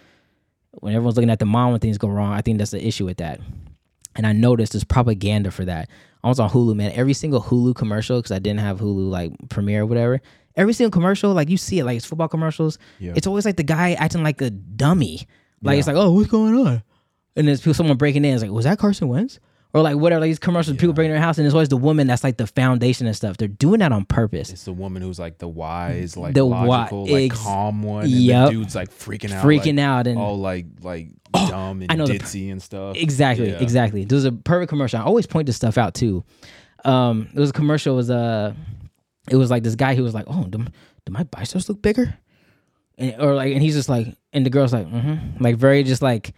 When 0.72 0.94
everyone's 0.94 1.16
looking 1.16 1.30
at 1.30 1.38
the 1.38 1.46
mom 1.46 1.70
when 1.70 1.80
things 1.80 1.98
go 1.98 2.08
wrong, 2.08 2.32
I 2.32 2.40
think 2.40 2.58
that's 2.58 2.70
the 2.70 2.84
issue 2.84 3.04
with 3.04 3.18
that. 3.18 3.40
And 4.16 4.26
I 4.26 4.32
noticed 4.32 4.72
there's 4.72 4.84
propaganda 4.84 5.50
for 5.50 5.64
that. 5.64 5.88
I 6.22 6.28
was 6.28 6.40
on 6.40 6.50
Hulu, 6.50 6.74
man. 6.74 6.92
Every 6.92 7.14
single 7.14 7.40
Hulu 7.40 7.74
commercial, 7.74 8.18
because 8.18 8.32
I 8.32 8.38
didn't 8.38 8.60
have 8.60 8.80
Hulu 8.80 9.08
like 9.08 9.32
Premiere 9.48 9.82
or 9.82 9.86
whatever, 9.86 10.20
every 10.57 10.72
single 10.72 10.90
commercial, 10.90 11.32
like 11.32 11.48
you 11.51 11.57
see 11.57 11.78
it, 11.78 11.84
like 11.84 11.96
it's 11.96 12.07
football 12.07 12.28
commercials. 12.28 12.78
Yeah. 12.98 13.12
It's 13.16 13.26
always 13.26 13.44
like 13.44 13.57
the 13.57 13.62
guy 13.62 13.92
acting 13.94 14.22
like 14.22 14.40
a 14.40 14.51
dummy. 14.51 15.26
Like 15.62 15.78
it's 15.78 15.86
like, 15.86 15.96
oh, 15.96 16.11
what's 16.12 16.30
going 16.30 16.55
on? 16.55 16.82
And 17.36 17.46
there's 17.46 17.61
people, 17.61 17.74
someone 17.74 17.96
breaking 17.96 18.24
in. 18.24 18.34
It's 18.34 18.42
like, 18.42 18.51
was 18.51 18.64
that 18.64 18.78
Carson 18.78 19.09
Wentz? 19.09 19.38
Or 19.72 19.82
like 19.82 19.94
whatever, 19.96 20.20
like 20.22 20.30
these 20.30 20.40
commercials, 20.40 20.76
people 20.78 20.94
breaking 20.94 21.12
their 21.12 21.20
house, 21.20 21.38
and 21.38 21.46
it's 21.46 21.55
always 21.55 21.68
the 21.68 21.76
woman 21.76 22.09
that's 22.09 22.24
like 22.24 22.38
the 22.38 22.46
foundation 22.48 23.07
and 23.07 23.14
stuff. 23.14 23.36
They're 23.36 23.46
doing 23.46 23.78
that 23.78 23.92
on 23.92 24.05
purpose. 24.05 24.51
It's 24.51 24.64
the 24.64 24.72
woman 24.72 25.01
who's 25.01 25.20
like 25.20 25.38
the 25.38 25.46
wise, 25.46 26.16
like 26.16 26.34
The 26.34 26.40
wi- 26.40 26.64
logical, 26.66 27.07
like 27.07 27.30
ex- 27.30 27.40
calm 27.40 27.84
one. 27.84 28.03
And 28.03 28.11
Yep. 28.11 28.46
the 28.46 28.53
dude's 28.53 28.74
like 28.74 28.90
freaking 28.90 29.30
out. 29.30 29.44
freaking 29.44 29.76
like, 29.76 29.84
out 29.84 30.07
and 30.09 30.18
all 30.18 30.36
like 30.40 30.66
like 30.82 31.11
dumb 31.32 31.82
and 31.82 31.92
I 31.92 31.94
know 31.94 32.07
ditzy 32.07 32.51
and 32.51 32.61
stuff. 32.61 32.96
Exactly, 32.96 33.51
Yeah. 33.51 33.61
exactly. 33.62 34.05
There 34.05 34.16
was 34.16 34.24
a 34.24 34.32
perfect 34.32 34.70
commercial. 34.70 34.98
I 34.98 35.05
always 35.05 35.26
point 35.28 35.46
this 35.46 35.55
stuff 35.55 35.78
out 35.78 35.94
too. 35.94 36.24
Um, 36.84 37.28
it 37.32 37.38
was 37.38 37.51
a 37.51 37.53
commercial. 37.53 37.92
It 37.94 37.96
was 37.96 38.11
uh, 38.11 38.55
it 39.31 39.37
was 39.37 39.51
like 39.51 39.62
this 39.62 39.76
guy 39.76 39.95
who 39.95 40.03
was 40.03 40.12
like, 40.14 40.26
"Oh, 40.28 40.45
do, 40.45 40.59
do 40.59 41.12
my 41.12 41.22
biceps 41.24 41.68
look 41.68 41.81
bigger?" 41.81 42.18
And, 42.99 43.14
or 43.20 43.35
like, 43.35 43.53
and 43.55 43.62
he's 43.62 43.74
just 43.74 43.89
like, 43.89 44.14
and 44.33 44.45
the 44.45 44.51
girl's 44.51 44.72
like, 44.74 44.87
mm-hmm. 44.87 45.43
like 45.43 45.57
very 45.57 45.83
just 45.85 46.03
like, 46.03 46.35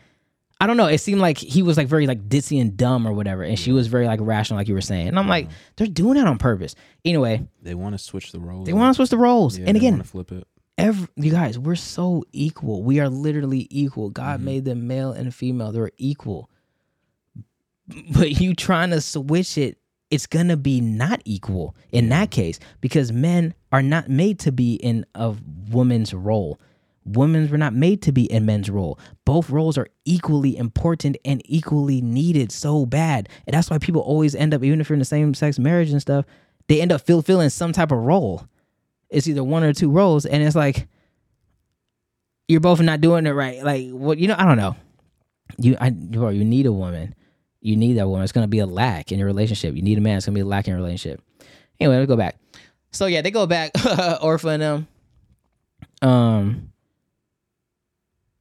I 0.61 0.69
don't 0.69 0.77
know. 0.77 0.87
It 0.87 0.99
seemed 0.99 1.21
like 1.21 1.39
he 1.39 1.63
was 1.63 1.77
like 1.77 1.89
very 1.89 2.07
like 2.07 2.29
ditzy 2.29 2.61
and 2.61 2.77
dumb 2.77 3.05
or 3.09 3.13
whatever, 3.13 3.43
and 3.43 3.59
she 3.59 3.73
was 3.73 3.89
very 3.89 4.07
like 4.07 4.21
rational, 4.23 4.59
like 4.61 4.69
you 4.69 4.75
were 4.75 4.81
saying. 4.81 5.09
And 5.09 5.19
I'm 5.19 5.27
like, 5.27 5.49
they're 5.77 5.89
doing 5.89 6.15
that 6.19 6.27
on 6.29 6.39
purpose. 6.39 6.77
Anyway, 7.05 7.49
They 7.63 7.75
want 7.75 7.95
to 7.95 7.99
switch 7.99 8.31
the 8.31 8.39
roles. 8.39 8.67
they 8.67 8.73
want 8.73 8.93
to 8.93 8.97
switch 8.97 9.11
the 9.11 9.19
roles, 9.19 9.59
Yeah, 9.59 9.65
and 9.67 9.77
again, 9.77 10.01
flip 10.05 10.31
it. 10.31 10.47
every 10.79 11.09
you 11.17 11.33
guys, 11.33 11.59
we're 11.59 11.75
so 11.75 12.23
equal. 12.33 12.85
We 12.85 13.01
are 13.01 13.09
literally 13.09 13.67
equal. 13.71 14.11
God 14.11 14.41
made 14.41 14.65
them 14.65 14.87
male 14.87 15.11
and 15.11 15.35
female. 15.35 15.73
They're 15.73 15.91
equal. 15.99 16.49
But 18.17 18.41
you 18.41 18.55
trying 18.55 18.91
to 18.91 19.01
switch 19.01 19.59
it, 19.59 19.79
it's 20.13 20.27
gonna 20.27 20.57
be 20.57 20.81
not 20.81 21.21
equal 21.25 21.75
in 21.91 22.09
that 22.11 22.31
case 22.31 22.61
because 22.81 23.13
men 23.13 23.55
are 23.73 23.83
not 23.83 24.09
made 24.09 24.39
to 24.41 24.53
be 24.53 24.75
in 24.75 25.05
a 25.15 25.35
woman's 25.71 26.15
role. 26.15 26.61
Women 27.05 27.51
were 27.51 27.59
not 27.59 27.75
made 27.75 28.01
to 28.03 28.13
be 28.13 28.31
in 28.31 28.47
men's 28.47 28.71
role. 28.71 28.97
Both 29.25 29.51
roles 29.51 29.77
are 29.77 29.89
equally 30.05 30.57
important 30.57 31.17
and 31.25 31.43
equally 31.47 32.01
needed 32.01 32.53
so 32.53 32.87
bad. 32.87 33.29
And 33.47 33.55
that's 33.55 33.71
why 33.71 33.79
people 33.79 34.03
always 34.03 34.37
end 34.37 34.55
up, 34.55 34.63
even 34.63 34.81
if 34.81 34.89
you're 34.89 34.95
in 34.95 35.01
the 35.01 35.05
same 35.05 35.35
sex 35.35 35.59
marriage 35.59 35.91
and 35.91 36.01
stuff, 36.01 36.25
they 36.69 36.81
end 36.81 36.93
up 36.93 37.01
fulfilling 37.01 37.49
some 37.49 37.73
type 37.73 37.91
of 37.91 37.99
role 37.99 38.47
it's 39.13 39.29
either 39.29 39.45
one 39.45 39.63
or 39.63 39.73
two 39.73 39.91
roles 39.91 40.27
and 40.27 40.43
it's 40.43 40.57
like 40.57 40.89
you're 42.49 42.61
both 42.61 42.81
not 42.81 43.01
doing 43.01 43.27
it 43.27 43.31
right 43.31 43.63
like 43.63 43.89
what 43.91 44.19
you 44.19 44.27
know 44.27 44.35
i 44.39 44.45
don't 44.45 44.57
know 44.57 44.75
you 45.59 45.77
i 45.81 45.91
bro, 45.91 46.31
you 46.31 46.45
need 46.45 46.67
a 46.67 46.73
woman 46.73 47.15
you 47.63 47.77
need 47.77 47.95
that 47.95 48.09
woman. 48.09 48.23
It's 48.23 48.33
gonna 48.33 48.49
be 48.49 48.59
a 48.59 48.67
lack 48.67 49.13
in 49.13 49.19
your 49.19 49.27
relationship. 49.27 49.75
You 49.75 49.83
need 49.83 49.99
a 49.99 50.01
man 50.01 50.17
it's 50.17 50.27
gonna 50.27 50.35
be 50.35 50.41
a 50.41 50.45
lack 50.45 50.67
in 50.67 50.73
your 50.73 50.83
relationship. 50.83 51.23
Anyway 51.81 51.97
let's 51.97 52.09
go 52.09 52.17
back. 52.17 52.37
So 52.91 53.07
yeah 53.07 53.23
they 53.23 53.31
go 53.31 53.47
back 53.47 53.73
orpha 53.75 54.55
and 54.55 54.63
them. 54.63 54.89
Um 56.03 56.73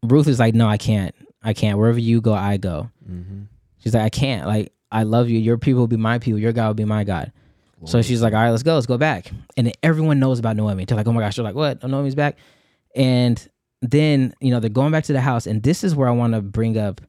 ruth 0.04 0.28
is 0.28 0.40
like 0.40 0.56
no 0.56 0.68
i 0.68 0.78
can't. 0.78 1.16
I 1.44 1.54
can't. 1.54 1.78
Wherever 1.78 2.00
you 2.00 2.22
go 2.22 2.34
i 2.34 2.58
go. 2.58 2.90
Mm-hmm. 3.10 3.44
she's 3.80 3.94
like 3.94 4.04
i 4.04 4.10
can't. 4.10 4.48
Like 4.48 4.74
i 4.92 5.04
love 5.04 5.30
you. 5.30 5.40
Your 5.40 5.58
people 5.58 5.82
will 5.82 5.88
be 5.88 5.98
my 5.98 6.20
people. 6.20 6.40
Your 6.40 6.52
god 6.52 6.68
will 6.68 6.74
be 6.74 6.86
my 6.86 7.04
god. 7.04 7.32
So 7.86 8.02
she's 8.02 8.22
like, 8.22 8.34
all 8.34 8.40
right, 8.40 8.52
let's 8.52 8.64
go, 8.64 8.76
let's 8.76 8.86
go 8.86 8.98
back. 8.98 9.32
And 9.58 9.68
then 9.68 9.74
everyone 9.82 10.20
knows 10.20 10.40
about 10.40 10.56
Noemi. 10.56 10.86
They're 10.86 10.98
like, 10.98 11.08
oh 11.08 11.14
my 11.14 11.22
gosh, 11.22 11.36
they're 11.36 11.44
like, 11.44 11.56
what? 11.56 11.80
Oh, 11.82 11.88
Noemi's 11.88 12.16
back. 12.16 12.38
And 12.96 13.44
then, 13.82 14.34
you 14.40 14.52
know, 14.52 14.60
they're 14.60 14.70
going 14.70 14.92
back 14.92 15.06
to 15.06 15.14
the 15.14 15.22
house. 15.22 15.48
And 15.48 15.64
this 15.64 15.84
is 15.84 15.96
where 15.96 16.08
I 16.08 16.12
want 16.12 16.34
to 16.34 16.42
bring 16.42 16.78
up 16.78 17.02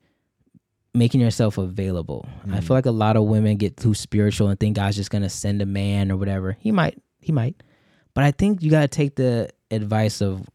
making 0.95 1.21
yourself 1.21 1.57
available. 1.57 2.29
I 2.51 2.61
feel 2.61 2.77
like 2.77 2.87
a 2.87 2.91
lot 2.91 3.17
of 3.17 3.25
women 3.25 3.57
get 3.57 3.77
too 3.77 3.95
spiritual 3.95 4.49
and 4.49 4.61
think 4.61 4.77
God's 4.77 4.97
just 4.97 5.11
going 5.11 5.23
to 5.23 5.31
send 5.31 5.63
a 5.63 5.67
man 5.67 6.13
or 6.13 6.17
whatever. 6.17 6.57
He 6.61 6.71
might, 6.71 7.01
he 7.21 7.33
might. 7.33 7.63
But 8.15 8.25
I 8.25 8.31
think 8.31 8.63
you 8.63 8.71
got 8.71 8.83
to 8.83 8.89
take 8.89 9.17
the 9.17 9.49
advice 9.71 10.21
of 10.21 10.47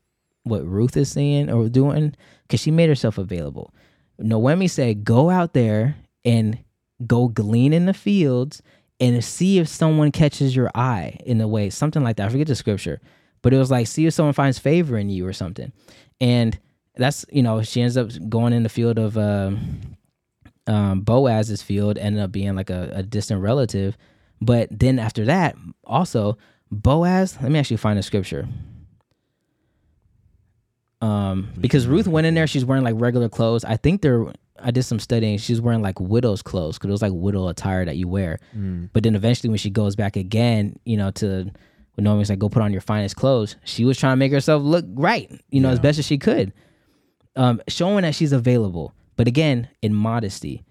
what 0.44 0.66
Ruth 0.66 0.96
is 0.96 1.12
saying 1.12 1.50
or 1.52 1.68
doing 1.70 2.16
because 2.44 2.60
she 2.60 2.72
made 2.72 2.88
herself 2.88 3.18
available. 3.18 3.74
Noemi 4.20 4.68
said, 4.68 5.04
go 5.04 5.30
out 5.30 5.54
there 5.54 5.96
and 6.24 6.60
go 7.06 7.28
glean 7.28 7.74
in 7.74 7.86
the 7.86 7.94
fields 7.94 8.62
and 9.00 9.24
see 9.24 9.60
if 9.60 9.68
someone 9.68 10.12
catches 10.12 10.56
your 10.56 10.72
eye 10.74 11.18
in 11.26 11.42
a 11.42 11.48
way, 11.48 11.70
something 11.70 12.04
like 12.04 12.18
that. 12.18 12.28
I 12.28 12.30
forget 12.30 12.48
the 12.48 12.56
scripture, 12.56 13.00
but 13.42 13.54
it 13.54 13.58
was 13.58 13.72
like, 13.72 13.88
see 13.88 14.06
if 14.06 14.14
someone 14.14 14.34
finds 14.34 14.60
favor 14.60 14.98
in 14.98 15.10
you 15.10 15.26
or 15.26 15.34
something. 15.34 15.72
And 16.20 16.58
that's, 16.96 17.26
you 17.32 17.44
know, 17.44 17.62
she 17.62 17.82
ends 17.82 17.98
up 17.98 18.10
going 18.30 18.54
in 18.54 18.64
the 18.64 18.70
field 18.70 18.98
of 18.98 19.18
um, 19.18 19.80
um, 20.68 21.02
Boaz's 21.02 21.62
field, 21.62 21.98
ended 21.98 22.22
up 22.22 22.32
being 22.32 22.56
like 22.56 22.70
a, 22.70 22.92
a 22.94 23.04
distant 23.04 23.42
relative. 23.42 23.98
But 24.42 24.68
then 24.72 25.00
after 25.00 25.26
that, 25.26 25.56
also, 25.86 26.38
Boaz, 26.70 27.38
let 27.42 27.52
me 27.52 27.60
actually 27.60 27.78
find 27.78 27.98
the 27.98 28.04
scripture. 28.04 28.48
Um, 31.02 31.50
because 31.60 31.88
Ruth 31.88 32.08
went 32.08 32.28
in 32.28 32.34
there, 32.34 32.48
she's 32.48 32.66
wearing 32.66 32.84
like 32.84 32.96
regular 32.98 33.30
clothes. 33.30 33.64
I 33.64 33.78
think 33.78 34.02
they're 34.02 34.26
I 34.60 34.72
did 34.72 34.84
some 34.84 35.00
studying. 35.00 35.38
She's 35.38 35.62
wearing 35.62 35.82
like 35.82 36.00
widow's 36.00 36.42
clothes 36.42 36.78
because 36.78 36.90
it 36.90 36.92
was 36.92 37.02
like 37.02 37.12
widow 37.14 37.48
attire 37.48 37.86
that 37.86 37.98
you 37.98 38.08
wear. 38.08 38.40
Mm. 38.56 38.90
But 38.94 39.04
then 39.04 39.16
eventually, 39.16 39.50
when 39.50 39.60
she 39.60 39.70
goes 39.70 39.96
back 39.96 40.16
again, 40.16 40.80
you 40.86 40.98
know, 40.98 41.12
to 41.12 41.52
when 41.96 42.04
Naomi's 42.04 42.30
like, 42.30 42.40
"Go 42.40 42.50
put 42.50 42.62
on 42.62 42.72
your 42.72 42.82
finest 42.82 43.16
clothes," 43.16 43.56
she 43.64 43.86
was 43.86 43.98
trying 43.98 44.14
to 44.14 44.18
make 44.18 44.32
herself 44.32 44.64
look 44.64 44.86
right, 44.90 45.30
you 45.50 45.62
know, 45.62 45.70
as 45.70 45.80
best 45.80 46.00
as 46.00 46.06
she 46.06 46.18
could, 46.18 46.54
um, 47.36 47.62
showing 47.68 48.02
that 48.04 48.16
she's 48.16 48.32
available. 48.32 48.94
But 49.18 49.28
again, 49.28 49.68
in 49.82 49.94
modesty. 49.94 50.64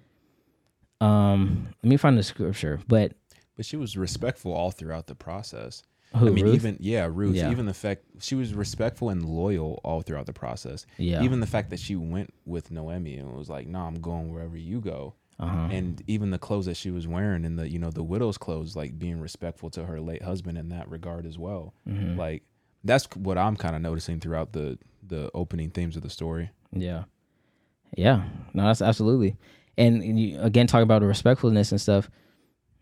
Um, 1.01 1.69
let 1.83 1.89
me 1.91 1.97
find 1.97 2.17
the 2.17 2.23
scripture. 2.23 2.81
But 2.89 3.13
But 3.57 3.67
she 3.67 3.77
was 3.77 3.97
respectful 3.97 4.53
all 4.53 4.71
throughout 4.71 5.07
the 5.09 5.15
process. 5.15 5.83
who 6.15 6.29
I 6.29 6.31
mean, 6.31 6.45
Ruth? 6.45 6.55
even 6.55 6.77
yeah, 6.81 7.09
Ruth. 7.13 7.35
Yeah. 7.37 7.51
Even 7.51 7.67
the 7.67 7.75
fact 7.75 8.05
she 8.21 8.35
was 8.35 8.55
respectful 8.55 9.11
and 9.11 9.25
loyal 9.25 9.81
all 9.85 10.01
throughout 10.03 10.27
the 10.27 10.33
process. 10.33 10.87
yeah, 10.97 11.23
Even 11.23 11.41
the 11.41 11.47
fact 11.47 11.71
that 11.71 11.81
she 11.81 11.97
went 11.97 12.33
with 12.47 12.71
Noemi 12.71 13.17
and 13.17 13.35
was 13.35 13.51
like, 13.51 13.67
"No, 13.67 13.81
I'm 13.81 14.01
going 14.01 14.33
wherever 14.33 14.57
you 14.57 14.81
go." 14.81 15.15
uh-huh. 15.39 15.69
And 15.71 16.03
even 16.07 16.31
the 16.31 16.39
clothes 16.39 16.65
that 16.65 16.79
she 16.79 16.91
was 16.91 17.07
wearing 17.07 17.45
and 17.45 17.59
the 17.59 17.69
you 17.69 17.79
know 17.79 17.91
the 17.91 18.03
widow's 18.03 18.39
clothes, 18.39 18.75
like 18.75 18.99
being 18.99 19.21
respectful 19.21 19.69
to 19.71 19.85
her 19.85 20.01
late 20.01 20.23
husband 20.23 20.57
in 20.57 20.71
that 20.71 20.89
regard 20.89 21.27
as 21.27 21.37
well. 21.37 21.75
Mhm. 21.87 22.17
Like 22.17 22.43
that's 22.85 23.07
what 23.17 23.37
I'm 23.37 23.57
kind 23.57 23.77
of 23.77 23.83
noticing 23.83 24.19
throughout 24.21 24.53
the 24.53 24.79
the 25.07 25.31
opening 25.35 25.71
themes 25.71 25.95
of 25.97 26.03
the 26.03 26.09
story. 26.11 26.51
Yeah. 26.73 27.05
Yeah. 27.97 28.23
No, 28.55 28.67
that's 28.67 28.83
absolutely. 28.83 29.37
And 29.77 30.19
you, 30.19 30.41
again, 30.41 30.67
talk 30.67 30.83
about 30.83 31.01
the 31.01 31.07
respectfulness 31.07 31.73
and 31.73 31.81
stuff. 31.81 32.09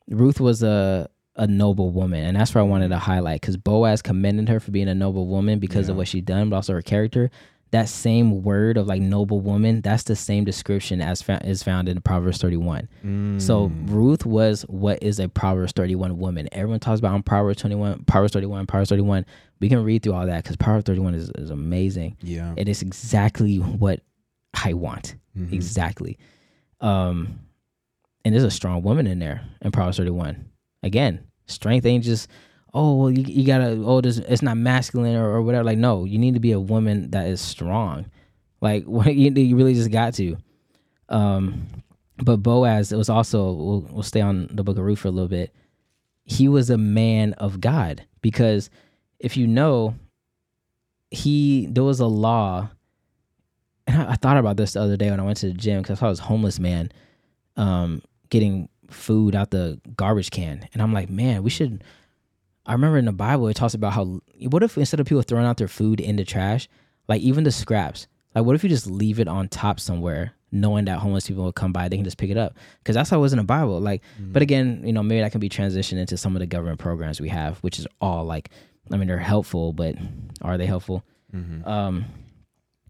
Ruth 0.08 0.40
was 0.40 0.62
a 0.62 1.08
a 1.36 1.48
noble 1.48 1.90
woman, 1.90 2.22
and 2.24 2.36
that's 2.36 2.54
what 2.54 2.60
I 2.60 2.64
wanted 2.64 2.90
to 2.90 2.98
highlight 2.98 3.40
because 3.40 3.56
Boaz 3.56 4.02
commended 4.02 4.48
her 4.48 4.60
for 4.60 4.70
being 4.70 4.88
a 4.88 4.94
noble 4.94 5.26
woman 5.26 5.58
because 5.58 5.88
of 5.88 5.96
what 5.96 6.06
she 6.06 6.20
done, 6.20 6.48
but 6.50 6.56
also 6.56 6.74
her 6.74 6.82
character. 6.82 7.30
That 7.72 7.88
same 7.88 8.44
word 8.44 8.76
of 8.76 8.86
like 8.86 9.02
noble 9.02 9.40
woman, 9.40 9.80
that's 9.80 10.04
the 10.04 10.14
same 10.14 10.44
description 10.44 11.00
as 11.00 11.22
fa- 11.22 11.40
is 11.44 11.64
found 11.64 11.88
in 11.88 12.00
Proverbs 12.02 12.38
31. 12.38 12.88
So 13.40 13.68
Mm. 13.68 13.90
Ruth 13.90 14.24
was 14.24 14.62
what 14.68 15.02
is 15.02 15.18
a 15.18 15.28
Proverbs 15.28 15.72
31 15.72 16.18
woman. 16.18 16.48
Everyone 16.52 16.78
talks 16.78 17.00
about 17.00 17.14
on 17.14 17.24
Proverbs 17.24 17.60
21, 17.60 18.04
Proverbs 18.04 18.32
31, 18.32 18.66
Proverbs 18.66 18.90
31. 18.90 19.26
We 19.58 19.68
can 19.68 19.82
read 19.82 20.04
through 20.04 20.12
all 20.14 20.26
that 20.26 20.44
because 20.44 20.54
Proverbs 20.56 20.84
31 20.84 21.14
is, 21.16 21.30
is 21.36 21.50
amazing 21.50 22.16
yeah, 22.22 22.54
it 22.56 22.68
is 22.68 22.80
exactly 22.80 23.56
what 23.56 23.98
I 24.64 24.72
want. 24.74 25.16
Mhm. 25.36 25.52
Exactly. 25.52 26.18
Um, 26.80 27.40
and 28.24 28.34
there's 28.34 28.44
a 28.44 28.50
strong 28.50 28.82
woman 28.82 29.06
in 29.06 29.18
there 29.18 29.42
in 29.62 29.70
Proverbs 29.70 29.96
31. 29.98 30.44
Again, 30.82 31.20
strength 31.46 31.86
ain't 31.86 32.04
just 32.04 32.28
oh 32.72 32.96
well 32.96 33.10
you, 33.10 33.22
you 33.22 33.46
gotta 33.46 33.80
oh 33.84 34.00
this 34.00 34.18
it's 34.18 34.42
not 34.42 34.56
masculine 34.56 35.16
or, 35.16 35.28
or 35.30 35.42
whatever. 35.42 35.64
Like 35.64 35.78
no, 35.78 36.04
you 36.04 36.18
need 36.18 36.34
to 36.34 36.40
be 36.40 36.52
a 36.52 36.60
woman 36.60 37.10
that 37.10 37.26
is 37.28 37.40
strong. 37.40 38.06
Like 38.60 38.84
what 38.86 39.14
you, 39.14 39.30
you 39.30 39.56
really 39.56 39.74
just 39.74 39.90
got 39.90 40.14
to. 40.14 40.36
Um, 41.08 41.66
but 42.18 42.38
Boaz 42.38 42.92
it 42.92 42.96
was 42.96 43.08
also 43.08 43.52
we'll, 43.52 43.80
we'll 43.90 44.02
stay 44.02 44.20
on 44.20 44.48
the 44.52 44.62
book 44.64 44.78
of 44.78 44.84
Ruth 44.84 45.00
for 45.00 45.08
a 45.08 45.12
little 45.12 45.28
bit. 45.28 45.54
He 46.24 46.48
was 46.48 46.70
a 46.70 46.78
man 46.78 47.34
of 47.34 47.60
God 47.60 48.04
because 48.22 48.70
if 49.18 49.36
you 49.36 49.46
know 49.46 49.94
he 51.10 51.66
there 51.66 51.84
was 51.84 52.00
a 52.00 52.06
law 52.06 52.70
and 53.86 54.00
I, 54.02 54.12
I 54.12 54.14
thought 54.16 54.36
about 54.36 54.56
this 54.56 54.72
the 54.74 54.80
other 54.82 54.96
day 54.96 55.10
when 55.10 55.20
I 55.20 55.24
went 55.24 55.38
to 55.38 55.46
the 55.46 55.52
gym 55.52 55.82
because 55.82 55.98
I 55.98 56.00
saw 56.00 56.10
this 56.10 56.18
homeless 56.20 56.58
man 56.58 56.90
um, 57.56 58.02
getting 58.30 58.68
food 58.90 59.34
out 59.34 59.50
the 59.50 59.80
garbage 59.96 60.30
can, 60.30 60.68
and 60.72 60.82
I'm 60.82 60.92
like, 60.92 61.10
man, 61.10 61.42
we 61.42 61.50
should. 61.50 61.84
I 62.66 62.72
remember 62.72 62.96
in 62.96 63.04
the 63.04 63.12
Bible 63.12 63.48
it 63.48 63.54
talks 63.54 63.74
about 63.74 63.92
how 63.92 64.20
what 64.48 64.62
if 64.62 64.78
instead 64.78 64.98
of 65.00 65.06
people 65.06 65.22
throwing 65.22 65.44
out 65.46 65.58
their 65.58 65.68
food 65.68 66.00
in 66.00 66.16
the 66.16 66.24
trash, 66.24 66.68
like 67.08 67.20
even 67.20 67.44
the 67.44 67.52
scraps, 67.52 68.06
like 68.34 68.44
what 68.44 68.54
if 68.54 68.62
you 68.62 68.70
just 68.70 68.86
leave 68.86 69.20
it 69.20 69.28
on 69.28 69.48
top 69.48 69.78
somewhere, 69.78 70.32
knowing 70.50 70.86
that 70.86 70.98
homeless 70.98 71.26
people 71.28 71.44
will 71.44 71.52
come 71.52 71.72
by, 71.72 71.88
they 71.88 71.96
can 71.96 72.04
just 72.04 72.16
pick 72.16 72.30
it 72.30 72.38
up, 72.38 72.56
because 72.78 72.94
that's 72.94 73.10
how 73.10 73.18
it 73.18 73.20
was 73.20 73.34
in 73.34 73.38
the 73.38 73.44
Bible. 73.44 73.80
Like, 73.80 74.02
but 74.18 74.40
again, 74.40 74.80
you 74.84 74.94
know, 74.94 75.02
maybe 75.02 75.20
that 75.20 75.30
can 75.32 75.40
be 75.40 75.50
transitioned 75.50 75.98
into 75.98 76.16
some 76.16 76.34
of 76.34 76.40
the 76.40 76.46
government 76.46 76.78
programs 76.78 77.20
we 77.20 77.28
have, 77.28 77.58
which 77.58 77.78
is 77.78 77.86
all 78.00 78.24
like, 78.24 78.48
I 78.90 78.96
mean, 78.96 79.08
they're 79.08 79.18
helpful, 79.18 79.72
but 79.74 79.96
are 80.40 80.56
they 80.56 80.66
helpful? 80.66 81.04
Mhm. 81.34 81.66
um 81.66 82.04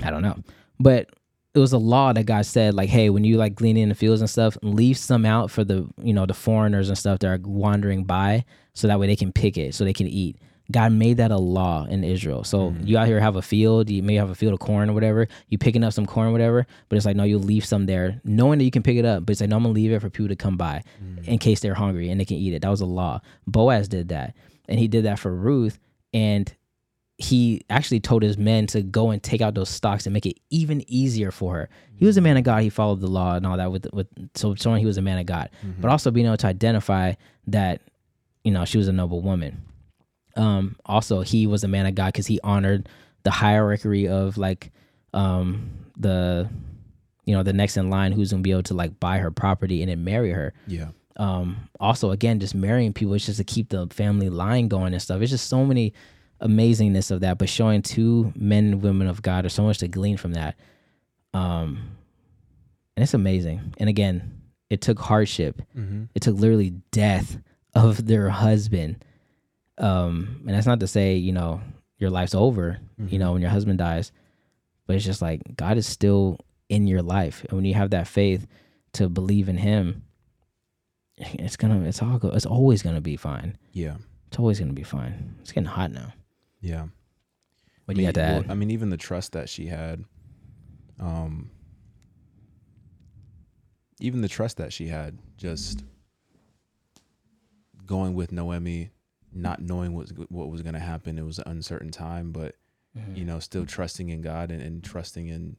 i 0.02 0.10
don't 0.10 0.20
know 0.22 0.36
but 0.80 1.08
it 1.54 1.58
was 1.60 1.72
a 1.72 1.78
law 1.78 2.12
that 2.12 2.24
god 2.26 2.44
said 2.44 2.74
like 2.74 2.88
hey 2.88 3.10
when 3.10 3.22
you 3.24 3.36
like 3.36 3.54
glean 3.54 3.76
in 3.76 3.88
the 3.88 3.94
fields 3.94 4.20
and 4.20 4.28
stuff 4.28 4.56
leave 4.62 4.98
some 4.98 5.24
out 5.24 5.50
for 5.50 5.62
the 5.64 5.86
you 6.02 6.12
know 6.12 6.26
the 6.26 6.34
foreigners 6.34 6.88
and 6.88 6.98
stuff 6.98 7.18
that 7.20 7.28
are 7.28 7.38
wandering 7.44 8.04
by 8.04 8.44
so 8.72 8.88
that 8.88 8.98
way 8.98 9.06
they 9.06 9.16
can 9.16 9.32
pick 9.32 9.56
it 9.56 9.74
so 9.74 9.84
they 9.84 9.92
can 9.92 10.06
eat 10.08 10.36
God 10.72 10.92
made 10.92 11.18
that 11.18 11.30
a 11.30 11.36
law 11.36 11.84
in 11.84 12.04
Israel. 12.04 12.42
So 12.42 12.70
Mm. 12.70 12.86
you 12.88 12.96
out 12.96 13.06
here 13.06 13.20
have 13.20 13.36
a 13.36 13.42
field, 13.42 13.90
you 13.90 14.02
may 14.02 14.14
have 14.14 14.30
a 14.30 14.34
field 14.34 14.54
of 14.54 14.60
corn 14.60 14.88
or 14.88 14.94
whatever, 14.94 15.28
you 15.50 15.58
picking 15.58 15.84
up 15.84 15.92
some 15.92 16.06
corn 16.06 16.28
or 16.28 16.32
whatever, 16.32 16.66
but 16.88 16.96
it's 16.96 17.04
like, 17.04 17.16
no, 17.16 17.24
you'll 17.24 17.42
leave 17.42 17.66
some 17.66 17.84
there, 17.84 18.22
knowing 18.24 18.58
that 18.58 18.64
you 18.64 18.70
can 18.70 18.82
pick 18.82 18.96
it 18.96 19.04
up, 19.04 19.26
but 19.26 19.32
it's 19.32 19.42
like, 19.42 19.50
no, 19.50 19.56
I'm 19.58 19.62
gonna 19.64 19.74
leave 19.74 19.92
it 19.92 20.00
for 20.00 20.08
people 20.08 20.28
to 20.30 20.36
come 20.36 20.56
by 20.56 20.82
Mm. 21.04 21.28
in 21.28 21.38
case 21.38 21.60
they're 21.60 21.74
hungry 21.74 22.08
and 22.08 22.18
they 22.18 22.24
can 22.24 22.38
eat 22.38 22.54
it. 22.54 22.62
That 22.62 22.70
was 22.70 22.80
a 22.80 22.86
law. 22.86 23.20
Boaz 23.46 23.88
did 23.88 24.08
that. 24.08 24.34
And 24.66 24.78
he 24.78 24.88
did 24.88 25.04
that 25.04 25.18
for 25.18 25.34
Ruth. 25.34 25.78
And 26.14 26.50
he 27.18 27.62
actually 27.70 28.00
told 28.00 28.22
his 28.22 28.36
men 28.36 28.66
to 28.68 28.82
go 28.82 29.10
and 29.10 29.22
take 29.22 29.40
out 29.40 29.54
those 29.54 29.68
stocks 29.68 30.04
and 30.06 30.12
make 30.12 30.26
it 30.26 30.38
even 30.50 30.82
easier 30.90 31.30
for 31.30 31.54
her. 31.54 31.68
He 31.96 32.04
was 32.06 32.16
a 32.16 32.20
man 32.20 32.36
of 32.36 32.42
God. 32.44 32.62
He 32.62 32.70
followed 32.70 33.00
the 33.00 33.06
law 33.06 33.34
and 33.36 33.46
all 33.46 33.56
that 33.56 33.70
with 33.70 33.86
with 33.92 34.08
so 34.34 34.54
showing 34.56 34.80
he 34.80 34.86
was 34.86 34.98
a 34.98 35.02
man 35.02 35.18
of 35.18 35.26
God, 35.26 35.50
Mm-hmm. 35.64 35.80
but 35.80 35.90
also 35.90 36.10
being 36.10 36.26
able 36.26 36.36
to 36.38 36.46
identify 36.48 37.12
that 37.46 37.80
you 38.42 38.50
know 38.50 38.64
she 38.64 38.78
was 38.78 38.88
a 38.88 38.92
noble 38.92 39.20
woman. 39.20 39.62
Um, 40.36 40.74
also, 40.84 41.20
he 41.20 41.46
was 41.46 41.62
a 41.62 41.68
man 41.68 41.86
of 41.86 41.94
God 41.94 42.06
because 42.12 42.26
he 42.26 42.40
honored 42.42 42.88
the 43.22 43.30
hierarchy 43.30 44.08
of 44.08 44.36
like 44.36 44.72
um, 45.12 45.70
the 45.96 46.48
you 47.24 47.34
know 47.36 47.42
the 47.44 47.52
next 47.52 47.76
in 47.76 47.88
line 47.90 48.10
who's 48.12 48.32
gonna 48.32 48.42
be 48.42 48.50
able 48.50 48.64
to 48.64 48.74
like 48.74 48.98
buy 48.98 49.18
her 49.18 49.30
property 49.30 49.80
and 49.82 49.90
then 49.90 50.02
marry 50.04 50.30
her 50.32 50.52
Yeah. 50.66 50.88
um 51.16 51.68
also 51.80 52.10
again 52.10 52.38
just 52.40 52.54
marrying 52.54 52.92
people 52.92 53.14
it's 53.14 53.24
just 53.24 53.38
to 53.38 53.44
keep 53.44 53.70
the 53.70 53.86
family 53.86 54.28
line 54.28 54.68
going 54.68 54.92
and 54.92 55.00
stuff 55.00 55.22
it's 55.22 55.30
just 55.30 55.48
so 55.48 55.64
many 55.64 55.94
amazingness 56.42 57.10
of 57.10 57.20
that 57.20 57.38
but 57.38 57.48
showing 57.48 57.80
two 57.80 58.32
men 58.36 58.64
and 58.66 58.82
women 58.82 59.06
of 59.06 59.22
god 59.22 59.44
there's 59.44 59.52
so 59.54 59.62
much 59.62 59.78
to 59.78 59.88
glean 59.88 60.16
from 60.16 60.32
that. 60.32 60.56
Um 61.32 61.96
and 62.96 63.02
it's 63.02 63.14
amazing. 63.14 63.74
And 63.78 63.88
again 63.88 64.40
it 64.70 64.80
took 64.80 64.98
hardship. 64.98 65.62
Mm-hmm. 65.76 66.04
it 66.14 66.22
took 66.22 66.36
literally 66.36 66.70
death 66.90 67.38
of 67.74 68.06
their 68.06 68.28
husband. 68.28 69.04
Um 69.78 70.42
and 70.46 70.54
that's 70.54 70.66
not 70.66 70.80
to 70.80 70.86
say 70.86 71.14
you 71.16 71.32
know 71.32 71.60
your 71.98 72.10
life's 72.10 72.34
over 72.34 72.78
you 73.08 73.18
know 73.18 73.32
when 73.32 73.42
your 73.42 73.50
husband 73.50 73.78
dies 73.78 74.12
but 74.86 74.96
it's 74.96 75.04
just 75.04 75.22
like 75.22 75.40
god 75.56 75.78
is 75.78 75.86
still 75.86 76.38
in 76.68 76.86
your 76.86 77.02
life. 77.02 77.44
And 77.44 77.52
when 77.52 77.64
you 77.64 77.74
have 77.74 77.90
that 77.90 78.08
faith 78.08 78.46
to 78.94 79.08
believe 79.08 79.48
in 79.48 79.56
him 79.56 80.02
it's 81.16 81.56
gonna 81.56 81.80
it's 81.84 82.02
all 82.02 82.18
it's 82.34 82.46
always 82.46 82.82
gonna 82.82 83.00
be 83.00 83.16
fine. 83.16 83.56
Yeah. 83.72 83.96
it's 84.26 84.38
always 84.38 84.58
gonna 84.58 84.72
be 84.72 84.82
fine. 84.82 85.36
It's 85.40 85.52
getting 85.52 85.68
hot 85.68 85.92
now 85.92 86.12
Yeah. 86.64 86.86
what 87.84 87.96
I 87.96 88.00
you 88.00 88.06
mean, 88.06 88.06
got 88.06 88.14
to 88.14 88.32
well, 88.32 88.44
I 88.48 88.54
mean, 88.54 88.70
even 88.70 88.88
the 88.90 88.96
trust 88.96 89.32
that 89.32 89.48
she 89.48 89.66
had, 89.66 90.04
um, 90.98 91.50
even 94.00 94.22
the 94.22 94.28
trust 94.28 94.56
that 94.56 94.72
she 94.72 94.88
had, 94.88 95.18
just 95.36 95.84
going 97.86 98.14
with 98.14 98.32
Naomi, 98.32 98.90
not 99.32 99.60
knowing 99.60 99.92
what 99.94 100.08
what 100.30 100.50
was 100.50 100.62
going 100.62 100.74
to 100.74 100.80
happen. 100.80 101.18
It 101.18 101.24
was 101.24 101.38
an 101.38 101.44
uncertain 101.46 101.90
time, 101.90 102.32
but 102.32 102.56
Mm-hmm. 102.96 103.16
you 103.16 103.24
know, 103.24 103.40
still 103.40 103.66
trusting 103.66 104.08
in 104.08 104.22
God 104.22 104.52
and, 104.52 104.62
and 104.62 104.82
trusting 104.84 105.26
in, 105.26 105.56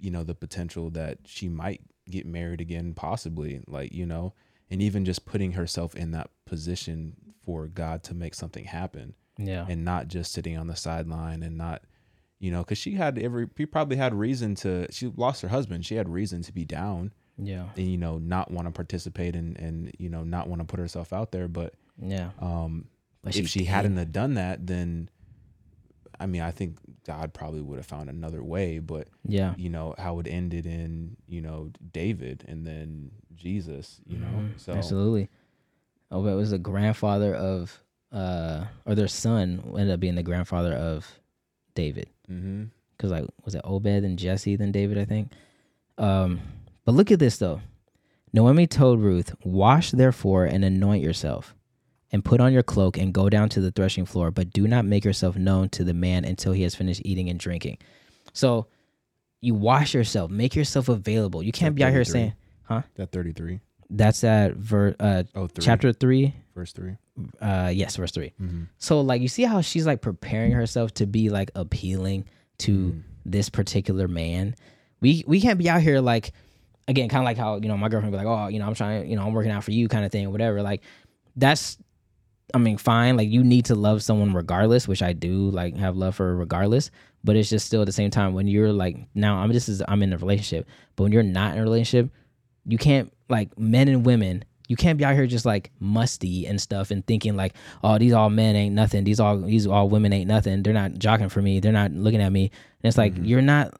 you 0.00 0.10
know, 0.10 0.24
the 0.24 0.34
potential 0.34 0.90
that 0.90 1.18
she 1.24 1.48
might 1.48 1.82
get 2.10 2.26
married 2.26 2.60
again, 2.60 2.94
possibly. 2.94 3.62
Like 3.68 3.92
you 3.92 4.04
know, 4.06 4.34
and 4.68 4.82
even 4.82 5.04
just 5.04 5.24
putting 5.24 5.52
herself 5.52 5.94
in 5.94 6.10
that 6.10 6.30
position 6.44 7.14
for 7.44 7.68
God 7.68 8.02
to 8.02 8.14
make 8.14 8.34
something 8.34 8.64
happen 8.64 9.14
yeah. 9.38 9.66
and 9.68 9.84
not 9.84 10.08
just 10.08 10.32
sitting 10.32 10.56
on 10.56 10.66
the 10.66 10.76
sideline 10.76 11.42
and 11.42 11.56
not 11.56 11.82
you 12.38 12.50
know 12.50 12.60
because 12.62 12.78
she 12.78 12.92
had 12.92 13.18
every 13.18 13.48
she 13.56 13.66
probably 13.66 13.96
had 13.96 14.14
reason 14.14 14.54
to 14.56 14.86
she 14.92 15.06
lost 15.16 15.42
her 15.42 15.48
husband. 15.48 15.84
She 15.86 15.94
had 15.94 16.08
reason 16.08 16.42
to 16.42 16.52
be 16.52 16.64
down 16.64 17.12
yeah. 17.38 17.66
and 17.76 17.90
you 17.90 17.96
know 17.98 18.18
not 18.18 18.50
want 18.50 18.66
to 18.68 18.72
participate 18.72 19.34
and 19.36 19.58
and 19.58 19.92
you 19.98 20.08
know 20.10 20.22
not 20.24 20.48
want 20.48 20.60
to 20.60 20.66
put 20.66 20.78
herself 20.80 21.12
out 21.12 21.32
there. 21.32 21.48
But 21.48 21.74
yeah. 21.98 22.30
um 22.40 22.86
But 23.22 23.36
if 23.36 23.48
she 23.48 23.60
she 23.60 23.64
hadn't 23.64 23.96
have 23.96 24.12
done 24.12 24.34
that 24.34 24.66
then 24.66 25.08
i 26.18 26.24
mean 26.26 26.40
i 26.40 26.50
think 26.50 26.78
god 27.06 27.34
probably 27.34 27.60
would 27.60 27.76
have 27.76 27.86
found 27.86 28.08
another 28.10 28.42
way. 28.42 28.78
But 28.78 29.08
yeah. 29.24 29.54
you 29.56 29.68
know 29.70 29.94
how 29.98 30.18
it 30.18 30.26
ended 30.26 30.66
in 30.66 31.16
you 31.26 31.40
know 31.40 31.70
david 31.92 32.44
and 32.48 32.66
then 32.66 33.10
jesus 33.34 34.00
you 34.06 34.18
know 34.18 34.26
Mhm. 34.26 34.58
so 34.60 34.72
absolutely. 34.72 35.28
Oh 36.10 36.22
but 36.22 36.28
it 36.30 36.36
was 36.36 36.50
the 36.52 36.58
grandfather 36.58 37.34
of 37.34 37.82
uh 38.16 38.64
or 38.86 38.94
their 38.94 39.08
son 39.08 39.62
ended 39.76 39.90
up 39.90 40.00
being 40.00 40.14
the 40.14 40.22
grandfather 40.22 40.72
of 40.72 41.06
david 41.74 42.08
because 42.96 43.10
like 43.10 43.24
was 43.44 43.54
it 43.54 43.60
Obed 43.64 43.86
and 43.86 44.18
Jesse 44.18 44.56
then 44.56 44.72
David 44.72 44.98
I 44.98 45.04
think. 45.04 45.32
Um, 45.98 46.40
but 46.84 46.94
look 46.94 47.10
at 47.10 47.18
this 47.18 47.36
though. 47.36 47.60
Naomi 48.32 48.66
told 48.66 49.00
Ruth, 49.00 49.34
"Wash 49.44 49.90
therefore 49.92 50.44
and 50.44 50.64
anoint 50.64 51.02
yourself, 51.02 51.54
and 52.12 52.24
put 52.24 52.40
on 52.40 52.52
your 52.52 52.62
cloak 52.62 52.98
and 52.98 53.12
go 53.14 53.28
down 53.28 53.48
to 53.50 53.60
the 53.60 53.70
threshing 53.70 54.04
floor, 54.06 54.30
but 54.30 54.52
do 54.52 54.66
not 54.66 54.84
make 54.84 55.04
yourself 55.04 55.36
known 55.36 55.68
to 55.70 55.84
the 55.84 55.94
man 55.94 56.24
until 56.24 56.52
he 56.52 56.62
has 56.62 56.74
finished 56.74 57.02
eating 57.04 57.28
and 57.30 57.38
drinking." 57.38 57.78
So 58.32 58.66
you 59.40 59.54
wash 59.54 59.94
yourself, 59.94 60.30
make 60.30 60.54
yourself 60.56 60.88
available. 60.88 61.42
You 61.42 61.52
can't 61.52 61.74
be 61.74 61.84
out 61.84 61.92
here 61.92 62.04
33. 62.04 62.12
saying 62.12 62.32
that 62.96 63.12
33 63.12 63.60
that's 63.90 64.24
at 64.24 64.54
ver- 64.56 64.96
uh, 65.00 65.22
oh 65.34 65.46
three 65.46 65.64
chapter 65.64 65.92
three. 65.92 66.34
verse 66.54 66.72
3 66.72 66.96
Uh, 67.40 67.70
yes, 67.74 67.96
verse 67.96 68.10
3 68.12 68.32
mm-hmm. 68.40 68.62
So 68.78 69.00
like 69.00 69.22
you 69.22 69.28
see 69.28 69.44
how 69.44 69.60
she's 69.60 69.86
like 69.86 70.00
preparing 70.00 70.52
herself 70.52 70.92
to 70.94 71.06
be 71.06 71.30
like 71.30 71.50
appealing 71.54 72.24
to 72.58 72.72
Mm. 72.72 73.02
this 73.24 73.48
particular 73.50 74.08
man. 74.08 74.54
We 75.00 75.24
we 75.26 75.40
can't 75.40 75.58
be 75.58 75.68
out 75.68 75.82
here 75.82 76.00
like 76.00 76.32
again, 76.88 77.08
kind 77.08 77.20
of 77.22 77.24
like 77.26 77.36
how 77.36 77.56
you 77.56 77.68
know 77.68 77.76
my 77.76 77.88
girlfriend 77.88 78.12
be 78.12 78.18
like, 78.18 78.26
oh, 78.26 78.48
you 78.48 78.58
know, 78.58 78.66
I'm 78.66 78.74
trying, 78.74 79.08
you 79.10 79.16
know, 79.16 79.26
I'm 79.26 79.32
working 79.34 79.50
out 79.52 79.64
for 79.64 79.72
you, 79.72 79.88
kind 79.88 80.04
of 80.04 80.12
thing, 80.12 80.30
whatever. 80.32 80.62
Like 80.62 80.82
that's, 81.36 81.76
I 82.54 82.58
mean, 82.58 82.78
fine. 82.78 83.16
Like 83.16 83.28
you 83.28 83.42
need 83.44 83.66
to 83.66 83.74
love 83.74 84.02
someone 84.02 84.32
regardless, 84.32 84.86
which 84.88 85.02
I 85.02 85.12
do, 85.12 85.50
like 85.50 85.76
have 85.76 85.96
love 85.96 86.14
for 86.16 86.34
regardless. 86.36 86.90
But 87.24 87.36
it's 87.36 87.50
just 87.50 87.66
still 87.66 87.82
at 87.82 87.86
the 87.86 87.92
same 87.92 88.10
time 88.10 88.34
when 88.34 88.46
you're 88.46 88.72
like 88.72 88.96
now 89.14 89.36
I'm 89.38 89.52
just 89.52 89.68
as 89.68 89.82
I'm 89.88 90.02
in 90.02 90.12
a 90.12 90.18
relationship, 90.18 90.66
but 90.94 91.02
when 91.04 91.12
you're 91.12 91.22
not 91.24 91.52
in 91.54 91.58
a 91.58 91.62
relationship, 91.62 92.10
you 92.64 92.78
can't 92.78 93.12
like 93.28 93.58
men 93.58 93.88
and 93.88 94.04
women. 94.04 94.44
You 94.68 94.74
can't 94.76 94.98
be 94.98 95.04
out 95.04 95.14
here 95.14 95.26
just 95.28 95.46
like 95.46 95.70
musty 95.78 96.44
and 96.46 96.60
stuff 96.60 96.90
and 96.90 97.06
thinking 97.06 97.36
like, 97.36 97.54
oh, 97.84 97.98
these 97.98 98.12
all 98.12 98.30
men 98.30 98.56
ain't 98.56 98.74
nothing. 98.74 99.04
These 99.04 99.20
all 99.20 99.38
these 99.38 99.66
all 99.66 99.88
women 99.88 100.12
ain't 100.12 100.26
nothing. 100.26 100.62
They're 100.62 100.72
not 100.72 100.92
jocking 100.92 101.30
for 101.30 101.40
me. 101.40 101.60
They're 101.60 101.72
not 101.72 101.92
looking 101.92 102.20
at 102.20 102.32
me. 102.32 102.50
And 102.82 102.88
it's 102.88 102.98
like 102.98 103.14
you're 103.16 103.42
not 103.42 103.74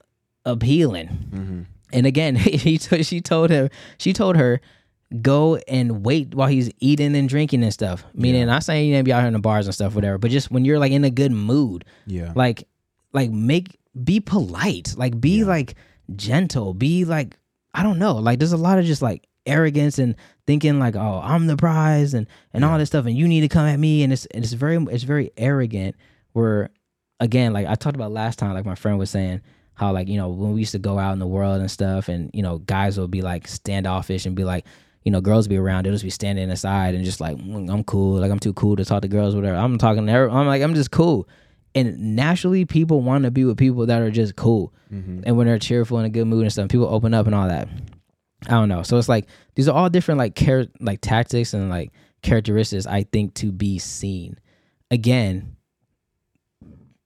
appealing. 0.45 1.09
Mm-hmm. 1.09 1.63
And 1.93 2.07
again, 2.07 2.37
he 2.37 2.79
t- 2.79 3.03
she 3.03 3.21
told 3.21 3.51
her 3.51 3.69
she 3.99 4.13
told 4.13 4.37
her 4.37 4.61
go 5.23 5.57
and 5.69 6.05
wait 6.05 6.35
while 6.35 6.49
he's 6.49 6.71
eating 6.81 7.15
and 7.15 7.29
drinking 7.29 7.63
and 7.63 7.73
stuff. 7.73 8.05
Meaning, 8.15 8.47
not 8.47 8.65
saying 8.65 8.87
you 8.87 8.93
need 8.93 9.01
to 9.01 9.05
be 9.05 9.13
out 9.13 9.21
here 9.21 9.29
in 9.29 9.33
the 9.33 9.39
bars 9.39 9.67
and 9.67 9.75
stuff, 9.75 9.95
whatever. 9.95 10.19
But 10.19 10.31
just 10.31 10.51
when 10.51 10.65
you're 10.65 10.79
like 10.79 10.93
in 10.93 11.05
a 11.05 11.11
good 11.11 11.33
mood, 11.33 11.85
yeah 12.07 12.33
like 12.35 12.67
like 13.13 13.31
make 13.31 13.79
be 14.03 14.21
polite, 14.21 14.95
like 14.97 15.21
be 15.21 15.45
like 15.45 15.75
gentle, 16.15 16.75
be 16.75 17.05
like 17.05 17.37
I 17.75 17.83
don't 17.83 17.99
know, 17.99 18.15
like 18.15 18.39
there's 18.39 18.53
a 18.53 18.57
lot 18.57 18.79
of 18.79 18.85
just 18.85 19.03
like 19.03 19.27
arrogance 19.47 19.99
and 19.99 20.15
thinking 20.47 20.79
like 20.79 20.97
oh 20.97 21.21
I'm 21.23 21.47
the 21.47 21.57
prize 21.57 22.15
and 22.15 22.27
and 22.53 22.65
all 22.65 22.79
this 22.79 22.89
stuff 22.89 23.07
and 23.07 23.17
you 23.17 23.27
need 23.29 23.41
to 23.43 23.49
come 23.49 23.67
at 23.67 23.79
me 23.79 24.03
and 24.03 24.13
it's 24.13 24.27
and 24.27 24.45
it's 24.45 24.53
very 24.53 24.77
it's 24.91 25.05
very 25.05 25.31
arrogant. 25.37 25.97
Where 26.33 26.71
again, 27.21 27.53
like 27.53 27.67
I 27.67 27.75
talked 27.77 27.97
about 27.97 28.13
last 28.13 28.39
time, 28.39 28.53
like 28.55 28.67
my 28.67 28.75
friend 28.75 28.99
was 28.99 29.11
saying 29.11 29.41
how 29.75 29.93
like 29.93 30.09
you 30.09 30.17
know 30.19 30.29
when 30.29 30.53
we 30.53 30.61
used 30.61 30.73
to 30.73 30.79
go 30.79 30.99
out 30.99 31.13
in 31.13 31.19
the 31.19 31.27
world 31.27 31.61
and 31.61 31.71
stuff 31.71 32.09
and 32.09 32.31
you 32.35 32.43
know 32.43 32.59
guys 32.59 32.99
will 32.99 33.09
be 33.09 33.23
like 33.23 33.47
standoffish 33.47 34.25
and 34.27 34.35
be 34.35 34.45
like 34.45 34.65
you 35.05 35.13
know 35.13 35.21
girls 35.21 35.47
be 35.49 35.57
around 35.57 35.85
they'll 35.85 35.93
just 35.93 36.03
be 36.03 36.11
standing 36.11 36.51
aside 36.51 36.95
and 36.95 37.05
just 37.05 37.21
like 37.21 37.37
"Mm, 37.37 37.71
i'm 37.71 37.85
cool 37.85 38.19
like 38.19 38.31
i'm 38.31 38.39
too 38.39 38.55
cool 38.55 38.75
to 38.75 38.85
talk 38.87 39.03
to 39.03 39.09
girls 39.09 39.35
whatever 39.37 39.57
i'm 39.57 39.77
talking 39.79 40.07
to 40.07 40.13
every, 40.13 40.31
i'm 40.31 40.47
like 40.47 40.63
i'm 40.63 40.75
just 40.75 40.91
cool 40.91 41.29
and 41.75 42.17
naturally 42.17 42.65
people 42.65 43.03
want 43.03 43.25
to 43.25 43.31
be 43.31 43.45
with 43.45 43.57
people 43.59 43.85
that 43.87 44.01
are 44.03 44.11
just 44.11 44.35
cool 44.37 44.73
Mm-hmm. 44.93 45.23
and 45.27 45.37
when 45.37 45.47
they're 45.47 45.59
cheerful 45.59 45.99
in 45.99 46.05
a 46.07 46.09
good 46.09 46.27
mood 46.27 46.43
and 46.45 46.53
stuff 46.53 46.69
people 46.69 46.87
open 46.89 47.13
up 47.13 47.27
and 47.27 47.35
all 47.35 47.49
that 47.49 47.69
i 48.47 48.51
don't 48.51 48.69
know 48.69 48.83
so 48.83 48.99
it's 48.99 49.09
like 49.09 49.27
these 49.55 49.69
are 49.69 49.77
all 49.77 49.89
different 49.89 50.19
like 50.19 50.35
char- 50.35 50.67
like 50.81 51.01
tactics 51.01 51.55
and 51.55 51.71
like 51.71 51.91
characteristics 52.23 52.87
i 52.87 53.03
think 53.05 53.33
to 53.35 53.51
be 53.53 53.79
seen 53.79 54.39
again 54.91 55.57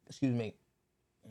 excuse 0.08 0.34
me 0.34 0.54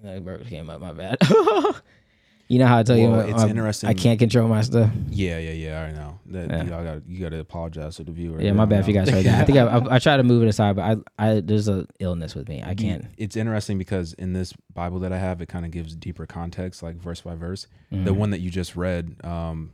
that 0.04 0.24
burger 0.24 0.44
came 0.46 0.70
up 0.70 0.80
my 0.80 0.94
bad 0.94 1.18
you 2.48 2.58
know 2.60 2.66
how 2.66 2.78
i 2.80 2.84
tell 2.84 2.98
you 2.98 3.10
Well, 3.10 3.20
I'm- 3.22 3.30
it's 3.30 3.40
I'm- 3.42 3.50
interesting. 3.50 3.90
i 3.90 3.94
can't 3.94 4.18
control 4.20 4.48
my 4.48 4.62
stuff 4.62 4.90
Yeah, 5.10 5.38
yeah, 5.40 5.52
yeah. 5.52 5.82
I 5.84 5.92
know 5.92 6.20
that 6.28 6.50
Yeah. 6.50 6.64
you 6.64 6.74
all 6.74 6.84
got 6.84 7.08
you 7.08 7.20
got 7.20 7.30
to 7.30 7.40
apologize 7.40 7.98
to 7.98 8.04
the 8.04 8.12
viewer. 8.12 8.42
yeah 8.42 8.54
my 8.54 8.66
bad 8.66 8.80
if 8.82 8.88
you 8.88 8.94
guys 8.94 9.10
heard 9.10 9.26
that 9.26 9.42
i 9.42 9.46
think 9.46 9.58
i, 9.58 9.64
I, 9.66 9.96
I 9.96 10.00
try 10.00 10.16
to 10.18 10.24
move 10.24 10.44
it 10.44 10.48
aside 10.48 10.76
but 10.78 11.00
i 11.18 11.28
i 11.32 11.40
there's 11.42 11.68
a 11.68 11.86
illness 12.00 12.36
with 12.36 12.48
me 12.48 12.64
i 12.66 12.74
can't 12.74 13.06
It's 13.18 13.36
interesting 13.36 13.78
because 13.78 14.14
in 14.14 14.34
this 14.34 14.54
Bible 14.74 15.00
that 15.00 15.12
I 15.12 15.18
have, 15.18 15.42
it 15.42 15.50
kind 15.50 15.66
of 15.66 15.72
gives 15.72 15.94
deeper 15.94 16.26
context, 16.26 16.82
like 16.82 16.96
verse 16.96 17.20
by 17.20 17.36
verse. 17.36 17.68
Mm-hmm. 17.92 18.06
The 18.06 18.14
one 18.14 18.30
that 18.30 18.40
you 18.40 18.50
just 18.50 18.78
read, 18.78 19.14
um, 19.26 19.72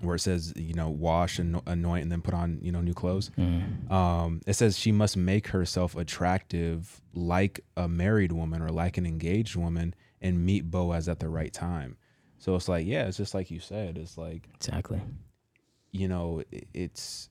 where 0.00 0.16
it 0.16 0.20
says, 0.20 0.52
you 0.56 0.74
know, 0.74 0.88
wash 0.88 1.38
and 1.38 1.60
anoint, 1.66 2.02
and 2.02 2.12
then 2.12 2.22
put 2.22 2.34
on, 2.34 2.58
you 2.62 2.72
know, 2.72 2.80
new 2.80 2.94
clothes. 2.94 3.30
Mm-hmm. 3.38 3.92
Um, 3.92 4.40
it 4.46 4.54
says 4.54 4.78
she 4.78 4.92
must 4.92 5.16
make 5.16 5.48
herself 5.48 5.96
attractive, 5.96 7.00
like 7.14 7.60
a 7.76 7.88
married 7.88 8.32
woman 8.32 8.62
or 8.62 8.70
like 8.70 8.98
an 8.98 9.06
engaged 9.06 9.56
woman, 9.56 9.94
and 10.20 10.44
meet 10.44 10.70
Boaz 10.70 11.08
at 11.08 11.20
the 11.20 11.28
right 11.28 11.52
time. 11.52 11.96
So 12.38 12.54
it's 12.54 12.68
like, 12.68 12.86
yeah, 12.86 13.06
it's 13.06 13.16
just 13.16 13.34
like 13.34 13.50
you 13.50 13.60
said. 13.60 13.98
It's 13.98 14.16
like 14.16 14.48
exactly 14.54 15.00
you 15.92 16.08
know, 16.08 16.42
it's 16.74 17.27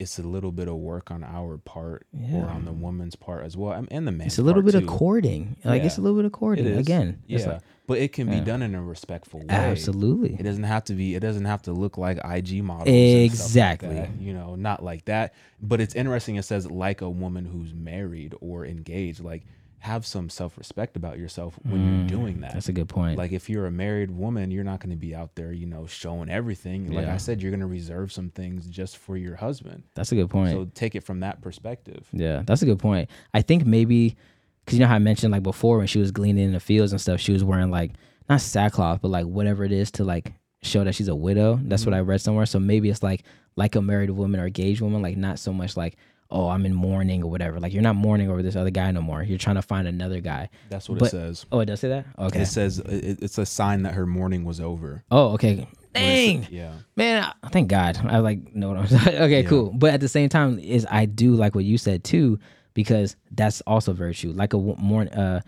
it's 0.00 0.18
a 0.18 0.22
little 0.22 0.50
bit 0.50 0.66
of 0.66 0.74
work 0.76 1.10
on 1.10 1.22
our 1.22 1.58
part 1.58 2.06
Yeah. 2.12 2.38
or 2.42 2.46
on 2.48 2.64
the 2.64 2.72
woman's 2.72 3.14
part 3.16 3.44
as 3.44 3.56
well, 3.56 3.72
and- 3.90 4.06
the 4.08 4.12
man. 4.12 4.26
It's 4.26 4.38
a 4.38 4.42
little 4.42 4.62
bit 4.62 4.72
too. 4.72 4.78
of 4.78 4.86
courting. 4.86 5.56
Like 5.64 5.82
it's 5.84 5.98
a 5.98 6.00
little 6.00 6.16
bit 6.16 6.24
of 6.24 6.32
courting. 6.32 6.66
Again, 6.66 7.22
yeah, 7.26 7.46
like- 7.46 7.60
but 7.86 7.98
it 7.98 8.12
can 8.12 8.30
be 8.30 8.40
done 8.40 8.62
in 8.62 8.74
a 8.74 8.82
respectful 8.82 9.40
way. 9.40 9.46
absolutely. 9.48 10.34
It 10.38 10.42
doesn't 10.44 10.62
have 10.64 10.84
to 10.84 10.94
be. 10.94 11.14
It 11.14 11.20
doesn't 11.20 11.44
have 11.44 11.62
to 11.62 11.72
look 11.72 11.98
like 11.98 12.18
IG 12.24 12.62
models. 12.62 12.84
stuff 12.88 12.92
like 12.94 13.24
Exactly. 13.24 14.08
you 14.20 14.32
know, 14.32 14.54
not 14.56 14.82
like 14.84 15.04
that. 15.06 15.34
But 15.60 15.80
it's 15.80 15.94
interesting. 15.94 16.36
It 16.36 16.44
says 16.44 16.70
like 16.70 17.00
a 17.02 17.10
woman 17.10 17.44
who's 17.44 17.74
married 17.74 18.34
or 18.40 18.64
engaged. 18.64 19.20
Like 19.22 19.44
have 19.80 20.04
some 20.06 20.28
self 20.28 20.56
respect 20.58 20.96
about 20.96 21.18
yourself 21.18 21.58
when 21.62 21.98
you're 22.00 22.06
doing 22.20 22.40
that. 22.40 22.50
Mm, 22.50 22.54
That's 22.54 22.68
a 22.68 22.72
good 22.72 22.88
point. 22.88 23.16
Like 23.18 23.32
if 23.32 23.48
you're 23.48 23.66
a 23.66 23.70
married 23.70 24.10
woman, 24.10 24.50
you're 24.50 24.64
not 24.64 24.78
going 24.80 24.90
to 24.90 24.96
be 24.96 25.14
out 25.14 25.34
there, 25.34 25.52
you 25.52 25.66
know, 25.66 25.86
showing 25.86 26.28
everything. 26.28 26.92
Like 26.92 27.06
Yeah. 27.06 27.14
I 27.14 27.16
said, 27.16 27.40
you're 27.40 27.50
going 27.50 27.60
to 27.60 27.66
reserve 27.66 28.12
some 28.12 28.30
things 28.30 28.66
just 28.66 28.98
for 28.98 29.16
your 29.16 29.36
husband. 29.36 29.82
That's 29.94 30.12
a 30.12 30.14
good 30.16 30.28
point. 30.30 30.52
So 30.52 30.68
take 30.74 30.94
it 30.94 31.02
from 31.02 31.20
that 31.20 31.40
perspective. 31.40 32.06
Yeah, 32.12 32.42
that's 32.46 32.62
a 32.62 32.66
good 32.66 32.78
point. 32.78 33.08
I 33.34 33.42
think 33.42 33.64
maybe 33.66 34.16
because 34.64 34.78
you 34.78 34.82
know 34.84 34.88
how 34.88 34.96
I 34.96 34.98
mentioned 35.00 35.32
like 35.32 35.42
before 35.42 35.78
when 35.78 35.86
she 35.86 35.98
was 35.98 36.10
gleaning 36.12 36.44
in 36.44 36.52
the 36.52 36.60
fields 36.60 36.92
and 36.92 37.00
stuff, 37.00 37.18
she 37.20 37.32
was 37.32 37.42
wearing 37.42 37.70
like 37.70 37.92
not 38.28 38.40
sackcloth, 38.42 39.00
but 39.00 39.08
like 39.08 39.24
whatever 39.26 39.64
it 39.64 39.72
is 39.72 39.90
to 39.92 40.04
like 40.04 40.32
show 40.62 40.84
that 40.84 40.94
she's 40.94 41.08
a 41.08 41.14
widow. 41.14 41.58
That's 41.62 41.86
what 41.86 41.94
I 41.94 42.00
read 42.00 42.20
somewhere. 42.20 42.44
So 42.46 42.58
maybe 42.60 42.90
it's 42.90 43.02
like 43.02 43.24
like 43.56 43.74
a 43.76 43.82
married 43.82 44.10
woman 44.10 44.40
or 44.40 44.46
engaged 44.46 44.82
woman, 44.82 45.00
like 45.00 45.16
not 45.16 45.38
so 45.38 45.52
much 45.52 45.76
like 45.76 45.96
oh 46.30 46.48
I'm 46.48 46.64
in 46.66 46.74
mourning 46.74 47.22
or 47.22 47.30
whatever. 47.30 47.60
Like 47.60 47.72
you're 47.72 47.82
not 47.82 47.96
mourning 47.96 48.30
over 48.30 48.42
this 48.42 48.56
other 48.56 48.70
guy 48.70 48.90
no 48.90 49.02
more. 49.02 49.22
You're 49.22 49.38
trying 49.38 49.56
to 49.56 49.62
find 49.62 49.86
another 49.88 50.20
guy. 50.20 50.48
That's 50.68 50.88
what 50.88 50.98
But- 50.98 51.08
it 51.08 51.10
says. 51.10 51.46
Oh, 51.52 51.60
it 51.60 51.66
does 51.66 51.80
say 51.80 51.88
that. 51.88 52.06
Okay. 52.18 52.42
It 52.42 52.46
says 52.46 52.78
it, 52.78 53.18
it's 53.22 53.38
a 53.38 53.46
sign 53.46 53.82
that 53.82 53.94
her 53.94 54.06
mourning 54.06 54.44
was 54.44 54.60
over. 54.60 55.02
oh, 55.10 55.32
okay. 55.34 55.66
Dang. 55.92 56.46
yeah. 56.50 56.72
Man, 56.94 57.24
I- 57.42 57.48
thank 57.48 57.68
God. 57.68 57.98
I 58.04 58.18
like 58.18 58.54
know 58.54 58.68
what 58.68 58.76
I'm 58.78 58.86
saying. 58.88 59.18
okay, 59.22 59.42
Yeah. 59.42 59.48
cool. 59.48 59.72
But 59.74 59.92
at 59.94 60.00
the 60.00 60.08
same 60.08 60.28
time, 60.28 60.58
is 60.60 60.86
I 60.90 61.04
do 61.06 61.34
like 61.34 61.54
what 61.54 61.64
you 61.64 61.78
said 61.78 62.04
too, 62.04 62.38
because 62.74 63.16
that's 63.32 63.60
also 63.62 63.92
virtue. 63.92 64.30
Like 64.30 64.52
a 64.54 64.58
more 64.58 65.08
uh, 65.12 65.40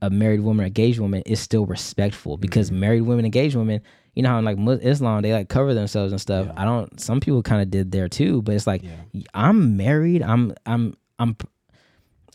a 0.00 0.10
married 0.10 0.40
woman, 0.40 0.64
engaged 0.66 0.98
woman 0.98 1.22
is 1.26 1.40
still 1.40 1.66
respectful 1.66 2.36
because 2.38 2.70
Mm-hmm. 2.70 2.80
married 2.80 3.00
women, 3.02 3.24
engaged 3.26 3.54
women, 3.54 3.82
you 4.14 4.22
know 4.22 4.28
how 4.30 4.38
in 4.38 4.44
like 4.44 4.58
Islam 4.82 5.22
they 5.22 5.32
like 5.32 5.48
cover 5.48 5.74
themselves 5.74 6.12
and 6.12 6.20
stuff. 6.20 6.46
Yeah. 6.46 6.52
I 6.56 6.64
don't. 6.64 7.00
Some 7.00 7.20
people 7.20 7.42
kind 7.42 7.62
of 7.62 7.70
did 7.70 7.92
there 7.92 8.08
too, 8.08 8.42
but 8.42 8.54
it's 8.54 8.66
like 8.66 8.82
Yeah. 8.82 9.22
I'm 9.34 9.76
married. 9.76 10.22
I'm 10.22 10.54
I'm 10.66 10.94
I'm 11.18 11.36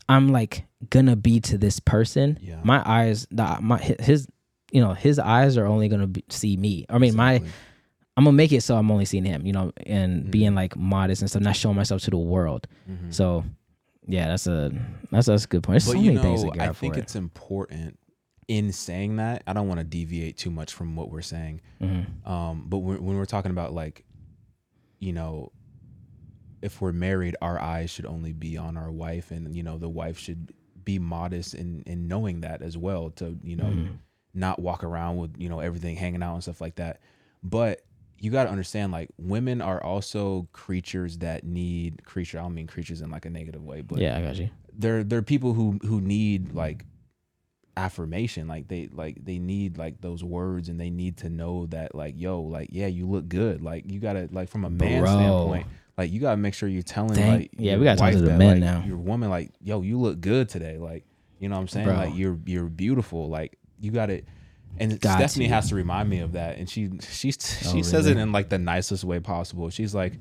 I'm 0.08 0.28
like 0.28 0.64
gonna 0.90 1.16
be 1.16 1.40
to 1.40 1.58
this 1.58 1.80
person. 1.80 2.38
Yeah. 2.40 2.60
My 2.64 2.82
eyes, 2.84 3.26
the, 3.30 3.58
my 3.60 3.78
his, 3.78 4.26
you 4.72 4.80
know, 4.80 4.94
his 4.94 5.18
eyes 5.18 5.56
are 5.56 5.66
only 5.66 5.88
gonna 5.88 6.06
be, 6.06 6.24
see 6.30 6.56
me. 6.56 6.86
I 6.88 6.98
mean, 6.98 7.14
my 7.14 7.42
I'm 8.16 8.24
gonna 8.24 8.32
make 8.32 8.52
it 8.52 8.62
so 8.62 8.76
I'm 8.76 8.90
only 8.90 9.04
seeing 9.04 9.24
him, 9.24 9.46
you 9.46 9.52
know, 9.52 9.72
and 9.86 10.22
Mm-hmm. 10.22 10.30
being 10.30 10.54
like 10.54 10.76
modest 10.76 11.22
and 11.22 11.30
stuff, 11.30 11.42
not 11.42 11.56
showing 11.56 11.76
myself 11.76 12.02
to 12.02 12.10
the 12.10 12.16
world. 12.18 12.66
Mhm. 12.90 13.12
So, 13.14 13.44
yeah, 14.06 14.28
that's 14.28 14.46
a 14.46 14.72
that's 15.12 15.26
that's 15.26 15.44
a 15.44 15.48
good 15.48 15.62
point. 15.62 15.74
There's 15.74 15.86
But 15.86 15.92
so 15.92 15.98
you 15.98 16.12
many 16.12 16.22
things 16.22 16.42
know, 16.44 16.52
I 16.58 16.72
think 16.72 16.96
it. 16.96 17.00
it's 17.00 17.14
important 17.14 17.98
in 18.48 18.72
saying 18.72 19.16
that. 19.16 19.42
I 19.46 19.52
don't 19.52 19.68
want 19.68 19.78
to 19.80 19.84
deviate 19.84 20.36
too 20.38 20.50
much 20.50 20.72
from 20.72 20.96
what 20.96 21.10
we're 21.10 21.22
saying. 21.22 21.60
Mhm. 21.80 22.26
Um, 22.26 22.64
but 22.66 22.78
when, 22.78 23.04
when 23.04 23.16
we're 23.16 23.24
talking 23.26 23.50
about 23.50 23.72
like, 23.74 24.04
you 24.98 25.12
know, 25.12 25.52
if 26.62 26.80
we're 26.80 26.92
married, 26.92 27.36
our 27.40 27.60
eyes 27.60 27.90
should 27.90 28.06
only 28.06 28.32
be 28.32 28.56
on 28.56 28.76
our 28.76 28.90
wife, 28.90 29.30
and 29.30 29.54
you 29.54 29.62
know, 29.62 29.78
the 29.78 29.88
wife 29.88 30.18
should 30.18 30.52
be 30.84 30.98
modest 30.98 31.54
in 31.54 31.82
in 31.86 32.08
knowing 32.08 32.40
that 32.40 32.62
as 32.62 32.76
well. 32.76 33.10
To 33.10 33.38
you 33.44 33.54
know, 33.56 33.64
Mm-hmm. 33.64 33.94
not 34.34 34.58
walk 34.58 34.82
around 34.82 35.18
with 35.18 35.34
you 35.38 35.48
know 35.48 35.60
everything 35.60 35.94
hanging 35.96 36.22
out 36.22 36.34
and 36.34 36.42
stuff 36.42 36.60
like 36.60 36.76
that. 36.76 37.00
But 37.44 37.82
you 38.20 38.32
got 38.32 38.44
to 38.44 38.50
understand, 38.50 38.90
like, 38.90 39.08
women 39.16 39.60
are 39.62 39.80
also 39.80 40.48
creatures 40.52 41.18
that 41.18 41.44
need 41.44 42.04
creature. 42.04 42.40
I 42.40 42.42
don't 42.42 42.54
mean 42.54 42.66
creatures 42.66 43.00
in 43.00 43.10
like 43.10 43.26
a 43.26 43.30
negative 43.30 43.62
way, 43.64 43.80
but 43.82 43.98
Yeah, 44.00 44.18
I 44.18 44.22
got 44.22 44.34
you. 44.36 44.50
they're 44.76 45.04
they're 45.04 45.22
people 45.22 45.52
who 45.52 45.78
who 45.82 46.00
need 46.00 46.52
like 46.54 46.84
affirmation 47.78 48.48
like 48.48 48.66
they 48.68 48.88
like 48.92 49.24
they 49.24 49.38
need 49.38 49.78
like 49.78 50.00
those 50.00 50.24
words 50.24 50.68
and 50.68 50.80
they 50.80 50.90
need 50.90 51.16
to 51.16 51.28
know 51.30 51.66
that 51.66 51.94
like 51.94 52.14
yo 52.18 52.40
like 52.42 52.68
yeah 52.72 52.86
you 52.88 53.06
look 53.06 53.28
good 53.28 53.62
like 53.62 53.90
you 53.90 54.00
gotta 54.00 54.28
like 54.32 54.48
from 54.48 54.64
a 54.64 54.70
man 54.70 55.00
Bro. 55.02 55.10
standpoint 55.12 55.66
like 55.96 56.10
you 56.12 56.20
gotta 56.20 56.36
make 56.36 56.54
sure 56.54 56.68
you're 56.68 56.82
telling 56.82 57.14
Dang. 57.14 57.32
like 57.32 57.50
Yeah, 57.56 57.76
we 57.76 57.84
gotta 57.84 57.98
talk 57.98 58.12
to 58.12 58.18
the 58.18 58.26
that, 58.30 58.38
men 58.38 58.60
like, 58.60 58.60
now. 58.60 58.84
your 58.86 58.96
woman 58.96 59.30
like 59.30 59.52
yo 59.62 59.80
you 59.82 59.98
look 59.98 60.20
good 60.20 60.48
today 60.48 60.76
like 60.76 61.04
you 61.38 61.48
know 61.48 61.54
what 61.54 61.60
i'm 61.62 61.68
saying 61.68 61.86
Bro. 61.86 61.94
like 61.96 62.16
you're 62.16 62.36
you're 62.46 62.64
beautiful 62.64 63.28
like 63.28 63.56
you 63.80 63.92
gotta 63.92 64.22
and 64.80 65.00
Got 65.00 65.16
stephanie 65.18 65.46
to. 65.48 65.54
has 65.54 65.68
to 65.70 65.74
remind 65.76 66.08
me 66.10 66.18
of 66.18 66.32
that 66.32 66.58
and 66.58 66.68
she 66.68 66.90
she 67.10 67.30
she 67.32 67.78
Oh, 67.78 67.82
says 67.82 68.06
it 68.06 68.16
in 68.16 68.32
like 68.32 68.48
the 68.48 68.58
nicest 68.58 69.04
way 69.04 69.20
possible 69.20 69.70
she's 69.70 69.94
like 69.94 70.14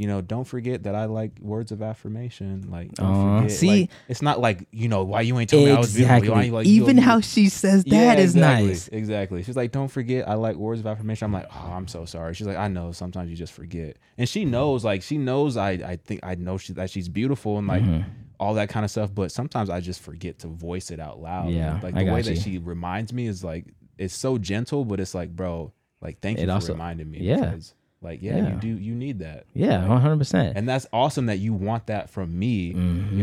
you 0.00 0.06
know, 0.06 0.20
don't 0.20 0.44
forget 0.44 0.84
that 0.84 0.94
I 0.94 1.06
like 1.06 1.32
words 1.40 1.72
of 1.72 1.82
affirmation. 1.82 2.68
Like, 2.70 2.92
don't 2.92 3.06
Aw, 3.06 3.40
forget. 3.40 3.50
see? 3.56 3.80
like, 3.80 3.90
it's 4.06 4.22
not 4.22 4.38
like 4.40 4.68
you 4.70 4.88
know 4.88 5.02
why 5.02 5.22
you 5.22 5.36
ain't 5.40 5.50
told 5.50 5.64
me 5.64 5.72
I 5.72 5.78
was 5.78 5.92
beautiful. 5.92 6.42
You 6.44 6.52
like 6.52 6.66
Even 6.66 6.98
you- 6.98 7.02
how 7.02 7.20
she 7.20 7.48
says 7.48 7.82
that 7.84 8.18
is 8.20 8.34
Yeah, 8.36 8.42
exactly, 8.42 8.68
nice. 8.68 8.88
Exactly. 8.88 9.42
She's 9.42 9.56
like, 9.56 9.72
don't 9.72 9.88
forget, 9.88 10.28
I 10.28 10.34
like 10.34 10.54
words 10.54 10.78
of 10.80 10.86
affirmation. 10.86 11.24
I'm 11.26 11.32
like, 11.32 11.48
oh, 11.52 11.72
I'm 11.72 11.88
so 11.88 12.04
sorry. 12.04 12.32
She's 12.34 12.46
like, 12.46 12.56
I 12.56 12.68
know. 12.68 12.92
Sometimes 12.92 13.28
you 13.28 13.36
just 13.36 13.52
forget, 13.52 13.96
and 14.16 14.28
she 14.28 14.44
knows. 14.44 14.84
Like, 14.84 15.02
she 15.02 15.18
knows. 15.18 15.56
I, 15.56 15.70
I 15.72 15.96
think 15.96 16.20
I 16.22 16.36
know 16.36 16.58
she 16.58 16.72
that 16.74 16.90
she's 16.90 17.08
beautiful 17.08 17.58
and 17.58 17.66
like 17.66 17.82
Mm-hmm. 17.82 18.08
all 18.38 18.54
that 18.54 18.68
kind 18.68 18.84
of 18.84 18.92
stuff. 18.92 19.12
But 19.12 19.32
sometimes 19.32 19.68
I 19.68 19.80
just 19.80 20.00
forget 20.00 20.38
to 20.40 20.46
voice 20.46 20.92
it 20.92 21.00
out 21.00 21.20
loud. 21.20 21.50
Yeah, 21.50 21.80
like 21.82 21.94
the 21.96 22.04
way 22.04 22.22
got 22.22 22.24
that 22.26 22.38
she 22.38 22.58
reminds 22.58 23.12
me 23.12 23.26
is 23.26 23.42
like 23.42 23.66
it's 23.98 24.14
so 24.14 24.38
gentle, 24.38 24.84
but 24.84 25.00
it's 25.00 25.12
like, 25.12 25.34
bro, 25.34 25.72
like 26.00 26.20
thank 26.20 26.38
you 26.38 26.44
It 26.44 26.46
for 26.46 26.52
also- 26.52 26.72
reminding 26.74 27.10
me. 27.10 27.18
yeah. 27.20 27.36
Because, 27.46 27.74
like, 28.00 28.22
yeah, 28.22 28.36
Yeah. 28.36 28.54
you 28.54 28.60
do. 28.60 28.68
You 28.68 28.94
need 28.94 29.18
that. 29.20 29.46
Yeah, 29.54 29.86
one 29.86 30.00
hundred 30.00 30.18
percent. 30.18 30.56
and 30.56 30.68
that's 30.68 30.86
awesome 30.92 31.26
that 31.26 31.38
you 31.38 31.52
want 31.52 31.86
that 31.88 32.10
from 32.10 32.38
me 32.38 32.68
you 32.68 32.74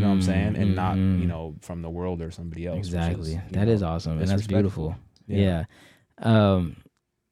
know 0.01 0.07
what 0.09 0.13
i'm 0.15 0.21
saying 0.21 0.55
and 0.57 0.75
not 0.75 0.95
Mhm. 0.97 1.21
you 1.21 1.27
know 1.27 1.55
from 1.61 1.81
the 1.81 1.89
world 1.89 2.21
or 2.21 2.29
somebody 2.31 2.65
else 2.67 2.77
Exactly. 2.79 3.33
is, 3.35 3.39
That 3.51 3.67
you 3.67 3.73
is 3.73 3.81
awesome, 3.83 4.19
and 4.19 4.27
that's 4.29 4.47
beautiful. 4.47 4.95
Yeah. 5.27 5.37
Yeah. 5.37 5.63
Um, 6.53 6.75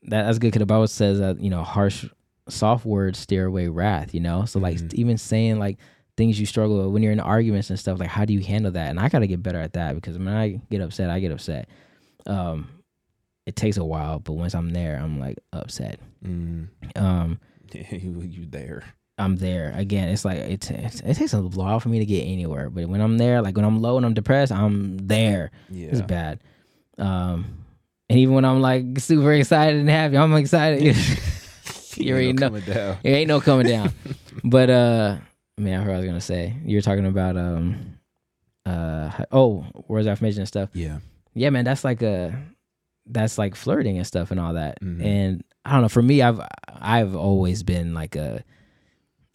that 0.03 0.23
that's 0.23 0.37
good 0.39 0.47
because 0.47 0.59
the 0.59 0.65
Bible 0.65 0.87
says 0.87 1.19
that 1.19 1.39
you 1.39 1.49
know 1.49 1.63
harsh, 1.63 2.05
soft 2.49 2.85
words 2.85 3.19
steer 3.19 3.45
away 3.45 3.67
wrath. 3.67 4.13
You 4.13 4.19
know, 4.19 4.45
so 4.45 4.59
like 4.59 4.77
Mhm. 4.77 4.93
even 4.95 5.17
saying 5.17 5.59
like 5.59 5.77
things 6.17 6.39
you 6.39 6.45
struggle 6.45 6.77
with 6.83 6.93
when 6.93 7.01
you're 7.03 7.11
in 7.11 7.19
arguments 7.19 7.69
and 7.69 7.79
stuff. 7.79 7.99
Like, 7.99 8.09
how 8.09 8.23
do 8.25 8.33
you 8.33 8.41
handle 8.41 8.71
that? 8.71 8.89
And 8.89 8.99
I 8.99 9.09
got 9.09 9.19
to 9.19 9.27
get 9.27 9.41
better 9.41 9.59
at 9.59 9.73
that 9.73 9.95
because 9.95 10.17
when 10.17 10.27
I 10.27 10.59
get 10.69 10.79
upset, 10.81 11.09
I 11.09 11.19
get 11.19 11.31
upset. 11.31 11.67
Um, 12.27 12.67
it 13.45 13.55
takes 13.55 13.77
a 13.77 13.83
while, 13.83 14.19
but 14.19 14.33
once 14.33 14.55
I'm 14.55 14.71
there, 14.71 14.97
I'm 14.97 15.19
like 15.19 15.39
upset. 15.51 15.99
Mm. 16.25 16.67
Um, 16.95 17.39
you, 17.73 18.21
you 18.21 18.45
there 18.45 18.83
I'm 19.17 19.35
there 19.35 19.73
again. 19.75 20.09
It's 20.09 20.25
like 20.25 20.37
it, 20.37 20.71
it, 20.71 21.01
it 21.05 21.13
takes 21.13 21.33
a 21.33 21.41
while 21.41 21.79
for 21.79 21.89
me 21.89 21.99
to 21.99 22.05
get 22.05 22.23
anywhere, 22.23 22.69
but 22.69 22.87
when 22.87 22.99
I'm 22.99 23.17
there, 23.17 23.41
like 23.41 23.55
when 23.55 23.65
I'm 23.65 23.81
low 23.81 23.97
and 23.97 24.05
I'm 24.05 24.13
depressed, 24.13 24.51
I'm 24.51 24.97
there. 24.97 25.51
yeah 25.69 25.89
It's 25.89 26.01
bad. 26.01 26.39
Um, 26.97 27.65
and 28.09 28.19
even 28.19 28.33
when 28.33 28.45
I'm 28.45 28.61
like 28.61 28.99
super 28.99 29.33
excited 29.33 29.79
and 29.79 29.89
happy, 29.89 30.17
I'm 30.17 30.33
excited. 30.33 30.81
you 31.95 32.17
Ain't 32.17 32.39
no 32.39 32.49
coming 32.49 32.63
down. 32.63 32.97
It 33.03 33.09
ain't 33.09 33.27
no 33.27 33.39
coming 33.39 33.67
down. 33.67 33.93
but 34.43 34.69
uh, 34.71 35.17
man, 35.59 35.79
I 35.79 35.83
heard 35.83 35.91
what 35.91 35.95
I 35.95 35.99
was 35.99 36.07
gonna 36.07 36.21
say. 36.21 36.57
You 36.65 36.77
were 36.77 36.81
talking 36.81 37.05
about 37.05 37.37
um, 37.37 37.99
uh, 38.65 39.25
oh, 39.31 39.65
words 39.87 40.07
affirmation 40.07 40.39
and 40.39 40.47
stuff. 40.47 40.69
yeah 40.73 40.99
Yeah, 41.35 41.51
man, 41.51 41.65
that's 41.65 41.83
like 41.83 42.01
a 42.01 42.35
that's 43.05 43.37
like 43.37 43.55
flirting 43.55 43.97
and 43.97 44.07
stuff 44.07 44.31
and 44.31 44.39
all 44.39 44.53
that. 44.53 44.79
Mhm. 44.81 45.03
And 45.05 45.43
I 45.65 45.73
don't 45.73 45.81
know. 45.83 45.89
For 45.89 46.01
me, 46.01 46.21
I've 46.21 46.39
I've 46.69 47.15
always 47.15 47.63
been 47.63 47.93
like 47.93 48.15
a 48.15 48.43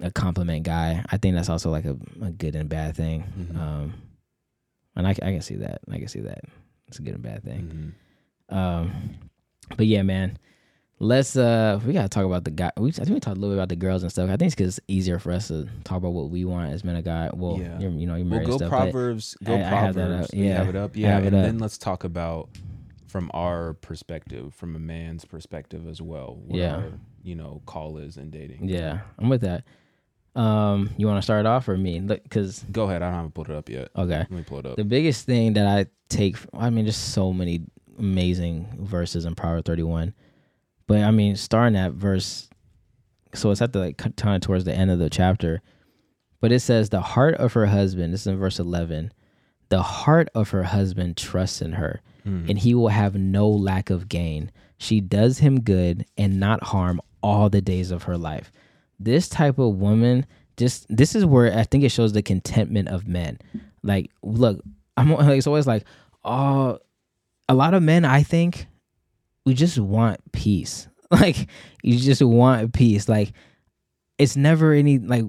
a 0.03 0.11
compliment 0.11 0.63
guy. 0.65 1.05
I 1.11 1.17
think 1.17 1.35
that's 1.35 1.49
also 1.49 1.71
like 1.71 1.85
a, 1.85 1.97
a 2.23 2.31
good 2.31 2.55
and 2.55 2.69
bad 2.69 2.97
thing. 2.97 3.25
Mhm. 3.39 3.57
Um, 3.59 3.95
and 4.97 5.07
I, 5.07 5.11
I 5.11 5.15
can 5.15 5.43
see 5.43 5.57
that. 5.57 5.81
I 5.91 5.99
can 5.99 6.09
see 6.09 6.21
that. 6.21 6.41
It's 6.89 6.99
a 6.99 7.03
good 7.03 7.15
and 7.15 7.23
bad 7.23 7.43
thing. 7.45 7.95
Mhm. 8.51 8.55
Um, 8.57 8.93
but 9.77 9.87
yeah, 9.87 10.03
man. 10.03 10.39
Let's 11.01 11.37
uh, 11.37 11.79
we 11.87 11.93
gotta 11.93 12.09
talk 12.09 12.25
about 12.25 12.43
the 12.45 12.51
guy. 12.51 12.73
We 12.77 12.89
I 12.89 12.93
think 12.93 13.11
we 13.11 13.21
talked 13.21 13.37
a 13.37 13.41
little 13.41 13.55
bit 13.55 13.59
about 13.61 13.69
the 13.69 13.77
girls 13.77 14.03
and 14.03 14.11
stuff. 14.11 14.29
I 14.31 14.37
think 14.37 14.49
it's 14.49 14.55
because 14.57 14.79
it's 14.79 14.85
easier 14.89 15.21
for 15.21 15.31
us 15.31 15.47
to 15.47 15.69
talk 15.85 15.99
about 15.99 16.11
what 16.13 16.29
we 16.31 16.45
want 16.45 16.73
as 16.73 16.83
men 16.83 16.97
of 16.97 17.05
God. 17.05 17.31
Well, 17.39 17.57
Yeah. 17.61 17.79
you're, 17.79 17.93
you 17.93 18.07
know, 18.09 18.17
you're 18.17 18.27
Well, 18.29 18.45
go 18.45 18.57
stuff. 18.57 18.69
Proverbs. 18.69 19.37
Go 19.45 19.53
I- 19.55 19.59
I 19.59 19.61
have 19.61 19.95
that 19.95 20.09
Proverbs. 20.09 20.29
up. 20.31 20.35
Yeah. 20.35 20.55
have 20.57 20.69
it 20.69 20.75
up. 20.77 20.97
Yeah, 20.97 21.13
have 21.15 21.23
it 21.25 21.27
and 21.29 21.37
up. 21.37 21.43
then 21.45 21.59
let's 21.61 21.79
talk 21.79 22.03
about 22.03 22.49
from 23.09 23.31
our 23.35 23.73
perspective, 23.75 24.55
from 24.55 24.77
a 24.77 24.79
man's 24.79 25.25
perspective 25.25 25.89
as 25.89 26.01
well. 26.01 26.39
What 26.47 26.59
Yeah. 26.59 26.77
our, 26.77 26.93
you 27.23 27.35
know, 27.35 27.63
call 27.67 27.97
is 27.99 28.17
in 28.17 28.31
dating. 28.31 28.69
Yeah, 28.69 29.01
I'm 29.19 29.29
with 29.29 29.41
that. 29.41 29.65
Um, 30.37 30.91
you 30.97 31.07
want 31.09 31.19
to 31.19 31.23
start 31.23 31.47
off 31.47 31.69
or 31.69 31.77
me? 31.77 32.01
Look, 32.01 32.23
Because 32.23 32.65
Go 32.71 32.85
ahead. 32.85 33.03
I 33.03 33.11
don't 33.11 33.23
have 33.25 33.35
pulled 33.35 33.51
it 33.51 33.57
up 33.57 33.69
yet. 33.69 33.89
okay, 33.97 34.19
Let 34.19 34.31
me 34.31 34.43
pull 34.45 34.59
it 34.61 34.67
up. 34.67 34.77
the 34.77 34.85
biggest 34.85 35.27
thing 35.27 35.55
that 35.55 35.67
I 35.67 35.87
take, 36.09 36.37
I 36.55 36.71
mean, 36.71 36.85
just 36.87 37.13
so 37.13 37.33
many 37.33 37.63
amazing 37.99 38.79
verses 38.81 39.25
in 39.25 39.35
Proverbs 39.35 39.65
31, 39.67 40.15
but 40.87 40.99
I 41.03 41.11
mean, 41.11 41.35
starting 41.35 41.77
at 41.77 41.93
verse, 41.93 42.49
so 43.35 43.51
it's 43.51 43.61
at 43.63 43.73
the 43.73 43.81
like 43.81 43.97
kind 43.97 44.37
of 44.37 44.41
towards 44.43 44.65
the 44.65 44.73
end 44.75 44.91
of 44.91 44.99
the 45.01 45.11
chapter, 45.11 45.61
but 46.41 46.53
it 46.53 46.61
says 46.61 46.91
the 46.91 47.01
heart 47.01 47.35
of 47.37 47.55
her 47.55 47.67
husband. 47.67 48.15
This 48.15 48.21
is 48.21 48.27
in 48.29 48.39
verse 48.39 48.59
11. 48.61 49.13
The 49.71 49.83
heart 49.83 50.29
of 50.35 50.51
her 50.51 50.63
husband 50.63 51.17
trusts 51.17 51.61
in 51.61 51.73
her, 51.73 52.01
And 52.25 52.59
he 52.59 52.75
will 52.75 52.89
have 52.89 53.15
no 53.15 53.49
lack 53.49 53.91
of 53.91 54.09
gain. 54.09 54.51
She 54.77 55.01
does 55.01 55.39
him 55.39 55.61
good 55.61 56.05
and 56.17 56.39
not 56.39 56.63
harm 56.63 57.01
all 57.23 57.49
the 57.49 57.61
days 57.61 57.91
of 57.91 58.05
her 58.05 58.19
life. 58.19 58.53
This 59.01 59.29
type 59.29 59.59
of 59.59 59.77
woman 59.77 60.27
just 60.59 60.87
this 60.95 61.15
is 61.15 61.25
where 61.25 61.57
I 61.57 61.63
think 61.63 61.85
it 61.85 61.91
shows 61.91 62.13
the 62.13 62.23
contentment 62.23 62.89
of 62.89 63.09
men. 63.09 63.39
Like, 63.83 64.11
look, 64.23 64.63
I'm 64.97 65.11
it's 65.31 65.47
always 65.47 65.67
like, 65.67 65.85
oh, 66.25 66.79
a 67.49 67.55
lot 67.55 67.73
of 67.73 67.83
men. 67.83 68.05
I 68.05 68.23
think 68.23 68.67
we 69.47 69.55
just 69.55 69.79
want 69.79 70.21
peace. 70.33 70.87
Like, 71.11 71.49
you 71.83 71.99
just 71.99 72.21
want 72.21 72.75
peace. 72.75 73.09
Like, 73.09 73.33
it's 74.19 74.37
never 74.37 74.75
any 74.75 74.99
like. 74.99 75.25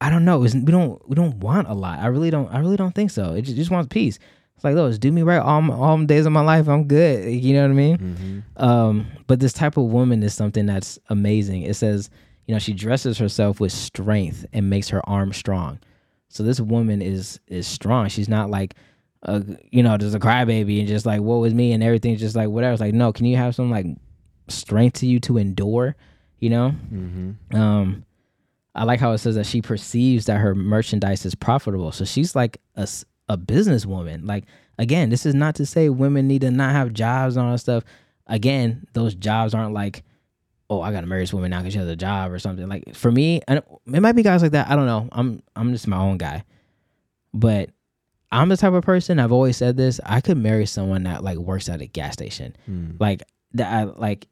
I 0.00 0.10
don't 0.10 0.24
know. 0.24 0.42
It's, 0.42 0.54
we 0.54 0.72
don't 0.72 1.08
we 1.08 1.14
don't 1.14 1.36
want 1.36 1.68
a 1.68 1.72
lot. 1.72 2.00
I 2.00 2.08
really 2.08 2.30
don't. 2.30 2.52
I 2.52 2.58
really 2.58 2.76
don't 2.76 2.96
think 2.96 3.12
so. 3.12 3.34
It 3.34 3.42
just, 3.42 3.56
just 3.56 3.70
wants 3.70 3.86
peace. 3.92 4.18
It's 4.58 4.64
like, 4.64 4.74
those 4.74 4.98
do 4.98 5.12
me 5.12 5.22
right 5.22 5.38
all 5.38 5.62
my, 5.62 5.72
all 5.72 5.96
days 6.04 6.26
of 6.26 6.32
my 6.32 6.40
life. 6.40 6.68
I'm 6.68 6.88
good. 6.88 7.32
You 7.32 7.54
know 7.54 7.62
what 7.62 7.70
I 7.70 7.74
mean? 7.74 7.98
Mm-hmm. 7.98 8.64
Um, 8.64 9.06
but 9.28 9.38
this 9.38 9.52
type 9.52 9.76
of 9.76 9.84
woman 9.84 10.20
is 10.24 10.34
something 10.34 10.66
that's 10.66 10.98
amazing. 11.10 11.62
It 11.62 11.74
says, 11.74 12.10
you 12.46 12.54
know, 12.54 12.58
she 12.58 12.72
dresses 12.72 13.18
herself 13.18 13.60
with 13.60 13.70
strength 13.70 14.44
and 14.52 14.68
makes 14.68 14.88
her 14.88 15.08
arm 15.08 15.32
strong. 15.32 15.78
So 16.28 16.42
this 16.42 16.58
woman 16.58 17.02
is 17.02 17.38
is 17.46 17.68
strong. 17.68 18.08
She's 18.08 18.28
not 18.28 18.50
like, 18.50 18.74
uh, 19.22 19.42
you 19.70 19.84
know, 19.84 19.96
just 19.96 20.16
a 20.16 20.18
crybaby 20.18 20.80
and 20.80 20.88
just 20.88 21.06
like, 21.06 21.20
what 21.20 21.36
was 21.36 21.54
me 21.54 21.70
and 21.70 21.80
everything's 21.80 22.18
just 22.18 22.34
like 22.34 22.48
whatever. 22.48 22.72
It's 22.72 22.80
like, 22.80 22.94
no, 22.94 23.12
can 23.12 23.26
you 23.26 23.36
have 23.36 23.54
some 23.54 23.70
like 23.70 23.86
strength 24.48 24.98
to 24.98 25.06
you 25.06 25.20
to 25.20 25.38
endure? 25.38 25.94
You 26.40 26.50
know. 26.50 26.74
Mm-hmm. 26.92 27.56
Um, 27.56 28.04
I 28.74 28.82
like 28.82 28.98
how 28.98 29.12
it 29.12 29.18
says 29.18 29.36
that 29.36 29.46
she 29.46 29.62
perceives 29.62 30.26
that 30.26 30.38
her 30.38 30.56
merchandise 30.56 31.24
is 31.24 31.36
profitable. 31.36 31.92
So 31.92 32.04
she's 32.04 32.34
like 32.34 32.60
a, 32.74 32.88
a 33.28 33.36
businesswoman. 33.36 34.26
Like, 34.26 34.44
again, 34.78 35.10
this 35.10 35.26
is 35.26 35.34
not 35.34 35.54
to 35.56 35.66
say 35.66 35.88
women 35.88 36.26
need 36.28 36.40
to 36.42 36.50
not 36.50 36.72
have 36.72 36.92
jobs 36.92 37.36
and 37.36 37.44
all 37.46 37.52
that 37.52 37.58
stuff. 37.58 37.84
Again, 38.26 38.86
those 38.92 39.14
jobs 39.14 39.54
aren't 39.54 39.72
like, 39.74 40.02
oh, 40.70 40.80
I 40.82 40.92
got 40.92 41.00
to 41.00 41.06
marry 41.06 41.22
this 41.22 41.32
woman 41.32 41.50
now 41.50 41.58
because 41.60 41.72
she 41.72 41.78
has 41.78 41.88
a 41.88 41.96
job 41.96 42.30
or 42.32 42.38
something. 42.38 42.68
Like, 42.68 42.94
for 42.94 43.10
me, 43.10 43.40
and 43.48 43.62
it 43.92 44.00
might 44.00 44.12
be 44.12 44.22
guys 44.22 44.42
like 44.42 44.52
that. 44.52 44.68
I 44.70 44.76
don't 44.76 44.86
know. 44.86 45.08
I'm 45.12 45.42
I'm 45.56 45.72
just 45.72 45.86
my 45.88 45.98
own 45.98 46.18
guy. 46.18 46.44
But 47.34 47.70
I'm 48.30 48.48
the 48.48 48.56
type 48.56 48.72
of 48.72 48.84
person, 48.84 49.18
I've 49.18 49.32
always 49.32 49.56
said 49.56 49.76
this, 49.76 50.00
I 50.04 50.20
could 50.20 50.36
marry 50.36 50.66
someone 50.66 51.04
that 51.04 51.24
like 51.24 51.38
works 51.38 51.68
at 51.68 51.80
a 51.80 51.86
gas 51.86 52.12
station 52.14 52.54
Mm. 52.70 53.00
like 53.00 53.22
that 53.54 53.72
I 53.72 53.84
like 53.84 54.28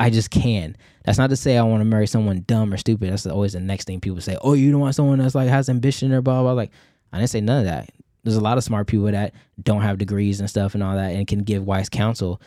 I 0.00 0.10
just 0.10 0.30
can. 0.30 0.76
That's 1.04 1.18
not 1.18 1.30
to 1.30 1.36
say 1.36 1.56
I 1.58 1.62
want 1.62 1.80
to 1.80 1.84
marry 1.86 2.06
someone 2.06 2.44
dumb 2.46 2.72
or 2.72 2.76
stupid. 2.76 3.10
That's 3.10 3.26
always 3.26 3.54
the 3.54 3.60
next 3.60 3.86
thing 3.86 4.00
people 4.00 4.20
say. 4.20 4.36
Oh, 4.42 4.52
you 4.52 4.70
don't 4.70 4.80
want 4.80 4.94
someone 4.94 5.18
that's 5.18 5.34
like 5.34 5.48
has 5.48 5.68
ambition 5.70 6.12
or 6.12 6.20
blah 6.20 6.42
blah. 6.42 6.52
Like 6.52 6.70
I 7.12 7.18
didn't 7.18 7.30
say 7.30 7.40
none 7.40 7.60
of 7.60 7.64
that. 7.64 7.88
There's 8.28 8.36
a 8.36 8.42
lot 8.42 8.58
of 8.58 8.64
smart 8.64 8.86
people 8.86 9.06
that 9.06 9.32
don't 9.62 9.80
have 9.80 9.96
degrees 9.96 10.38
and 10.38 10.50
stuff 10.50 10.74
and 10.74 10.82
all 10.82 10.94
that 10.96 11.12
and 11.12 11.26
can 11.26 11.44
give 11.44 11.64
wise 11.64 11.88
counsel. 11.88 12.42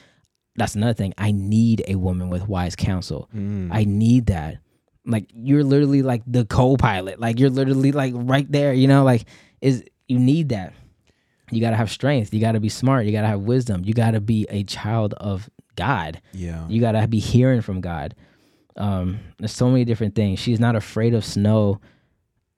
That's 0.55 0.75
another 0.75 0.93
thing. 0.93 1.13
I 1.17 1.31
need 1.31 1.83
a 1.87 1.95
woman 1.95 2.29
with 2.29 2.47
wise 2.47 2.75
counsel. 2.75 3.29
Mm. 3.35 3.69
I 3.71 3.83
need 3.85 4.27
that. 4.27 4.57
Like 5.05 5.25
you're 5.33 5.63
literally 5.63 6.03
like 6.03 6.21
the 6.27 6.45
co-pilot. 6.45 7.19
Like 7.19 7.39
you're 7.39 7.49
literally 7.49 7.91
like 7.91 8.13
right 8.15 8.49
there. 8.51 8.73
You 8.73 8.87
know, 8.87 9.03
like 9.03 9.25
is 9.59 9.83
you 10.07 10.19
need 10.19 10.49
that. 10.49 10.73
You 11.49 11.61
gotta 11.61 11.77
have 11.77 11.89
strength. 11.89 12.31
You 12.31 12.39
gotta 12.39 12.59
be 12.59 12.69
smart. 12.69 13.07
You 13.07 13.11
gotta 13.11 13.27
have 13.27 13.41
wisdom. 13.41 13.83
You 13.83 13.95
gotta 13.95 14.21
be 14.21 14.45
a 14.49 14.63
child 14.63 15.15
of 15.15 15.49
God. 15.75 16.21
yeah. 16.33 16.67
You 16.67 16.79
gotta 16.79 17.07
be 17.07 17.19
hearing 17.19 17.61
from 17.61 17.81
God. 17.81 18.13
Um, 18.77 19.19
there's 19.39 19.51
so 19.51 19.67
many 19.69 19.83
different 19.83 20.13
things. 20.13 20.37
She's 20.37 20.59
not 20.59 20.75
afraid 20.75 21.15
of 21.15 21.25
snow 21.25 21.81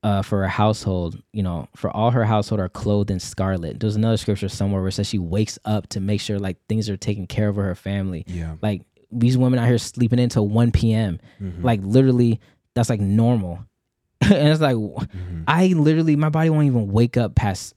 uh, 0.04 0.22
for 0.22 0.42
her 0.42 0.48
household. 0.48 1.20
You 1.32 1.42
know, 1.42 1.68
for 1.74 1.90
all 1.90 2.12
her 2.12 2.24
household 2.24 2.60
are 2.60 2.68
clothed 2.68 3.10
in 3.10 3.18
scarlet. 3.18 3.80
There's 3.80 3.96
another 3.96 4.16
scripture 4.16 4.48
somewhere 4.48 4.80
where 4.80 4.88
it 4.90 4.92
says 4.92 5.08
she 5.08 5.18
wakes 5.18 5.58
up 5.64 5.88
to 5.88 6.00
make 6.00 6.20
sure 6.20 6.38
like 6.38 6.58
things 6.68 6.88
are 6.88 6.96
taken 6.96 7.26
care 7.26 7.48
of 7.48 7.56
for 7.56 7.64
her 7.64 7.74
family. 7.74 8.24
yeah. 8.28 8.54
Like 8.62 8.82
these 9.10 9.36
women 9.36 9.58
out 9.58 9.66
here 9.66 9.78
sleeping 9.78 10.18
until 10.20 10.46
1 10.48 10.70
p.m. 10.72 11.18
Mhm. 11.40 11.64
Like 11.64 11.80
literally, 11.82 12.40
that's 12.74 12.88
like 12.90 13.00
normal. 13.00 13.64
and 14.20 14.48
it's 14.48 14.60
like 14.60 14.76
Mhm. 14.76 15.44
I 15.48 15.68
literally 15.68 16.16
my 16.16 16.28
body 16.30 16.50
won't 16.50 16.66
even 16.66 16.88
wake 16.92 17.16
up 17.16 17.34
past 17.34 17.74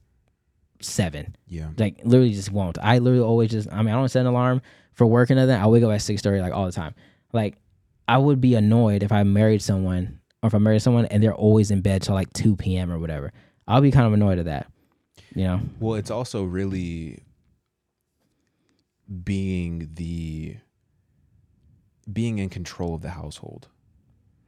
seven 0.80 1.34
yeah. 1.48 1.68
like 1.76 1.96
literally 2.04 2.32
just 2.32 2.52
won't. 2.52 2.78
I 2.80 2.98
literally 2.98 3.24
always 3.24 3.50
just 3.50 3.72
I 3.72 3.78
mean 3.82 3.88
I 3.88 3.92
don't 3.98 4.08
set 4.08 4.20
an 4.20 4.26
alarm 4.28 4.62
for 4.94 5.06
work 5.06 5.30
and 5.30 5.38
nothing. 5.38 5.54
I 5.60 5.66
wake 5.66 5.82
up 5.82 5.90
at 5.90 6.02
six 6.02 6.22
thirty 6.22 6.40
like 6.40 6.52
all 6.52 6.66
the 6.66 6.72
time. 6.72 6.94
Like 7.32 7.56
I 8.06 8.18
would 8.18 8.40
be 8.40 8.54
annoyed 8.54 9.02
if 9.02 9.10
I 9.12 9.22
married 9.24 9.60
someone 9.62 10.17
or 10.42 10.46
if 10.48 10.54
I 10.54 10.58
married 10.58 10.82
someone 10.82 11.06
and 11.06 11.22
they're 11.22 11.34
always 11.34 11.70
in 11.70 11.80
bed 11.80 12.02
till 12.02 12.14
like 12.14 12.32
two 12.32 12.56
p.m. 12.56 12.90
or 12.92 12.98
whatever. 12.98 13.32
I'll 13.66 13.80
be 13.80 13.90
kind 13.90 14.06
of 14.06 14.12
annoyed 14.12 14.38
at 14.38 14.46
that. 14.46 14.70
You 15.34 15.44
know? 15.44 15.60
Well, 15.78 15.94
it's 15.96 16.10
also 16.10 16.42
really 16.44 17.22
being 19.24 19.90
the 19.94 20.56
being 22.12 22.38
in 22.38 22.48
control 22.48 22.94
of 22.94 23.02
the 23.02 23.10
household. 23.10 23.68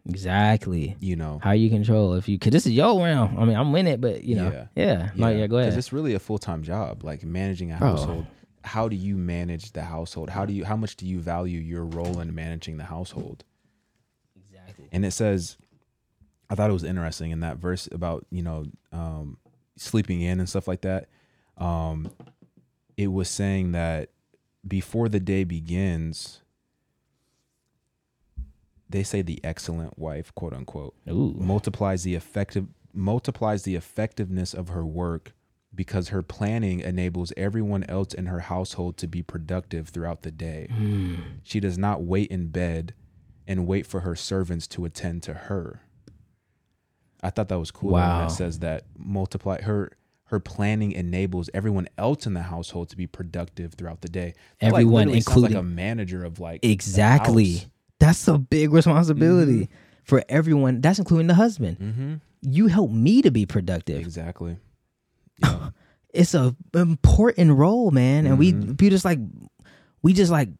Exactly. 0.08 0.96
You 1.00 1.16
know. 1.16 1.40
How 1.42 1.52
you 1.52 1.68
control 1.68 2.14
if 2.14 2.28
you 2.28 2.38
cause 2.38 2.52
this 2.52 2.66
is 2.66 2.72
your 2.72 2.98
round. 3.02 3.38
I 3.38 3.44
mean 3.44 3.56
I'm 3.56 3.74
in 3.76 3.86
it, 3.86 4.00
but 4.00 4.24
you 4.24 4.36
know. 4.36 4.50
Yeah. 4.50 4.66
Yeah. 4.74 5.10
Yeah. 5.14 5.28
yeah 5.30 5.46
go 5.46 5.56
Because 5.58 5.68
ahead. 5.68 5.78
it's 5.78 5.92
really 5.92 6.14
a 6.14 6.18
full 6.18 6.38
time 6.38 6.62
job, 6.62 7.04
like 7.04 7.22
managing 7.24 7.72
a 7.72 7.76
Bro. 7.78 7.88
household. 7.88 8.26
How 8.62 8.88
do 8.88 8.96
you 8.96 9.16
manage 9.16 9.72
the 9.72 9.82
household? 9.82 10.30
How 10.30 10.44
do 10.46 10.52
you 10.52 10.64
how 10.64 10.76
much 10.76 10.96
do 10.96 11.06
you 11.06 11.20
value 11.20 11.58
your 11.60 11.84
role 11.84 12.20
in 12.20 12.34
managing 12.34 12.76
the 12.76 12.84
household? 12.84 13.44
Exactly. 14.36 14.88
And 14.92 15.04
it 15.04 15.12
says, 15.12 15.56
I 16.50 16.56
thought 16.56 16.68
it 16.68 16.74
was 16.74 16.84
interesting 16.84 17.30
in 17.30 17.40
that 17.40 17.56
verse 17.58 17.88
about 17.90 18.26
you 18.30 18.42
know 18.42 18.64
um, 18.92 19.38
sleeping 19.76 20.20
in 20.20 20.40
and 20.40 20.48
stuff 20.48 20.68
like 20.68 20.82
that. 20.82 21.08
Um, 21.56 22.10
it 22.96 23.08
was 23.08 23.28
saying 23.28 23.72
that 23.72 24.10
before 24.66 25.08
the 25.08 25.20
day 25.20 25.44
begins, 25.44 26.42
they 28.88 29.02
say 29.02 29.22
the 29.22 29.40
excellent 29.44 29.98
wife, 29.98 30.34
quote 30.34 30.52
unquote, 30.52 30.94
Ooh. 31.08 31.34
multiplies 31.38 32.02
the 32.02 32.14
effective 32.14 32.66
multiplies 32.92 33.62
the 33.62 33.76
effectiveness 33.76 34.52
of 34.52 34.68
her 34.70 34.84
work 34.84 35.32
because 35.72 36.08
her 36.08 36.22
planning 36.22 36.80
enables 36.80 37.32
everyone 37.36 37.84
else 37.84 38.12
in 38.12 38.26
her 38.26 38.40
household 38.40 38.96
to 38.96 39.06
be 39.06 39.22
productive 39.22 39.88
throughout 39.88 40.22
the 40.22 40.32
day. 40.32 40.66
Mm. 40.68 41.18
She 41.44 41.60
does 41.60 41.78
not 41.78 42.02
wait 42.02 42.28
in 42.30 42.48
bed 42.48 42.92
and 43.46 43.68
wait 43.68 43.86
for 43.86 44.00
her 44.00 44.16
servants 44.16 44.66
to 44.66 44.84
attend 44.84 45.22
to 45.22 45.34
her. 45.34 45.82
I 47.22 47.30
thought 47.30 47.48
that 47.48 47.58
was 47.58 47.70
cool. 47.70 47.90
Wow. 47.92 48.26
It 48.26 48.30
says 48.30 48.60
that 48.60 48.84
multiply 48.98 49.60
her 49.62 49.92
her 50.24 50.38
planning 50.38 50.92
enables 50.92 51.50
everyone 51.52 51.88
else 51.98 52.24
in 52.24 52.34
the 52.34 52.42
household 52.42 52.88
to 52.88 52.96
be 52.96 53.06
productive 53.08 53.74
throughout 53.74 54.00
the 54.00 54.08
day. 54.08 54.32
That, 54.60 54.68
Everyone, 54.68 54.94
literally 55.08 55.20
sounds 55.22 55.42
like 55.42 55.54
a 55.54 55.62
manager 55.62 56.24
of 56.24 56.38
like 56.38 56.64
Exactly. 56.64 57.64
That's 57.98 58.28
a 58.28 58.38
big 58.38 58.72
responsibility 58.72 59.68
for 60.04 60.22
everyone. 60.28 60.80
That's 60.80 61.00
including 61.00 61.26
the 61.26 61.34
husband. 61.34 61.78
Mm-hmm. 61.78 62.14
You 62.42 62.68
help 62.68 62.92
me 62.92 63.22
to 63.22 63.30
be 63.30 63.44
productive. 63.46 64.00
Exactly. 64.00 64.56
Yeah. 65.42 65.70
it's 66.12 66.34
a 66.34 66.54
important 66.74 67.56
role, 67.56 67.90
man. 67.90 68.26
And 68.26 68.38
we 68.38 68.52
Mhm. 68.52 68.80
we 68.80 68.90
just 68.90 69.04
like 69.06 69.18
we 70.02 70.12
just 70.12 70.30
like 70.30 70.50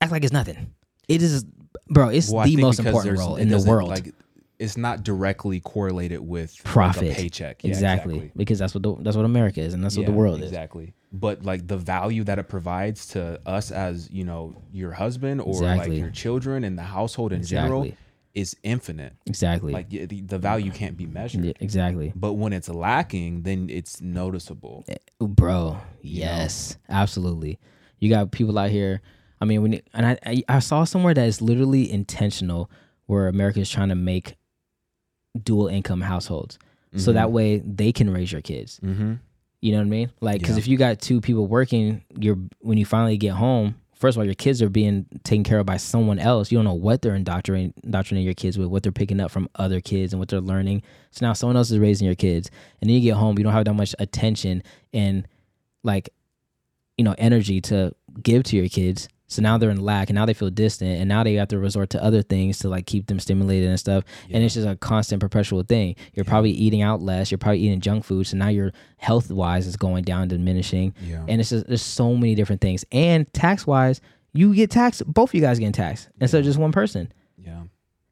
act 0.00 0.12
like 0.12 0.24
it's 0.24 0.32
nothing. 0.32 0.74
It 1.08 1.22
is, 1.22 1.44
bro. 1.88 2.08
It's 2.08 2.30
Well, 2.30 2.44
the 2.44 2.56
most 2.56 2.80
important 2.80 3.18
role 3.18 3.36
in 3.36 3.48
the 3.48 3.60
world. 3.60 3.88
Like, 3.88 4.12
it's 4.60 4.76
not 4.76 5.02
directly 5.02 5.58
correlated 5.58 6.20
with 6.20 6.54
like, 6.64 6.72
Profit. 6.72 7.12
a 7.12 7.14
paycheck. 7.14 7.64
Yeah, 7.64 7.70
exactly. 7.70 8.30
because 8.36 8.58
that's 8.58 8.74
what 8.74 8.82
the, 8.82 8.94
that's 9.00 9.16
what 9.16 9.24
America 9.24 9.60
is, 9.60 9.74
and 9.74 9.82
that's 9.82 9.96
what 9.96 10.06
the 10.06 10.12
Yeah, 10.12 10.18
world 10.18 10.38
is. 10.40 10.44
exactly. 10.50 10.92
But 11.12 11.42
like 11.44 11.66
the 11.66 11.78
value 11.78 12.22
that 12.24 12.38
it 12.38 12.48
provides 12.48 13.06
to 13.08 13.40
us 13.46 13.72
as 13.72 14.08
you 14.12 14.22
know 14.22 14.54
your 14.72 14.92
husband 14.92 15.40
or 15.40 15.48
Exactly. 15.48 15.90
like 15.94 15.98
your 15.98 16.10
children 16.10 16.62
and 16.62 16.78
the 16.78 16.82
household 16.84 17.32
in 17.32 17.42
general 17.42 17.90
is 18.34 18.54
infinite. 18.62 19.14
Exactly. 19.26 19.72
Like 19.72 19.88
the, 19.90 20.04
the 20.20 20.38
value 20.38 20.70
can't 20.70 20.96
be 20.96 21.06
measured. 21.06 21.44
Yeah, 21.44 21.52
exactly, 21.58 22.12
But 22.14 22.34
when 22.34 22.52
it's 22.52 22.68
lacking, 22.68 23.42
then 23.42 23.68
it's 23.70 24.00
noticeable. 24.00 24.84
Eh, 24.88 24.94
bro. 25.20 25.78
Yes, 26.02 26.76
absolutely. 26.88 27.58
You 27.98 28.08
got 28.10 28.30
people 28.30 28.56
out 28.58 28.70
here. 28.70 29.00
I 29.40 29.46
mean, 29.46 29.62
when 29.62 29.80
and 29.94 30.06
I, 30.06 30.18
I 30.24 30.42
I 30.48 30.58
saw 30.60 30.84
somewhere 30.84 31.14
that 31.14 31.26
is 31.26 31.40
literally 31.42 31.90
intentional, 31.90 32.70
where 33.06 33.26
America 33.26 33.58
is 33.60 33.70
trying 33.70 33.88
to 33.88 33.94
make 33.94 34.36
dual 35.42 35.68
income 35.68 36.00
households, 36.00 36.58
so 36.96 37.12
that 37.12 37.30
way 37.30 37.58
they 37.58 37.92
can 37.92 38.10
raise 38.10 38.32
your 38.32 38.40
kids. 38.42 38.80
Mm-hmm. 38.82 39.14
You 39.60 39.72
know 39.72 39.78
what 39.78 39.84
I 39.86 39.90
mean? 39.90 40.10
Like, 40.20 40.40
because 40.40 40.56
Yeah. 40.56 40.60
if 40.60 40.68
you 40.68 40.76
got 40.76 41.00
two 41.00 41.20
people 41.20 41.46
working, 41.46 42.02
you're 42.18 42.38
when 42.60 42.78
you 42.78 42.84
finally 42.84 43.16
get 43.16 43.32
home. 43.34 43.76
First 43.94 44.16
of 44.16 44.20
all, 44.20 44.24
your 44.24 44.34
kids 44.34 44.62
are 44.62 44.70
being 44.70 45.04
taken 45.24 45.44
care 45.44 45.58
of 45.58 45.66
by 45.66 45.76
someone 45.76 46.18
else. 46.18 46.50
You 46.50 46.56
don't 46.56 46.64
know 46.64 46.72
what 46.72 47.02
they're 47.02 47.14
indoctrinating, 47.14 47.74
indoctrinating 47.84 48.24
your 48.24 48.32
kids 48.34 48.56
with, 48.58 48.68
what 48.68 48.82
they're 48.82 48.90
picking 48.92 49.20
up 49.20 49.30
from 49.30 49.46
other 49.56 49.80
kids, 49.82 50.14
and 50.14 50.18
what 50.18 50.30
they're 50.30 50.40
learning. 50.40 50.82
So 51.10 51.26
now 51.26 51.34
someone 51.34 51.56
else 51.58 51.70
is 51.70 51.78
raising 51.78 52.06
your 52.06 52.14
kids, 52.14 52.50
and 52.80 52.88
then 52.88 52.94
you 52.96 53.02
get 53.02 53.16
home, 53.16 53.36
you 53.36 53.44
don't 53.44 53.52
have 53.52 53.66
that 53.66 53.74
much 53.74 53.94
attention 53.98 54.62
and 54.94 55.28
like, 55.82 56.08
you 56.96 57.04
know, 57.04 57.14
energy 57.18 57.60
to 57.60 57.94
give 58.22 58.42
to 58.44 58.56
your 58.56 58.68
kids. 58.68 59.08
So 59.30 59.40
now 59.40 59.56
they're 59.56 59.70
in 59.70 59.80
lack, 59.80 60.10
and 60.10 60.14
now 60.16 60.26
they 60.26 60.34
feel 60.34 60.50
distant, 60.50 60.98
and 61.00 61.08
now 61.08 61.22
they 61.24 61.34
have 61.34 61.48
to 61.48 61.58
resort 61.58 61.88
to 61.90 62.02
other 62.04 62.20
things 62.20 62.58
to 62.58 62.68
like 62.68 62.84
keep 62.86 63.06
them 63.06 63.18
stimulated 63.20 63.68
and 63.70 63.78
stuff. 63.80 64.04
And 64.28 64.42
it's 64.44 64.54
just 64.54 64.66
a 64.66 64.76
constant, 64.76 65.20
perpetual 65.20 65.62
thing. 65.62 65.94
You're 66.14 66.24
probably 66.24 66.50
eating 66.50 66.82
out 66.82 67.00
less. 67.00 67.30
You're 67.30 67.38
probably 67.38 67.60
eating 67.60 67.80
junk 67.80 68.04
food, 68.04 68.26
so 68.26 68.36
now 68.36 68.48
your 68.48 68.72
health 68.98 69.30
wise 69.30 69.66
is 69.66 69.76
going 69.76 70.04
down, 70.04 70.28
diminishing. 70.28 70.94
Yeah. 71.00 71.24
And 71.28 71.40
it's 71.40 71.50
just 71.50 71.66
there's 71.68 71.80
so 71.80 72.14
many 72.16 72.34
different 72.34 72.60
things. 72.60 72.84
And 72.92 73.32
tax 73.32 73.66
wise, 73.66 74.00
you 74.32 74.54
get 74.54 74.70
taxed. 74.70 75.02
Both 75.06 75.30
of 75.30 75.34
you 75.36 75.40
guys 75.40 75.58
getting 75.58 75.72
taxed 75.72 76.08
instead 76.20 76.40
of 76.40 76.44
just 76.44 76.58
one 76.58 76.72
person. 76.72 77.12
yeah. 77.38 77.62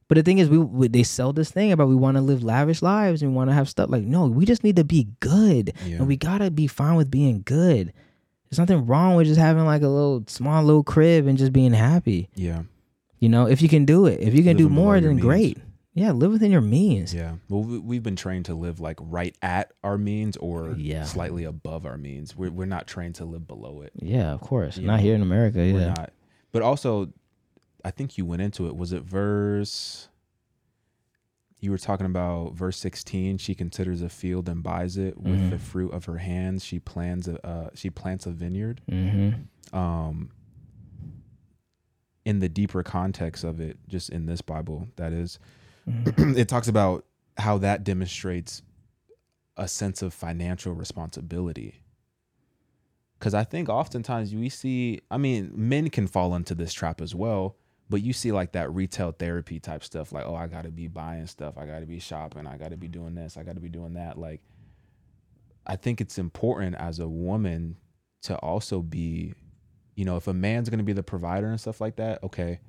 But 0.08 0.14
the 0.14 0.22
thing 0.22 0.38
is, 0.38 0.48
we, 0.48 0.56
we 0.56 0.88
they 0.88 1.02
sell 1.02 1.34
this 1.34 1.50
thing 1.50 1.70
about 1.70 1.88
we 1.88 1.94
want 1.94 2.16
to 2.16 2.22
live 2.22 2.42
lavish 2.42 2.80
lives 2.80 3.22
and 3.22 3.34
want 3.34 3.50
to 3.50 3.54
have 3.54 3.68
stuff 3.68 3.90
like 3.90 4.04
no, 4.04 4.26
we 4.26 4.46
just 4.46 4.64
need 4.64 4.76
to 4.76 4.84
be 4.84 5.08
good, 5.20 5.74
Yeah. 5.84 5.96
and 5.96 6.06
we 6.08 6.16
gotta 6.16 6.50
be 6.50 6.66
fine 6.66 6.94
with 6.94 7.10
being 7.10 7.42
good. 7.44 7.92
There's 8.50 8.58
nothing 8.58 8.86
wrong 8.86 9.14
with 9.16 9.26
just 9.26 9.38
having 9.40 9.64
like 9.64 9.82
a 9.82 9.88
little 9.88 10.24
small 10.26 10.62
little 10.64 10.82
crib 10.84 11.26
and 11.26 11.36
just 11.36 11.52
being 11.52 11.72
happy. 11.72 12.28
Yeah. 12.34 12.62
You 13.18 13.28
know, 13.28 13.46
if 13.46 13.60
you 13.62 13.68
can 13.68 13.84
do 13.84 14.06
it, 14.06 14.20
if 14.20 14.34
you 14.34 14.42
can 14.42 14.56
do 14.56 14.68
more, 14.68 14.98
then 15.00 15.16
great. 15.18 15.58
Yeah, 15.94 16.12
live 16.12 16.30
within 16.30 16.52
your 16.52 16.60
means. 16.60 17.12
Yeah. 17.12 17.34
Well, 17.48 17.64
we, 17.64 17.78
we've 17.78 18.02
been 18.04 18.14
trained 18.14 18.44
to 18.44 18.54
live 18.54 18.78
like 18.78 18.98
right 19.00 19.36
at 19.42 19.72
our 19.82 19.98
means 19.98 20.36
or 20.36 20.74
Yeah. 20.78 21.02
slightly 21.02 21.42
above 21.42 21.84
our 21.84 21.98
means. 21.98 22.36
We're, 22.36 22.50
we're 22.52 22.66
not 22.66 22.86
trained 22.86 23.16
to 23.16 23.24
live 23.24 23.48
below 23.48 23.80
it. 23.82 23.90
Yeah, 23.96 24.32
of 24.32 24.40
course. 24.40 24.76
You 24.78 24.86
Not 24.86 25.00
here 25.00 25.16
in 25.16 25.22
America. 25.22 25.58
We're 25.58 25.80
Yeah. 25.80 25.94
not. 25.94 26.12
But 26.52 26.62
also, 26.62 27.12
I 27.84 27.90
think 27.90 28.16
you 28.16 28.24
went 28.24 28.42
into 28.42 28.68
it. 28.68 28.76
Was 28.76 28.92
it 28.92 29.02
verse? 29.02 30.08
You 31.60 31.70
were 31.72 31.78
talking 31.78 32.06
about 32.06 32.54
verse 32.54 32.76
16. 32.78 33.38
She 33.38 33.54
considers 33.54 34.00
a 34.02 34.08
field 34.08 34.48
and 34.48 34.62
buys 34.62 34.96
it 34.96 35.18
with 35.20 35.40
Mhm. 35.40 35.50
the 35.50 35.58
fruit 35.58 35.92
of 35.92 36.04
her 36.04 36.18
hands. 36.18 36.64
She 36.64 36.78
plans 36.78 37.26
a 37.26 37.44
uh, 37.46 37.70
she 37.74 37.90
plants 37.90 38.26
a 38.26 38.30
vineyard. 38.30 38.80
Mm-hmm. 38.90 39.76
Um, 39.76 40.30
in 42.24 42.38
the 42.40 42.48
deeper 42.48 42.82
context 42.82 43.42
of 43.42 43.58
it, 43.60 43.78
just 43.88 44.10
in 44.10 44.26
this 44.26 44.40
Bible, 44.40 44.88
that 44.96 45.12
is, 45.12 45.38
Mm-hmm. 45.88 46.36
it 46.36 46.48
talks 46.48 46.68
about 46.68 47.06
how 47.38 47.56
that 47.58 47.82
demonstrates 47.82 48.62
a 49.56 49.66
sense 49.66 50.02
of 50.02 50.12
financial 50.12 50.74
responsibility. 50.74 51.80
Because 53.18 53.32
I 53.34 53.42
think 53.44 53.68
oftentimes 53.70 54.34
we 54.34 54.48
see, 54.50 55.00
I 55.10 55.16
mean, 55.16 55.50
men 55.54 55.88
can 55.90 56.06
fall 56.06 56.34
into 56.34 56.54
this 56.54 56.72
trap 56.74 57.00
as 57.00 57.14
well, 57.14 57.56
but 57.90 58.02
you 58.02 58.12
see 58.12 58.32
like 58.32 58.52
that 58.52 58.72
retail 58.72 59.12
therapy 59.12 59.60
type 59.60 59.82
stuff, 59.82 60.12
like, 60.12 60.26
oh, 60.26 60.34
I 60.34 60.46
got 60.46 60.64
to 60.64 60.70
be 60.70 60.88
buying 60.88 61.26
stuff, 61.26 61.56
I 61.56 61.66
got 61.66 61.80
to 61.80 61.86
be 61.86 61.98
shopping, 61.98 62.46
I 62.46 62.56
got 62.56 62.70
to 62.70 62.76
be 62.76 62.88
doing 62.88 63.14
this, 63.14 63.36
I 63.36 63.42
got 63.42 63.54
to 63.54 63.60
be 63.60 63.68
doing 63.68 63.94
that. 63.94 64.18
Like, 64.18 64.40
I 65.66 65.76
think 65.76 66.00
it's 66.00 66.18
important 66.18 66.76
as 66.76 66.98
a 66.98 67.08
woman 67.08 67.76
to 68.22 68.36
also 68.36 68.82
be, 68.82 69.34
you 69.94 70.04
know, 70.04 70.16
if 70.16 70.26
a 70.26 70.34
man's 70.34 70.68
to 70.78 70.84
be 70.84 70.92
the 70.92 71.02
provider 71.02 71.48
and 71.48 71.60
stuff 71.60 71.80
like 71.80 71.96
that, 71.96 72.22
okay, 72.22 72.60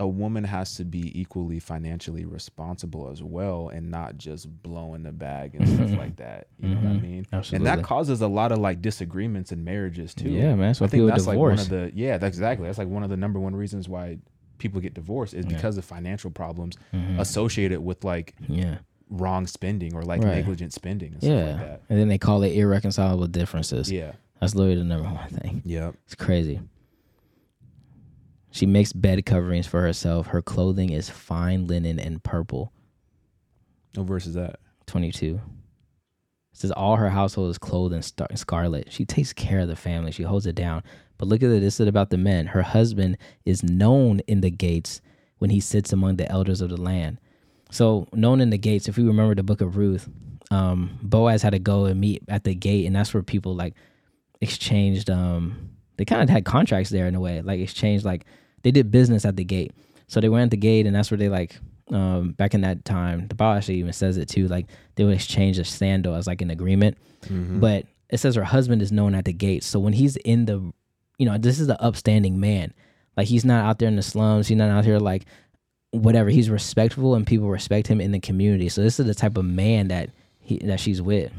a 0.00 0.06
woman 0.06 0.44
has 0.44 0.76
to 0.76 0.84
be 0.84 1.18
equally 1.20 1.58
financially 1.58 2.24
responsible 2.24 3.08
as 3.10 3.20
well 3.22 3.68
and 3.68 3.90
not 3.90 4.16
just 4.16 4.46
blowing 4.62 5.02
the 5.02 5.10
bag 5.10 5.56
and 5.56 5.68
stuff 5.68 5.90
like 5.98 6.14
that. 6.16 6.46
You 6.60 6.68
know 6.68 6.76
what 6.76 6.86
I 6.86 6.92
Mhm. 6.98 7.02
mean? 7.02 7.26
Absolutely. 7.32 7.68
And 7.68 7.78
that 7.80 7.84
causes 7.84 8.20
a 8.20 8.28
lot 8.28 8.52
of 8.52 8.58
like 8.58 8.80
disagreements 8.80 9.50
in 9.50 9.64
marriages 9.64 10.14
too. 10.14 10.30
Yeah, 10.30 10.54
man. 10.54 10.74
Why 10.78 10.86
I 10.86 10.88
think 10.88 11.08
that's 11.08 11.26
like 11.26 11.36
one 11.38 11.58
of 11.58 11.68
the 11.68 11.90
yeah, 11.94 12.16
that's 12.16 12.36
exactly. 12.36 12.66
That's 12.68 12.78
like 12.78 12.86
one 12.88 13.02
of 13.02 13.10
the 13.10 13.16
number 13.16 13.40
one 13.40 13.56
reasons 13.56 13.88
why 13.88 14.18
people 14.58 14.80
get 14.80 14.94
divorced 14.94 15.34
is 15.34 15.44
Yeah. 15.46 15.56
because 15.56 15.76
of 15.78 15.84
financial 15.84 16.30
problems 16.30 16.76
Mhm. 16.94 17.18
associated 17.18 17.80
with 17.80 18.04
like 18.04 18.34
Yeah. 18.48 18.78
wrong 19.10 19.48
spending 19.48 19.94
or 19.94 20.02
like 20.02 20.22
Right. 20.22 20.36
negligent 20.36 20.72
spending 20.72 21.14
and 21.14 21.22
stuff 21.22 21.32
Yeah. 21.32 21.44
like 21.52 21.60
that. 21.60 21.82
And 21.88 21.98
then 21.98 22.06
they 22.06 22.18
call 22.18 22.44
it 22.44 22.52
irreconcilable 22.54 23.26
differences. 23.26 23.90
Yeah. 23.90 24.12
That's 24.40 24.54
literally 24.54 24.78
the 24.78 24.84
number 24.84 25.08
one 25.08 25.28
thing. 25.28 25.62
Yeah. 25.64 25.90
It's 26.06 26.14
crazy. 26.14 26.60
She 28.50 28.66
makes 28.66 28.92
bed 28.92 29.24
coverings 29.26 29.66
for 29.66 29.82
herself. 29.82 30.28
Her 30.28 30.42
clothing 30.42 30.90
is 30.90 31.10
fine 31.10 31.66
linen 31.66 31.98
and 31.98 32.22
purple. 32.22 32.72
What 33.94 34.06
verse 34.06 34.26
is 34.26 34.34
that? 34.34 34.60
22. 34.86 35.40
It 36.52 36.56
says 36.58 36.70
all 36.72 36.96
her 36.96 37.10
household 37.10 37.50
is 37.50 37.58
clothed 37.58 37.94
in 37.94 38.02
star- 38.02 38.28
scarlet. 38.34 38.90
She 38.90 39.04
takes 39.04 39.32
care 39.32 39.60
of 39.60 39.68
the 39.68 39.76
family. 39.76 40.12
She 40.12 40.22
holds 40.22 40.46
it 40.46 40.54
down. 40.54 40.82
But 41.18 41.28
look 41.28 41.42
at 41.42 41.50
it. 41.50 41.60
This 41.60 41.80
is 41.80 41.86
about 41.86 42.10
the 42.10 42.16
men. 42.16 42.46
Her 42.46 42.62
husband 42.62 43.18
is 43.44 43.62
known 43.62 44.20
in 44.20 44.40
the 44.40 44.50
gates 44.50 45.00
when 45.38 45.50
he 45.50 45.60
sits 45.60 45.92
among 45.92 46.16
the 46.16 46.30
elders 46.30 46.60
of 46.60 46.70
the 46.70 46.80
land. 46.80 47.18
So 47.70 48.08
known 48.12 48.40
in 48.40 48.50
the 48.50 48.58
gates. 48.58 48.88
If 48.88 48.96
we 48.96 49.04
remember 49.04 49.34
the 49.34 49.42
book 49.42 49.60
of 49.60 49.76
Ruth, 49.76 50.08
um, 50.50 50.98
Boaz 51.02 51.42
had 51.42 51.50
to 51.50 51.58
go 51.58 51.84
and 51.84 52.00
meet 52.00 52.22
at 52.28 52.44
the 52.44 52.54
gate, 52.54 52.86
and 52.86 52.96
that's 52.96 53.12
where 53.12 53.22
people 53.22 53.54
like 53.54 53.74
exchanged. 54.40 55.10
Um, 55.10 55.70
they 55.98 56.04
kind 56.06 56.22
of 56.22 56.30
had 56.30 56.44
contracts 56.46 56.88
there 56.90 57.06
in 57.06 57.14
a 57.14 57.20
way, 57.20 57.42
like 57.42 57.60
exchange, 57.60 58.04
Like 58.04 58.24
they 58.62 58.70
did 58.70 58.90
business 58.90 59.24
at 59.26 59.36
the 59.36 59.44
gate. 59.44 59.72
So 60.06 60.20
they 60.20 60.30
went 60.30 60.44
at 60.44 60.50
the 60.50 60.56
gate, 60.56 60.86
and 60.86 60.96
that's 60.96 61.10
where 61.10 61.18
they 61.18 61.28
like 61.28 61.58
um, 61.90 62.32
back 62.32 62.54
in 62.54 62.62
that 62.62 62.84
time. 62.86 63.28
The 63.28 63.34
Bible 63.34 63.58
actually 63.58 63.76
even 63.76 63.92
says 63.92 64.16
it 64.16 64.28
too. 64.28 64.48
Like 64.48 64.66
they 64.94 65.04
would 65.04 65.14
exchange 65.14 65.58
a 65.58 65.64
sandal 65.64 66.14
as 66.14 66.26
like 66.26 66.40
an 66.40 66.50
agreement. 66.50 66.96
Mhm. 67.26 67.60
But 67.60 67.84
it 68.08 68.18
says 68.18 68.34
her 68.36 68.44
husband 68.44 68.80
is 68.80 68.90
known 68.90 69.14
at 69.14 69.26
the 69.26 69.32
gate. 69.34 69.62
So 69.62 69.78
when 69.78 69.92
he's 69.92 70.16
in 70.16 70.46
the, 70.46 70.72
you 71.18 71.26
know, 71.26 71.36
this 71.36 71.60
is 71.60 71.66
the 71.66 71.80
upstanding 71.82 72.40
man. 72.40 72.72
Like 73.18 73.26
he's 73.26 73.44
not 73.44 73.64
out 73.66 73.78
there 73.80 73.88
in 73.88 73.96
the 73.96 74.02
slums. 74.02 74.48
He's 74.48 74.56
not 74.56 74.70
out 74.70 74.84
here 74.84 74.98
like 74.98 75.26
whatever. 75.90 76.30
He's 76.30 76.48
respectful 76.48 77.14
and 77.14 77.26
people 77.26 77.48
respect 77.48 77.86
him 77.88 78.00
in 78.00 78.12
the 78.12 78.20
community. 78.20 78.68
So 78.68 78.82
this 78.82 78.98
is 79.00 79.06
the 79.06 79.14
type 79.14 79.36
of 79.36 79.44
man 79.44 79.88
that 79.88 80.10
he 80.40 80.58
that 80.58 80.80
she's 80.80 81.02
with. 81.02 81.32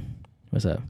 What's 0.51 0.65
up? 0.65 0.81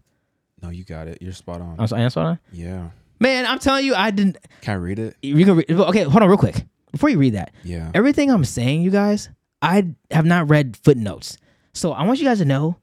no, 0.61 0.69
you 0.69 0.83
got 0.83 1.07
it. 1.07 1.19
You're 1.21 1.31
spot 1.33 1.61
on. 1.61 1.75
I'm 1.79 1.87
sorry, 1.87 2.03
I'm 2.03 2.09
sorry. 2.09 2.37
yeah. 2.51 2.89
Man, 3.19 3.45
I'm 3.45 3.59
telling 3.59 3.85
you, 3.85 3.95
I 3.95 4.11
didn't. 4.11 4.37
Can 4.61 4.73
I 4.73 4.77
read 4.77 4.99
it? 4.99 5.15
You 5.21 5.43
can 5.45 5.55
read, 5.57 5.69
okay. 5.71 6.03
Hold 6.03 6.23
on, 6.23 6.29
real 6.29 6.37
quick. 6.37 6.65
Before 6.91 7.09
you 7.09 7.19
read 7.19 7.33
that, 7.35 7.51
Yeah. 7.63 7.91
everything 7.93 8.31
I'm 8.31 8.45
saying, 8.45 8.81
you 8.81 8.89
guys, 8.91 9.29
I 9.61 9.93
have 10.11 10.25
not 10.25 10.49
read 10.49 10.77
footnotes. 10.77 11.37
So 11.73 11.91
I 11.91 12.03
want 12.05 12.19
you 12.19 12.25
guys 12.25 12.39
to 12.39 12.45
know 12.45 12.77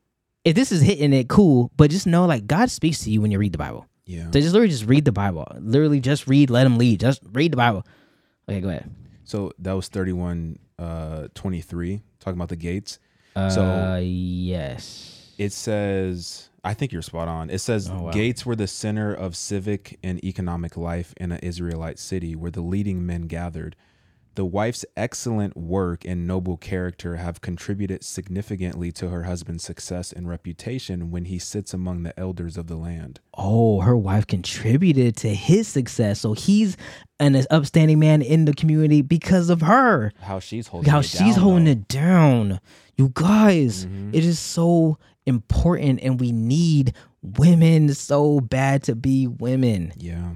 if 0.45 0.55
this 0.55 0.71
is 0.73 0.81
hitting 0.83 1.13
it, 1.13 1.29
cool. 1.29 1.73
But 1.77 1.91
just 1.91 2.07
know, 2.07 2.27
like 2.27 2.47
God 2.47 2.71
speaks 2.71 3.01
to 3.05 3.11
you 3.11 3.21
when 3.21 3.31
you 3.31 3.39
read 3.39 3.53
the 3.53 3.59
Bible. 3.59 3.87
Yeah. 4.05 4.27
So 4.31 4.41
just 4.41 4.53
literally 4.53 4.69
just 4.71 4.85
read 4.87 5.05
the 5.05 5.13
Bible. 5.13 5.47
Literally 5.59 5.99
just 6.01 6.29
read, 6.29 6.51
let 6.51 6.67
him 6.67 6.79
lead. 6.79 7.01
Just 7.01 7.21
read 7.33 7.53
the 7.53 7.57
Bible. 7.57 7.85
Okay, 8.49 8.61
go 8.61 8.69
ahead. 8.69 8.89
So 9.25 9.51
that 9.59 9.73
was 9.73 9.89
31 9.89 10.59
uh 10.79 11.29
23 11.35 12.03
talking 12.21 12.39
about 12.39 12.49
the 12.51 12.57
gates. 12.57 12.99
Uh, 13.35 13.51
So- 13.51 13.99
yes. 14.03 15.33
It 15.39 15.53
says 15.53 16.49
I 16.67 16.75
think 16.75 16.93
you're 16.93 17.03
spot 17.03 17.29
on. 17.29 17.49
It 17.51 17.59
says 17.61 17.89
Oh, 17.91 18.03
wow. 18.03 18.11
gates 18.11 18.45
were 18.45 18.57
the 18.57 18.67
center 18.67 19.13
of 19.15 19.37
civic 19.37 19.99
and 20.03 20.23
economic 20.25 20.77
life 20.77 21.15
in 21.19 21.33
an 21.33 21.39
Israelite 21.43 21.99
city 21.99 22.35
where 22.37 22.51
the 22.51 22.61
leading 22.61 23.07
men 23.07 23.23
gathered. 23.23 23.77
The 24.35 24.45
wife's 24.45 24.85
excellent 24.99 25.57
work 25.57 26.05
and 26.05 26.27
noble 26.27 26.59
character 26.59 27.17
have 27.17 27.41
contributed 27.41 28.05
significantly 28.05 28.93
to 28.93 29.09
her 29.09 29.23
husband's 29.23 29.65
success 29.65 30.13
and 30.13 30.29
reputation 30.29 31.11
when 31.11 31.25
he 31.25 31.39
sits 31.39 31.73
among 31.73 32.03
the 32.03 32.19
elders 32.21 32.59
of 32.59 32.67
the 32.67 32.77
land. 32.77 33.19
Oh, 33.33 33.81
her 33.81 33.97
wife 33.97 34.27
contributed 34.27 35.17
to 35.19 35.35
his 35.35 35.69
success. 35.69 36.21
So 36.21 36.35
he's 36.35 36.77
an 37.19 37.43
upstanding 37.51 37.99
man 37.99 38.21
in 38.21 38.45
the 38.45 38.53
community 38.53 39.01
because 39.01 39.49
of 39.49 39.63
her. 39.63 40.13
How 40.21 40.39
she's 40.41 40.67
holding 40.67 40.91
How 40.91 41.01
she's 41.01 41.19
down, 41.37 41.43
holding 41.43 41.65
though. 41.65 41.71
it 41.71 41.89
down. 41.89 42.61
You 42.97 43.11
guys, 43.15 43.87
Mhm. 43.87 44.15
it 44.15 44.25
is 44.25 44.39
so 44.39 44.99
important 45.27 46.01
and 46.03 46.19
we 46.21 46.33
need 46.33 46.93
women 47.23 47.93
so 47.95 48.41
bad 48.41 48.83
to 48.85 48.95
be 48.95 49.27
women. 49.27 49.93
Yeah. 49.99 50.33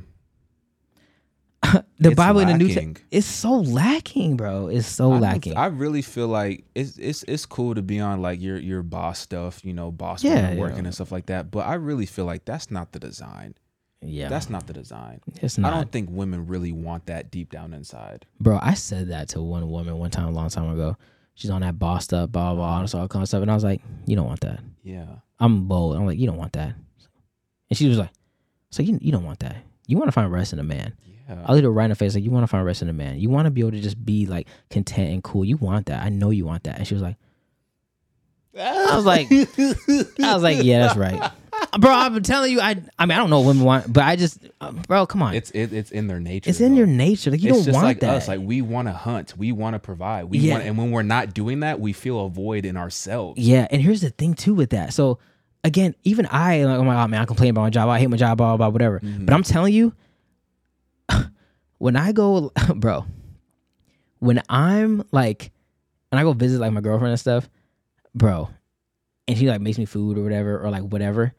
The 1.63 2.09
It's 2.09 2.15
Bible 2.17 2.41
in 2.41 2.49
the 2.49 2.57
New. 2.57 2.69
Testament 2.69 3.03
it's 3.11 3.27
so 3.27 3.59
lacking, 3.61 4.37
bro. 4.39 4.69
It's 4.69 4.87
so 4.87 5.13
I 5.13 5.19
lacking. 5.19 5.57
I 5.59 5.67
really 5.67 6.01
feel 6.01 6.27
like 6.29 6.65
it's 6.75 6.97
it's 6.97 7.23
it's 7.29 7.45
cool 7.45 7.75
to 7.75 7.83
be 7.83 8.01
on 8.01 8.23
like 8.23 8.41
your 8.41 8.57
your 8.59 8.83
boss 8.83 9.19
stuff, 9.19 9.63
you 9.65 9.75
know, 9.75 9.91
boss 9.93 10.25
Yeah, 10.25 10.37
woman 10.37 10.55
yeah. 10.55 10.61
working 10.61 10.87
and 10.87 10.95
stuff 10.95 11.13
like 11.13 11.27
that. 11.27 11.51
But 11.51 11.67
I 11.67 11.75
really 11.75 12.07
feel 12.07 12.25
like 12.25 12.47
that's 12.47 12.71
not 12.71 12.93
the 12.93 12.99
design. 12.99 13.55
yeah. 14.03 14.29
That's 14.31 14.49
not 14.49 14.67
the 14.67 14.73
design. 14.73 15.21
it's 15.43 15.59
not. 15.59 15.73
I 15.73 15.77
don't 15.77 15.93
think 15.93 16.09
women 16.11 16.47
really 16.47 16.73
want 16.73 17.05
that 17.07 17.31
deep 17.31 17.53
down 17.53 17.75
inside. 17.75 18.25
Bro, 18.41 18.59
I 18.63 18.73
said 18.73 19.09
that 19.11 19.29
to 19.31 19.43
one 19.43 19.69
woman 19.71 19.99
one 19.99 20.11
time 20.11 20.29
a 20.29 20.33
long 20.33 20.49
time 20.49 20.71
ago. 20.73 20.97
She's 21.35 21.51
on 21.51 21.63
that 21.63 21.79
boss 21.79 22.13
up, 22.13 22.33
blah, 22.33 22.55
blah, 22.55 22.85
blah, 22.85 23.01
all 23.01 23.09
kind 23.09 23.23
of 23.23 23.29
stuff. 23.29 23.43
And 23.43 23.51
I 23.51 23.55
was 23.55 23.65
like, 23.65 23.81
you 24.07 24.17
don't 24.17 24.27
want 24.27 24.41
that. 24.41 24.61
Yeah. 24.83 25.07
I'm 25.39 25.67
bold. 25.67 25.97
I'm 25.97 26.07
like, 26.07 26.19
you 26.19 26.27
don't 26.27 26.37
want 26.37 26.53
that. 26.53 26.75
And 27.71 27.79
she 27.79 27.89
was 27.89 27.99
like, 27.99 28.11
so 28.71 28.83
you, 28.83 28.99
you 29.01 29.11
don't 29.11 29.25
want 29.25 29.39
that. 29.41 29.57
You 29.87 29.97
want 29.97 30.09
to 30.09 30.13
find 30.13 30.31
rest 30.31 30.53
in 30.53 30.59
a 30.59 30.65
man. 30.65 30.95
Yeah. 31.29 31.43
I 31.47 31.53
looked 31.53 31.65
her 31.65 31.71
right 31.73 31.85
in 31.85 31.91
the 31.91 31.97
face, 31.97 32.15
like, 32.15 32.25
you 32.25 32.31
want 32.31 32.43
to 32.43 32.49
find 32.49 32.65
rest 32.65 32.83
in 32.83 32.89
a 32.89 32.93
man. 32.93 33.19
You 33.19 33.31
want 33.31 33.47
to 33.47 33.51
be 33.51 33.61
able 33.61 33.71
to 33.73 33.81
just 33.81 34.05
be 34.05 34.27
like 34.27 34.49
content 34.69 35.13
and 35.13 35.23
cool. 35.23 35.45
You 35.45 35.57
want 35.57 35.87
that. 35.87 36.05
I 36.05 36.09
know 36.09 36.31
you 36.31 36.45
want 36.45 36.65
that. 36.65 36.79
And 36.79 36.87
she 36.87 36.95
was 36.95 37.03
like, 37.03 37.17
I 38.59 38.97
was 38.97 39.07
like, 39.07 39.29
I 39.31 40.35
was 40.35 40.43
like, 40.43 40.63
yeah, 40.63 40.81
that's 40.81 40.97
right. 40.97 41.31
Bro, 41.79 41.91
I'm 41.93 42.23
telling 42.23 42.51
you, 42.53 42.61
I, 42.61 42.71
I 42.99 43.07
mean, 43.07 43.13
I 43.13 43.17
don't 43.17 43.31
know 43.31 43.41
what 43.41 43.47
women 43.49 43.65
want, 43.65 43.93
but 43.93 44.03
I 44.03 44.17
just, 44.17 44.39
uh, 44.61 44.73
bro, 44.73 45.07
come 45.07 45.23
on. 45.23 45.35
It's 45.35 45.51
it, 45.53 45.73
it's 45.73 45.91
in 45.93 46.09
their 46.09 46.19
nature. 46.19 46.51
It's 46.51 46.61
in 46.61 46.75
your 46.75 46.87
nature. 46.87 47.31
Like 47.31 47.43
you 47.43 47.51
it's 47.51 47.59
don't 47.59 47.65
just 47.67 47.75
want 47.75 47.85
like 47.85 48.01
that. 48.01 48.11
us. 48.17 48.29
Like 48.29 48.41
we 48.41 48.61
want 48.61 48.89
to 48.89 48.93
hunt. 48.93 49.37
We 49.39 49.53
want 49.53 49.75
to 49.75 49.79
provide. 49.79 50.25
We 50.25 50.39
Yeah. 50.39 50.55
want, 50.55 50.65
and 50.65 50.77
when 50.77 50.91
we're 50.91 51.03
not 51.03 51.33
doing 51.33 51.61
that, 51.61 51.79
we 51.79 51.93
feel 51.93 52.27
a 52.27 52.29
void 52.29 52.65
in 52.65 52.77
ourselves. 52.77 53.39
Yeah, 53.39 53.69
and 53.71 53.81
here's 53.81 54.01
the 54.01 54.11
thing 54.11 54.35
too 54.35 54.55
with 54.55 54.71
that. 54.71 54.93
So 54.93 55.19
again, 55.63 55.95
even 56.03 56.27
I 56.31 56.65
like, 56.65 56.79
oh 56.79 56.85
my 56.85 56.95
god, 56.95 57.11
man, 57.11 57.21
I 57.23 57.25
complain 57.25 57.51
about 57.51 57.63
my 57.63 57.71
job. 57.71 57.89
I 57.89 58.01
hate 58.01 58.09
my 58.09 58.17
job, 58.17 58.39
blah 58.39 58.57
blah, 58.57 58.69
blah 58.69 58.73
whatever. 58.73 58.99
Mm-hmm. 59.01 59.25
But 59.27 59.35
I'm 59.35 59.43
telling 59.45 59.73
you, 59.73 59.93
when 61.79 61.97
I 61.97 62.13
go, 62.13 62.53
bro, 62.75 63.05
when 64.19 64.43
I'm 64.49 65.05
like, 65.13 65.51
and 66.11 66.19
I 66.19 66.23
go 66.25 66.33
visit 66.33 66.61
like 66.61 66.73
my 66.73 66.81
girlfriend 66.81 67.13
and 67.13 67.21
stuff, 67.21 67.49
bro, 68.15 68.49
and 69.29 69.39
she 69.39 69.49
like 69.49 69.61
makes 69.61 69.79
me 69.79 69.85
food 69.85 70.19
or 70.19 70.23
whatever 70.23 70.59
or 70.61 70.71
like 70.71 70.83
whatever, 70.83 71.33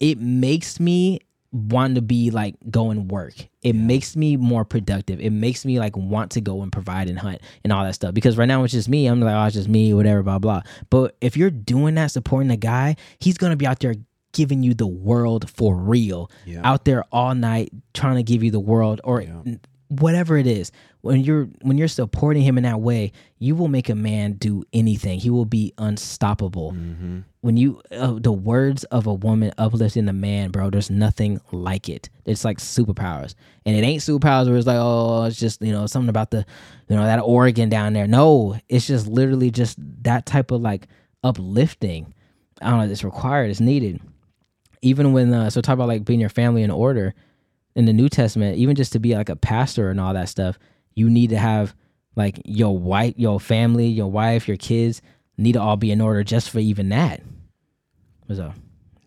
it 0.00 0.18
makes 0.18 0.80
me 0.80 1.20
want 1.52 1.94
to 1.94 2.02
be 2.02 2.30
like 2.30 2.56
go 2.68 2.90
and 2.90 3.08
work. 3.10 3.34
It 3.62 3.74
makes 3.74 4.16
me 4.16 4.36
more 4.36 4.64
productive. 4.64 5.20
It 5.20 5.30
makes 5.30 5.64
me 5.64 5.78
like 5.78 5.96
want 5.96 6.32
to 6.32 6.40
go 6.40 6.62
and 6.62 6.72
provide 6.72 7.08
and 7.08 7.18
hunt 7.18 7.40
and 7.62 7.72
all 7.72 7.84
that 7.84 7.94
stuff. 7.94 8.12
Because 8.12 8.36
right 8.36 8.46
now 8.46 8.64
it's 8.64 8.72
just 8.72 8.88
me. 8.88 9.06
I'm 9.06 9.20
like, 9.20 9.34
oh, 9.34 9.44
it's 9.44 9.54
just 9.54 9.68
me, 9.68 9.94
whatever, 9.94 10.22
blah 10.22 10.40
blah. 10.40 10.62
But 10.90 11.16
if 11.20 11.36
you're 11.36 11.50
doing 11.50 11.94
that, 11.94 12.10
supporting 12.10 12.48
the 12.48 12.56
guy, 12.56 12.96
he's 13.20 13.38
gonna 13.38 13.56
be 13.56 13.66
out 13.66 13.78
there 13.80 13.94
giving 14.32 14.64
you 14.64 14.74
the 14.74 14.86
world 14.86 15.48
for 15.48 15.76
real. 15.76 16.30
Yeah. 16.44 16.60
Out 16.64 16.84
there 16.84 17.04
all 17.12 17.34
night 17.36 17.70
trying 17.94 18.16
to 18.16 18.24
give 18.24 18.42
you 18.42 18.50
the 18.50 18.60
world 18.60 19.00
or 19.04 19.20
n- 19.22 19.60
whatever 19.88 20.36
it 20.36 20.48
is. 20.48 20.72
When 21.04 21.20
you're 21.22 21.48
when 21.60 21.76
you're 21.76 21.86
supporting 21.88 22.42
him 22.42 22.56
in 22.56 22.64
that 22.64 22.80
way, 22.80 23.12
you 23.38 23.54
will 23.54 23.68
make 23.68 23.90
a 23.90 23.94
man 23.94 24.32
do 24.32 24.64
anything. 24.72 25.18
He 25.20 25.28
will 25.28 25.44
be 25.44 25.72
unstoppable 25.76 26.72
Mm-hmm. 26.72 27.18
when 27.42 27.58
you 27.58 27.82
uh, 27.92 28.14
the 28.18 28.32
words 28.32 28.84
of 28.84 29.06
a 29.06 29.12
woman 29.12 29.52
uplifting 29.58 30.08
a 30.08 30.14
man, 30.14 30.50
bro, 30.50 30.70
there's 30.70 30.88
nothing 30.90 31.40
like 31.52 31.90
it. 31.90 32.08
It's 32.24 32.42
like 32.42 32.56
superpowers, 32.58 33.34
and 33.66 33.76
it 33.76 33.80
ain't 33.84 34.00
superpowers 34.00 34.46
where 34.48 34.56
it's 34.56 34.66
like, 34.66 34.78
oh, 34.80 35.24
it's 35.24 35.38
just 35.38 35.60
you 35.60 35.72
know 35.72 35.86
something 35.86 36.08
about 36.08 36.30
the, 36.30 36.46
you 36.88 36.96
know, 36.96 37.04
that 37.04 37.18
organ 37.20 37.68
down 37.68 37.92
there. 37.92 38.06
No, 38.06 38.56
it's 38.70 38.86
just 38.86 39.06
literally 39.06 39.50
just 39.50 39.76
that 40.04 40.24
type 40.24 40.50
of 40.50 40.62
like 40.62 40.88
uplifting. 41.22 42.14
I 42.62 42.70
don't 42.70 42.78
know. 42.78 42.90
It's 42.90 43.04
required. 43.04 43.50
It's 43.50 43.60
needed. 43.60 44.00
Even 44.80 45.12
when 45.12 45.34
uh, 45.34 45.50
so 45.50 45.60
talk 45.60 45.74
about 45.74 45.88
like 45.88 46.04
being 46.04 46.20
your 46.20 46.28
family 46.30 46.62
in 46.62 46.70
order 46.70 47.14
in 47.74 47.84
the 47.86 47.92
New 47.92 48.08
Testament, 48.08 48.56
even 48.56 48.76
just 48.76 48.92
to 48.92 48.98
be 48.98 49.14
like 49.14 49.28
a 49.28 49.36
pastor 49.36 49.90
and 49.90 49.98
all 50.00 50.14
that 50.14 50.28
stuff, 50.28 50.58
you 50.94 51.10
need 51.10 51.30
to 51.30 51.38
have 51.38 51.74
like 52.16 52.40
your 52.44 52.76
wife, 52.78 53.14
your 53.16 53.40
family, 53.40 53.86
your 53.88 54.10
wife, 54.10 54.46
your 54.48 54.56
kids 54.56 55.02
need 55.36 55.52
to 55.54 55.60
all 55.60 55.76
be 55.76 55.90
in 55.90 56.00
order 56.00 56.22
just 56.24 56.50
for 56.50 56.58
even 56.60 56.88
that. 56.90 57.22
What's 58.26 58.40
up? 58.40 58.54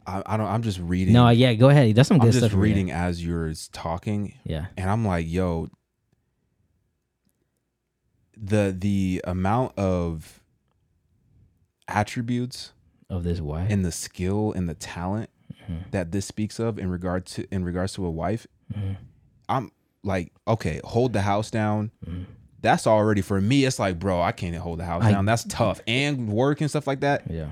I, 0.05 0.21
I 0.25 0.37
don't. 0.37 0.47
I'm 0.47 0.61
just 0.61 0.79
reading. 0.79 1.13
No, 1.13 1.29
yeah, 1.29 1.53
go 1.53 1.69
ahead. 1.69 1.95
That's 1.95 2.07
some 2.07 2.17
good 2.19 2.33
stuff. 2.33 2.43
I'm 2.43 2.49
just 2.49 2.57
reading 2.59 2.91
as 2.91 3.23
you're 3.25 3.53
talking, 3.73 4.33
Yeah. 4.45 4.67
and 4.77 4.89
I'm 4.89 5.05
like, 5.05 5.25
yo, 5.27 5.67
the 8.35 8.75
the 8.77 9.21
amount 9.25 9.77
of 9.77 10.39
attributes 11.87 12.73
Of 13.09 13.23
this 13.23 13.41
wife. 13.41 13.69
and 13.71 13.83
the 13.83 13.91
skill 13.91 14.51
and 14.53 14.67
the 14.69 14.73
talent 14.75 15.29
Mm-hmm. 15.63 15.89
that 15.91 16.11
this 16.13 16.25
speaks 16.25 16.59
of 16.59 16.77
in 16.79 16.89
regard 16.89 17.25
to 17.27 17.45
in 17.51 17.63
regards 17.65 17.91
to 17.93 18.05
a 18.05 18.11
wife, 18.11 18.47
Mm-hmm. 18.73 18.93
I'm 19.49 19.71
like, 20.03 20.31
okay, 20.47 20.79
hold 20.83 21.13
the 21.13 21.21
house 21.21 21.49
down. 21.51 21.91
Mm-hmm. 22.05 22.23
That's 22.61 22.87
already 22.87 23.21
for 23.21 23.39
me. 23.39 23.65
It's 23.65 23.79
like, 23.79 23.99
bro, 23.99 24.21
I 24.21 24.31
can't 24.31 24.55
hold 24.55 24.79
the 24.79 24.85
house 24.85 25.03
I- 25.03 25.11
down. 25.11 25.25
That's 25.25 25.43
tough 25.45 25.79
and 25.87 26.27
work 26.29 26.61
and 26.61 26.69
stuff 26.69 26.87
like 26.87 27.01
that. 27.01 27.29
yeah. 27.29 27.51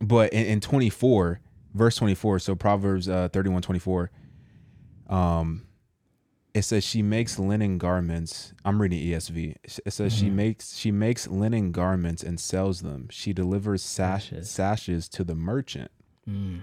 But 0.00 0.32
in, 0.32 0.46
in 0.46 0.60
24, 0.60 1.40
verse 1.74 1.96
24, 1.96 2.40
so 2.40 2.54
Proverbs 2.56 3.08
uh, 3.08 3.28
31, 3.32 3.62
24, 3.62 4.10
um, 5.08 5.62
it 6.54 6.62
says 6.62 6.84
she 6.84 7.02
makes 7.02 7.38
linen 7.38 7.78
garments. 7.78 8.52
I'm 8.64 8.80
reading 8.82 8.98
ESV. 9.00 9.56
It 9.86 9.92
says 9.92 10.12
she 10.12 10.28
makes 10.28 10.76
she 10.76 10.90
makes 10.90 11.26
linen 11.26 11.72
garments 11.72 12.22
and 12.22 12.38
sells 12.38 12.82
them. 12.82 13.08
She 13.10 13.32
delivers 13.32 13.82
sash, 13.82 14.28
Sashes. 14.30 14.50
sashes 14.50 15.08
to 15.10 15.24
the 15.24 15.34
merchant. 15.34 15.90
Mm. 16.28 16.60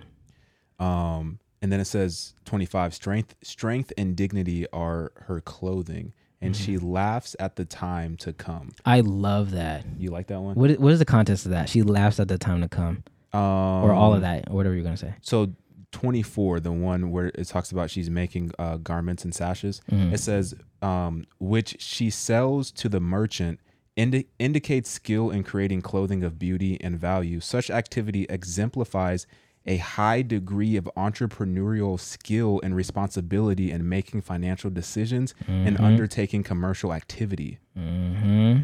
Um, 0.80 1.40
and 1.62 1.72
then 1.72 1.80
it 1.80 1.86
says 1.86 2.34
25 2.46 2.94
strength 2.94 3.36
strength 3.44 3.92
and 3.98 4.16
dignity 4.16 4.66
are 4.72 5.12
her 5.28 5.42
clothing 5.42 6.14
and 6.42 6.56
she 6.56 6.78
laughs 6.78 7.36
at 7.38 7.58
the 7.58 7.66
time 7.66 8.16
to 8.16 8.32
come. 8.32 8.72
I 8.86 9.02
love 9.02 9.52
that. 9.52 9.84
You 9.98 10.10
like 10.10 10.28
that 10.28 10.40
one? 10.40 10.56
What 10.56 10.80
What 10.80 10.94
is 10.94 11.00
the 11.00 11.06
context 11.06 11.46
of 11.46 11.52
that? 11.52 11.68
She 11.68 11.84
laughs 11.84 12.18
at 12.20 12.30
the 12.30 12.38
time 12.38 12.62
to 12.62 12.70
come, 12.70 13.04
Um, 13.34 13.42
or 13.84 13.92
all 13.92 14.14
of 14.14 14.22
that, 14.22 14.50
or 14.50 14.56
whatever 14.56 14.74
you're 14.74 14.86
gonna 14.86 14.96
say. 14.96 15.16
So 15.22 15.52
24, 15.92 16.60
the 16.62 16.72
one 16.72 17.12
where 17.12 17.28
it 17.36 17.46
talks 17.48 17.72
about 17.72 17.90
she's 17.90 18.10
making 18.10 18.52
uh, 18.58 18.78
garments 18.78 19.26
and 19.26 19.36
sashes, 19.36 19.82
Mm-hmm. 19.92 20.14
it 20.14 20.20
says, 20.20 20.54
um, 20.82 21.26
which 21.40 21.76
she 21.82 22.10
sells 22.10 22.72
to 22.72 22.88
the 22.88 23.00
merchant, 23.02 23.60
indi- 23.98 24.28
indicates 24.40 24.90
skill 24.90 25.32
in 25.32 25.44
creating 25.44 25.82
clothing 25.82 26.24
of 26.24 26.40
beauty 26.40 26.80
and 26.80 26.98
value. 26.98 27.40
Such 27.42 27.70
activity 27.70 28.26
exemplifies 28.30 29.28
a 29.70 29.78
high 29.78 30.24
degree 30.24 30.76
of 30.76 30.90
entrepreneurial 30.98 32.00
skill 32.00 32.60
and 32.64 32.76
responsibility 32.76 33.72
in 33.72 33.88
making 33.88 34.20
financial 34.20 34.72
decisions 34.72 35.36
and 35.48 35.80
undertaking 35.80 36.44
commercial 36.44 36.92
activity. 36.92 37.60
Mm-hmm. 37.78 38.64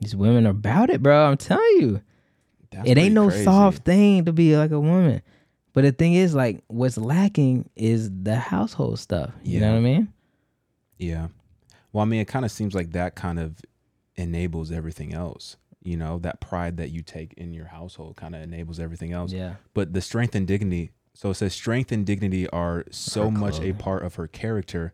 These 0.00 0.16
women 0.16 0.48
are 0.48 0.50
about 0.50 0.90
it, 0.90 1.00
bro. 1.00 1.26
I'm 1.26 1.36
telling 1.36 1.76
you. 1.78 2.02
That's 2.72 2.90
it 2.90 2.98
ain't 2.98 3.14
no 3.14 3.28
crazy. 3.28 3.44
soft 3.44 3.84
thing 3.84 4.24
to 4.24 4.32
be 4.32 4.56
like 4.56 4.72
a 4.72 4.80
woman. 4.80 5.22
But 5.72 5.84
the 5.84 5.92
thing 5.92 6.14
is, 6.14 6.34
like, 6.34 6.62
what's 6.66 6.98
lacking 6.98 7.70
is 7.76 8.10
the 8.10 8.34
household 8.34 8.98
stuff. 8.98 9.30
You 9.44 9.60
know 9.60 9.70
what 9.70 9.78
I 9.78 9.80
mean? 9.80 10.12
Yeah. 10.98 11.28
Well, 11.92 12.02
I 12.02 12.04
mean, 12.04 12.20
it 12.20 12.26
kind 12.26 12.44
of 12.44 12.50
seems 12.50 12.74
like 12.74 12.90
that 12.92 13.14
kind 13.14 13.38
of 13.38 13.60
enables 14.16 14.72
everything 14.72 15.14
else. 15.14 15.56
You 15.84 15.96
know, 15.96 16.18
that 16.20 16.40
pride 16.40 16.78
that 16.78 16.90
you 16.90 17.02
take 17.02 17.34
in 17.34 17.52
your 17.52 17.66
household 17.66 18.16
kind 18.16 18.34
of 18.34 18.42
enables 18.42 18.80
everything 18.80 19.12
else. 19.12 19.32
Yeah. 19.32 19.54
But 19.74 19.92
the 19.92 20.00
strength 20.00 20.34
and 20.34 20.46
dignity, 20.46 20.90
so 21.12 21.30
it 21.30 21.34
says 21.34 21.52
strength 21.52 21.92
and 21.92 22.04
dignity 22.04 22.48
are 22.48 22.84
so 22.90 23.30
much 23.30 23.60
a 23.60 23.72
part 23.74 24.02
of 24.02 24.14
her 24.16 24.26
character. 24.26 24.92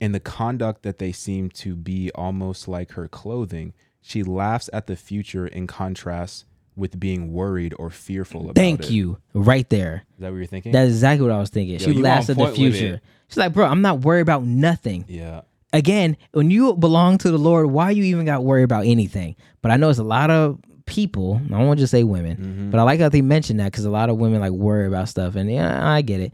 and 0.00 0.12
the 0.14 0.20
conduct 0.20 0.82
that 0.82 0.98
they 0.98 1.12
seem 1.12 1.48
to 1.50 1.76
be 1.76 2.10
almost 2.14 2.66
like 2.66 2.92
her 2.92 3.06
clothing, 3.06 3.72
she 4.00 4.24
laughs 4.24 4.68
at 4.72 4.88
the 4.88 4.96
future 4.96 5.46
in 5.46 5.66
contrast 5.68 6.44
with 6.74 6.98
being 6.98 7.32
worried 7.32 7.74
or 7.78 7.90
fearful 7.90 8.42
about 8.44 8.56
Thank 8.56 8.80
it. 8.80 8.86
Is 8.86 8.92
you. 8.92 9.18
Right 9.34 9.68
there. 9.68 10.04
that 10.18 10.30
what 10.32 10.38
you're 10.38 10.46
thinking? 10.46 10.72
That's 10.72 10.88
exactly 10.90 11.26
what 11.28 11.36
I 11.36 11.38
was 11.38 11.50
thinking. 11.50 11.78
Yo, 11.78 11.84
she 11.86 11.92
laughs 11.92 12.30
at 12.30 12.36
the 12.36 12.50
future. 12.50 13.00
She's 13.28 13.36
like, 13.36 13.52
bro, 13.52 13.66
I'm 13.66 13.82
not 13.82 14.00
worried 14.00 14.22
about 14.22 14.42
nothing. 14.44 15.04
yeah. 15.08 15.42
Again, 15.72 16.16
when 16.32 16.50
you 16.50 16.74
belong 16.74 17.18
to 17.18 17.30
the 17.30 17.38
Lord, 17.38 17.66
why 17.70 17.90
you 17.90 18.04
even 18.04 18.26
got 18.26 18.36
to 18.36 18.40
worry 18.42 18.62
about 18.62 18.84
anything? 18.86 19.36
But 19.62 19.70
I 19.70 19.76
know 19.76 19.88
it's 19.88 19.98
a 19.98 20.04
lot 20.04 20.30
of 20.30 20.58
people. 20.86 21.40
I 21.52 21.58
to 21.64 21.76
just 21.76 21.90
say 21.90 22.02
women, 22.04 22.36
Mm-hmm. 22.36 22.70
but 22.70 22.78
I 22.80 22.82
like 22.82 23.00
how 23.00 23.08
they 23.08 23.22
mentioned 23.22 23.60
that 23.60 23.72
because 23.72 23.84
a 23.84 23.90
lot 23.90 24.10
of 24.10 24.16
women 24.18 24.40
like 24.40 24.52
worry 24.52 24.86
about 24.86 25.08
stuff, 25.08 25.34
and 25.36 25.50
yeah, 25.50 25.88
I 25.88 26.02
get 26.02 26.20
it. 26.20 26.32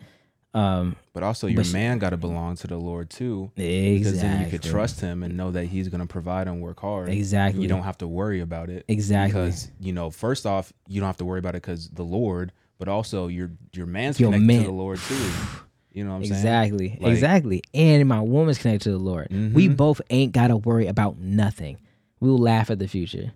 Um, 0.55 0.97
But 1.12 1.23
also, 1.23 1.47
your 1.47 1.62
But 1.62 1.73
man 1.73 1.98
got 1.98 2.10
to 2.10 2.16
belong 2.16 2.56
to 2.56 2.66
the 2.66 2.78
Lord 2.78 3.10
too. 3.10 3.52
exactly. 3.55 3.98
because 3.98 4.20
then 4.20 4.40
you 4.44 4.51
could 4.51 4.62
trust 4.62 5.01
him 5.01 5.23
and 5.23 5.36
know 5.36 5.51
that 5.52 5.66
he's 5.66 5.89
going 5.89 6.01
to 6.01 6.06
provide 6.06 6.48
and 6.48 6.60
work 6.60 6.81
hard. 6.81 7.10
Exactly. 7.10 7.62
You 7.62 7.69
don't 7.69 7.82
have 7.82 7.98
to 7.98 8.09
worry 8.09 8.40
about 8.40 8.70
it. 8.70 8.85
Exactly. 8.89 9.40
Because 9.40 9.70
you 9.78 9.93
know, 9.93 10.10
first 10.10 10.47
off, 10.47 10.73
you 10.89 11.01
don't 11.01 11.06
have 11.06 11.19
to 11.19 11.24
worry 11.27 11.39
about 11.39 11.55
it 11.55 11.62
because 11.62 11.90
the 11.90 12.02
Lord, 12.02 12.51
but 12.78 12.89
also 12.89 13.28
your 13.28 13.51
your 13.74 13.86
man's 13.86 14.19
Your 14.19 14.32
connected 14.32 14.47
man- 14.47 14.60
to 14.62 14.66
the 14.69 14.73
Lord 14.73 14.98
too. 14.98 15.15
You 15.93 16.05
know 16.05 16.10
what 16.10 16.16
I'm 16.16 16.24
saying? 16.27 16.35
Exactly. 16.35 16.98
Like- 17.01 17.12
exactly. 17.12 17.62
And 17.74 18.09
my 18.09 18.20
woman's 18.20 18.59
connected 18.59 18.85
to 18.85 18.90
the 18.90 18.98
Lord. 18.98 19.28
We 19.31 19.69
Mhm. 19.69 19.77
both 19.77 20.01
ain't 20.10 20.32
got 20.32 20.48
to 20.48 20.56
worry 20.56 20.86
about 20.86 21.19
nothing. 21.19 21.78
We'll 22.20 22.39
laugh 22.39 22.70
at 22.70 22.78
the 22.78 22.86
future. 22.89 23.32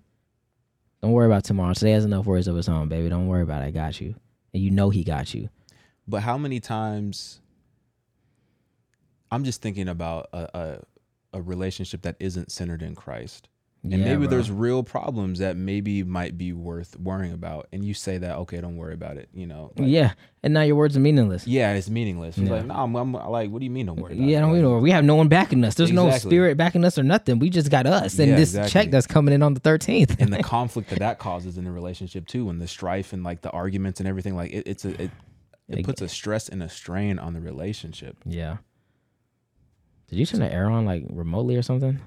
Don't 1.01 1.11
worry 1.11 1.25
about 1.25 1.43
tomorrow. 1.43 1.73
Today 1.73 1.91
has 1.91 2.05
enough 2.05 2.25
worries 2.25 2.47
of 2.47 2.55
its 2.57 2.69
own, 2.69 2.87
baby. 2.89 3.09
Don't 3.09 3.27
worry 3.27 3.41
about 3.43 3.61
it. 3.63 3.65
I 3.65 3.71
got 3.71 3.99
you. 3.99 4.15
And 4.53 4.61
you 4.63 4.71
know 4.71 4.89
he 4.89 5.03
got 5.03 5.33
you. 5.33 5.49
But 6.07 6.21
how 6.23 6.37
many 6.37 6.59
times? 6.59 7.41
I'm 9.31 9.43
just 9.43 9.61
thinking 9.61 9.87
about 9.87 10.29
a 10.31 10.57
a, 10.57 11.37
a 11.37 11.41
relationship 11.41 12.03
that 12.03 12.15
isn't 12.19 12.51
centered 12.51 12.81
in 12.83 12.93
Christ. 12.95 13.49
And 13.83 13.91
Yeah, 13.91 13.97
maybe 14.05 14.19
bro. 14.19 14.27
there's 14.27 14.49
real 14.49 14.81
problems 14.81 15.39
that 15.39 15.57
maybe 15.57 16.03
might 16.03 16.37
be 16.37 16.53
worth 16.53 16.97
worrying 16.97 17.33
about. 17.33 17.67
And 17.73 17.83
you 17.83 17.93
say 17.93 18.17
that, 18.17 18.37
okay, 18.37 18.61
don't 18.61 18.77
worry 18.77 18.93
about 18.93 19.17
it. 19.17 19.27
You 19.33 19.45
know, 19.45 19.73
like, 19.77 19.89
yeah. 19.89 20.13
And 20.41 20.53
now 20.53 20.61
your 20.61 20.77
words 20.77 20.95
are 20.95 21.01
meaningless. 21.01 21.45
yeah, 21.45 21.73
it's 21.73 21.89
meaningless. 21.89 22.37
It's 22.37 22.47
Yeah. 22.47 22.55
like, 22.55 22.65
no, 22.65 22.75
I'm, 22.75 22.95
I'm 22.95 23.11
like, 23.11 23.49
what 23.51 23.59
do 23.59 23.65
you 23.65 23.69
mean 23.71 23.87
don't 23.87 23.97
worry 23.99 24.13
about 24.13 24.25
Yeah, 24.25 24.37
it? 24.37 24.41
don't 24.41 24.61
know 24.61 24.77
we 24.77 24.91
have 24.91 25.03
no 25.03 25.15
one 25.15 25.27
backing 25.27 25.65
us. 25.65 25.75
There's 25.75 25.91
no 25.91 26.09
spirit 26.11 26.55
backing 26.55 26.85
us 26.85 26.97
or 26.97 27.03
nothing. 27.03 27.39
We 27.39 27.49
just 27.49 27.69
got 27.69 27.85
us 27.85 28.17
and 28.19 28.29
Yeah, 28.29 28.35
this 28.37 28.51
exactly. 28.51 28.69
check 28.71 28.91
that's 28.91 29.05
coming 29.05 29.33
in 29.33 29.43
on 29.43 29.53
the 29.53 29.59
13th. 29.59 30.17
and 30.21 30.31
the 30.31 30.41
conflict 30.43 30.89
that 30.91 30.99
that 30.99 31.19
causes 31.19 31.57
in 31.57 31.65
the 31.65 31.71
relationship 31.71 32.25
too, 32.25 32.49
and 32.49 32.61
the 32.61 32.67
strife 32.69 33.11
and 33.11 33.23
like 33.25 33.41
the 33.41 33.49
arguments 33.51 33.99
and 33.99 34.07
everything. 34.07 34.35
Like 34.37 34.51
it, 34.53 34.63
it's 34.65 34.85
a 34.85 35.01
it, 35.03 35.11
it 35.67 35.83
puts 35.85 36.01
a 36.01 36.07
stress 36.07 36.47
and 36.47 36.63
a 36.63 36.69
strain 36.69 37.19
on 37.19 37.33
the 37.33 37.41
relationship. 37.41 38.15
yeah. 38.25 38.57
Did 40.09 40.19
you 40.19 40.25
turn 40.25 40.41
the 40.41 40.51
air 40.53 40.69
on 40.69 40.85
like 40.85 41.03
remotely 41.09 41.55
or 41.55 41.61
something? 41.63 41.99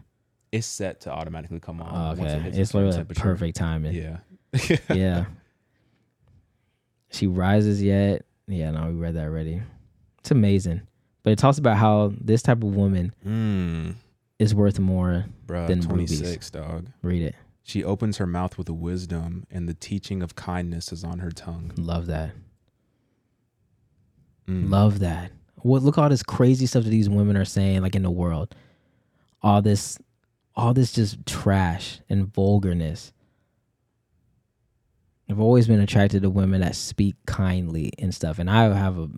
It's 0.57 0.67
set 0.67 1.01
to 1.03 1.13
automatically 1.13 1.61
come 1.61 1.81
on. 1.81 1.91
Oh, 2.19 2.23
it 2.23 2.27
okay. 2.27 2.39
hits 2.41 2.57
It's 2.59 2.75
literally 2.75 2.97
temperature. 2.97 3.21
perfect 3.23 3.57
timing. 3.57 3.95
Yeah. 3.95 4.19
yeah. 4.95 5.25
She 7.11 7.27
rises 7.27 7.83
yet. 7.83 8.25
Yeah, 8.47 8.71
no, 8.71 8.89
we 8.89 8.95
read 8.95 9.15
that 9.15 9.25
already. 9.25 9.63
It's 10.19 10.31
amazing. 10.31 10.83
But 11.23 11.33
it 11.33 11.39
talks 11.39 11.59
about 11.59 11.77
how 11.77 12.13
this 12.21 12.43
type 12.43 12.59
of 12.63 12.75
woman 12.77 13.13
Mm, 13.27 13.95
is 14.39 14.55
worth 14.55 14.79
more. 14.79 15.27
bruh, 15.47 15.67
Than 15.67 15.81
26, 15.83 16.51
dog. 16.51 16.87
Read 17.03 17.23
it. 17.23 17.35
She 17.65 17.83
opens 17.83 18.19
her 18.19 18.27
mouth 18.27 18.57
with 18.59 18.69
wisdom, 18.71 19.45
and 19.51 19.69
the 19.69 19.75
teaching 19.75 20.23
of 20.23 20.37
kindness 20.37 20.93
is 20.93 21.03
on 21.03 21.19
her 21.19 21.33
tongue. 21.33 21.73
Love 21.77 22.07
that. 22.07 22.31
Mm. 24.49 24.71
Love 24.71 25.01
that. 25.01 25.33
What 25.57 25.83
look 25.83 25.99
all 25.99 26.09
this 26.09 26.23
crazy 26.23 26.67
stuff 26.67 26.85
that 26.85 26.91
these 26.91 27.09
women 27.09 27.37
are 27.37 27.45
saying 27.45 27.83
like 27.83 27.97
in 27.97 28.03
the 28.05 28.11
world. 28.11 28.55
All 29.43 29.61
this 29.63 29.99
all 30.57 30.73
this 30.75 30.93
just 30.93 31.25
trash 31.27 32.01
and 32.09 32.27
vulgarness. 32.33 33.13
I've 35.29 35.41
always 35.41 35.67
been 35.67 35.81
attracted 35.81 36.23
to 36.23 36.31
women 36.31 36.61
that 36.61 36.77
speak 36.77 37.17
kindly 37.27 37.93
and 37.99 38.15
stuff. 38.15 38.39
And 38.39 38.49
I 38.49 38.73
have 38.75 38.99
a 38.99 39.09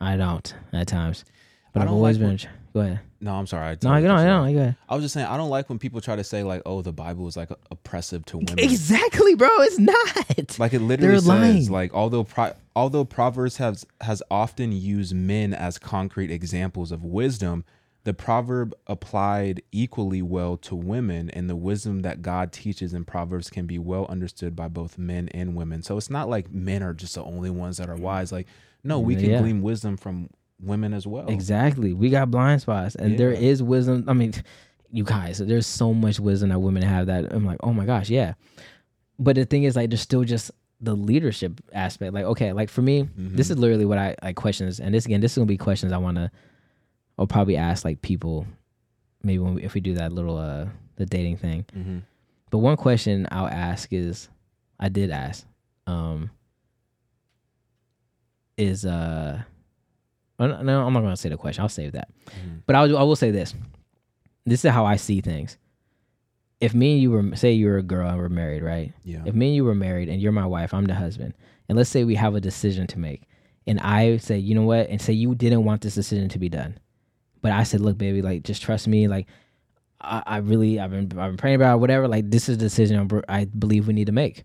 I 0.00 0.16
don't 0.16 0.54
at 0.72 0.88
times, 0.88 1.24
but 1.72 1.82
I've 1.82 1.90
always 1.90 2.18
like 2.18 2.40
been. 2.40 2.50
Go 2.72 2.80
ahead. 2.80 3.00
No, 3.22 3.34
I'm 3.34 3.46
sorry. 3.46 3.66
I 3.66 3.70
No, 3.72 3.76
totally 3.76 4.02
you 4.02 4.08
know, 4.08 4.14
cut 4.14 4.20
you 4.20 4.26
you 4.26 4.32
know, 4.32 4.42
off. 4.42 4.48
you 4.50 4.54
go 4.56 4.60
ahead. 4.62 4.76
I 4.88 4.94
was 4.94 5.04
just 5.04 5.14
saying 5.14 5.26
I 5.26 5.36
don't 5.36 5.50
like 5.50 5.68
when 5.68 5.78
people 5.78 6.00
try 6.00 6.16
to 6.16 6.24
say 6.24 6.42
like, 6.42 6.62
"Oh, 6.64 6.82
the 6.82 6.92
Bible 6.92 7.26
is 7.26 7.36
like 7.36 7.50
oppressive 7.70 8.24
to 8.26 8.38
women." 8.38 8.58
Exactly, 8.58 9.34
bro. 9.34 9.48
It's 9.60 9.78
not. 9.78 10.58
Like 10.58 10.72
it 10.74 10.80
literally 10.80 11.12
They're 11.12 11.18
says, 11.18 11.26
lying. 11.26 11.70
like 11.70 11.92
although 11.94 12.24
pro- 12.24 12.54
although 12.76 13.04
Proverbs 13.04 13.56
has 13.58 13.86
has 14.02 14.22
often 14.30 14.72
used 14.72 15.14
men 15.14 15.52
as 15.52 15.78
concrete 15.78 16.30
examples 16.30 16.92
of 16.92 17.02
wisdom, 17.04 17.64
the 18.04 18.14
proverb 18.14 18.74
applied 18.86 19.62
equally 19.72 20.22
well 20.22 20.56
to 20.58 20.74
women, 20.74 21.30
and 21.30 21.50
the 21.50 21.56
wisdom 21.56 22.00
that 22.00 22.22
God 22.22 22.52
teaches 22.52 22.94
in 22.94 23.04
Proverbs 23.04 23.50
can 23.50 23.66
be 23.66 23.78
well 23.78 24.06
understood 24.06 24.56
by 24.56 24.68
both 24.68 24.96
men 24.96 25.28
and 25.28 25.54
women. 25.54 25.82
So 25.82 25.96
it's 25.98 26.10
not 26.10 26.28
like 26.28 26.50
men 26.50 26.82
are 26.82 26.94
just 26.94 27.14
the 27.14 27.22
only 27.22 27.50
ones 27.50 27.76
that 27.76 27.88
are 27.88 27.94
mm-hmm. 27.94 28.04
wise. 28.04 28.32
Like 28.32 28.46
no, 28.82 28.98
we 28.98 29.14
can 29.16 29.30
Yeah. 29.30 29.40
glean 29.40 29.62
wisdom 29.62 29.96
from 29.96 30.30
women 30.58 30.92
as 30.92 31.06
well. 31.06 31.28
Exactly. 31.28 31.92
We 31.92 32.10
got 32.10 32.30
blind 32.30 32.62
spots, 32.62 32.94
and 32.94 33.18
there 33.18 33.32
Yeah. 33.32 33.38
is 33.40 33.62
wisdom. 33.62 34.04
I 34.08 34.12
mean, 34.12 34.32
you 34.90 35.04
guys, 35.04 35.38
there's 35.38 35.66
so 35.66 35.94
much 35.94 36.18
wisdom 36.18 36.48
that 36.50 36.58
women 36.58 36.82
have 36.82 37.06
that 37.06 37.32
I'm 37.32 37.44
like, 37.44 37.58
oh 37.62 37.72
my 37.72 37.84
gosh, 37.84 38.10
yeah. 38.10 38.34
But 39.18 39.36
the 39.36 39.44
thing 39.44 39.64
is, 39.64 39.76
like, 39.76 39.90
there's 39.90 40.00
still 40.00 40.24
just 40.24 40.50
the 40.80 40.94
leadership 40.94 41.60
aspect. 41.72 42.14
Like, 42.14 42.24
okay, 42.24 42.52
like 42.52 42.70
for 42.70 42.82
me, 42.82 43.02
this 43.02 43.10
mm-hmm. 43.10 43.40
is 43.40 43.58
literally 43.58 43.84
what 43.84 43.98
I 43.98 44.16
like 44.22 44.36
questions, 44.36 44.80
and 44.80 44.94
this 44.94 45.06
again, 45.06 45.20
this 45.20 45.32
is 45.32 45.38
gonna 45.38 45.46
be 45.46 45.58
questions 45.58 45.92
I 45.92 45.98
wanna, 45.98 46.32
I'll 47.20 47.26
probably 47.28 47.56
ask 47.56 47.84
like 47.84 48.00
people, 48.02 48.46
maybe 49.22 49.38
when 49.38 49.54
we, 49.54 49.62
if 49.62 49.74
we 49.74 49.80
do 49.80 49.94
that 49.94 50.10
little 50.12 50.36
uh 50.38 50.66
the 50.96 51.06
dating 51.06 51.36
thing. 51.36 51.64
hmm 51.72 51.98
But 52.50 52.58
one 52.58 52.76
question 52.76 53.28
I'll 53.30 53.46
ask 53.46 53.92
is, 53.92 54.28
I 54.80 54.88
did 54.88 55.10
ask, 55.10 55.46
um, 55.86 56.30
is 58.56 58.84
uh, 58.84 59.42
oh, 60.38 60.46
no, 60.46 60.86
I'm 60.86 60.92
not 60.92 61.00
gonna 61.00 61.16
say 61.16 61.28
the 61.28 61.36
question. 61.36 61.62
I'll 61.62 61.68
save 61.68 61.92
that. 61.92 62.08
Mhm. 62.26 62.62
But 62.66 62.76
I 62.76 62.82
will, 62.86 62.98
I 62.98 63.02
will 63.02 63.16
say 63.16 63.30
this. 63.30 63.54
This 64.46 64.64
is 64.64 64.70
how 64.70 64.84
I 64.84 64.96
see 64.96 65.20
things. 65.20 65.56
If 66.60 66.74
me 66.74 66.92
and 66.94 67.02
you 67.02 67.10
were, 67.10 67.36
say 67.36 67.52
you're 67.52 67.78
a 67.78 67.82
girl 67.82 68.08
and 68.08 68.18
we're 68.18 68.28
married, 68.28 68.62
right? 68.62 68.92
Yeah. 69.04 69.22
If 69.24 69.34
me 69.34 69.46
and 69.48 69.56
you 69.56 69.64
were 69.64 69.74
married 69.74 70.08
and 70.10 70.20
you're 70.20 70.32
my 70.32 70.46
wife, 70.46 70.74
I'm 70.74 70.84
the 70.84 70.94
husband, 70.94 71.32
and 71.68 71.78
let's 71.78 71.88
say 71.90 72.04
we 72.04 72.16
have 72.16 72.34
a 72.34 72.40
decision 72.40 72.86
to 72.88 72.98
make, 72.98 73.22
and 73.66 73.80
I 73.80 74.18
say, 74.18 74.38
you 74.38 74.54
know 74.54 74.64
what, 74.64 74.88
and 74.90 75.00
say 75.00 75.12
you 75.14 75.34
didn't 75.34 75.64
want 75.64 75.80
this 75.82 75.94
decision 75.94 76.28
to 76.30 76.38
be 76.38 76.48
done, 76.50 76.76
but 77.42 77.52
I 77.52 77.62
said, 77.64 77.80
look, 77.80 77.96
baby, 77.98 78.22
like 78.22 78.42
just 78.42 78.62
trust 78.62 78.86
me, 78.88 79.08
like 79.08 79.26
I, 80.00 80.22
I 80.26 80.36
really, 80.38 80.78
I've 80.80 80.90
been, 80.90 81.04
I've 81.18 81.30
been 81.32 81.36
praying 81.36 81.56
about 81.56 81.76
it, 81.76 81.80
whatever. 81.80 82.08
Like 82.08 82.30
this 82.30 82.48
is 82.48 82.56
a 82.56 82.58
decision 82.58 83.10
I 83.28 83.44
believe 83.46 83.86
we 83.86 83.92
need 83.94 84.06
to 84.06 84.12
make, 84.12 84.44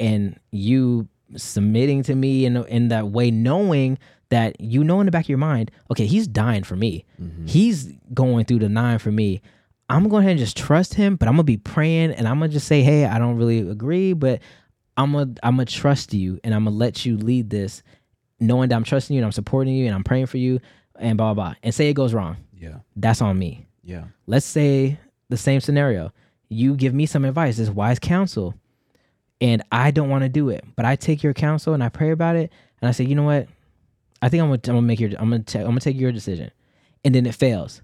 and 0.00 0.38
you 0.52 1.08
submitting 1.36 2.02
to 2.04 2.14
me 2.14 2.44
in 2.46 2.56
in 2.66 2.88
that 2.88 3.08
way, 3.08 3.30
knowing 3.30 3.98
that 4.28 4.60
you 4.60 4.82
know 4.82 5.00
in 5.00 5.06
the 5.06 5.12
back 5.12 5.24
of 5.24 5.28
your 5.28 5.38
mind, 5.38 5.70
okay, 5.90 6.06
he's 6.06 6.26
dying 6.26 6.62
for 6.64 6.76
me, 6.76 7.04
Mhm. 7.22 7.48
he's 7.48 7.92
going 8.14 8.44
through 8.44 8.58
the 8.60 8.68
nine 8.68 8.98
for 8.98 9.12
me. 9.12 9.40
I'm 9.88 10.00
going 10.02 10.04
to 10.04 10.10
go 10.10 10.16
ahead 10.18 10.30
and 10.32 10.40
just 10.40 10.56
trust 10.56 10.94
him, 10.94 11.14
but 11.14 11.28
I'm 11.28 11.34
gonna 11.34 11.44
be 11.44 11.58
praying 11.58 12.10
and 12.10 12.26
I'm 12.26 12.40
gonna 12.40 12.50
just 12.50 12.66
say, 12.66 12.82
hey, 12.82 13.04
I 13.04 13.18
don't 13.20 13.36
really 13.36 13.60
agree, 13.60 14.14
but 14.14 14.40
I'm 14.96 15.12
gonna 15.12 15.34
I'm 15.44 15.54
gonna 15.56 15.66
trust 15.66 16.12
you 16.12 16.40
and 16.42 16.54
I'm 16.54 16.64
gonna 16.64 16.74
let 16.76 17.06
you 17.06 17.16
lead 17.16 17.50
this, 17.50 17.82
knowing 18.40 18.68
that 18.70 18.74
I'm 18.76 18.82
trusting 18.84 19.14
you 19.14 19.20
and 19.20 19.24
I'm 19.26 19.32
supporting 19.32 19.74
you 19.74 19.86
and 19.86 19.94
I'm 19.94 20.02
praying 20.04 20.26
for 20.26 20.38
you 20.38 20.58
and 20.98 21.16
blah 21.16 21.34
blah 21.34 21.44
blah. 21.50 21.54
And 21.62 21.74
say 21.74 21.88
it 21.88 21.94
goes 21.94 22.12
wrong, 22.14 22.36
Yeah. 22.58 22.78
that's 22.96 23.20
on 23.22 23.38
me. 23.38 23.66
Yeah. 23.84 24.04
Let's 24.26 24.46
say 24.46 24.98
the 25.28 25.36
same 25.36 25.60
scenario. 25.60 26.12
You 26.48 26.74
give 26.76 26.94
me 26.94 27.06
some 27.06 27.24
advice, 27.24 27.56
this 27.56 27.68
wise 27.70 27.98
counsel, 27.98 28.54
and 29.40 29.62
I 29.72 29.90
don't 29.90 30.08
want 30.08 30.22
to 30.22 30.28
do 30.28 30.48
it, 30.48 30.64
but 30.76 30.84
I 30.84 30.96
take 30.96 31.22
your 31.22 31.34
counsel 31.34 31.74
and 31.74 31.82
I 31.82 31.88
pray 31.88 32.10
about 32.10 32.36
it, 32.36 32.52
and 32.80 32.88
I 32.88 32.92
say, 32.92 33.04
you 33.04 33.14
know 33.14 33.24
what? 33.24 33.48
I 34.22 34.28
think 34.28 34.42
I'm 34.42 34.48
gonna, 34.48 34.60
I'm 34.64 34.74
gonna 34.76 34.82
make 34.82 35.00
your 35.00 35.10
I'm 35.18 35.30
gonna 35.30 35.42
ta- 35.42 35.60
I'm 35.60 35.66
gonna 35.66 35.80
take 35.80 35.96
your 35.98 36.12
decision, 36.12 36.50
and 37.04 37.14
then 37.14 37.26
it 37.26 37.34
fails. 37.34 37.82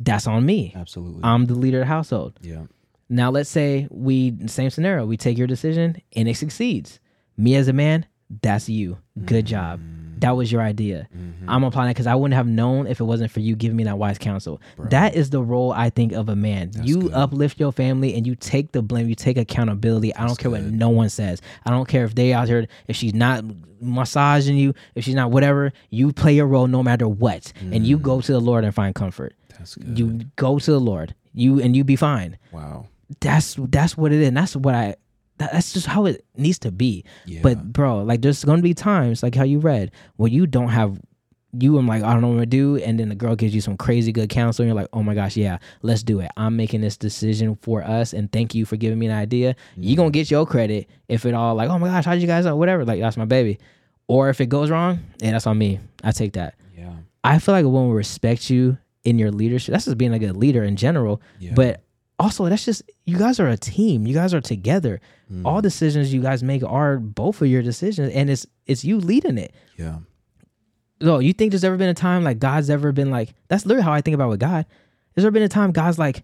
That's 0.00 0.26
on 0.26 0.44
me. 0.46 0.72
Absolutely. 0.74 1.20
I'm 1.24 1.46
the 1.46 1.54
leader 1.54 1.78
of 1.78 1.82
the 1.82 1.86
household. 1.86 2.38
yeah. 2.42 2.62
Now 3.08 3.30
let's 3.30 3.50
say 3.50 3.88
we 3.90 4.34
same 4.46 4.70
scenario. 4.70 5.04
We 5.04 5.16
take 5.18 5.36
your 5.36 5.46
decision 5.46 6.00
and 6.16 6.28
it 6.28 6.36
succeeds. 6.36 6.98
Me 7.36 7.54
as 7.56 7.68
a 7.68 7.72
man, 7.74 8.06
that's 8.40 8.70
you. 8.70 8.96
Good 9.26 9.44
job. 9.44 9.80
Mm. 9.80 10.01
That 10.22 10.36
was 10.36 10.50
your 10.50 10.62
idea. 10.62 11.08
Mhm. 11.14 11.44
I'm 11.48 11.64
applying 11.64 11.90
it 11.90 11.94
because 11.94 12.06
I 12.06 12.14
wouldn't 12.14 12.34
have 12.34 12.46
known 12.46 12.86
if 12.86 13.00
it 13.00 13.04
wasn't 13.04 13.30
for 13.30 13.40
you 13.40 13.54
giving 13.56 13.76
me 13.76 13.84
that 13.84 13.98
wise 13.98 14.18
counsel. 14.18 14.60
That 14.90 15.14
is 15.14 15.30
the 15.30 15.42
role 15.42 15.72
I 15.72 15.90
think 15.90 16.12
of 16.12 16.28
a 16.28 16.36
man. 16.36 16.70
you 16.82 17.02
good. 17.02 17.12
uplift 17.12 17.60
your 17.60 17.72
family 17.72 18.14
and 18.14 18.26
you 18.26 18.34
take 18.34 18.72
the 18.72 18.82
blame. 18.82 19.08
You 19.08 19.14
take 19.14 19.36
accountability. 19.36 20.14
I 20.14 20.26
don't 20.26 20.38
care 20.38 20.50
what 20.50 20.62
no 20.64 20.88
one 20.88 21.08
says. 21.08 21.42
I 21.66 21.70
don't 21.70 21.88
care 21.88 22.04
if 22.04 22.14
they 22.14 22.32
out 22.32 22.48
here 22.48 22.66
if 22.88 22.96
she's 22.96 23.14
not 23.14 23.44
massaging 23.80 24.56
you, 24.56 24.74
if 24.94 25.04
she's 25.04 25.14
not 25.14 25.30
whatever. 25.30 25.72
You 25.90 26.12
play 26.12 26.34
your 26.34 26.46
role 26.46 26.66
no 26.66 26.82
matter 26.82 27.08
what, 27.08 27.52
and 27.60 27.86
you 27.86 27.98
go 27.98 28.20
to 28.20 28.32
the 28.32 28.40
Lord 28.40 28.64
and 28.64 28.74
find 28.74 28.94
comfort. 28.94 29.34
That's 29.58 29.74
good. 29.74 29.98
You 29.98 30.20
go 30.36 30.58
to 30.58 30.70
the 30.70 30.80
Lord. 30.80 31.14
You 31.34 31.60
and 31.60 31.74
you 31.74 31.82
be 31.82 31.96
fine 31.96 32.36
wow. 32.52 32.86
that's 33.20 33.56
that's 33.58 33.96
what 33.96 34.12
it 34.12 34.20
is. 34.20 34.28
And 34.28 34.36
that's 34.36 34.54
what 34.54 34.74
I. 34.74 34.96
That, 35.42 35.52
that's 35.52 35.72
just 35.72 35.86
how 35.86 36.06
it 36.06 36.24
needs 36.36 36.58
to 36.60 36.70
be. 36.70 37.04
Yeah. 37.26 37.40
But 37.42 37.72
bro, 37.72 38.02
like 38.02 38.22
there's 38.22 38.44
gonna 38.44 38.62
be 38.62 38.74
times 38.74 39.22
like 39.22 39.34
how 39.34 39.44
you 39.44 39.58
read 39.58 39.90
where 40.16 40.30
you 40.30 40.46
don't 40.46 40.68
have. 40.68 41.00
You 41.58 41.76
am 41.78 41.86
like 41.86 42.02
I 42.02 42.14
don't 42.14 42.22
know 42.22 42.28
what 42.28 42.40
to 42.40 42.46
do, 42.46 42.76
and 42.78 42.98
then 42.98 43.10
the 43.10 43.14
girl 43.14 43.36
gives 43.36 43.54
you 43.54 43.60
some 43.60 43.76
crazy 43.76 44.10
good 44.10 44.30
counsel, 44.30 44.62
and 44.62 44.68
you're 44.70 44.74
like, 44.80 44.88
oh 44.94 45.02
my 45.02 45.14
gosh, 45.14 45.36
yeah, 45.36 45.58
let's 45.82 46.02
do 46.02 46.20
it. 46.20 46.30
I'm 46.38 46.56
making 46.56 46.80
this 46.80 46.96
decision 46.96 47.58
for 47.60 47.82
us, 47.84 48.14
and 48.14 48.32
thank 48.32 48.54
you 48.54 48.64
for 48.64 48.76
giving 48.78 48.98
me 48.98 49.04
an 49.04 49.12
idea. 49.12 49.54
You 49.76 49.94
gonna 49.94 50.10
get 50.10 50.30
your 50.30 50.46
credit 50.46 50.88
if 51.08 51.26
it 51.26 51.34
all 51.34 51.54
like, 51.54 51.68
oh 51.68 51.78
my 51.78 51.88
gosh, 51.88 52.06
how'd 52.06 52.20
you 52.20 52.26
guys 52.26 52.46
know? 52.46 52.56
Whatever, 52.56 52.86
like 52.86 53.00
that's 53.00 53.18
my 53.18 53.26
baby. 53.26 53.58
Or 54.08 54.30
if 54.30 54.40
it 54.40 54.46
goes 54.46 54.70
wrong, 54.70 55.00
yeah, 55.18 55.32
that's 55.32 55.46
on 55.46 55.58
me. 55.58 55.78
I 56.02 56.12
take 56.12 56.32
that. 56.34 56.54
yeah. 56.76 56.94
I 57.22 57.38
feel 57.38 57.54
like 57.54 57.66
a 57.66 57.68
woman 57.68 57.88
will 57.90 57.96
respect 57.96 58.48
you 58.48 58.78
in 59.04 59.18
your 59.18 59.30
leadership. 59.30 59.72
That's 59.72 59.84
just 59.84 59.98
being 59.98 60.10
like 60.12 60.22
a 60.22 60.32
leader 60.32 60.64
in 60.64 60.76
general. 60.76 61.20
Yeah. 61.38 61.52
But 61.54 61.82
also, 62.22 62.48
that's 62.48 62.64
just 62.64 62.82
you 63.04 63.18
guys 63.18 63.40
are 63.40 63.48
a 63.48 63.56
team. 63.56 64.06
You 64.06 64.14
guys 64.14 64.32
are 64.32 64.40
together. 64.40 65.00
Mm. 65.30 65.44
All 65.46 65.60
decisions 65.60 66.12
you 66.14 66.22
guys 66.22 66.42
make 66.42 66.62
are 66.62 66.98
both 66.98 67.40
of 67.42 67.48
your 67.48 67.62
decisions, 67.62 68.12
and 68.14 68.30
it's 68.30 68.46
it's 68.66 68.84
you 68.84 68.98
leading 68.98 69.38
it. 69.38 69.52
Yeah. 69.76 69.98
No, 71.00 71.18
you 71.18 71.32
think 71.32 71.50
there's 71.50 71.64
ever 71.64 71.76
been 71.76 71.88
a 71.88 71.94
time 71.94 72.22
like 72.22 72.38
God's 72.38 72.70
ever 72.70 72.92
been 72.92 73.10
like? 73.10 73.34
That's 73.48 73.66
literally 73.66 73.84
how 73.84 73.92
I 73.92 74.00
think 74.02 74.14
about 74.14 74.28
with 74.28 74.40
God. 74.40 74.66
There's 75.14 75.24
ever 75.24 75.32
been 75.32 75.42
a 75.42 75.48
time 75.48 75.72
God's 75.72 75.98
like, 75.98 76.22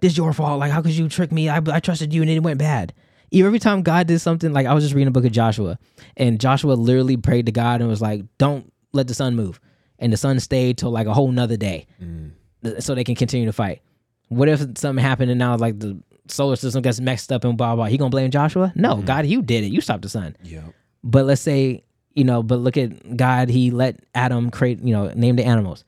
"This 0.00 0.12
is 0.12 0.18
your 0.18 0.32
fault. 0.32 0.60
Like, 0.60 0.70
how 0.70 0.82
could 0.82 0.92
you 0.92 1.08
trick 1.08 1.32
me? 1.32 1.48
I, 1.48 1.60
I 1.66 1.80
trusted 1.80 2.14
you, 2.14 2.22
and 2.22 2.30
it 2.30 2.40
went 2.42 2.58
bad." 2.58 2.94
Every 3.32 3.58
time 3.60 3.82
God 3.82 4.06
did 4.08 4.18
something, 4.20 4.52
like 4.52 4.66
I 4.66 4.74
was 4.74 4.84
just 4.84 4.94
reading 4.94 5.08
a 5.08 5.12
book 5.12 5.24
of 5.24 5.32
Joshua, 5.32 5.78
and 6.16 6.40
Joshua 6.40 6.72
literally 6.74 7.16
prayed 7.16 7.46
to 7.46 7.52
God 7.52 7.80
and 7.80 7.88
was 7.90 8.00
like, 8.02 8.22
"Don't 8.38 8.72
let 8.92 9.08
the 9.08 9.14
sun 9.14 9.34
move," 9.36 9.60
and 9.98 10.12
the 10.12 10.16
sun 10.16 10.38
stayed 10.40 10.78
till 10.78 10.90
like 10.90 11.06
a 11.06 11.14
whole 11.14 11.30
nother 11.32 11.56
day 11.56 11.86
Mm. 12.02 12.82
so 12.82 12.94
they 12.94 13.04
can 13.04 13.14
continue 13.14 13.46
to 13.46 13.52
fight. 13.52 13.82
What 14.30 14.48
if 14.48 14.60
something 14.78 14.96
happened 15.04 15.30
and 15.30 15.38
now 15.38 15.56
like 15.56 15.78
the 15.78 16.00
solar 16.28 16.56
system 16.56 16.80
gets 16.82 16.98
messed 17.00 17.30
up 17.30 17.44
and 17.44 17.58
blah 17.58 17.76
blah? 17.76 17.84
He 17.86 17.98
gonna 17.98 18.10
blame 18.10 18.30
Joshua? 18.30 18.72
No, 18.74 18.96
God, 19.02 19.26
you 19.26 19.42
did 19.42 19.62
it. 19.64 19.68
You 19.72 19.80
stopped 19.80 20.02
the 20.02 20.08
sun. 20.08 20.36
Yeah. 20.42 20.62
But 21.04 21.26
let's 21.26 21.42
say 21.42 21.84
you 22.14 22.24
know, 22.24 22.42
but 22.42 22.58
look 22.60 22.76
at 22.76 23.16
God. 23.16 23.48
He 23.48 23.70
let 23.70 24.00
Adam 24.14 24.50
create, 24.50 24.80
you 24.82 24.92
know, 24.92 25.08
name 25.14 25.36
the 25.36 25.44
animals. 25.44 25.84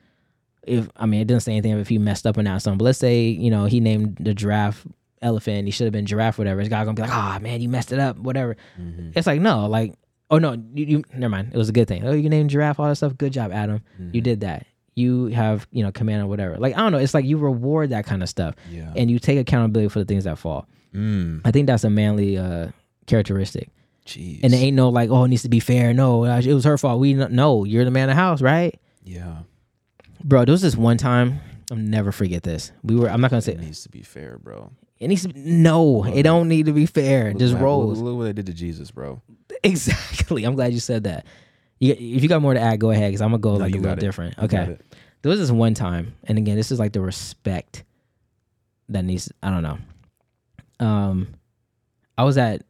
If 0.65 0.87
I 0.95 1.05
mean, 1.05 1.21
it 1.21 1.27
doesn't 1.27 1.41
say 1.41 1.51
anything 1.53 1.77
if 1.79 1.89
he 1.89 1.97
messed 1.97 2.25
up 2.27 2.37
or 2.37 2.43
not. 2.43 2.61
Something, 2.61 2.77
but 2.77 2.85
let's 2.85 2.99
say 2.99 3.25
you 3.25 3.49
know 3.51 3.65
he 3.65 3.79
named 3.79 4.17
the 4.19 4.33
giraffe 4.33 4.85
elephant. 5.21 5.65
He 5.65 5.71
should 5.71 5.85
have 5.85 5.93
been 5.93 6.05
giraffe, 6.05 6.37
whatever. 6.37 6.61
Is 6.61 6.69
God 6.69 6.85
gonna 6.85 6.95
be 6.95 7.01
like, 7.01 7.11
ah, 7.11 7.39
man, 7.41 7.61
you 7.61 7.69
messed 7.69 7.91
it 7.91 7.99
up, 7.99 8.17
whatever? 8.17 8.55
Mhm. 8.79 9.13
It's 9.15 9.27
like 9.27 9.41
no, 9.41 9.67
like 9.67 9.93
oh 10.29 10.39
no, 10.39 10.53
you, 10.73 10.85
you 10.85 11.03
never 11.13 11.29
mind. 11.29 11.51
It 11.53 11.57
was 11.57 11.69
a 11.69 11.73
good 11.73 11.87
thing. 11.87 12.05
Oh, 12.05 12.13
you 12.13 12.29
named 12.29 12.49
giraffe, 12.49 12.79
all 12.79 12.87
that 12.87 12.95
stuff. 12.95 13.17
Good 13.17 13.33
job, 13.33 13.51
Adam. 13.51 13.81
You 14.11 14.21
did 14.21 14.41
that. 14.41 14.65
You 14.95 15.27
have 15.27 15.67
you 15.71 15.83
know 15.83 15.91
command 15.91 16.23
or 16.23 16.27
whatever. 16.27 16.57
Like 16.57 16.75
I 16.75 16.79
don't 16.79 16.91
know. 16.91 16.97
It's 16.99 17.13
like 17.13 17.25
you 17.25 17.37
reward 17.37 17.89
that 17.89 18.05
kind 18.05 18.21
of 18.23 18.29
stuff, 18.29 18.55
Yeah. 18.69 18.93
and 18.95 19.09
you 19.09 19.19
take 19.19 19.39
accountability 19.39 19.89
for 19.89 19.99
the 19.99 20.05
things 20.05 20.23
that 20.25 20.37
fall. 20.37 20.67
Mm. 20.93 21.41
I 21.43 21.51
think 21.51 21.65
that's 21.67 21.83
a 21.83 21.89
manly 21.89 22.37
uh, 22.37 22.67
characteristic. 23.07 23.69
Jeez. 24.05 24.41
And 24.43 24.53
it 24.53 24.57
ain't 24.57 24.75
no 24.75 24.89
like, 24.89 25.09
oh, 25.09 25.23
it 25.23 25.29
needs 25.29 25.41
to 25.43 25.49
be 25.49 25.59
fair. 25.59 25.93
No, 25.93 26.25
uh, 26.25 26.41
it 26.43 26.53
was 26.53 26.65
her 26.65 26.77
fault. 26.77 26.99
We 26.99 27.13
no, 27.13 27.63
you're 27.63 27.85
the 27.85 27.91
man 27.91 28.09
of 28.09 28.15
the 28.15 28.21
house, 28.21 28.41
right, 28.41 28.79
yeah. 29.03 29.37
bro? 30.23 30.45
There 30.45 30.51
was 30.51 30.61
this 30.61 30.75
one 30.75 30.97
time. 30.97 31.39
I'll 31.71 31.77
never 31.77 32.11
forget 32.11 32.43
this. 32.43 32.71
We 32.83 32.95
were. 32.95 33.09
I'm 33.09 33.21
not 33.21 33.31
gonna 33.31 33.41
say 33.41 33.53
It 33.53 33.61
needs 33.61 33.81
to 33.83 33.89
be 33.89 34.01
fair, 34.03 34.37
bro. 34.37 34.71
it 34.99 35.07
needs 35.07 35.21
to. 35.23 35.29
Be, 35.29 35.39
no, 35.39 36.03
it 36.03 36.23
don't 36.23 36.47
need 36.49 36.65
to 36.67 36.73
be 36.73 36.85
fair. 36.85 37.29
Look 37.29 37.39
Just 37.39 37.55
rolls. 37.55 37.99
Look, 37.99 38.05
look 38.05 38.17
what 38.17 38.23
they 38.25 38.33
did 38.33 38.45
to 38.47 38.53
Jesus, 38.53 38.91
bro. 38.91 39.21
Exactly. 39.63 40.43
I'm 40.43 40.55
glad 40.55 40.73
you 40.73 40.79
said 40.81 41.05
that. 41.05 41.25
You, 41.83 41.91
if 42.17 42.23
you 42.23 42.29
got 42.29 42.41
more 42.41 42.53
to 42.53 42.59
add, 42.59 42.79
go 42.79 42.91
ahead. 42.91 43.09
Because 43.11 43.21
I'm 43.21 43.29
gonna 43.31 43.39
go 43.39 43.53
No, 43.53 43.57
like 43.65 43.73
a 43.73 43.77
little 43.77 43.91
it. 43.97 43.99
different. 43.99 44.37
Okay. 44.39 44.77
There 45.21 45.29
was 45.29 45.39
this 45.39 45.51
one 45.51 45.73
time, 45.73 46.15
and 46.25 46.37
again, 46.37 46.55
this 46.55 46.71
is 46.71 46.79
like 46.79 46.93
the 46.93 47.01
respect 47.01 47.83
that 48.89 49.03
needs. 49.03 49.31
I 49.41 49.49
don't 49.49 49.63
know. 49.63 49.77
Um, 50.79 51.27
I 52.17 52.23
was 52.23 52.37
at 52.37 52.63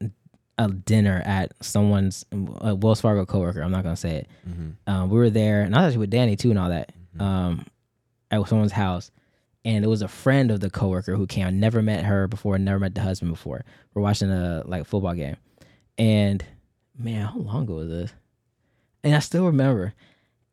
a 0.57 0.69
dinner 0.69 1.21
at 1.25 1.51
someone's 1.61 2.25
a 2.61 2.75
Wells 2.75 3.01
Fargo 3.01 3.25
coworker. 3.25 3.61
I'm 3.61 3.71
not 3.71 3.83
gonna 3.83 3.95
say 3.95 4.17
it. 4.17 4.27
Mhm. 4.47 4.73
Um, 4.87 5.09
we 5.09 5.17
were 5.17 5.29
there, 5.31 5.61
and 5.63 5.75
I 5.75 5.79
was 5.79 5.87
actually 5.87 5.99
with 6.01 6.09
Danny 6.11 6.35
too, 6.35 6.49
and 6.51 6.59
all 6.59 6.69
that. 6.69 6.91
Um, 7.19 7.65
at 8.31 8.47
someone's 8.47 8.71
house, 8.71 9.11
and 9.65 9.83
it 9.85 9.87
was 9.87 10.01
a 10.01 10.07
friend 10.07 10.49
of 10.51 10.59
the 10.59 10.69
coworker 10.69 11.15
who 11.15 11.27
came. 11.27 11.45
I 11.45 11.51
never 11.51 11.81
met 11.81 12.03
her 12.05 12.27
before, 12.27 12.57
never 12.57 12.79
met 12.79 12.95
the 12.95 13.01
husband 13.01 13.31
before. 13.31 13.63
We're 13.93 14.01
watching 14.01 14.31
a 14.31 14.63
like 14.65 14.85
football 14.85 15.13
game, 15.15 15.37
and 15.97 16.43
man, 16.97 17.25
how 17.27 17.37
long 17.39 17.63
ago 17.63 17.75
was 17.75 17.89
this? 17.89 18.13
And 19.03 19.15
I 19.15 19.19
still 19.19 19.45
remember. 19.47 19.93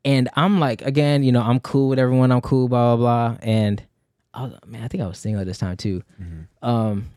And 0.05 0.29
I'm 0.35 0.59
like, 0.61 0.83
again, 0.83 1.23
you 1.23 1.31
know, 1.33 1.43
I'm 1.43 1.61
cool 1.61 1.89
with 1.91 1.99
everyone. 1.99 2.33
I'm 2.33 2.41
cool, 2.41 2.69
blah 2.69 2.97
blah 2.97 3.29
blah. 3.31 3.39
And 3.43 3.83
I 4.33 4.45
was, 4.45 4.55
man, 4.67 4.83
I 4.83 4.89
think 4.89 5.03
I 5.03 5.07
was 5.07 5.19
single 5.19 5.41
at 5.41 5.47
this 5.47 5.59
time 5.59 5.77
too. 5.77 6.03
Mhm. 6.21 6.47
Um, 6.63 7.11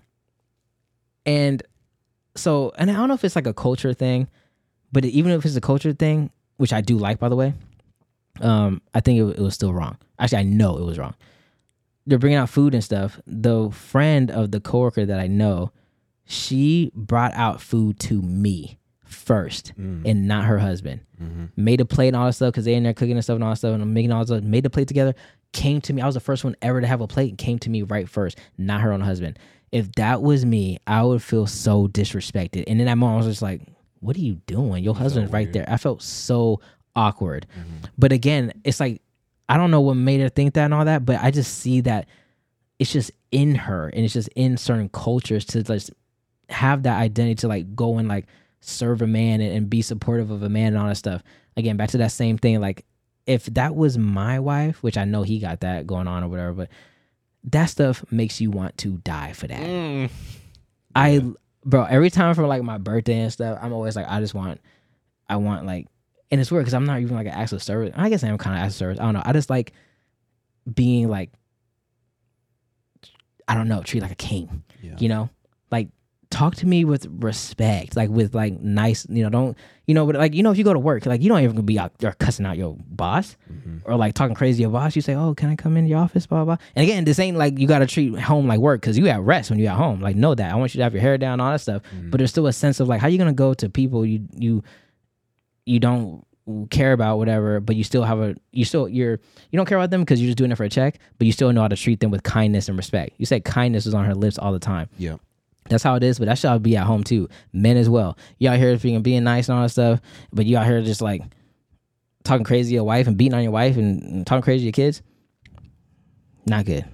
and 1.26 1.64
so, 2.36 2.72
and 2.78 2.90
I 2.90 2.94
don't 2.96 3.08
know 3.08 3.14
if 3.14 3.24
it's 3.24 3.36
like 3.36 3.48
a 3.48 3.54
culture 3.54 3.94
thing, 3.94 4.28
but 4.92 5.06
even 5.06 5.32
if 5.32 5.46
it's 5.46 5.56
a 5.56 5.62
culture 5.62 5.94
thing, 5.94 6.32
which 6.58 6.74
I 6.74 6.82
do 6.82 6.98
like, 6.98 7.20
by 7.20 7.30
the 7.30 7.36
way, 7.36 7.54
um, 8.42 8.82
I 8.94 9.00
think 9.00 9.20
it, 9.20 9.40
it 9.40 9.42
was 9.42 9.54
still 9.54 9.74
wrong. 9.74 9.98
Actually, 10.20 10.40
I 10.40 10.44
know 10.44 10.78
it 10.78 10.84
was 10.84 10.98
wrong. 10.98 11.16
They're 12.06 12.20
bringing 12.20 12.38
out 12.38 12.50
food 12.50 12.74
and 12.74 12.84
stuff. 12.84 13.20
The 13.26 13.70
friend 13.72 14.30
of 14.30 14.52
the 14.52 14.60
coworker 14.60 15.06
that 15.06 15.20
I 15.20 15.28
know, 15.28 15.72
she 16.26 16.92
brought 16.96 17.34
out 17.34 17.62
food 17.62 18.00
to 18.02 18.22
me 18.22 18.78
first 19.14 19.74
Mm. 19.80 20.02
and 20.06 20.28
not 20.28 20.46
her 20.46 20.60
husband. 20.60 21.02
Mhm. 21.22 21.50
Made 21.56 21.80
a 21.82 21.86
plate 21.86 22.08
and 22.10 22.16
all 22.18 22.26
that 22.26 22.34
stuff 22.34 22.52
because 22.54 22.66
they 22.66 22.74
in 22.76 22.84
there 22.84 22.94
cooking 22.94 23.14
and 23.16 23.24
stuff 23.24 23.36
and 23.36 23.44
all 23.44 23.52
that 23.52 23.58
stuff 23.58 23.74
and 23.74 23.82
I'm 23.84 23.94
making 23.94 24.12
all 24.12 24.20
that 24.20 24.28
stuff. 24.28 24.44
Made 24.44 24.64
the 24.64 24.70
plate 24.70 24.88
together. 24.88 25.14
Came 25.54 25.80
to 25.82 25.94
me. 25.94 26.02
I 26.02 26.06
was 26.06 26.16
the 26.16 26.20
first 26.22 26.44
one 26.44 26.56
ever 26.62 26.82
to 26.82 26.88
have 26.88 27.02
a 27.02 27.08
plate 27.08 27.30
and 27.30 27.38
came 27.38 27.60
to 27.60 27.70
me 27.70 27.84
right 27.84 28.10
first, 28.10 28.38
not 28.58 28.82
her 28.82 28.92
own 28.92 29.02
husband. 29.02 29.38
If 29.72 29.92
that 29.94 30.22
was 30.22 30.46
me, 30.46 30.78
I 30.88 31.04
would 31.04 31.22
feel 31.24 31.48
so 31.48 31.88
disrespected. 31.88 32.64
And 32.68 32.80
in 32.80 32.86
that 32.88 32.96
moment, 32.98 33.16
I 33.16 33.26
was 33.26 33.34
just 33.34 33.42
like, 33.42 33.62
"What 34.02 34.16
are 34.18 34.22
you 34.22 34.36
doing? 34.46 34.84
Your 34.84 34.94
husband's 34.96 35.32
right 35.32 35.46
weird. 35.48 35.54
there." 35.54 35.66
I 35.68 35.78
felt 35.78 36.02
so 36.02 36.60
awkward. 36.96 37.48
Mhm. 37.58 37.90
But 37.98 38.12
again, 38.12 38.52
it's 38.64 38.80
like 38.80 39.02
I 39.50 39.58
don't 39.58 39.72
know 39.72 39.82
what 39.82 39.96
made 39.96 40.22
her 40.22 40.30
think 40.30 40.54
that 40.54 40.66
and 40.66 40.74
all 40.74 40.86
that, 40.86 41.06
but 41.06 41.20
I 41.22 41.30
just 41.32 41.56
see 41.60 41.82
that 41.82 42.08
it's 42.80 42.92
just 42.94 43.12
in 43.32 43.56
her 43.56 43.90
and 43.90 44.04
it's 44.06 44.14
just 44.14 44.30
in 44.36 44.58
certain 44.58 44.90
cultures 44.90 45.44
to 45.46 45.64
just 45.64 45.92
have 46.50 46.84
that 46.84 47.00
identity 47.00 47.36
to 47.36 47.48
like 47.48 47.76
go 47.76 47.98
and 47.98 48.08
like 48.08 48.26
serve 48.64 49.02
a 49.02 49.08
man 49.08 49.42
and, 49.42 49.56
and 49.56 49.70
be 49.70 49.82
supportive 49.82 50.32
of 50.32 50.44
a 50.44 50.50
man 50.50 50.68
and 50.68 50.78
all 50.78 50.88
that 50.88 50.98
stuff. 50.98 51.24
Again, 51.58 51.78
back 51.78 51.90
to 51.90 51.98
that 52.00 52.12
same 52.12 52.38
thing. 52.38 52.60
Like 52.62 52.86
if 53.26 53.46
that 53.46 53.76
was 53.76 53.98
my 53.98 54.40
wife, 54.40 54.82
which 54.82 54.98
I 54.98 55.06
know 55.06 55.24
he 55.24 55.40
got 55.40 55.62
that 55.62 55.88
going 55.88 56.08
on 56.08 56.24
or 56.24 56.30
whatever, 56.30 56.54
but 56.54 56.70
that 57.46 57.66
stuff 57.66 58.04
makes 58.12 58.40
you 58.40 58.52
want 58.52 58.78
to 58.80 58.98
die 58.98 59.34
for 59.34 59.48
that. 59.48 59.60
Mm. 59.60 60.10
I 60.96 61.22
bro, 61.66 61.84
every 61.86 62.10
time 62.10 62.36
for 62.36 62.46
like 62.48 62.64
my 62.64 62.78
birthday 62.78 63.20
and 63.20 63.32
stuff, 63.32 63.58
I'm 63.62 63.74
always 63.74 63.96
like, 63.96 64.08
I 64.08 64.20
just 64.20 64.34
want, 64.34 64.62
I 65.30 65.38
want 65.38 65.66
like, 65.66 65.88
and 66.32 66.42
it's 66.42 66.52
weird 66.52 66.64
because 66.64 66.74
I'm 66.74 66.86
not 66.86 67.00
even 67.00 67.16
like 67.16 67.28
an 67.28 67.34
acts 67.34 67.54
of 67.54 67.62
service. 67.62 67.94
I 67.96 68.10
guess 68.10 68.24
I 68.24 68.28
am 68.28 68.38
kind 68.38 68.58
of 68.58 68.64
acts 68.64 68.74
of 68.74 68.80
service. 68.80 69.00
I 69.00 69.04
don't 69.04 69.14
know. 69.14 69.22
I 69.24 69.34
just 69.34 69.50
like 69.50 69.74
being 70.74 71.10
like, 71.10 71.32
I 73.48 73.56
don't 73.56 73.68
know, 73.68 73.84
treat 73.84 74.02
like 74.02 74.12
a 74.12 74.16
king. 74.16 74.64
Yeah. 74.82 74.96
You 74.98 75.10
know, 75.10 75.30
like 75.70 75.90
talk 76.34 76.56
to 76.56 76.66
me 76.68 76.84
with 76.86 77.06
respect, 77.20 77.96
like 77.96 78.10
with 78.10 78.34
like 78.34 78.60
nice. 78.60 79.06
You 79.10 79.24
know, 79.24 79.30
don't 79.30 79.58
you 79.88 79.94
know, 79.94 80.06
but 80.06 80.16
like 80.16 80.34
you 80.34 80.42
know, 80.44 80.52
if 80.52 80.58
you 80.58 80.64
go 80.64 80.74
to 80.74 80.80
work, 80.80 81.06
like 81.06 81.22
you 81.22 81.30
don't 81.30 81.40
even 81.44 81.56
gonna 81.56 81.64
be 81.64 81.78
out 81.80 81.98
there 82.00 82.12
cussing 82.14 82.46
out 82.46 82.58
your 82.58 82.76
boss 82.90 83.38
Mhm. 83.52 83.82
or 83.86 83.96
like 83.96 84.14
talking 84.16 84.36
crazy 84.36 84.58
to 84.58 84.62
your 84.64 84.72
boss. 84.72 84.96
You 84.96 85.02
say, 85.02 85.14
"Oh, 85.14 85.34
can 85.36 85.50
I 85.50 85.56
come 85.56 85.78
in 85.78 85.86
your 85.86 86.00
office?" 86.00 86.26
Blah 86.26 86.40
blah. 86.46 86.56
blah. 86.56 86.66
And 86.76 86.84
again, 86.84 87.04
this 87.06 87.20
ain't 87.20 87.38
like 87.38 87.60
you 87.60 87.68
got 87.68 87.80
to 87.80 87.86
treat 87.86 88.18
home 88.20 88.48
like 88.48 88.60
work 88.60 88.82
because 88.82 88.98
you 88.98 89.08
at 89.08 89.22
rest 89.22 89.50
when 89.52 89.60
you 89.60 89.68
at 89.68 89.76
home. 89.76 90.02
Like 90.02 90.16
know 90.16 90.34
that. 90.36 90.52
I 90.52 90.56
want 90.56 90.74
you 90.74 90.80
to 90.80 90.84
have 90.84 90.94
your 90.94 91.02
hair 91.02 91.18
down, 91.18 91.40
all 91.40 91.52
that 91.52 91.62
stuff. 91.62 91.82
Mhm. 91.96 92.12
But 92.12 92.18
there's 92.18 92.32
still 92.32 92.48
a 92.48 92.54
sense 92.54 92.80
of 92.80 92.88
like 92.88 93.00
how 93.02 93.08
you 93.08 93.18
gonna 93.18 93.34
go 93.34 93.54
to 93.54 93.70
people 93.70 94.06
you 94.06 94.28
you 94.38 94.64
you 95.66 95.80
don't 95.80 96.26
care 96.70 96.92
about 96.92 97.18
whatever 97.18 97.62
but 97.62 97.74
you 97.78 97.86
still 97.86 98.04
have 98.04 98.20
a 98.20 98.36
you 98.52 98.66
still 98.66 98.90
you're 98.90 99.18
you 99.50 99.56
don't 99.56 99.66
care 99.66 99.78
about 99.78 99.92
them 99.92 100.02
because 100.02 100.20
you're 100.22 100.28
just 100.28 100.38
doing 100.38 100.52
it 100.52 100.56
for 100.56 100.66
a 100.66 100.70
check 100.70 101.00
but 101.18 101.26
you 101.26 101.32
still 101.32 101.54
know 101.54 101.62
how 101.62 101.70
to 101.70 101.76
treat 101.78 102.02
them 102.02 102.12
with 102.12 102.22
kindness 102.24 102.68
and 102.68 102.76
respect 102.78 103.12
you 103.18 103.26
said 103.26 103.46
kindness 103.46 103.86
is 103.86 103.94
on 103.94 104.04
her 104.04 104.14
lips 104.14 104.38
all 104.38 104.52
the 104.52 104.60
time 104.60 104.90
Yeah. 104.98 105.16
That's 105.70 105.84
how 105.84 105.96
it 105.96 106.04
is, 106.04 106.20
but 106.20 106.26
that 106.26 106.38
should 106.38 106.62
be 106.64 106.76
at 106.78 106.86
home 106.86 107.04
too. 107.04 107.30
Men 107.54 107.78
as 107.78 107.90
well. 107.90 108.18
You 108.38 108.50
out 108.50 108.58
here 108.58 108.78
being 108.78 109.02
being 109.02 109.24
nice 109.24 109.48
and 109.50 109.58
all 109.58 109.64
that 109.64 109.70
stuff, 109.70 110.00
but 110.32 110.46
you 110.46 110.58
out 110.58 110.66
here 110.66 110.82
just 110.82 111.02
like 111.02 111.22
talking 112.24 112.44
crazy 112.44 112.70
to 112.72 112.76
your 112.76 112.84
wife 112.84 113.08
and 113.08 113.18
beating 113.18 113.34
on 113.34 113.44
your 113.44 113.52
wife 113.52 113.78
and, 113.78 114.02
and 114.04 114.28
talking 114.28 114.42
crazy 114.44 114.60
to 114.62 114.66
your 114.66 114.72
kids. 114.74 115.02
Not 116.46 116.66
good. 116.66 116.86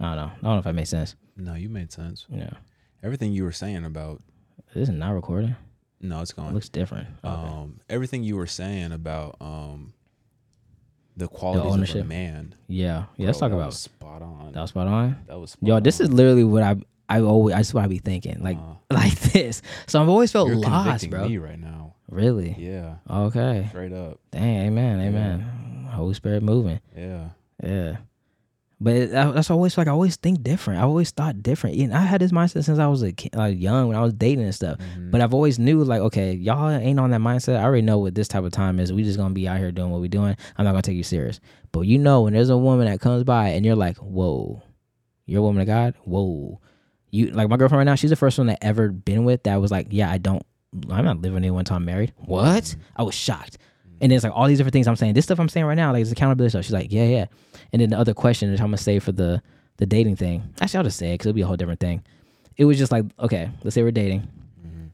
I 0.00 0.14
don't 0.14 0.16
know. 0.16 0.22
I 0.24 0.28
don't 0.42 0.42
know 0.42 0.58
if 0.58 0.64
that 0.64 0.74
made 0.74 0.88
sense. 0.88 1.14
No, 1.36 1.54
you 1.54 1.68
made 1.68 1.92
sense. 1.92 2.26
Know, 2.28 2.50
Everything 3.02 3.32
you 3.32 3.44
were 3.44 3.52
saying 3.52 3.84
about 3.84 4.22
this 4.74 4.88
is 4.88 4.94
not 4.94 5.12
recording. 5.12 5.56
no, 6.00 6.20
it's 6.20 6.30
It 6.32 6.36
going. 6.36 6.52
looks 6.52 6.68
different. 6.68 7.08
Okay. 7.24 7.32
Um, 7.34 7.80
everything 7.88 8.22
you 8.24 8.36
were 8.36 8.46
saying 8.46 8.92
about 8.92 9.36
um, 9.40 9.93
the 11.16 11.28
qualities 11.28 11.66
of 11.66 11.72
ownership. 11.72 12.04
a 12.04 12.08
man. 12.08 12.54
yeah, 12.66 13.04
yeah. 13.16 13.26
Let's 13.26 13.38
talk 13.38 13.50
that 13.50 13.56
about 13.56 13.66
was 13.66 13.80
spot 13.80 14.22
on. 14.22 14.52
that 14.52 14.60
was 14.60 14.70
spot 14.70 14.86
on. 14.86 15.16
That 15.26 15.38
was 15.38 15.50
spot 15.52 15.66
Yo, 15.68 15.80
this 15.80 16.00
on. 16.00 16.06
is 16.06 16.12
literally 16.12 16.44
what 16.44 16.62
I 16.62 16.76
I 17.08 17.20
always 17.20 17.54
that's 17.54 17.74
what 17.74 17.84
I 17.84 17.86
be 17.86 17.98
thinking 17.98 18.42
like 18.42 18.58
Uh, 18.58 18.74
like 18.94 19.18
this. 19.20 19.62
So 19.86 20.00
I've 20.02 20.08
always 20.08 20.32
felt 20.32 20.48
you're 20.48 20.56
lost, 20.58 21.08
bro. 21.10 21.28
me 21.28 21.38
right 21.38 21.58
now. 21.58 21.94
Really? 22.08 22.54
Yeah, 22.58 22.96
Okay. 23.10 23.66
straight 23.70 23.92
up. 23.92 24.20
Dang, 24.30 24.66
amen, 24.66 25.00
amen. 25.00 25.88
Holy 25.92 26.14
Spirit 26.14 26.42
moving. 26.42 26.80
Yeah. 26.96 27.28
Yeah. 27.62 27.96
But 28.84 29.10
that's 29.10 29.50
always 29.50 29.78
like 29.78 29.88
I 29.88 29.92
always 29.92 30.16
think 30.16 30.42
different. 30.42 30.78
I 30.80 30.82
always 30.84 31.10
thought 31.10 31.42
different. 31.42 31.76
And 31.78 31.94
I 31.94 32.00
had 32.02 32.20
this 32.20 32.32
mindset 32.32 32.64
since 32.64 32.78
I 32.78 32.86
was 32.86 33.02
a 33.02 33.12
kid, 33.12 33.34
like 33.34 33.58
young 33.58 33.88
when 33.88 33.96
I 33.96 34.02
was 34.02 34.12
dating 34.12 34.44
and 34.44 34.54
stuff. 34.54 34.76
Mhm. 34.78 35.10
But 35.10 35.22
I've 35.22 35.32
always 35.32 35.58
knew 35.58 35.82
like, 35.82 36.02
okay, 36.02 36.34
y'all 36.34 36.68
ain't 36.68 37.00
on 37.00 37.10
that 37.12 37.20
mindset. 37.22 37.56
I 37.56 37.62
already 37.64 37.80
know 37.80 37.98
what 37.98 38.14
this 38.14 38.28
type 38.28 38.44
of 38.44 38.52
time 38.52 38.78
is. 38.78 38.92
We 38.92 39.02
just 39.02 39.16
gonna 39.18 39.32
be 39.32 39.48
out 39.48 39.56
here 39.58 39.72
doing 39.72 39.90
what 39.90 40.02
we 40.02 40.08
doing. 40.08 40.36
I'm 40.58 40.66
not 40.66 40.72
gonna 40.72 40.82
take 40.82 40.96
you 40.98 41.02
serious. 41.02 41.40
But 41.72 41.82
you 41.82 41.98
know 41.98 42.20
when 42.22 42.34
there's 42.34 42.50
a 42.50 42.58
woman 42.58 42.86
that 42.86 43.00
comes 43.00 43.24
by 43.24 43.48
and 43.48 43.64
you're 43.64 43.74
like, 43.74 43.96
whoa, 43.96 44.62
you're 45.24 45.40
a 45.40 45.42
woman 45.42 45.62
of 45.62 45.66
God. 45.66 45.94
Whoa, 46.04 46.60
you 47.10 47.30
like 47.30 47.48
my 47.48 47.56
girlfriend 47.56 47.78
right 47.78 47.84
now. 47.90 47.94
She's 47.94 48.10
the 48.10 48.16
first 48.16 48.36
one 48.36 48.48
that 48.48 48.62
ever 48.62 48.90
been 48.90 49.24
with 49.24 49.44
that 49.44 49.60
was 49.62 49.70
like, 49.70 49.86
yeah, 49.90 50.10
I 50.10 50.18
don't. 50.18 50.42
I'm 50.90 51.04
not 51.06 51.22
living 51.22 51.38
anyone 51.38 51.60
until 51.60 51.76
I'm 51.76 51.84
married. 51.86 52.12
What? 52.18 52.76
I 52.96 53.02
was 53.02 53.14
shocked. 53.14 53.56
And 54.00 54.10
then 54.10 54.16
it's 54.16 54.24
like 54.24 54.32
all 54.34 54.46
these 54.46 54.58
different 54.58 54.72
things 54.72 54.86
I'm 54.88 54.96
saying. 54.96 55.14
This 55.14 55.24
stuff 55.24 55.38
I'm 55.38 55.48
saying 55.48 55.66
right 55.66 55.76
now, 55.76 55.92
like 55.92 56.02
it's 56.02 56.12
accountability 56.12 56.50
stuff. 56.50 56.64
She's 56.64 56.72
like, 56.72 56.92
yeah, 56.92 57.04
yeah. 57.04 57.26
And 57.72 57.80
then 57.80 57.90
the 57.90 57.98
other 57.98 58.14
question 58.14 58.52
is 58.52 58.60
I'm 58.60 58.66
gonna 58.66 58.76
say 58.78 58.98
for 58.98 59.12
the 59.12 59.42
the 59.76 59.86
dating 59.86 60.16
thing. 60.16 60.42
Actually, 60.60 60.78
I'll 60.78 60.84
just 60.84 60.98
say 60.98 61.10
it 61.10 61.14
because 61.14 61.26
it'll 61.26 61.36
be 61.36 61.42
a 61.42 61.46
whole 61.46 61.56
different 61.56 61.80
thing. 61.80 62.02
It 62.56 62.64
was 62.64 62.78
just 62.78 62.92
like, 62.92 63.04
okay, 63.18 63.50
let's 63.62 63.74
say 63.74 63.82
we're 63.82 63.90
dating. 63.90 64.28
Mhm. 64.64 64.90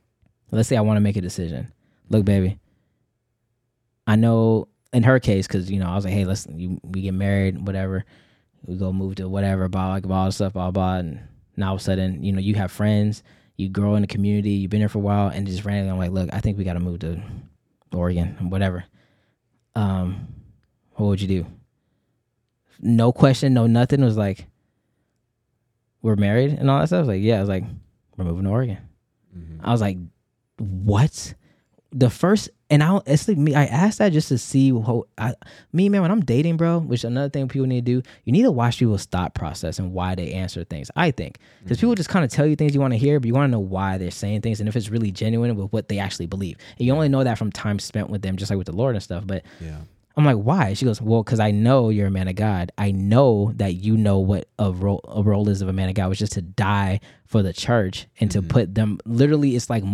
Let's 0.50 0.68
say 0.68 0.76
I 0.76 0.80
want 0.82 0.96
to 0.96 1.00
make 1.02 1.16
a 1.16 1.20
decision. 1.20 1.72
Look, 2.08 2.24
baby, 2.24 2.58
I 4.06 4.16
know 4.16 4.68
in 4.92 5.02
her 5.02 5.20
case, 5.20 5.46
because 5.46 5.70
you 5.70 5.78
know, 5.78 5.88
I 5.88 5.94
was 5.94 6.04
like, 6.04 6.14
hey, 6.14 6.24
let's 6.24 6.46
you, 6.54 6.80
we 6.82 7.02
get 7.02 7.14
married, 7.14 7.66
whatever. 7.66 8.04
We 8.66 8.76
go 8.76 8.92
move 8.92 9.16
to 9.16 9.28
whatever, 9.28 9.68
blah, 9.68 9.88
like 9.88 10.06
all 10.08 10.26
this 10.26 10.36
stuff, 10.36 10.52
blah, 10.52 10.70
blah. 10.70 10.96
And 10.96 11.20
now 11.56 11.68
all 11.70 11.74
of 11.76 11.80
a 11.80 11.84
sudden, 11.84 12.22
you 12.22 12.32
know, 12.32 12.40
you 12.40 12.54
have 12.56 12.70
friends, 12.70 13.22
you 13.56 13.68
grow 13.68 13.94
in 13.94 14.02
the 14.02 14.06
community, 14.06 14.50
you've 14.50 14.70
been 14.70 14.80
there 14.80 14.88
for 14.88 14.98
a 14.98 15.02
while, 15.02 15.28
and 15.28 15.46
just 15.46 15.64
randomly, 15.64 15.90
I'm 15.90 15.98
like, 15.98 16.10
look, 16.10 16.34
I 16.34 16.40
think 16.40 16.58
we 16.58 16.64
got 16.64 16.74
to 16.74 16.80
move 16.80 17.00
to 17.00 17.20
Oregon, 17.92 18.36
whatever. 18.50 18.84
Um, 19.80 20.26
what 20.94 21.06
would 21.06 21.20
you 21.20 21.28
do? 21.28 21.46
No 22.80 23.12
question, 23.12 23.54
no 23.54 23.66
nothing. 23.66 24.00
It 24.02 24.04
was 24.04 24.16
like, 24.16 24.46
we're 26.02 26.16
married 26.16 26.52
and 26.52 26.70
all 26.70 26.80
that 26.80 26.86
stuff. 26.88 26.98
I 26.98 27.00
was 27.00 27.08
like, 27.08 27.22
yeah. 27.22 27.36
I 27.36 27.40
was 27.40 27.48
like, 27.48 27.64
we're 28.16 28.24
moving 28.24 28.44
to 28.44 28.50
Oregon. 28.50 28.78
Mhm. 29.36 29.60
I 29.62 29.70
was 29.72 29.80
like, 29.80 29.98
what? 30.58 31.34
The 31.92 32.10
first, 32.10 32.50
and 32.70 32.82
I, 32.84 33.00
it's 33.04 33.26
like 33.26 33.36
me. 33.36 33.54
I 33.54 33.64
asked 33.64 33.98
that 33.98 34.12
just 34.12 34.28
to 34.28 34.38
see 34.38 34.70
how 34.70 35.04
I, 35.18 35.34
me, 35.72 35.88
man. 35.88 36.02
When 36.02 36.10
I'm 36.10 36.20
dating, 36.20 36.56
bro, 36.56 36.78
which 36.78 37.02
another 37.02 37.28
thing 37.28 37.48
people 37.48 37.66
need 37.66 37.84
to 37.84 38.00
do, 38.00 38.08
you 38.24 38.32
need 38.32 38.42
to 38.42 38.52
watch 38.52 38.78
people's 38.78 39.06
thought 39.06 39.34
process 39.34 39.80
and 39.80 39.92
why 39.92 40.14
they 40.14 40.32
answer 40.32 40.62
things. 40.62 40.90
I 40.94 41.10
think 41.10 41.38
because 41.62 41.78
people 41.78 41.90
mm-hmm. 41.90 41.96
just 41.96 42.08
kind 42.08 42.24
of 42.24 42.30
tell 42.30 42.46
you 42.46 42.54
things 42.54 42.72
you 42.72 42.80
want 42.80 42.92
to 42.92 42.98
hear, 42.98 43.18
but 43.18 43.26
you 43.26 43.34
want 43.34 43.48
to 43.48 43.52
know 43.52 43.60
why 43.60 43.98
they're 43.98 44.12
saying 44.12 44.42
things 44.42 44.60
and 44.60 44.68
if 44.68 44.76
it's 44.76 44.88
really 44.88 45.10
genuine 45.10 45.56
with 45.56 45.72
what 45.72 45.88
they 45.88 45.98
actually 45.98 46.26
believe. 46.26 46.56
And 46.78 46.86
you 46.86 46.92
only 46.92 47.08
know 47.08 47.24
that 47.24 47.38
from 47.38 47.50
time 47.50 47.80
spent 47.80 48.08
with 48.08 48.22
them, 48.22 48.36
just 48.36 48.50
like 48.50 48.58
with 48.58 48.66
the 48.66 48.76
Lord 48.76 48.94
and 48.94 49.02
stuff. 49.02 49.26
But 49.26 49.44
Yeah. 49.60 49.78
I'm 50.16 50.24
like, 50.24 50.36
why? 50.36 50.74
She 50.74 50.84
goes, 50.84 51.00
well, 51.00 51.22
because 51.22 51.40
I 51.40 51.50
know 51.50 51.88
you're 51.88 52.08
a 52.08 52.10
man 52.10 52.28
of 52.28 52.34
God. 52.34 52.72
I 52.76 52.90
know 52.90 53.52
that 53.56 53.74
you 53.74 53.96
know 53.96 54.18
what 54.18 54.48
a 54.58 54.72
role 54.72 55.00
a 55.04 55.22
role 55.22 55.48
is 55.48 55.62
of 55.62 55.68
a 55.68 55.72
man 55.72 55.88
of 55.88 55.94
God, 55.94 56.08
which 56.10 56.20
is 56.20 56.30
to 56.30 56.42
die 56.42 57.00
for 57.26 57.42
the 57.42 57.52
church 57.52 58.06
and 58.18 58.30
to 58.32 58.40
mm-hmm. 58.40 58.48
put 58.48 58.74
them. 58.74 58.98
Literally, 59.06 59.54
it's 59.54 59.70
like 59.70 59.84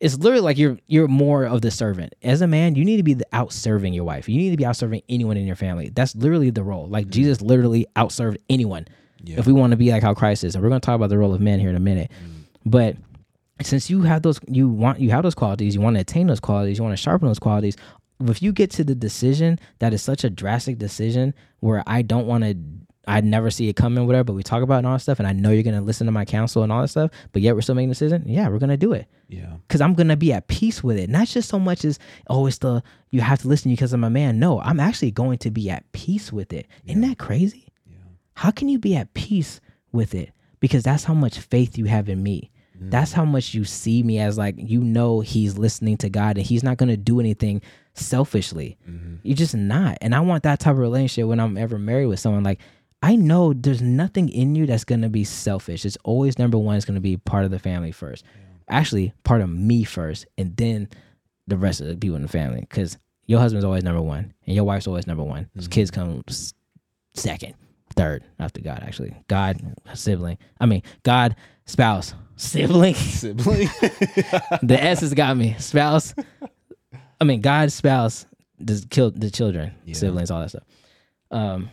it's 0.00 0.16
literally 0.16 0.42
like 0.42 0.58
you're 0.58 0.78
you're 0.86 1.08
more 1.08 1.44
of 1.44 1.60
the 1.60 1.70
servant. 1.70 2.14
As 2.22 2.40
a 2.40 2.46
man, 2.46 2.74
you 2.74 2.84
need 2.84 2.96
to 2.96 3.02
be 3.02 3.14
the 3.14 3.26
out 3.32 3.52
serving 3.52 3.92
your 3.92 4.04
wife. 4.04 4.28
You 4.28 4.38
need 4.38 4.50
to 4.50 4.56
be 4.56 4.64
out 4.64 4.76
serving 4.76 5.02
anyone 5.08 5.36
in 5.36 5.46
your 5.46 5.56
family. 5.56 5.90
That's 5.90 6.16
literally 6.16 6.50
the 6.50 6.64
role. 6.64 6.88
Like 6.88 7.06
mm. 7.06 7.10
Jesus 7.10 7.42
literally 7.42 7.86
outserved 7.96 8.38
anyone. 8.48 8.88
Yeah. 9.22 9.38
If 9.38 9.46
we 9.46 9.52
want 9.52 9.72
to 9.72 9.76
be 9.76 9.90
like 9.92 10.02
how 10.02 10.14
Christ 10.14 10.44
is, 10.44 10.54
and 10.54 10.64
we're 10.64 10.70
going 10.70 10.80
to 10.80 10.86
talk 10.86 10.96
about 10.96 11.10
the 11.10 11.18
role 11.18 11.34
of 11.34 11.40
men 11.42 11.60
here 11.60 11.68
in 11.68 11.76
a 11.76 11.80
minute, 11.80 12.10
mm. 12.10 12.44
but 12.64 12.96
since 13.62 13.90
you 13.90 14.02
have 14.02 14.22
those 14.22 14.40
you 14.48 14.68
want 14.68 15.00
you 15.00 15.10
have 15.10 15.22
those 15.22 15.34
qualities 15.34 15.74
you 15.74 15.80
want 15.80 15.94
to 15.94 16.00
attain 16.00 16.26
those 16.26 16.40
qualities 16.40 16.78
you 16.78 16.84
want 16.84 16.96
to 16.96 17.02
sharpen 17.02 17.28
those 17.28 17.38
qualities 17.38 17.76
if 18.22 18.42
you 18.42 18.52
get 18.52 18.70
to 18.70 18.84
the 18.84 18.94
decision 18.94 19.58
that 19.78 19.92
is 19.92 20.02
such 20.02 20.24
a 20.24 20.30
drastic 20.30 20.78
decision 20.78 21.34
where 21.60 21.82
i 21.86 22.02
don't 22.02 22.26
want 22.26 22.44
to 22.44 22.56
i 23.10 23.20
never 23.20 23.50
see 23.50 23.68
it 23.68 23.74
coming 23.76 24.06
whatever 24.06 24.24
but 24.24 24.32
we 24.34 24.42
talk 24.42 24.62
about 24.62 24.76
it 24.76 24.78
and 24.78 24.86
all 24.86 24.92
that 24.94 25.00
stuff 25.00 25.18
and 25.18 25.26
i 25.28 25.32
know 25.32 25.50
you're 25.50 25.62
going 25.62 25.74
to 25.76 25.80
listen 25.82 26.06
to 26.06 26.12
my 26.12 26.24
counsel 26.24 26.62
and 26.62 26.70
all 26.72 26.80
that 26.82 26.88
stuff 26.88 27.10
but 27.32 27.42
yet 27.42 27.54
we're 27.54 27.60
still 27.60 27.74
making 27.74 27.90
a 27.90 27.92
decision 27.92 28.22
yeah 28.26 28.48
we're 28.48 28.58
going 28.58 28.70
to 28.70 28.76
do 28.76 28.92
it 28.92 29.06
Yeah. 29.28 29.54
because 29.66 29.80
i'm 29.80 29.94
going 29.94 30.08
to 30.08 30.16
be 30.16 30.32
at 30.32 30.46
peace 30.48 30.82
with 30.82 30.96
it 30.98 31.10
not 31.10 31.26
just 31.28 31.48
so 31.48 31.58
much 31.58 31.84
as 31.84 31.98
oh 32.28 32.46
it's 32.46 32.58
the 32.58 32.82
you 33.10 33.20
have 33.20 33.40
to 33.42 33.48
listen 33.48 33.70
because 33.70 33.92
i'm 33.92 34.04
a 34.04 34.10
man 34.10 34.38
no 34.38 34.60
i'm 34.60 34.80
actually 34.80 35.10
going 35.10 35.38
to 35.38 35.50
be 35.50 35.68
at 35.70 35.90
peace 35.92 36.32
with 36.32 36.52
it 36.52 36.66
not 36.86 37.08
that 37.08 37.18
crazy 37.18 37.66
Yeah. 37.86 37.96
how 38.34 38.50
can 38.50 38.68
you 38.68 38.78
be 38.78 38.96
at 38.96 39.12
peace 39.14 39.60
with 39.92 40.14
it 40.14 40.30
because 40.60 40.82
that's 40.82 41.04
how 41.04 41.14
much 41.14 41.38
faith 41.38 41.76
you 41.78 41.86
have 41.86 42.08
in 42.08 42.22
me 42.22 42.50
that's 42.82 43.12
how 43.12 43.26
much 43.26 43.52
you 43.52 43.64
see 43.64 44.02
me 44.02 44.18
as 44.18 44.38
like 44.38 44.54
you 44.56 44.80
know 44.80 45.20
he's 45.20 45.58
listening 45.58 45.98
to 45.98 46.08
god 46.08 46.38
and 46.38 46.46
he's 46.46 46.62
not 46.62 46.78
going 46.78 46.88
to 46.88 46.96
do 46.96 47.20
anything 47.20 47.60
selfishly. 47.92 48.78
Mm-hmm. 48.88 49.16
You're 49.22 49.36
just 49.36 49.54
not. 49.54 49.98
And 50.00 50.14
I 50.14 50.20
want 50.20 50.42
that 50.44 50.60
type 50.60 50.72
of 50.72 50.78
relationship 50.78 51.28
when 51.28 51.40
I'm 51.40 51.56
ever 51.58 51.78
married 51.78 52.06
with 52.06 52.20
someone. 52.20 52.42
Like, 52.42 52.60
I 53.02 53.16
know 53.16 53.52
there's 53.54 53.80
nothing 53.82 54.28
in 54.28 54.54
you 54.54 54.66
that's 54.66 54.84
gonna 54.84 55.08
be 55.08 55.24
selfish. 55.24 55.84
It's 55.86 55.96
always 56.04 56.38
number 56.38 56.58
one, 56.58 56.76
it's 56.76 56.84
gonna 56.84 57.00
be 57.00 57.16
part 57.16 57.44
of 57.44 57.50
the 57.50 57.58
family 57.58 57.92
first. 57.92 58.24
Actually, 58.68 59.12
part 59.24 59.40
of 59.40 59.48
me 59.48 59.84
first, 59.84 60.26
and 60.38 60.56
then 60.56 60.88
the 61.46 61.56
rest 61.56 61.80
of 61.80 61.86
the 61.88 61.96
people 61.96 62.16
in 62.16 62.22
the 62.22 62.28
family. 62.28 62.60
Because 62.60 62.98
your 63.26 63.40
husband's 63.40 63.64
always 63.64 63.82
number 63.84 64.02
one, 64.02 64.34
and 64.46 64.54
your 64.54 64.64
wife's 64.64 64.86
always 64.86 65.06
number 65.06 65.24
one. 65.24 65.48
His 65.54 65.66
kids 65.68 65.90
come 65.90 66.22
second, 67.14 67.54
third 67.96 68.22
after 68.38 68.60
God. 68.60 68.80
Actually, 68.82 69.14
God, 69.28 69.60
sibling. 69.94 70.38
I 70.60 70.66
mean, 70.66 70.82
God, 71.02 71.36
spouse, 71.64 72.14
sibling. 72.36 72.94
Sibling. 72.94 73.68
the 74.62 74.78
S 74.78 75.00
has 75.00 75.14
got 75.14 75.36
me. 75.36 75.56
Spouse. 75.58 76.14
I 77.20 77.24
mean, 77.24 77.40
God, 77.40 77.72
spouse, 77.72 78.26
the 78.58 78.84
kill 78.90 79.10
the 79.10 79.30
children, 79.30 79.72
Yeah. 79.84 79.94
siblings, 79.94 80.30
all 80.30 80.40
that 80.40 80.50
stuff. 80.50 80.64
Um, 81.30 81.70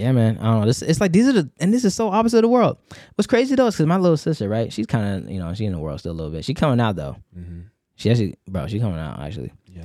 yeah, 0.00 0.12
man. 0.12 0.38
I 0.38 0.44
don't 0.44 0.60
know. 0.60 0.66
This 0.66 0.82
it's 0.82 1.00
like 1.00 1.12
these 1.12 1.28
are 1.28 1.32
the 1.32 1.50
and 1.60 1.72
this 1.72 1.84
is 1.84 1.94
so 1.94 2.08
opposite 2.08 2.38
of 2.38 2.42
the 2.42 2.48
world. 2.48 2.78
What's 3.14 3.26
crazy 3.26 3.54
though 3.54 3.66
is 3.66 3.74
because 3.74 3.86
my 3.86 3.96
little 3.98 4.16
sister, 4.16 4.48
right? 4.48 4.72
She's 4.72 4.86
kind 4.86 5.24
of 5.24 5.30
you 5.30 5.38
know 5.38 5.52
she 5.54 5.64
in 5.66 5.72
the 5.72 5.78
world 5.78 6.00
still 6.00 6.12
a 6.12 6.18
little 6.18 6.32
bit. 6.32 6.44
She 6.44 6.54
coming 6.54 6.80
out 6.80 6.96
though. 6.96 7.16
mm-hmm. 7.38 7.60
She 7.96 8.10
actually, 8.10 8.34
bro, 8.48 8.66
she 8.66 8.80
coming 8.80 8.98
out 8.98 9.20
actually, 9.20 9.52
Yeah. 9.66 9.84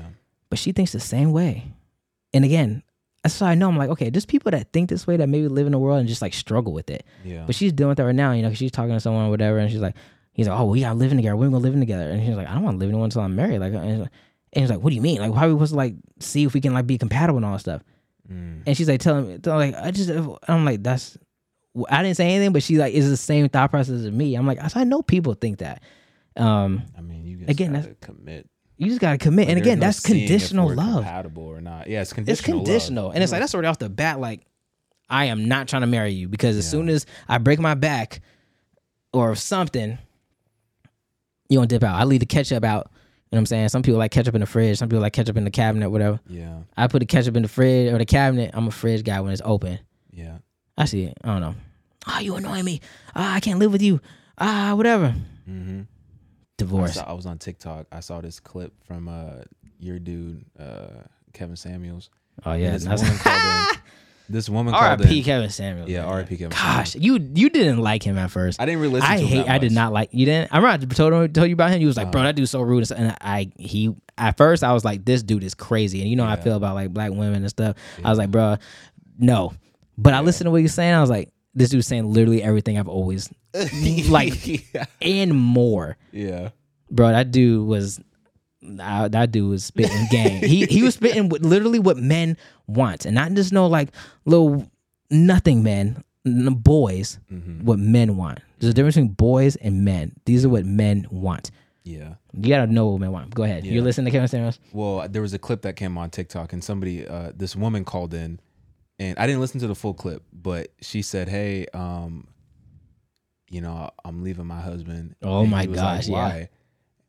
but 0.49 0.57
she 0.57 0.71
thinks 0.71 0.93
the 0.93 1.01
same 1.01 1.33
way. 1.33 1.73
And 2.33 2.45
again, 2.45 2.81
that's 3.23 3.41
why 3.41 3.51
I 3.51 3.55
know 3.55 3.67
I'm 3.67 3.75
like, 3.77 3.89
okay, 3.89 4.09
there's 4.09 4.25
people 4.25 4.51
that 4.51 4.71
think 4.71 4.89
this 4.89 5.05
way 5.05 5.17
that 5.17 5.27
maybe 5.27 5.47
live 5.49 5.65
in 5.65 5.73
the 5.73 5.79
world 5.79 5.99
and 5.99 6.07
just 6.07 6.21
like 6.21 6.33
struggle 6.33 6.71
with 6.71 6.89
it. 6.89 7.05
Yeah. 7.25 7.43
But 7.45 7.55
she's 7.55 7.73
dealing 7.73 7.89
with 7.89 7.97
that 7.97 8.05
right 8.05 8.15
now, 8.15 8.31
you 8.31 8.41
know, 8.41 8.53
she's 8.53 8.71
talking 8.71 8.93
to 8.93 8.99
someone 9.01 9.25
or 9.25 9.29
whatever, 9.29 9.57
and 9.57 9.69
she's 9.69 9.81
like, 9.81 9.95
he's 10.31 10.47
like, 10.47 10.57
oh, 10.57 10.65
we 10.65 10.79
got 10.79 10.95
living 10.95 11.17
together. 11.17 11.35
We're 11.35 11.47
gonna 11.47 11.57
living 11.57 11.81
together, 11.81 12.09
and 12.09 12.25
she's 12.25 12.35
like, 12.37 12.47
I 12.47 12.53
don't 12.53 12.63
want 12.63 12.75
to 12.75 12.79
live 12.79 12.87
with 12.87 12.93
anyone 12.93 13.05
until 13.05 13.21
I'm 13.23 13.35
married. 13.35 13.59
Like, 13.59 13.73
and 13.73 13.89
he's 13.89 13.99
like, 13.99 14.11
and 14.53 14.61
he's 14.63 14.69
like, 14.69 14.79
what 14.79 14.91
do 14.91 14.95
you 14.95 15.01
mean? 15.01 15.19
Like, 15.19 15.33
how 15.33 15.45
are 15.47 15.49
we 15.49 15.55
supposed 15.55 15.71
to 15.73 15.77
like 15.77 15.95
see 16.21 16.43
if 16.45 16.53
we 16.53 16.61
can 16.61 16.73
like 16.73 16.87
be 16.87 16.97
compatible 16.97 17.35
and 17.37 17.45
all 17.45 17.51
that 17.53 17.59
stuff? 17.59 17.81
Mm. 18.31 18.63
And 18.65 18.75
she's 18.77 18.89
like, 18.89 18.99
telling 19.01 19.27
me, 19.27 19.37
telling, 19.37 19.71
like, 19.73 19.83
I 19.83 19.91
just, 19.91 20.09
I'm 20.47 20.65
like, 20.65 20.81
that's, 20.83 21.17
I 21.89 22.01
didn't 22.03 22.17
say 22.17 22.27
anything, 22.33 22.53
but 22.53 22.63
she 22.63 22.77
like 22.77 22.93
is 22.93 23.09
the 23.09 23.17
same 23.17 23.49
thought 23.49 23.69
process 23.69 24.01
as 24.05 24.11
me. 24.11 24.35
I'm 24.35 24.47
like, 24.47 24.59
I 24.75 24.83
know 24.85 25.01
people 25.01 25.33
think 25.33 25.59
that. 25.59 25.83
Um, 26.37 26.83
I 26.97 27.01
mean, 27.01 27.25
you 27.25 27.37
just 27.37 27.49
Again, 27.49 27.73
gotta 27.73 27.95
commit. 28.01 28.49
you 28.77 28.87
just 28.87 29.01
gotta 29.01 29.17
commit, 29.17 29.49
and 29.49 29.57
again, 29.57 29.79
no 29.79 29.85
that's 29.87 29.99
conditional 29.99 30.73
love. 30.73 31.03
Compatible 31.03 31.43
or 31.43 31.61
not? 31.61 31.87
Yeah, 31.87 32.01
it's 32.01 32.11
It's 32.11 32.13
conditional. 32.13 32.57
love. 32.59 32.65
conditional, 32.65 33.11
and 33.11 33.21
it's 33.23 33.31
like 33.31 33.41
that's 33.41 33.53
already 33.53 33.67
off 33.67 33.77
the 33.77 33.89
bat. 33.89 34.19
Like, 34.19 34.41
I 35.09 35.25
am 35.25 35.47
not 35.47 35.67
trying 35.67 35.81
to 35.81 35.87
marry 35.87 36.11
you 36.13 36.27
because 36.29 36.55
as 36.57 36.65
Yeah. 36.65 36.71
soon 36.71 36.89
as 36.89 37.05
I 37.27 37.37
break 37.37 37.59
my 37.59 37.73
back 37.73 38.21
or 39.13 39.35
something, 39.35 39.97
you 41.49 41.57
gonna 41.57 41.67
dip 41.67 41.83
out. 41.83 41.99
I 41.99 42.05
leave 42.05 42.21
the 42.21 42.25
ketchup 42.25 42.63
out. 42.63 42.89
You 43.31 43.35
know 43.35 43.37
what 43.37 43.39
I'm 43.41 43.45
saying? 43.47 43.69
Some 43.69 43.81
people 43.81 43.97
like 43.97 44.11
ketchup 44.11 44.35
in 44.35 44.41
the 44.41 44.47
fridge. 44.47 44.77
Some 44.77 44.87
people 44.87 45.01
like 45.01 45.13
ketchup 45.13 45.35
in 45.35 45.43
the 45.45 45.51
cabinet, 45.51 45.89
whatever. 45.89 46.19
Yeah. 46.27 46.59
I 46.77 46.87
put 46.87 46.99
the 46.99 47.05
ketchup 47.05 47.35
in 47.35 47.41
the 47.41 47.49
fridge 47.49 47.91
or 47.91 47.97
the 47.97 48.05
cabinet. 48.05 48.51
I'm 48.53 48.67
a 48.67 48.71
fridge 48.71 49.03
guy 49.03 49.19
when 49.19 49.31
it's 49.33 49.41
open. 49.43 49.79
Yeah. 50.11 50.37
I 50.77 50.85
see 50.85 51.03
it. 51.05 51.17
I 51.23 51.27
don't 51.27 51.41
know. 51.41 51.55
Ah, 52.05 52.19
you 52.19 52.35
annoy 52.35 52.61
me. 52.61 52.81
Ah, 53.15 53.33
I 53.35 53.39
can't 53.39 53.57
live 53.59 53.71
with 53.71 53.81
you. 53.81 53.99
Ah, 54.37 54.73
whatever. 54.75 55.15
Mm-hmm. 55.49 55.81
I, 55.81 55.85
Divorce. 56.57 56.93
saw, 56.93 57.03
I 57.09 57.13
was 57.13 57.25
on 57.25 57.37
TikTok. 57.39 57.87
I 57.91 57.99
saw 57.99 58.21
this 58.21 58.39
clip 58.39 58.73
from 58.85 59.09
uh 59.09 59.41
your 59.79 59.99
dude 59.99 60.45
uh 60.59 61.01
Kevin 61.33 61.55
Samuels. 61.55 62.09
Oh 62.45 62.53
yeah, 62.53 62.71
this 62.71 62.85
woman 62.85 63.17
called 63.17 63.75
in. 63.75 63.81
This 64.29 64.49
woman 64.49 64.73
called 64.73 64.83
R.I.P. 65.01 65.19
in. 65.19 65.23
Kevin 65.23 65.49
Samuels. 65.49 65.89
Yeah, 65.89 66.01
man. 66.01 66.09
R.I.P. 66.09 66.37
Kevin 66.37 66.49
Gosh, 66.49 66.95
you 66.95 67.19
you 67.35 67.49
didn't 67.49 67.77
like 67.79 68.01
him 68.03 68.17
at 68.17 68.31
first. 68.31 68.59
I 68.61 68.65
didn't 68.65 68.81
really 68.81 68.93
listen 68.93 69.09
I 69.11 69.17
to 69.17 69.21
him 69.21 69.27
hate. 69.27 69.45
that 69.45 69.51
I 69.55 69.57
did 69.59 69.71
not 69.71 69.93
like 69.93 70.09
you. 70.13 70.25
Didn't. 70.25 70.51
I 70.53 70.57
remember 70.57 70.83
I 70.83 70.87
told 70.95 71.13
him 71.13 71.31
told 71.33 71.47
you 71.47 71.53
about 71.53 71.71
him. 71.71 71.81
You 71.81 71.87
was 71.87 71.97
like, 71.97 72.11
bro, 72.11 72.21
Uh-huh. 72.21 72.29
that 72.29 72.35
dude's 72.35 72.51
so 72.51 72.61
rude. 72.61 72.89
And 72.91 73.15
I 73.21 73.51
he 73.57 73.93
at 74.17 74.37
first 74.37 74.63
I 74.63 74.73
was 74.73 74.83
like, 74.85 75.05
this 75.05 75.21
dude 75.23 75.43
is 75.43 75.53
crazy. 75.53 76.01
And 76.01 76.09
you 76.09 76.15
know 76.15 76.25
how 76.25 76.33
I 76.33 76.37
feel 76.37 76.55
about 76.57 76.75
like 76.75 76.91
black 76.93 77.11
women 77.11 77.35
and 77.35 77.49
stuff. 77.49 77.75
I 78.03 78.09
was 78.09 78.17
like, 78.17 78.31
bro, 78.31 78.57
no. 79.19 79.53
But 79.97 80.13
I 80.13 80.21
listened 80.21 80.47
to 80.47 80.51
what 80.51 80.57
you're 80.57 80.69
saying. 80.69 80.93
I 80.93 81.01
was 81.01 81.09
like, 81.09 81.29
this 81.53 81.69
dude's 81.69 81.87
saying 81.87 82.11
literally 82.11 82.41
everything 82.43 82.77
I've 82.79 82.87
always 82.89 83.29
like 84.09 84.73
yeah. 84.73 84.85
and 85.01 85.33
more. 85.35 85.97
Yeah. 86.11 86.49
Bro, 86.89 87.09
that 87.09 87.31
dude 87.31 87.67
was. 87.67 87.99
Uh, 88.79 89.07
that 89.09 89.31
dude 89.31 89.47
was 89.47 89.63
spitting 89.63 90.07
gang. 90.09 90.41
he 90.43 90.65
he 90.65 90.81
was 90.81 90.95
spitting 90.95 91.29
what, 91.29 91.43
literally 91.43 91.77
what 91.77 91.97
men 91.97 92.35
want, 92.67 93.05
and 93.05 93.15
not 93.15 93.31
just 93.33 93.51
no 93.53 93.67
like 93.67 93.89
little 94.25 94.69
nothing 95.09 95.63
men, 95.63 96.03
boys. 96.25 97.19
hmm 97.29 97.63
What 97.63 97.79
men 97.79 98.17
want. 98.17 98.39
There's 98.59 98.71
a 98.71 98.73
difference 98.73 98.95
between 98.95 99.13
boys 99.13 99.55
and 99.57 99.83
men. 99.85 100.13
These 100.25 100.45
are 100.45 100.49
what 100.49 100.65
men 100.65 101.07
want. 101.11 101.51
Yeah. 101.83 102.15
You 102.33 102.49
gotta 102.49 102.71
know 102.71 102.87
what 102.87 103.01
men 103.01 103.11
want. 103.11 103.33
Go 103.35 103.43
ahead. 103.43 103.65
Yeah. 103.65 103.73
You 103.73 103.81
listen 103.83 104.05
to 104.05 104.11
Kevin 104.11 104.27
Samuels. 104.27 104.59
Well, 104.73 105.07
there 105.07 105.21
was 105.21 105.33
a 105.33 105.39
clip 105.39 105.61
that 105.63 105.75
came 105.75 105.97
on 105.97 106.09
TikTok, 106.09 106.51
and 106.53 106.63
somebody, 106.63 107.07
uh, 107.07 107.31
this 107.35 107.55
woman 107.55 107.85
called 107.85 108.13
in, 108.13 108.39
and 108.97 109.17
I 109.19 109.27
didn't 109.27 109.41
listen 109.41 109.59
to 109.59 109.67
the 109.67 109.75
full 109.75 109.93
clip, 109.93 110.23
but 110.33 110.69
she 110.81 111.01
said, 111.03 111.29
"Hey, 111.29 111.67
um, 111.73 112.27
you 113.51 113.61
know, 113.61 113.91
I'm 114.03 114.23
leaving 114.23 114.47
my 114.47 114.61
husband." 114.61 115.15
Oh 115.21 115.41
And 115.41 115.51
my 115.51 115.65
was 115.67 115.77
like, 115.77 115.97
gosh, 115.99 116.07
yeah. 116.07 116.13
Why? 116.15 116.49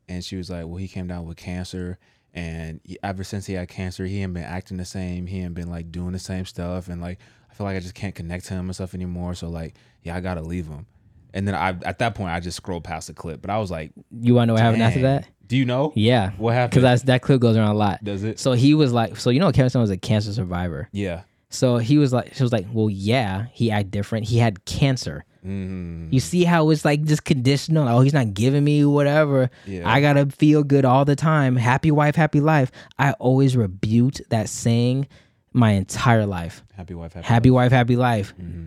And 0.09 0.23
she 0.25 0.37
was 0.37 0.51
like, 0.51 0.67
"Well, 0.67 0.77
he 0.77 0.89
came 0.89 1.07
down 1.07 1.25
with 1.27 1.37
cancer, 1.39 1.99
and 2.37 2.81
he- 2.85 2.99
ever 3.03 3.25
since 3.25 3.47
he 3.47 3.55
had 3.55 3.69
cancer, 3.69 4.07
he 4.07 4.23
ain't 4.23 4.35
been 4.35 4.45
acting 4.45 4.77
the 4.77 4.85
same. 4.85 5.27
He 5.27 5.41
ain't 5.41 5.55
been 5.55 5.69
like 5.69 5.91
doing 5.91 6.13
the 6.13 6.19
same 6.21 6.45
stuff, 6.45 6.89
and 6.89 7.01
like 7.01 7.19
I 7.51 7.55
feel 7.55 7.67
like 7.67 7.77
I 7.77 7.81
just 7.81 7.95
can't 7.95 8.15
connect 8.15 8.45
to 8.47 8.55
him 8.55 8.67
and 8.67 8.75
stuff 8.75 8.95
anymore. 8.95 9.35
So 9.35 9.49
like, 9.49 9.75
yeah, 10.03 10.15
I 10.15 10.21
gotta 10.21 10.43
leave 10.43 10.69
him." 10.69 10.87
And 11.35 11.47
then 11.47 11.55
I, 11.55 11.71
at 11.85 11.99
that 11.99 12.15
point, 12.15 12.31
I 12.31 12.41
just 12.41 12.57
scrolled 12.57 12.85
past 12.85 13.09
the 13.09 13.13
clip, 13.15 13.43
but 13.43 13.51
I 13.51 13.59
was 13.59 13.71
like, 13.71 13.93
You 14.11 14.35
wanna 14.35 14.47
know 14.47 14.53
what 14.55 14.63
happened 14.63 14.83
after 14.83 15.03
that? 15.03 15.27
Do 15.47 15.57
you 15.57 15.65
know 15.67 15.93
Yeah. 15.95 16.31
what 16.39 16.55
happened? 16.55 16.71
Because 16.71 16.83
that's 16.83 17.03
that 17.05 17.23
clip 17.23 17.41
goes 17.41 17.57
around 17.57 17.69
a 17.75 17.79
lot. 17.79 18.03
Does 18.03 18.23
it? 18.25 18.39
So 18.39 18.53
he 18.53 18.75
was 18.75 18.93
like, 18.93 19.17
so 19.17 19.31
you 19.31 19.41
know 19.41 19.51
Kevin 19.53 19.69
Stone 19.71 19.83
was 19.83 19.91
a 19.91 19.97
cancer 19.99 20.33
survivor. 20.33 20.89
yeah. 20.93 21.23
So 21.49 21.79
he 21.79 21.97
was 21.97 22.13
like, 22.13 22.35
she 22.35 22.43
was 22.43 22.53
like, 22.53 22.67
well, 22.73 22.91
yeah, 22.91 23.47
he 23.53 23.71
act 23.71 23.91
different. 23.93 24.27
He 24.27 24.39
had 24.39 24.65
cancer. 24.65 25.25
Mm-hmm. 25.47 26.09
You 26.11 26.21
see 26.21 26.45
how 26.45 26.71
it's 26.71 26.85
like 26.85 27.03
just 27.05 27.25
conditional. 27.25 27.89
Oh, 27.89 28.01
he's 28.01 28.13
not 28.13 28.35
giving 28.35 28.65
me 28.65 28.85
whatever. 28.85 29.49
Yeah. 29.65 29.89
I 29.89 30.01
gotta 30.01 30.27
feel 30.27 30.65
good 30.65 30.85
all 30.85 31.05
the 31.05 31.15
time. 31.17 31.55
Happy 31.57 31.91
wife, 31.91 32.17
happy 32.17 32.41
life. 32.41 32.73
I 32.99 33.13
always 33.13 33.57
rebuked 33.57 34.23
that 34.31 34.49
saying 34.49 35.07
my 35.53 35.73
entire 35.73 36.27
life. 36.27 36.65
Happy 36.77 36.95
wife, 36.95 37.13
happy, 37.13 37.27
Happy 37.27 37.51
wife, 37.51 37.71
happy 37.71 37.97
life. 37.97 38.35
Mm-hmm. 38.41 38.67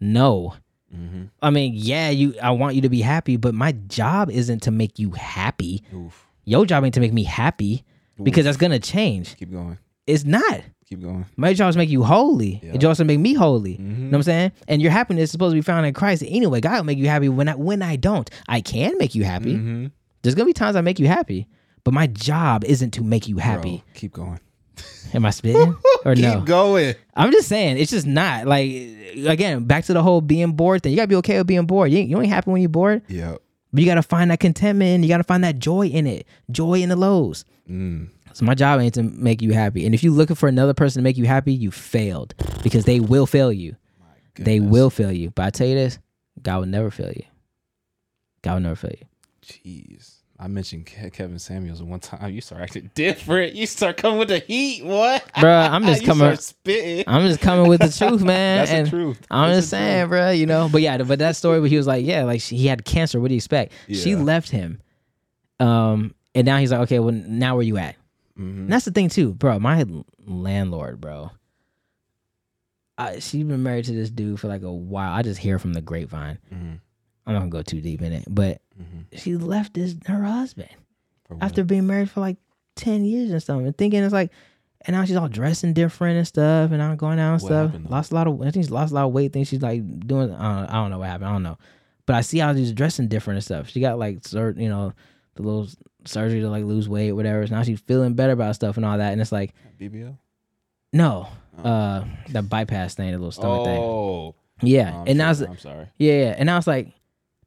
No. 0.00 0.54
Mm-hmm. 0.94 1.24
I 1.40 1.50
mean, 1.50 1.72
yeah, 1.76 2.10
you 2.10 2.34
I 2.42 2.50
want 2.50 2.74
you 2.74 2.82
to 2.82 2.88
be 2.88 3.00
happy, 3.00 3.36
but 3.36 3.54
my 3.54 3.72
job 3.72 4.30
isn't 4.30 4.62
to 4.64 4.70
make 4.70 4.98
you 4.98 5.12
happy. 5.12 5.84
Oof. 5.94 6.26
Your 6.44 6.66
job 6.66 6.84
ain't 6.84 6.94
to 6.94 7.00
make 7.00 7.12
me 7.12 7.22
happy 7.22 7.84
because 8.20 8.44
that's 8.44 8.56
gonna 8.56 8.80
change. 8.80 9.36
Keep 9.36 9.52
going. 9.52 9.78
It's 10.06 10.24
not. 10.24 10.62
Keep 10.90 11.02
going. 11.02 11.24
My 11.36 11.54
job 11.54 11.68
is 11.68 11.76
to 11.76 11.78
make 11.78 11.88
you 11.88 12.02
holy. 12.02 12.60
Yeah. 12.64 12.90
Is 12.90 12.98
to 12.98 13.04
make 13.04 13.20
me 13.20 13.32
holy. 13.32 13.74
Mhm. 13.74 13.78
You 13.78 13.94
know 14.06 14.08
what 14.10 14.16
I'm 14.16 14.22
saying? 14.24 14.52
And 14.66 14.82
your 14.82 14.90
happiness 14.90 15.24
is 15.24 15.30
supposed 15.30 15.52
to 15.52 15.54
be 15.54 15.60
found 15.62 15.86
in 15.86 15.94
Christ. 15.94 16.24
Anyway, 16.26 16.60
God 16.60 16.78
will 16.78 16.84
make 16.84 16.98
you 16.98 17.06
happy 17.06 17.28
when 17.28 17.48
I 17.48 17.54
when 17.54 17.80
I 17.80 17.94
don't. 17.94 18.28
I 18.48 18.60
can 18.60 18.98
make 18.98 19.14
you 19.14 19.22
happy. 19.22 19.54
Mm-hmm. 19.54 19.86
There's 20.22 20.34
gonna 20.34 20.46
be 20.46 20.52
times 20.52 20.74
I 20.74 20.80
make 20.80 20.98
you 20.98 21.06
happy, 21.06 21.46
but 21.84 21.94
my 21.94 22.08
job 22.08 22.64
isn't 22.64 22.90
to 22.94 23.04
make 23.04 23.28
you 23.28 23.38
happy. 23.38 23.84
keep 23.94 24.12
going. 24.12 24.40
Am 25.14 25.24
I 25.24 25.30
spitting 25.30 25.76
or 26.04 26.16
no? 26.16 26.38
Keep 26.38 26.44
going. 26.46 26.94
I'm 27.14 27.30
just 27.30 27.46
saying 27.46 27.78
it's 27.78 27.92
just 27.92 28.06
not 28.08 28.46
like 28.48 28.68
again 29.26 29.66
back 29.66 29.84
to 29.84 29.92
the 29.92 30.02
whole 30.02 30.20
being 30.20 30.52
bored 30.54 30.82
thing. 30.82 30.90
You 30.90 30.96
gotta 30.96 31.06
be 31.08 31.16
okay 31.16 31.38
with 31.38 31.46
being 31.46 31.66
bored. 31.66 31.92
You 31.92 31.98
ain't, 31.98 32.10
you 32.10 32.18
ain't 32.20 32.32
happy 32.32 32.50
when 32.50 32.62
you're 32.62 32.68
bored, 32.68 33.02
Yeah. 33.06 33.36
but 33.72 33.80
you 33.80 33.86
gotta 33.86 34.02
find 34.02 34.32
that 34.32 34.40
contentment. 34.40 35.04
You 35.04 35.08
gotta 35.08 35.22
find 35.22 35.44
that 35.44 35.60
joy 35.60 35.86
in 35.86 36.08
it, 36.08 36.26
joy 36.50 36.80
in 36.82 36.88
the 36.88 36.96
lows. 36.96 37.44
Mm. 37.70 38.08
So 38.32 38.44
my 38.44 38.54
job 38.54 38.80
ain't 38.80 38.94
to 38.94 39.02
make 39.02 39.42
you 39.42 39.52
happy. 39.52 39.84
And 39.86 39.94
if 39.94 40.02
you're 40.04 40.12
looking 40.12 40.36
for 40.36 40.48
another 40.48 40.74
person 40.74 41.00
to 41.00 41.04
make 41.04 41.16
you 41.16 41.26
happy, 41.26 41.52
you 41.52 41.70
failed 41.70 42.34
because 42.62 42.84
they 42.84 43.00
will 43.00 43.26
fail 43.26 43.52
you. 43.52 43.76
They 44.36 44.60
will 44.60 44.88
fail 44.90 45.12
you. 45.12 45.30
But 45.30 45.42
I 45.46 45.50
tell 45.50 45.66
you 45.66 45.74
this, 45.74 45.98
God 46.42 46.60
will 46.60 46.66
never 46.66 46.90
fail 46.90 47.12
you. 47.14 47.24
God 48.42 48.54
will 48.54 48.60
never 48.60 48.76
fail 48.76 48.92
you. 48.98 49.06
Jeez. 49.44 50.14
I 50.38 50.46
mentioned 50.48 50.86
Ke- 50.86 51.12
Kevin 51.12 51.38
Samuels 51.38 51.82
one 51.82 52.00
time. 52.00 52.32
You 52.32 52.40
start 52.40 52.62
acting 52.62 52.90
different. 52.94 53.54
You 53.54 53.66
start 53.66 53.98
coming 53.98 54.18
with 54.18 54.28
the 54.28 54.38
heat. 54.38 54.82
What? 54.84 55.22
Bruh, 55.34 55.68
I'm 55.70 55.84
just 55.84 56.04
coming- 56.06 56.34
spitting. 56.36 57.04
I'm 57.06 57.26
just 57.28 57.40
coming 57.42 57.68
with 57.68 57.82
the 57.82 57.90
truth, 57.98 58.22
man. 58.22 58.58
That's 58.60 58.70
and 58.70 58.86
the 58.86 58.90
truth. 58.90 59.20
I'm 59.30 59.50
That's 59.50 59.58
just 59.58 59.70
saying, 59.70 60.02
truth. 60.04 60.08
bro. 60.10 60.30
You 60.30 60.46
know, 60.46 60.70
but 60.72 60.80
yeah, 60.80 60.96
but 61.02 61.18
that 61.18 61.36
story 61.36 61.60
where 61.60 61.68
he 61.68 61.76
was 61.76 61.86
like, 61.86 62.06
yeah, 62.06 62.24
like 62.24 62.40
she, 62.40 62.56
he 62.56 62.66
had 62.68 62.86
cancer. 62.86 63.20
What 63.20 63.28
do 63.28 63.34
you 63.34 63.38
expect? 63.38 63.72
She 63.92 64.16
left 64.16 64.48
him, 64.50 64.80
um, 65.58 66.14
and 66.34 66.46
now 66.46 66.56
he's 66.56 66.70
like, 66.72 66.80
okay, 66.82 67.00
well, 67.00 67.12
now 67.12 67.56
where 67.56 67.64
you 67.64 67.76
at? 67.76 67.96
Mhm. 68.40 68.56
And 68.58 68.72
that's 68.72 68.84
the 68.86 68.90
thing 68.92 69.08
too, 69.10 69.34
bro. 69.34 69.58
My 69.58 69.84
landlord, 70.26 71.00
bro. 71.00 71.30
I, 72.98 73.18
she's 73.18 73.44
been 73.44 73.62
married 73.62 73.86
to 73.86 73.92
this 73.92 74.10
dude 74.10 74.40
for 74.40 74.48
like 74.48 74.62
a 74.62 74.72
while. 74.72 75.12
I 75.12 75.22
just 75.22 75.40
hear 75.40 75.58
from 75.58 75.72
the 75.72 75.80
grapevine. 75.80 76.38
Mhm. 76.52 76.80
I'm 77.26 77.34
not 77.34 77.40
gonna 77.40 77.50
go 77.50 77.62
too 77.62 77.80
deep 77.80 78.02
in 78.02 78.12
it, 78.12 78.24
but 78.28 78.60
Mhm. 78.78 79.18
she 79.18 79.36
left 79.36 79.76
his 79.76 79.96
her 80.06 80.22
husband 80.24 80.68
after 81.40 81.62
being 81.64 81.86
married 81.86 82.10
for 82.10 82.20
like 82.20 82.36
ten 82.76 83.04
years 83.04 83.30
and 83.30 83.42
stuff, 83.42 83.60
and 83.60 83.76
thinking 83.76 84.02
it's 84.02 84.12
like, 84.12 84.32
and 84.86 84.94
now 84.96 85.04
she's 85.04 85.16
all 85.16 85.28
dressing 85.28 85.72
different 85.74 86.16
and 86.18 86.26
stuff, 86.26 86.72
and 86.72 86.82
I'm 86.82 86.96
going 86.96 87.18
out 87.18 87.34
and 87.34 87.42
What 87.42 87.48
stuff. 87.48 87.70
happened, 87.70 87.90
lost 87.90 88.10
a 88.12 88.14
lot 88.14 88.26
of, 88.26 88.40
I 88.40 88.44
think 88.50 88.64
she's 88.64 88.70
lost 88.70 88.90
a 88.92 88.94
lot 88.94 89.04
of 89.06 89.12
weight. 89.12 89.32
Think 89.32 89.46
she's 89.46 89.62
like 89.62 89.82
doing, 90.06 90.32
I 90.34 90.60
don't, 90.60 90.68
I 90.70 90.72
don't 90.74 90.90
know 90.90 90.98
what 90.98 91.08
happened. 91.08 91.28
I 91.28 91.32
don't 91.32 91.42
know, 91.42 91.58
but 92.06 92.16
I 92.16 92.22
see 92.22 92.38
how 92.38 92.54
she's 92.54 92.72
dressing 92.72 93.08
different 93.08 93.36
and 93.36 93.44
stuff. 93.44 93.68
She 93.68 93.80
got 93.80 93.98
like 93.98 94.26
certain, 94.26 94.62
you 94.62 94.68
know, 94.70 94.92
the 95.36 95.42
little 95.42 95.68
surgery 96.04 96.40
to 96.40 96.48
like 96.50 96.64
lose 96.64 96.88
weight, 96.88 97.12
whatever. 97.12 97.46
So 97.46 97.54
now 97.54 97.62
she's 97.62 97.80
feeling 97.80 98.14
better 98.14 98.32
about 98.32 98.54
stuff 98.54 98.76
and 98.76 98.86
all 98.86 98.98
that. 98.98 99.12
And 99.12 99.20
it's 99.20 99.32
like, 99.32 99.54
BBL. 99.80 100.16
no, 100.92 101.28
Oh. 101.62 101.68
uh, 101.68 102.04
the 102.30 102.42
bypass 102.42 102.94
thing, 102.94 103.10
the 103.12 103.18
little 103.18 103.32
stomach 103.32 103.64
thing. 103.66 103.78
Oh, 103.78 104.34
Yeah, 104.62 105.00
I'm 105.00 105.08
and 105.08 105.22
I 105.22 105.28
was 105.28 105.38
sure- 105.38 105.48
I'm 105.48 105.58
sorry. 105.58 105.86
yeah, 105.98 106.12
yeah, 106.14 106.34
and 106.38 106.50
I 106.50 106.56
was 106.56 106.66
like, 106.66 106.92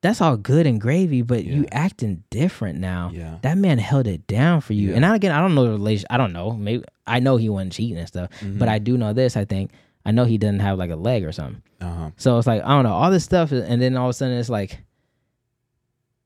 that's 0.02 0.20
all 0.20 0.36
good 0.36 0.68
and 0.68 0.82
gravy, 0.82 1.22
but 1.22 1.46
you 1.46 1.66
acting 1.72 2.24
different 2.30 2.78
now. 2.80 3.12
Yeah. 3.14 3.38
That 3.42 3.58
man 3.58 3.78
held 3.78 4.06
it 4.06 4.28
down 4.28 4.60
for 4.60 4.74
you. 4.74 4.90
Yeah. 4.90 4.96
And 4.98 5.06
I, 5.06 5.16
again, 5.16 5.32
I 5.32 5.40
don't 5.40 5.56
know 5.56 5.64
the 5.64 5.72
relation. 5.72 6.06
I 6.10 6.18
don't 6.18 6.34
know. 6.34 6.52
Maybe 6.52 6.84
I 7.08 7.22
know 7.22 7.38
he 7.38 7.48
wasn't 7.48 7.72
cheating 7.72 7.98
and 7.98 8.08
stuff, 8.08 8.30
Mm-hmm. 8.42 8.60
but 8.60 8.68
I 8.68 8.80
do 8.80 8.98
know 8.98 9.14
this. 9.14 9.38
I 9.38 9.46
think 9.46 9.72
I 10.06 10.12
know 10.12 10.26
he 10.26 10.38
doesn't 10.38 10.60
have 10.60 10.78
like 10.78 10.90
a 10.92 10.98
leg 10.98 11.24
or 11.24 11.32
something. 11.32 11.62
Uh 11.80 11.94
huh. 11.96 12.10
So 12.18 12.38
it's 12.38 12.46
like 12.48 12.62
I 12.64 12.68
don't 12.68 12.84
know 12.84 12.92
all 12.92 13.12
this 13.12 13.24
stuff, 13.24 13.54
and 13.54 13.82
then 13.82 13.96
all 13.96 14.08
of 14.08 14.10
a 14.10 14.14
sudden 14.14 14.38
it's 14.38 14.50
like 14.50 14.80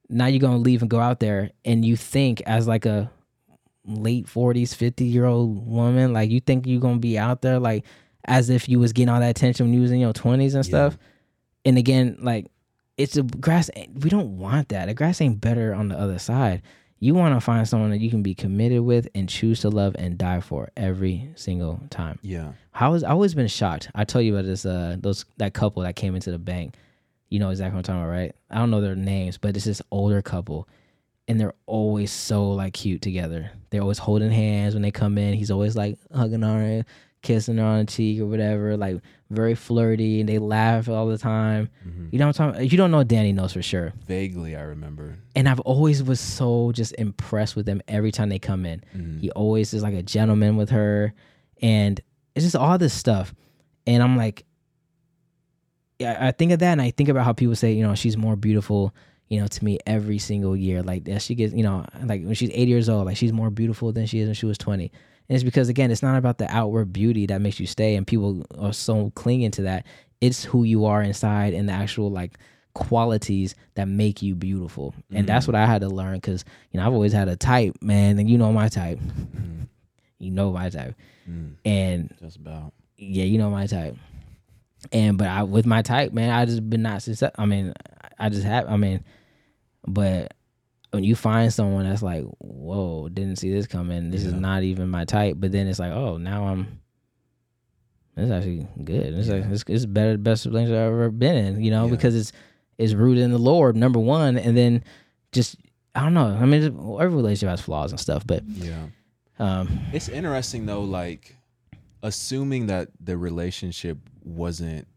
now 0.10 0.26
you're 0.28 0.40
gonna 0.40 0.58
leave 0.58 0.82
and 0.82 0.90
go 0.90 1.00
out 1.00 1.20
there, 1.20 1.52
and 1.66 1.84
you 1.84 1.96
think 1.98 2.42
as 2.46 2.68
like 2.68 2.86
a 2.86 3.12
late 3.86 4.28
forties, 4.28 4.74
fifty 4.74 5.06
year 5.06 5.26
old 5.26 5.66
woman, 5.68 6.14
like 6.14 6.30
you 6.30 6.40
think 6.40 6.66
you're 6.68 6.82
gonna 6.82 7.00
be 7.00 7.18
out 7.18 7.42
there 7.42 7.60
like 7.60 7.86
as 8.26 8.50
if 8.50 8.68
you 8.68 8.80
was 8.80 8.92
getting 8.94 9.10
all 9.10 9.20
that 9.20 9.30
attention 9.30 9.68
when 9.68 9.74
you 9.74 9.82
was 9.82 9.92
in 9.92 10.00
your 10.00 10.14
twenties 10.14 10.54
and 10.56 10.66
Yeah. 10.66 10.70
stuff. 10.70 10.98
And 11.66 11.78
again, 11.78 12.18
like 12.22 12.48
it's 12.98 13.16
a 13.16 13.24
grass. 13.24 13.70
We 13.94 14.10
don't 14.10 14.38
want 14.38 14.70
that. 14.70 14.88
The 14.88 14.94
grass 14.94 15.22
ain't 15.22 15.40
better 15.40 15.74
on 15.74 15.88
the 15.90 15.98
other 16.00 16.20
side. 16.20 16.62
You 17.00 17.14
want 17.14 17.36
to 17.36 17.40
find 17.40 17.68
someone 17.68 17.92
that 17.92 18.00
you 18.00 18.10
can 18.10 18.24
be 18.24 18.34
committed 18.34 18.82
with 18.82 19.08
and 19.14 19.30
choose 19.30 19.62
to 19.62 19.70
love 19.70 19.96
and 20.00 20.18
die 20.18 20.40
for 20.40 20.70
every 20.76 21.30
single 21.36 21.80
time. 21.92 22.18
Yeah. 22.24 22.54
I 22.74 22.88
was 22.90 23.04
I 23.04 23.12
always 23.12 23.36
been 23.36 23.48
shocked. 23.48 23.90
I 23.94 24.04
tell 24.04 24.22
you 24.22 24.34
about 24.36 24.46
this 24.46 24.66
uh 24.66 24.98
those 25.00 25.26
that 25.38 25.54
couple 25.54 25.84
that 25.84 25.96
came 25.96 26.16
into 26.16 26.32
the 26.32 26.40
bank. 26.40 26.74
You 27.30 27.40
know 27.40 27.50
exactly 27.50 27.76
what 27.76 27.80
I'm 27.80 27.84
talking 27.96 28.02
about, 28.04 28.12
right? 28.12 28.36
I 28.50 28.58
don't 28.58 28.72
know 28.72 28.82
their 28.82 28.96
names, 28.96 29.38
but 29.38 29.56
it's 29.56 29.66
this 29.66 29.82
older 29.92 30.22
couple. 30.22 30.68
And 31.28 31.40
they're 31.40 31.54
always 31.66 32.10
so 32.12 32.52
like 32.54 32.74
cute 32.74 33.02
together. 33.02 33.52
They're 33.70 33.82
always 33.82 33.98
holding 33.98 34.32
hands 34.32 34.74
when 34.74 34.82
they 34.82 34.92
come 34.92 35.18
in. 35.18 35.34
He's 35.34 35.52
always 35.52 35.76
like 35.76 35.98
hugging 36.16 36.42
her, 36.42 36.86
kissing 37.22 37.58
her 37.58 37.66
on 37.66 37.80
the 37.80 37.86
cheek 37.92 38.22
or 38.22 38.28
whatever, 38.28 38.78
like 38.78 39.02
very 39.30 39.54
flirty 39.56 40.22
and 40.22 40.30
they 40.30 40.40
laugh 40.40 40.88
all 40.88 41.06
the 41.08 41.18
time. 41.18 41.68
Mhm. 41.86 42.14
You 42.14 42.20
know 42.20 42.28
what 42.28 42.40
I'm 42.40 42.54
talking 42.54 42.70
You 42.72 42.78
don't 42.78 42.92
know 42.92 43.04
Danny 43.04 43.34
knows 43.34 43.52
for 43.52 43.62
sure. 43.62 43.92
Vaguely, 44.06 44.56
I 44.56 44.62
remember. 44.62 45.18
And 45.36 45.50
I've 45.50 45.60
always 45.62 46.02
was 46.02 46.22
so 46.22 46.72
just 46.72 46.96
impressed 46.98 47.58
with 47.58 47.66
them 47.66 47.82
every 47.90 48.14
time 48.14 48.30
they 48.30 48.40
come 48.40 48.66
in. 48.66 48.82
Mhm. 48.96 49.20
He 49.20 49.30
always 49.32 49.74
is 49.74 49.84
like 49.84 49.96
a 49.96 50.04
gentleman 50.04 50.56
with 50.56 50.70
her, 50.70 51.14
and 51.62 52.00
it's 52.36 52.46
just 52.46 52.56
all 52.56 52.78
this 52.78 52.94
stuff. 52.94 53.36
And 53.86 54.02
I'm 54.02 54.16
like, 54.16 54.46
I 56.02 56.32
think 56.32 56.52
of 56.52 56.60
that, 56.60 56.72
and 56.74 56.82
I 56.82 56.92
think 56.92 57.10
about 57.10 57.26
how 57.26 57.34
people 57.34 57.56
say, 57.56 57.72
you 57.74 57.84
know, 57.84 57.96
she's 57.96 58.18
more 58.18 58.36
beautiful, 58.36 58.94
you 59.30 59.40
know, 59.40 59.48
to 59.48 59.66
me 59.66 59.80
every 59.88 60.20
single 60.20 60.56
year. 60.56 60.84
Like 60.84 61.06
that, 61.06 61.22
she 61.22 61.34
gets, 61.36 61.54
you 61.54 61.64
know, 61.64 61.86
like 62.04 62.24
when 62.24 62.34
she's 62.36 62.52
80 62.52 62.66
years 62.66 62.90
old, 62.90 63.06
like 63.06 63.18
she's 63.18 63.34
more 63.34 63.50
beautiful 63.50 63.92
than 63.92 64.06
she 64.06 64.20
is 64.20 64.28
when 64.28 64.36
she 64.36 64.46
was 64.46 64.58
20. 64.58 64.92
And 65.30 65.36
it's 65.36 65.44
because 65.44 65.70
again, 65.70 65.90
it's 65.92 66.04
not 66.04 66.18
about 66.18 66.38
the 66.38 66.50
outward 66.56 66.94
beauty 66.94 67.26
that 67.26 67.42
makes 67.42 67.60
you 67.60 67.68
stay, 67.68 67.96
and 67.96 68.06
people 68.06 68.46
are 68.58 68.74
so 68.74 69.12
clinging 69.16 69.52
to 69.52 69.64
that. 69.64 69.86
It's 70.22 70.44
who 70.44 70.64
you 70.64 70.86
are 70.86 71.02
inside, 71.02 71.54
and 71.54 71.68
the 71.68 71.74
actual 71.74 72.12
like 72.12 72.38
qualities 72.74 73.56
that 73.74 73.88
make 73.88 74.22
you 74.22 74.36
beautiful. 74.36 74.94
And 75.12 75.26
that's 75.28 75.48
what 75.48 75.56
I 75.56 75.66
had 75.66 75.82
to 75.82 75.90
learn 75.90 76.16
because 76.16 76.46
you 76.72 76.80
know 76.80 76.86
I've 76.86 76.94
always 76.94 77.12
had 77.14 77.28
a 77.28 77.36
type, 77.36 77.76
man, 77.82 78.20
and 78.20 78.30
you 78.30 78.38
know 78.38 78.54
my 78.54 78.70
type. 78.70 79.00
Mhm. 79.00 79.68
You 80.20 80.32
know 80.32 80.52
my 80.52 80.70
type. 80.70 80.96
Mm. 81.30 81.54
And 81.66 82.14
Just 82.22 82.38
about. 82.38 82.74
yeah, 82.98 83.26
you 83.26 83.38
know 83.38 83.50
my 83.50 83.66
type. 83.68 83.96
And 84.92 85.18
but 85.18 85.28
I 85.28 85.44
with 85.44 85.66
my 85.66 85.82
type, 85.82 86.14
man, 86.14 86.30
I 86.30 86.46
just 86.46 86.70
been 86.70 86.82
not 86.84 87.02
success. 87.02 87.32
I 87.38 87.46
mean, 87.46 87.74
I 88.20 88.30
just 88.30 88.44
have. 88.44 88.68
I 88.70 88.78
mean, 88.78 89.04
but 89.88 90.34
when 90.92 91.04
you 91.04 91.16
find 91.16 91.52
someone 91.52 91.86
that's 91.90 92.02
like, 92.04 92.24
whoa, 92.40 93.10
didn't 93.10 93.38
see 93.38 93.52
this 93.52 93.68
coming. 93.68 94.12
This 94.12 94.24
is 94.24 94.34
not 94.34 94.64
even 94.64 94.90
my 94.90 95.04
type. 95.06 95.36
But 95.40 95.52
then 95.52 95.68
it's 95.68 95.80
like, 95.80 95.92
oh, 95.92 96.18
now 96.18 96.46
I'm. 96.48 96.80
It's 98.16 98.32
actually 98.32 98.68
good. 98.84 99.14
It's 99.14 99.28
like 99.30 99.44
it's, 99.46 99.64
it's 99.68 99.86
better, 99.86 100.18
best 100.18 100.50
place 100.50 100.70
I've 100.70 100.74
ever 100.76 101.12
been 101.12 101.36
in. 101.36 101.64
You 101.64 101.72
know, 101.72 101.86
Yeah. 101.86 101.92
because 101.92 102.16
it's 102.16 102.32
it's 102.78 102.94
rooted 102.94 103.24
in 103.24 103.32
the 103.32 103.38
Lord, 103.38 103.76
number 103.76 104.00
one, 104.00 104.38
and 104.38 104.56
then 104.58 104.84
just 105.32 105.56
I 105.94 106.02
don't 106.02 106.14
know. 106.14 106.28
I 106.40 106.46
mean, 106.46 106.64
every 107.00 107.16
relationship 107.16 107.50
has 107.50 107.62
flaws 107.62 107.92
and 107.92 108.00
stuff, 108.00 108.26
but 108.26 108.44
Yeah. 108.48 108.86
um, 109.40 109.80
It's 109.94 110.10
interesting 110.10 110.66
though, 110.66 110.82
like 110.82 111.36
assuming 112.04 112.68
that 112.68 112.90
the 113.00 113.18
relationship 113.18 113.98
wasn't 114.28 114.88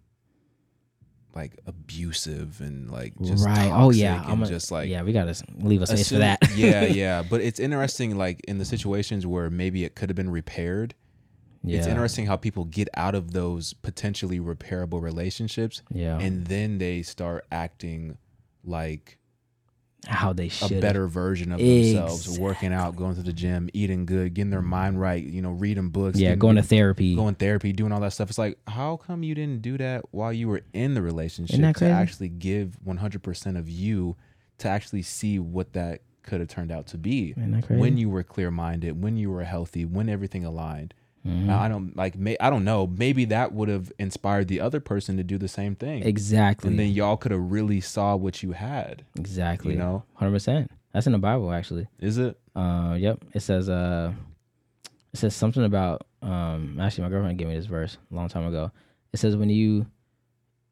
like 1.35 1.59
abusive 1.67 2.61
and 2.61 2.91
like 2.91 3.15
just 3.23 3.45
right. 3.45 3.71
Oh 3.73 3.91
yeah, 3.91 4.21
I'm 4.23 4.41
gonna, 4.41 4.47
just 4.47 4.71
like 4.71 4.89
yeah, 4.89 5.03
we 5.03 5.13
gotta 5.13 5.35
leave 5.59 5.83
a 5.83 5.87
space 5.87 6.09
for 6.09 6.19
that. 6.19 6.39
yeah, 6.55 6.85
yeah. 6.87 7.23
But 7.23 7.41
it's 7.41 7.61
interesting, 7.61 8.17
like 8.19 8.41
in 8.47 8.59
the 8.59 8.65
situations 8.65 9.27
where 9.27 9.51
maybe 9.51 9.85
it 9.85 9.95
could 9.95 10.09
have 10.09 10.17
been 10.17 10.31
repaired. 10.31 10.95
It's 11.63 11.87
interesting 11.87 12.25
how 12.25 12.37
people 12.37 12.65
get 12.65 12.89
out 12.95 13.15
of 13.15 13.33
those 13.33 13.75
potentially 13.75 14.41
repairable 14.41 15.03
relationships 15.03 15.83
Yeah, 15.93 16.19
and 16.19 16.47
then 16.47 16.79
they 16.79 17.03
start 17.03 17.45
acting 17.53 18.17
like 18.65 19.19
how 20.07 20.33
they 20.33 20.49
should 20.49 20.73
a 20.73 20.81
better 20.81 21.07
version 21.07 21.53
of 21.53 21.59
themselves, 21.61 22.39
working 22.39 22.73
out, 22.73 22.97
going 22.97 23.15
to 23.17 23.23
the 23.23 23.33
gym, 23.33 23.69
eating 23.75 24.07
good, 24.07 24.35
getting 24.35 24.51
their 24.51 24.63
mind 24.63 25.01
right, 25.01 25.23
you 25.23 25.43
know, 25.43 25.51
reading 25.51 25.89
books, 25.91 26.19
Yeah, 26.19 26.35
going 26.37 26.57
to 26.57 26.63
therapy. 26.63 27.15
going 27.15 27.35
therapy, 27.35 27.73
doing 27.73 27.93
all 27.93 28.01
that 28.01 28.13
stuff. 28.13 28.29
It's 28.31 28.39
like, 28.39 28.59
how 28.67 28.97
come 28.97 29.23
you 29.23 29.35
didn't 29.35 29.63
do 29.63 29.77
that 29.79 30.05
while 30.11 30.33
you 30.33 30.49
were 30.49 30.63
in 30.73 30.95
the 30.95 31.03
relationship 31.03 31.57
to 31.61 31.73
crazy? 31.75 31.93
actually 31.93 32.29
give 32.31 32.77
100% 32.87 33.59
of 33.59 33.69
you 33.69 34.17
to 34.59 34.69
actually 34.69 35.03
see 35.03 35.39
what 35.39 35.73
that 35.75 36.01
could 36.23 36.41
have 36.41 36.49
turned 36.49 36.71
out 36.71 36.87
to 36.89 36.99
be 36.99 37.31
Isn't 37.37 37.51
that 37.53 37.65
crazy? 37.67 37.81
when 37.81 37.97
you 37.97 38.09
were 38.11 38.23
clear 38.23 38.51
minded, 38.51 39.03
when 39.03 39.17
you 39.17 39.31
were 39.31 39.45
healthy, 39.45 39.85
when 39.85 40.09
everything 40.09 40.45
aligned. 40.45 40.95
Mhm. 41.27 41.51
I 41.51 41.69
don't 41.69 41.97
like, 41.97 42.17
may, 42.17 42.37
I 42.41 42.49
don't 42.49 42.65
know. 42.65 42.87
Maybe 42.87 43.27
that 43.27 43.53
would 43.53 43.69
have 43.69 43.93
inspired 43.99 44.49
the 44.49 44.61
other 44.61 44.81
person 44.81 45.17
to 45.19 45.23
do 45.23 45.37
the 45.37 45.49
same 45.49 45.75
thing. 45.77 46.03
exactly, 46.03 46.71
And 46.71 46.79
then 46.79 46.89
y'all 46.93 47.17
could 47.19 47.31
have 47.33 47.51
really 47.53 47.81
saw 47.81 48.17
what 48.17 48.43
you 48.43 48.53
had. 48.53 49.05
exactly. 49.19 49.73
You 49.75 49.79
know, 49.79 50.05
hundred 50.15 50.33
percent. 50.33 50.71
That's 50.93 51.07
in 51.07 51.13
the 51.13 51.19
Bible, 51.19 51.53
actually. 51.53 51.89
is 51.99 52.17
it? 52.19 52.39
Uh, 52.57 52.97
yep. 52.99 53.23
It 53.35 53.41
says 53.41 53.69
uh, 53.69 54.13
it 55.13 55.19
says 55.19 55.35
something 55.35 55.65
about 55.65 56.07
um. 56.23 56.79
Actually, 56.81 57.05
my 57.05 57.11
girlfriend 57.11 57.39
gave 57.39 57.49
me 57.49 57.55
this 57.57 57.67
verse 57.67 57.97
a 58.11 58.15
long 58.15 58.29
time 58.29 58.47
ago. 58.47 58.71
It 59.13 59.19
says 59.19 59.37
when 59.37 59.51
you 59.51 59.87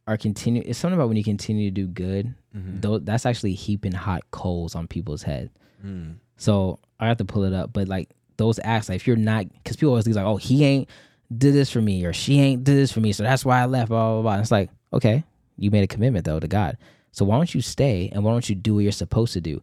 are 0.07 0.17
continue, 0.17 0.63
it's 0.65 0.79
something 0.79 0.97
about 0.99 1.09
when 1.09 1.17
you 1.19 1.25
continue 1.25 1.71
to 1.71 1.75
do 1.75 1.87
good. 1.87 2.35
Mhm. 2.57 2.81
Though 2.81 2.99
that's 2.99 3.27
actually 3.27 3.53
heaping 3.55 3.93
hot 3.93 4.23
coals 4.31 4.75
on 4.75 4.87
people's 4.89 5.23
head. 5.23 5.51
Mm. 5.85 6.15
So 6.37 6.79
I 6.99 7.07
have 7.09 7.19
to 7.19 7.25
pull 7.25 7.45
it 7.45 7.53
up. 7.53 7.73
But 7.73 7.87
like 7.89 8.11
those 8.39 8.59
acts, 8.65 8.89
like 8.89 8.97
if 8.97 9.07
you're 9.07 9.17
not, 9.17 9.47
because 9.63 9.77
people 9.77 9.91
always 9.91 10.05
think 10.05 10.17
like, 10.17 10.25
oh, 10.25 10.37
he 10.37 10.65
ain't 10.65 10.89
did 11.37 11.53
this 11.53 11.71
for 11.71 11.83
me 11.83 12.05
or 12.07 12.13
she 12.15 12.41
ain't 12.41 12.65
did 12.65 12.77
this 12.77 12.91
for 12.91 13.01
me, 13.01 13.13
so 13.13 13.23
that's 13.23 13.45
why 13.45 13.61
I 13.61 13.67
left. 13.67 13.91
Blah 13.91 14.15
blah 14.15 14.23
blah. 14.23 14.33
And 14.33 14.41
it's 14.41 14.51
like, 14.51 14.71
okay, 14.93 15.25
you 15.59 15.71
made 15.71 15.85
a 15.85 15.89
commitment 15.89 16.25
though 16.25 16.41
to 16.41 16.49
God. 16.49 16.79
So 17.13 17.25
why 17.25 17.37
don't 17.37 17.55
you 17.55 17.61
stay 17.61 18.11
and 18.13 18.25
why 18.25 18.33
don't 18.33 18.49
you 18.49 18.55
do 18.55 18.75
what 18.75 18.81
you're 18.81 18.93
supposed 18.93 19.35
to 19.35 19.41
do? 19.41 19.63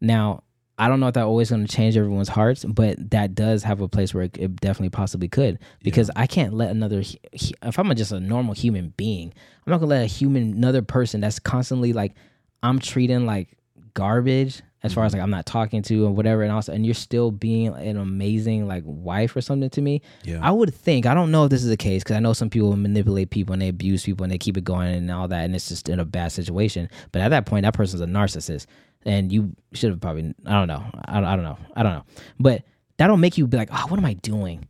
Now, 0.00 0.42
I 0.78 0.88
don't 0.88 1.00
know 1.00 1.08
if 1.08 1.14
that 1.14 1.24
always 1.24 1.50
going 1.50 1.64
to 1.66 1.72
change 1.72 1.96
everyone's 1.96 2.28
hearts, 2.28 2.64
but 2.64 3.10
that 3.10 3.34
does 3.34 3.62
have 3.62 3.80
a 3.80 3.88
place 3.88 4.12
where 4.12 4.24
it, 4.24 4.36
it 4.36 4.56
definitely 4.56 4.90
possibly 4.90 5.28
could. 5.28 5.58
Because 5.82 6.10
I 6.16 6.26
can't 6.26 6.54
let 6.54 6.70
another, 6.70 7.02
if 7.32 7.78
I'm 7.78 7.94
just 7.94 8.10
a 8.10 8.20
normal 8.20 8.54
human 8.54 8.92
being, 8.96 9.32
I'm 9.64 9.70
not 9.70 9.78
gonna 9.78 9.90
let 9.90 10.02
a 10.02 10.06
human, 10.06 10.52
another 10.54 10.82
person 10.82 11.20
that's 11.20 11.38
constantly 11.38 11.92
like, 11.92 12.14
I'm 12.62 12.78
treating 12.78 13.26
like 13.26 13.56
garbage 13.94 14.62
as 14.82 14.92
far 14.92 15.04
as 15.04 15.12
like 15.12 15.22
I'm 15.22 15.30
not 15.30 15.46
talking 15.46 15.82
to 15.82 16.06
or 16.06 16.10
whatever, 16.10 16.42
and 16.42 16.50
also, 16.50 16.72
and 16.72 16.84
you're 16.84 16.94
still 16.94 17.30
being 17.30 17.68
an 17.68 17.96
amazing 17.96 18.66
like 18.66 18.82
wife 18.84 19.36
or 19.36 19.40
something 19.40 19.70
to 19.70 19.80
me. 19.80 20.02
Yeah. 20.24 20.40
I 20.42 20.50
would 20.50 20.74
think 20.74 21.06
I 21.06 21.14
don't 21.14 21.30
know 21.30 21.44
if 21.44 21.50
this 21.50 21.62
is 21.62 21.68
the 21.68 21.76
case 21.76 22.02
because 22.02 22.16
I 22.16 22.20
know 22.20 22.32
some 22.32 22.50
people 22.50 22.74
manipulate 22.76 23.30
people 23.30 23.52
and 23.52 23.62
they 23.62 23.68
abuse 23.68 24.04
people 24.04 24.24
and 24.24 24.32
they 24.32 24.38
keep 24.38 24.56
it 24.56 24.64
going 24.64 24.94
and 24.94 25.10
all 25.10 25.28
that, 25.28 25.44
and 25.44 25.54
it's 25.54 25.68
just 25.68 25.88
in 25.88 26.00
a 26.00 26.04
bad 26.04 26.32
situation. 26.32 26.88
But 27.12 27.22
at 27.22 27.28
that 27.28 27.46
point, 27.46 27.62
that 27.64 27.74
person's 27.74 28.00
a 28.00 28.06
narcissist, 28.06 28.66
and 29.04 29.32
you 29.32 29.54
should 29.72 29.90
have 29.90 30.00
probably 30.00 30.34
I 30.46 30.52
don't 30.52 30.68
know 30.68 30.84
I 31.04 31.14
don't, 31.14 31.24
I 31.24 31.36
don't 31.36 31.44
know 31.44 31.58
I 31.76 31.82
don't 31.82 31.92
know, 31.92 32.04
but 32.40 32.64
that'll 32.96 33.16
make 33.16 33.38
you 33.38 33.46
be 33.46 33.56
like, 33.56 33.70
oh, 33.72 33.86
what 33.88 33.98
am 33.98 34.04
I 34.04 34.14
doing? 34.14 34.66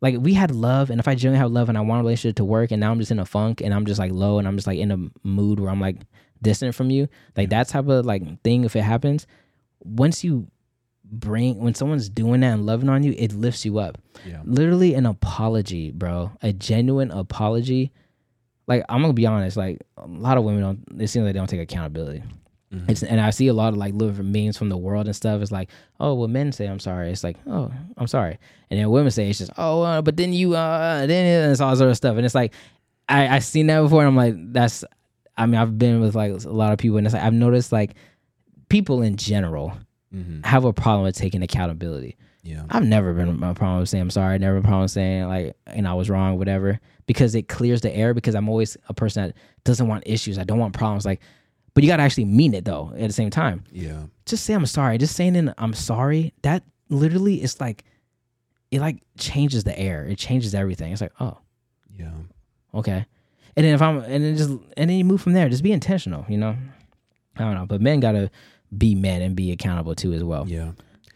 Like 0.00 0.16
we 0.20 0.34
had 0.34 0.52
love, 0.52 0.90
and 0.90 1.00
if 1.00 1.08
I 1.08 1.16
genuinely 1.16 1.40
have 1.40 1.50
love 1.50 1.68
and 1.68 1.76
I 1.76 1.80
want 1.80 2.00
a 2.00 2.04
relationship 2.04 2.36
to 2.36 2.44
work, 2.44 2.70
and 2.70 2.78
now 2.78 2.92
I'm 2.92 3.00
just 3.00 3.10
in 3.10 3.18
a 3.18 3.24
funk 3.24 3.60
and 3.60 3.74
I'm 3.74 3.86
just 3.86 3.98
like 3.98 4.12
low 4.12 4.38
and 4.38 4.46
I'm 4.46 4.56
just 4.56 4.68
like 4.68 4.78
in 4.78 4.92
a 4.92 5.26
mood 5.26 5.58
where 5.58 5.70
I'm 5.70 5.80
like 5.80 5.96
distant 6.40 6.76
from 6.76 6.90
you, 6.90 7.08
like 7.36 7.50
that 7.50 7.68
type 7.68 7.88
of 7.88 8.06
like 8.06 8.42
thing. 8.42 8.64
If 8.64 8.76
it 8.76 8.82
happens, 8.82 9.26
once 9.88 10.22
you 10.22 10.46
bring 11.10 11.58
when 11.58 11.74
someone's 11.74 12.08
doing 12.08 12.40
that 12.40 12.52
and 12.52 12.66
loving 12.66 12.88
on 12.88 13.02
you, 13.02 13.14
it 13.16 13.32
lifts 13.32 13.64
you 13.64 13.78
up 13.78 13.98
yeah. 14.26 14.40
literally 14.44 14.94
an 14.94 15.06
apology, 15.06 15.90
bro. 15.90 16.32
A 16.42 16.52
genuine 16.52 17.10
apology. 17.10 17.92
Like 18.66 18.84
I'm 18.88 19.00
gonna 19.00 19.12
be 19.12 19.26
honest, 19.26 19.56
like 19.56 19.82
a 19.96 20.06
lot 20.06 20.36
of 20.36 20.44
women 20.44 20.62
don't. 20.62 21.02
It 21.02 21.08
seems 21.08 21.24
like 21.24 21.34
they 21.34 21.38
don't 21.38 21.48
take 21.48 21.60
accountability. 21.60 22.22
Mhm. 22.72 22.90
It's 22.90 23.02
and 23.02 23.20
I 23.20 23.30
see 23.30 23.48
a 23.48 23.54
lot 23.54 23.72
of 23.72 23.78
like 23.78 23.94
little 23.94 24.22
memes 24.22 24.58
from 24.58 24.68
the 24.68 24.76
world 24.76 25.06
and 25.06 25.16
stuff. 25.16 25.40
It's 25.40 25.50
like, 25.52 25.70
oh, 26.00 26.14
well, 26.14 26.28
men 26.28 26.52
say 26.52 26.66
I'm 26.66 26.78
sorry. 26.80 27.10
It's 27.10 27.24
like, 27.24 27.38
oh, 27.46 27.72
I'm 27.96 28.06
sorry, 28.06 28.38
and 28.70 28.78
then 28.78 28.90
women 28.90 29.10
say 29.10 29.30
it's 29.30 29.38
just, 29.38 29.52
oh, 29.56 29.82
uh, 29.82 30.02
but 30.02 30.16
then 30.18 30.34
you, 30.34 30.54
uh, 30.54 31.06
then 31.06 31.44
and 31.44 31.52
it's 31.52 31.62
all 31.62 31.74
sort 31.76 31.90
of 31.90 31.96
stuff, 31.96 32.16
and 32.16 32.26
it's 32.26 32.34
like, 32.34 32.52
I 33.08 33.36
I 33.36 33.38
seen 33.38 33.68
that 33.68 33.80
before, 33.80 34.00
and 34.00 34.08
I'm 34.08 34.16
like, 34.16 34.52
that's. 34.52 34.84
I 35.38 35.46
mean, 35.46 35.54
I've 35.54 35.78
been 35.78 36.00
with 36.00 36.16
like 36.16 36.32
a 36.32 36.48
lot 36.48 36.72
of 36.72 36.78
people, 36.80 36.98
and 36.98 37.06
it's 37.06 37.14
like 37.14 37.22
I've 37.22 37.32
noticed 37.32 37.70
like 37.70 37.94
people 38.68 39.02
in 39.02 39.16
general 39.16 39.72
Mm-hmm. 40.14 40.40
have 40.44 40.64
a 40.64 40.72
problem 40.72 41.02
with 41.04 41.16
taking 41.16 41.42
accountability. 41.42 42.16
Yeah. 42.42 42.62
I've 42.70 42.82
never 42.86 43.12
been 43.12 43.42
a 43.42 43.52
problem 43.54 43.80
with 43.80 43.90
saying 43.90 44.00
I'm 44.00 44.10
sorry. 44.10 44.38
Never 44.38 44.56
a 44.56 44.62
problem 44.62 44.88
saying 44.88 45.28
like, 45.28 45.54
you 45.76 45.82
know, 45.82 45.90
I 45.90 45.94
was 45.94 46.08
wrong, 46.08 46.38
whatever, 46.38 46.80
because 47.04 47.34
it 47.34 47.46
clears 47.46 47.82
the 47.82 47.94
air. 47.94 48.14
Because 48.14 48.34
I'm 48.34 48.48
always 48.48 48.74
a 48.88 48.94
person 48.94 49.24
that 49.26 49.34
doesn't 49.64 49.86
want 49.86 50.04
issues. 50.06 50.38
I 50.38 50.44
don't 50.44 50.58
want 50.58 50.72
problems. 50.72 51.04
Like, 51.04 51.20
but 51.74 51.84
you 51.84 51.90
got 51.90 51.98
to 51.98 52.04
actually 52.04 52.24
mean 52.24 52.54
it 52.54 52.64
though. 52.64 52.90
At 52.96 53.06
the 53.06 53.12
same 53.12 53.28
time, 53.28 53.64
Yeah. 53.70 54.04
just 54.24 54.44
say 54.46 54.54
I'm 54.54 54.64
sorry. 54.64 54.96
Just 54.96 55.14
saying 55.14 55.36
in 55.36 55.52
I'm 55.58 55.74
sorry. 55.74 56.32
That 56.40 56.62
literally 56.88 57.42
is 57.42 57.60
like, 57.60 57.84
it 58.70 58.80
like 58.80 59.02
changes 59.18 59.64
the 59.64 59.78
air. 59.78 60.06
It 60.06 60.16
changes 60.16 60.54
everything. 60.54 60.90
It's 60.90 61.02
like, 61.02 61.12
oh, 61.20 61.36
Yeah. 61.98 62.12
okay. 62.72 63.04
And 63.56 63.66
then 63.66 63.74
if 63.74 63.82
I'm, 63.82 63.98
and 63.98 64.24
then 64.24 64.36
just, 64.38 64.48
and 64.48 64.88
then 64.88 64.96
you 64.96 65.04
move 65.04 65.20
from 65.20 65.34
there. 65.34 65.50
Just 65.50 65.62
be 65.62 65.72
intentional. 65.72 66.24
You 66.30 66.38
know, 66.38 66.56
I 67.36 67.44
don't 67.44 67.54
know. 67.56 67.66
But 67.66 67.82
men 67.82 68.00
gotta 68.00 68.30
be 68.76 68.94
men 68.94 69.22
and 69.22 69.34
be 69.36 69.50
accountable 69.52 69.94
too 69.94 70.12
as 70.12 70.22
well 70.22 70.46
Yeah. 70.46 70.72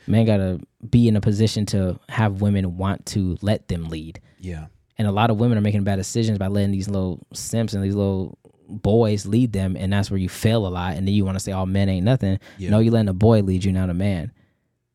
men 0.06 0.24
gotta 0.26 0.60
be 0.88 1.08
in 1.08 1.16
a 1.16 1.20
position 1.20 1.66
to 1.66 1.98
have 2.08 2.40
women 2.40 2.76
want 2.76 3.06
to 3.06 3.36
let 3.42 3.68
them 3.68 3.88
lead. 3.88 4.20
Yeah. 4.40 4.66
And 4.98 5.06
a 5.08 5.12
lot 5.12 5.30
of 5.30 5.38
women 5.38 5.56
are 5.58 5.62
making 5.62 5.84
bad 5.84 5.96
decisions 5.96 6.38
by 6.38 6.48
letting 6.48 6.70
these 6.72 6.88
little 6.88 7.24
simps 7.32 7.72
and 7.74 7.82
these 7.82 7.94
little 7.94 8.38
boys 8.68 9.26
lead 9.26 9.52
them, 9.52 9.76
and 9.76 9.92
that's 9.92 10.10
where 10.10 10.18
you 10.18 10.28
fail 10.28 10.66
a 10.66 10.68
lot. 10.68 10.94
And 10.96 11.06
then 11.06 11.14
you 11.14 11.24
want 11.24 11.36
to 11.36 11.40
say, 11.44 11.52
"Oh, 11.52 11.66
men 11.66 11.88
ain't 11.88 12.04
nothing." 12.04 12.38
Yeah. 12.58 12.70
No, 12.70 12.78
you're 12.78 12.92
letting 12.92 13.08
a 13.08 13.14
boy 13.14 13.40
lead 13.42 13.64
you, 13.64 13.72
not 13.72 13.90
a 13.90 13.94
man. 13.94 14.32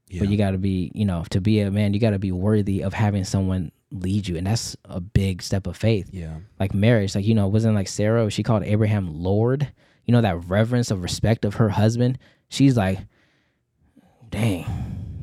Yeah. 0.10 0.20
But 0.22 0.30
you 0.30 0.38
got 0.38 0.52
to 0.52 0.58
be, 0.58 0.92
you 0.96 1.06
know, 1.06 1.24
to 1.32 1.42
be 1.42 1.60
a 1.60 1.70
man, 1.72 1.94
you 1.94 2.00
got 2.00 2.12
to 2.12 2.20
be 2.20 2.32
worthy 2.32 2.82
of 2.82 2.94
having 2.94 3.24
someone 3.24 3.72
lead 3.92 4.28
you, 4.28 4.38
and 4.38 4.48
that's 4.48 4.76
a 4.86 5.00
big 5.02 5.42
step 5.42 5.68
of 5.68 5.76
faith. 5.78 6.10
yeah. 6.14 6.38
Like 6.60 6.74
marriage, 6.74 7.14
like 7.16 7.26
you 7.26 7.36
know, 7.36 7.48
wasn't 7.48 7.76
like 7.76 7.88
Sarah? 7.88 8.30
She 8.30 8.44
called 8.44 8.64
Abraham 8.64 9.22
Lord. 9.22 9.68
You 10.06 10.12
know 10.14 10.22
that 10.22 10.48
reverence 10.48 10.90
of 10.92 11.04
respect 11.04 11.44
of 11.46 11.56
her 11.56 11.70
husband. 11.70 12.18
She's 12.50 12.78
like, 12.78 13.00
dang, 14.30 14.66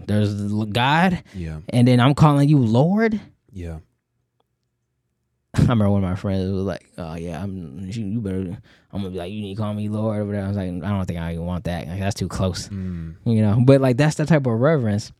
there's 0.06 0.34
God, 0.66 1.22
Yeah. 1.34 1.60
and 1.70 1.88
then 1.88 2.00
I'm 2.00 2.14
calling 2.14 2.48
you 2.48 2.58
Lord. 2.58 3.20
Yeah. 3.52 3.78
I 5.56 5.60
remember 5.62 5.88
one 5.88 6.02
of 6.02 6.10
my 6.10 6.16
friends 6.16 6.50
was 6.50 6.64
like, 6.64 6.90
"Oh 6.98 7.14
yeah, 7.14 7.40
I'm 7.40 7.78
you, 7.88 8.20
better. 8.20 8.58
I'm 8.92 9.00
gonna 9.02 9.10
be 9.10 9.18
like, 9.18 9.30
you 9.32 9.40
need 9.40 9.54
to 9.54 9.62
call 9.62 9.72
me 9.72 9.88
Lord 9.88 10.18
or 10.18 10.24
whatever." 10.24 10.44
I 10.44 10.48
was 10.48 10.56
like, 10.56 10.66
"I 10.68 10.88
don't 10.88 11.06
think 11.06 11.20
I 11.20 11.32
even 11.34 11.46
want 11.46 11.64
that. 11.64 11.86
Like, 11.86 12.00
that's 12.00 12.16
too 12.16 12.26
close, 12.28 12.68
Mm. 12.68 13.14
you 13.24 13.40
know." 13.40 13.62
But 13.64 13.80
like 13.80 13.96
that's 13.96 14.16
the 14.16 14.26
type 14.26 14.46
of 14.46 14.52
reverence. 14.60 15.12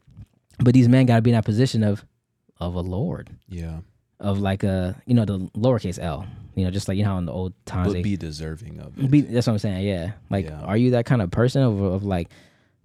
But 0.59 0.75
these 0.75 0.89
men 0.89 1.07
got 1.07 1.17
to 1.17 1.23
be 1.23 1.31
in 1.31 1.35
that 1.37 1.45
position 1.45 1.85
of 1.85 2.05
of 2.59 2.75
a 2.75 2.81
Lord, 2.81 3.31
Yeah. 3.49 3.81
of 4.19 4.41
like 4.41 4.65
a 4.65 5.01
you 5.07 5.15
know 5.15 5.25
the 5.25 5.39
lowercase 5.57 6.01
L, 6.03 6.27
you 6.55 6.65
know, 6.65 6.71
just 6.71 6.87
like 6.89 6.97
you 6.97 7.05
know 7.05 7.11
how 7.11 7.19
in 7.19 7.27
the 7.27 7.33
old 7.33 7.53
times 7.67 7.89
But 7.89 7.93
they 7.95 8.03
be 8.03 8.17
deserving 8.17 8.79
of 8.81 8.99
it. 8.99 9.11
be, 9.11 9.21
that's 9.23 9.47
what 9.47 9.55
I'm 9.55 9.59
saying. 9.59 9.87
Yeah, 9.87 10.13
like 10.31 10.47
Yeah. 10.47 10.61
are 10.61 10.77
you 10.77 10.93
that 10.93 11.07
kind 11.07 11.21
of 11.23 11.31
person 11.31 11.63
of 11.63 11.81
of 11.81 12.05
like 12.05 12.31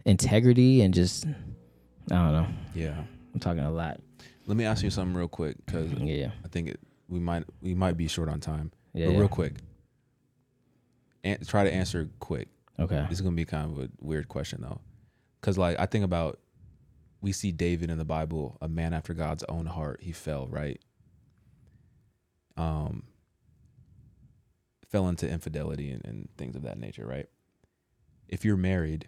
integrity 0.05 0.81
and 0.81 0.93
just 0.93 1.25
I 1.25 2.15
don't 2.15 2.31
know. 2.33 2.47
yeah. 2.73 3.03
I'm 3.33 3.39
talking 3.39 3.63
a 3.63 3.71
lot. 3.71 3.99
Let 4.47 4.57
me 4.57 4.65
ask 4.65 4.83
you 4.83 4.89
something 4.89 5.15
real 5.15 5.27
quick 5.27 5.57
because 5.65 5.91
Yeah, 5.93 6.31
I 6.43 6.47
think 6.47 6.69
it, 6.69 6.79
we 7.07 7.19
might 7.19 7.43
we 7.61 7.75
might 7.75 7.97
be 7.97 8.07
short 8.07 8.27
on 8.29 8.39
time. 8.39 8.71
yeah. 8.93 9.05
but 9.05 9.11
yeah. 9.13 9.19
real 9.19 9.27
quick, 9.27 9.53
an- 11.23 11.37
try 11.45 11.63
to 11.63 11.71
answer 11.73 12.09
quick. 12.19 12.47
Okay. 12.79 13.05
This 13.09 13.19
is 13.19 13.21
gonna 13.21 13.35
be 13.35 13.45
kind 13.45 13.71
of 13.77 13.83
a 13.83 13.89
weird 14.01 14.27
question 14.29 14.61
though, 14.61 14.79
because 15.39 15.57
like 15.57 15.77
I 15.79 15.85
think 15.85 16.03
about, 16.05 16.39
we 17.21 17.31
see 17.33 17.51
David 17.51 17.91
in 17.91 17.97
the 17.99 18.05
Bible, 18.05 18.57
a 18.61 18.67
man 18.69 18.93
after 18.93 19.13
God's 19.13 19.43
own 19.49 19.65
heart. 19.67 19.99
He 20.01 20.11
fell 20.11 20.47
right. 20.47 20.81
Um. 22.57 23.03
Fell 24.89 25.07
into 25.07 25.29
infidelity 25.29 25.91
and, 25.91 26.03
and 26.05 26.29
things 26.37 26.55
of 26.55 26.63
that 26.63 26.79
nature, 26.79 27.05
right? 27.05 27.27
If 28.27 28.43
you're 28.43 28.57
married, 28.57 29.07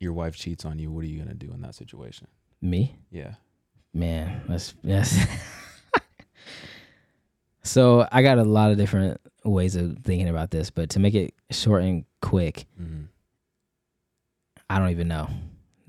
your 0.00 0.12
wife 0.12 0.36
cheats 0.36 0.64
on 0.64 0.78
you. 0.78 0.90
What 0.90 1.04
are 1.04 1.08
you 1.08 1.18
gonna 1.18 1.34
do 1.34 1.52
in 1.52 1.60
that 1.62 1.74
situation? 1.74 2.28
Me. 2.60 2.96
Yeah. 3.10 3.34
Man, 3.94 4.42
that's 4.48 4.74
that's. 4.82 5.16
so 7.62 8.06
I 8.10 8.22
got 8.22 8.38
a 8.38 8.44
lot 8.44 8.70
of 8.70 8.76
different 8.76 9.20
ways 9.44 9.76
of 9.76 9.98
thinking 10.04 10.28
about 10.28 10.50
this, 10.50 10.70
but 10.70 10.90
to 10.90 10.98
make 10.98 11.14
it 11.14 11.34
short 11.50 11.82
and 11.82 12.04
quick, 12.20 12.66
Mm-hmm. 12.80 13.04
I 14.70 14.78
don't 14.78 14.90
even 14.90 15.08
know 15.08 15.30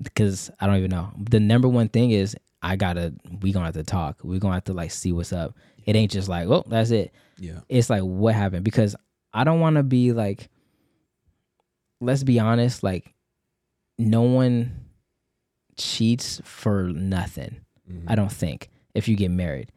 because 0.00 0.50
I 0.58 0.66
don't 0.66 0.76
even 0.76 0.90
know. 0.90 1.10
The 1.18 1.40
number 1.40 1.68
one 1.68 1.90
thing 1.90 2.12
is 2.12 2.34
I 2.62 2.76
gotta 2.76 3.14
we 3.40 3.52
gonna 3.52 3.66
have 3.66 3.74
to 3.74 3.82
talk. 3.84 4.18
We're 4.22 4.38
gonna 4.38 4.54
have 4.54 4.64
to 4.64 4.72
like 4.72 4.90
see 4.90 5.12
what's 5.12 5.32
up. 5.32 5.56
It 5.86 5.96
ain't 5.96 6.10
just 6.12 6.28
like 6.28 6.46
oh 6.48 6.64
that's 6.66 6.90
it. 6.90 7.12
Yeah. 7.38 7.60
It's 7.68 7.88
like 7.90 8.02
what 8.02 8.34
happened 8.34 8.64
because 8.64 8.94
I 9.32 9.44
don't 9.44 9.60
want 9.60 9.76
to 9.76 9.82
be 9.82 10.12
like. 10.12 10.48
Let's 12.02 12.24
be 12.24 12.38
honest, 12.40 12.82
like 12.82 13.12
no 13.98 14.22
one 14.22 14.86
cheats 15.76 16.40
for 16.44 16.84
nothing. 16.84 17.60
Mhm. 17.90 18.04
I 18.06 18.14
don't 18.14 18.32
think 18.32 18.70
if 18.94 19.06
you 19.08 19.16
get 19.16 19.30
married. 19.30 19.70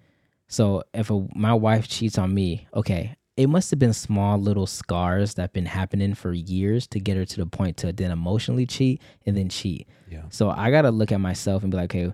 So 0.48 0.84
if 0.94 1.10
a, 1.10 1.28
my 1.36 1.54
wife 1.54 1.88
cheats 1.88 2.18
on 2.18 2.34
me, 2.34 2.68
okay, 2.74 3.16
it 3.36 3.48
must 3.48 3.72
have 3.72 3.80
been 3.80 3.94
small 3.94 4.38
little 4.38 4.68
scars 4.68 5.34
that 5.34 5.52
been 5.54 5.66
happening 5.66 6.14
for 6.14 6.32
years 6.34 6.88
to 6.88 7.00
get 7.00 7.18
her 7.18 7.26
to 7.26 7.38
the 7.38 7.46
point 7.46 7.76
to 7.78 7.92
then 7.92 8.12
emotionally 8.12 8.66
cheat 8.66 9.02
and 9.26 9.36
then 9.36 9.50
cheat. 9.50 9.88
Yeah. 10.10 10.22
So 10.30 10.50
I 10.50 10.72
gotta 10.72 10.92
look 10.92 11.12
at 11.12 11.20
myself 11.20 11.64
and 11.64 11.72
be 11.72 11.78
like, 11.78 11.94
okay, 11.94 12.14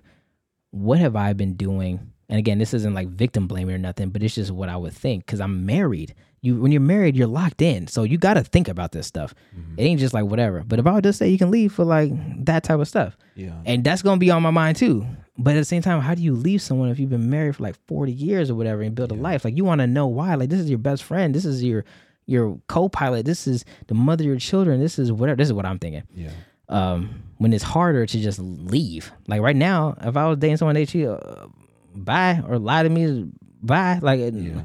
what 0.70 0.98
have 0.98 1.16
I 1.16 1.32
been 1.32 1.54
doing? 1.54 2.12
And 2.28 2.38
again, 2.38 2.58
this 2.58 2.72
isn't 2.74 2.94
like 2.94 3.08
victim 3.08 3.48
blaming 3.48 3.74
or 3.74 3.78
nothing, 3.78 4.10
but 4.10 4.22
it's 4.22 4.34
just 4.36 4.52
what 4.52 4.68
I 4.68 4.76
would 4.76 4.92
think 4.92 5.26
because 5.26 5.40
I'm 5.40 5.66
married. 5.66 6.14
You 6.42 6.60
when 6.60 6.70
you're 6.72 6.80
married, 6.80 7.16
you're 7.16 7.26
locked 7.26 7.60
in, 7.60 7.86
so 7.88 8.02
you 8.04 8.16
gotta 8.18 8.42
think 8.44 8.68
about 8.68 8.92
this 8.92 9.06
stuff. 9.06 9.34
Mhm. 9.54 9.74
It 9.78 9.82
ain't 9.82 10.00
just 10.00 10.14
like 10.14 10.24
whatever. 10.24 10.62
But 10.66 10.78
if 10.78 10.86
I 10.86 10.92
would 10.92 11.04
just 11.04 11.18
say 11.18 11.28
you 11.28 11.36
can 11.38 11.50
leave 11.50 11.72
for 11.72 11.84
like 11.84 12.12
that 12.46 12.62
type 12.62 12.78
of 12.78 12.88
stuff, 12.88 13.16
Yeah. 13.34 13.54
and 13.66 13.82
that's 13.84 14.00
gonna 14.02 14.18
be 14.18 14.30
on 14.30 14.42
my 14.42 14.50
mind 14.52 14.76
too. 14.76 15.04
But 15.36 15.56
at 15.56 15.60
the 15.60 15.64
same 15.64 15.82
time, 15.82 16.00
how 16.00 16.14
do 16.14 16.22
you 16.22 16.34
leave 16.34 16.62
someone 16.62 16.88
if 16.90 16.98
you've 17.00 17.10
been 17.10 17.28
married 17.30 17.56
for 17.56 17.62
like 17.64 17.76
forty 17.88 18.12
years 18.12 18.48
or 18.50 18.54
whatever 18.54 18.80
and 18.82 18.94
build 18.94 19.10
a 19.10 19.14
life? 19.14 19.44
Like 19.44 19.56
you 19.56 19.64
want 19.64 19.80
to 19.80 19.86
know 19.86 20.06
why? 20.06 20.34
Like 20.36 20.50
this 20.50 20.60
is 20.60 20.70
your 20.70 20.78
best 20.78 21.02
friend. 21.02 21.34
This 21.34 21.44
is 21.44 21.62
your 21.64 21.84
your 22.26 22.58
co-pilot. 22.68 23.26
This 23.26 23.48
is 23.48 23.64
the 23.88 23.94
mother 23.94 24.22
of 24.22 24.26
your 24.28 24.36
children. 24.38 24.78
This 24.80 24.98
is 25.00 25.10
whatever. 25.10 25.36
This 25.36 25.48
is 25.48 25.52
what 25.52 25.66
I'm 25.66 25.80
thinking. 25.80 26.04
Yeah. 26.14 26.30
Um, 26.70 27.22
when 27.38 27.52
it's 27.52 27.64
harder 27.64 28.06
to 28.06 28.18
just 28.20 28.38
leave. 28.38 29.10
Like 29.26 29.40
right 29.42 29.56
now, 29.56 29.96
if 30.02 30.16
I 30.16 30.26
was 30.28 30.38
dating 30.38 30.56
someone 30.58 30.74
they 30.74 30.86
cheat, 30.86 31.06
uh, 31.06 31.46
bye 31.94 32.42
or 32.48 32.58
lie 32.58 32.82
to 32.82 32.88
me, 32.88 33.30
bye. 33.62 33.98
Like 34.02 34.20
Yeah. 34.20 34.62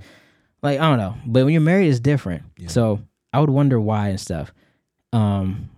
like 0.62 0.80
I 0.80 0.90
don't 0.90 0.98
know. 0.98 1.16
But 1.26 1.46
when 1.46 1.54
you're 1.54 1.62
married, 1.62 1.88
it's 1.90 2.00
different. 2.00 2.44
Yeah. 2.58 2.68
So 2.68 3.00
I 3.34 3.40
would 3.40 3.50
wonder 3.50 3.80
why 3.80 4.10
and 4.10 4.20
stuff. 4.20 4.54
Um, 5.14 5.70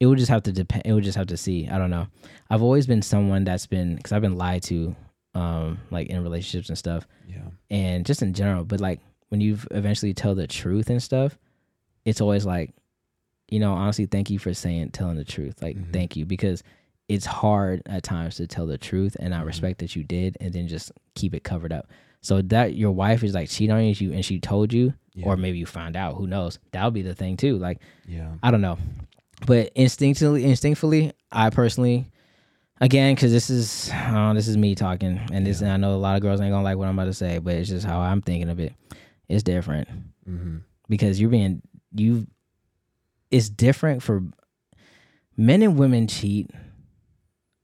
it 0.00 0.06
would 0.06 0.18
just 0.18 0.30
have 0.30 0.42
to 0.44 0.52
depend. 0.52 0.82
It 0.86 0.92
would 0.92 1.04
just 1.04 1.18
have 1.18 1.26
to 1.28 1.36
see. 1.36 1.68
I 1.68 1.76
don't 1.78 1.90
know. 1.90 2.06
I've 2.50 2.62
always 2.62 2.86
been 2.86 3.02
someone 3.02 3.44
that's 3.44 3.66
been 3.66 3.96
because 3.96 4.12
I've 4.12 4.22
been 4.22 4.36
lied 4.36 4.62
to, 4.64 4.96
um, 5.34 5.78
like 5.90 6.08
in 6.08 6.22
relationships 6.22 6.68
and 6.70 6.78
stuff, 6.78 7.06
Yeah. 7.28 7.42
and 7.70 8.06
just 8.06 8.22
in 8.22 8.32
general. 8.32 8.64
But 8.64 8.80
like 8.80 9.00
when 9.28 9.40
you 9.40 9.58
eventually 9.70 10.14
tell 10.14 10.34
the 10.34 10.46
truth 10.46 10.88
and 10.88 11.02
stuff, 11.02 11.36
it's 12.06 12.20
always 12.22 12.46
like, 12.46 12.72
you 13.50 13.58
know, 13.60 13.72
honestly, 13.72 14.06
thank 14.06 14.30
you 14.30 14.38
for 14.38 14.52
saying 14.54 14.90
telling 14.90 15.16
the 15.16 15.24
truth. 15.24 15.62
Like, 15.62 15.76
Mhm. 15.76 15.92
thank 15.92 16.16
you 16.16 16.24
because 16.26 16.62
it's 17.08 17.24
hard 17.26 17.82
at 17.86 18.02
times 18.02 18.36
to 18.36 18.46
tell 18.46 18.66
the 18.66 18.76
truth, 18.78 19.16
and 19.18 19.34
I 19.34 19.40
Mhm. 19.40 19.46
respect 19.46 19.78
that 19.80 19.96
you 19.96 20.04
did, 20.04 20.36
and 20.40 20.52
then 20.52 20.68
just 20.68 20.92
keep 21.14 21.34
it 21.34 21.44
covered 21.44 21.72
up. 21.72 21.88
So 22.20 22.42
that 22.42 22.74
your 22.74 22.90
wife 22.92 23.22
is 23.24 23.32
like 23.34 23.48
cheating 23.48 23.74
on 23.74 23.84
you, 23.84 24.12
and 24.12 24.24
she 24.24 24.38
told 24.40 24.72
you, 24.72 24.92
Yeah. 25.14 25.26
or 25.26 25.36
maybe 25.36 25.58
you 25.58 25.66
found 25.66 25.96
out. 25.96 26.16
Who 26.16 26.26
knows? 26.26 26.58
That 26.72 26.84
would 26.84 26.94
be 26.94 27.02
the 27.02 27.14
thing 27.14 27.36
too. 27.36 27.56
Like 27.58 27.80
Yeah. 28.06 28.32
I 28.42 28.50
don't 28.50 28.60
know, 28.60 28.76
but 29.46 29.70
instinctively, 29.74 30.44
instinctively, 30.44 31.12
I 31.32 31.48
personally, 31.50 32.06
again, 32.80 33.14
because 33.14 33.32
this 33.32 33.48
is 33.50 33.90
uh, 33.94 34.32
this 34.34 34.48
is 34.48 34.56
me 34.58 34.74
talking, 34.74 35.18
and 35.32 35.46
this, 35.46 35.60
Yeah. 35.62 35.68
and 35.68 35.74
I 35.74 35.76
know 35.88 35.94
a 35.94 35.96
lot 35.98 36.16
of 36.16 36.22
girls 36.22 36.40
ain't 36.40 36.50
gonna 36.52 36.62
like 36.64 36.76
what 36.76 36.88
I'm 36.88 36.98
about 36.98 37.06
to 37.06 37.14
say, 37.14 37.38
but 37.38 37.54
it's 37.54 37.68
just 37.70 37.86
how 37.86 38.00
I'm 38.00 38.20
thinking 38.20 38.50
of 38.50 38.60
it. 38.60 38.74
It's 39.28 39.42
different 39.42 39.88
Mm-hmm. 40.28 40.56
because 40.88 41.18
you're 41.20 41.30
being 41.30 41.62
you. 41.94 42.26
It's 43.30 43.48
different 43.50 44.02
for 44.02 44.22
men 45.36 45.62
and 45.62 45.76
women 45.78 46.06
cheat, 46.08 46.50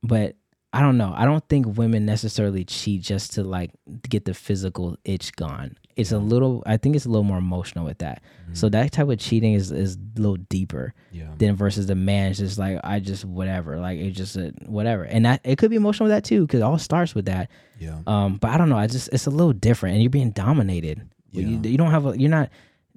but 0.03 0.37
I 0.73 0.81
don't 0.81 0.99
know. 0.99 1.13
I 1.17 1.25
don't 1.25 1.47
think 1.49 1.79
women 1.79 2.05
necessarily 2.05 2.65
cheat 2.65 3.03
just 3.03 3.35
to 3.35 3.45
like 3.45 3.71
get 4.09 4.25
the 4.25 4.35
physical 4.35 4.97
itch 5.05 5.35
gone. 5.37 5.77
It's 5.97 6.11
a 6.11 6.19
little. 6.19 6.65
I 6.67 6.77
think 6.77 6.97
it's 6.97 7.07
a 7.07 7.09
little 7.09 7.23
more 7.23 7.39
emotional 7.39 7.85
with 7.85 7.99
that. 7.99 8.21
So 8.53 8.69
that 8.71 8.91
type 8.91 9.09
of 9.09 9.19
cheating 9.21 9.53
is 9.55 9.71
is 9.71 9.95
a 9.97 10.21
little 10.21 10.39
deeper 10.49 10.93
Yeah. 11.13 11.29
than 11.39 11.55
versus 11.55 11.87
the 11.87 11.95
man's 11.95 12.39
just 12.39 12.59
like 12.59 12.81
I 12.83 12.99
just 12.99 13.25
whatever, 13.25 13.79
like 13.79 14.01
it 14.01 14.11
just 14.11 14.37
uh, 14.37 14.51
whatever, 14.67 15.05
and 15.05 15.25
that 15.25 15.41
it 15.45 15.57
could 15.57 15.71
be 15.71 15.77
emotional 15.77 16.09
with 16.09 16.17
that 16.17 16.25
too 16.25 16.45
because 16.45 16.59
it 16.61 16.65
all 16.65 16.79
starts 16.79 17.15
with 17.15 17.27
that. 17.27 17.49
Yeah. 17.79 18.01
Um, 18.09 18.39
but 18.39 18.51
I 18.51 18.59
don't 18.59 18.69
know. 18.69 18.77
I 18.77 18.89
just 18.89 19.09
it's 19.13 19.27
a 19.29 19.31
little 19.31 19.53
different, 19.53 19.95
and 19.95 20.03
you're 20.03 20.11
being 20.11 20.33
dominated. 20.33 21.09
You, 21.31 21.61
you 21.65 21.79
don't 21.79 21.91
have 21.93 22.07
a. 22.07 22.19
You're 22.19 22.31
not. 22.31 22.51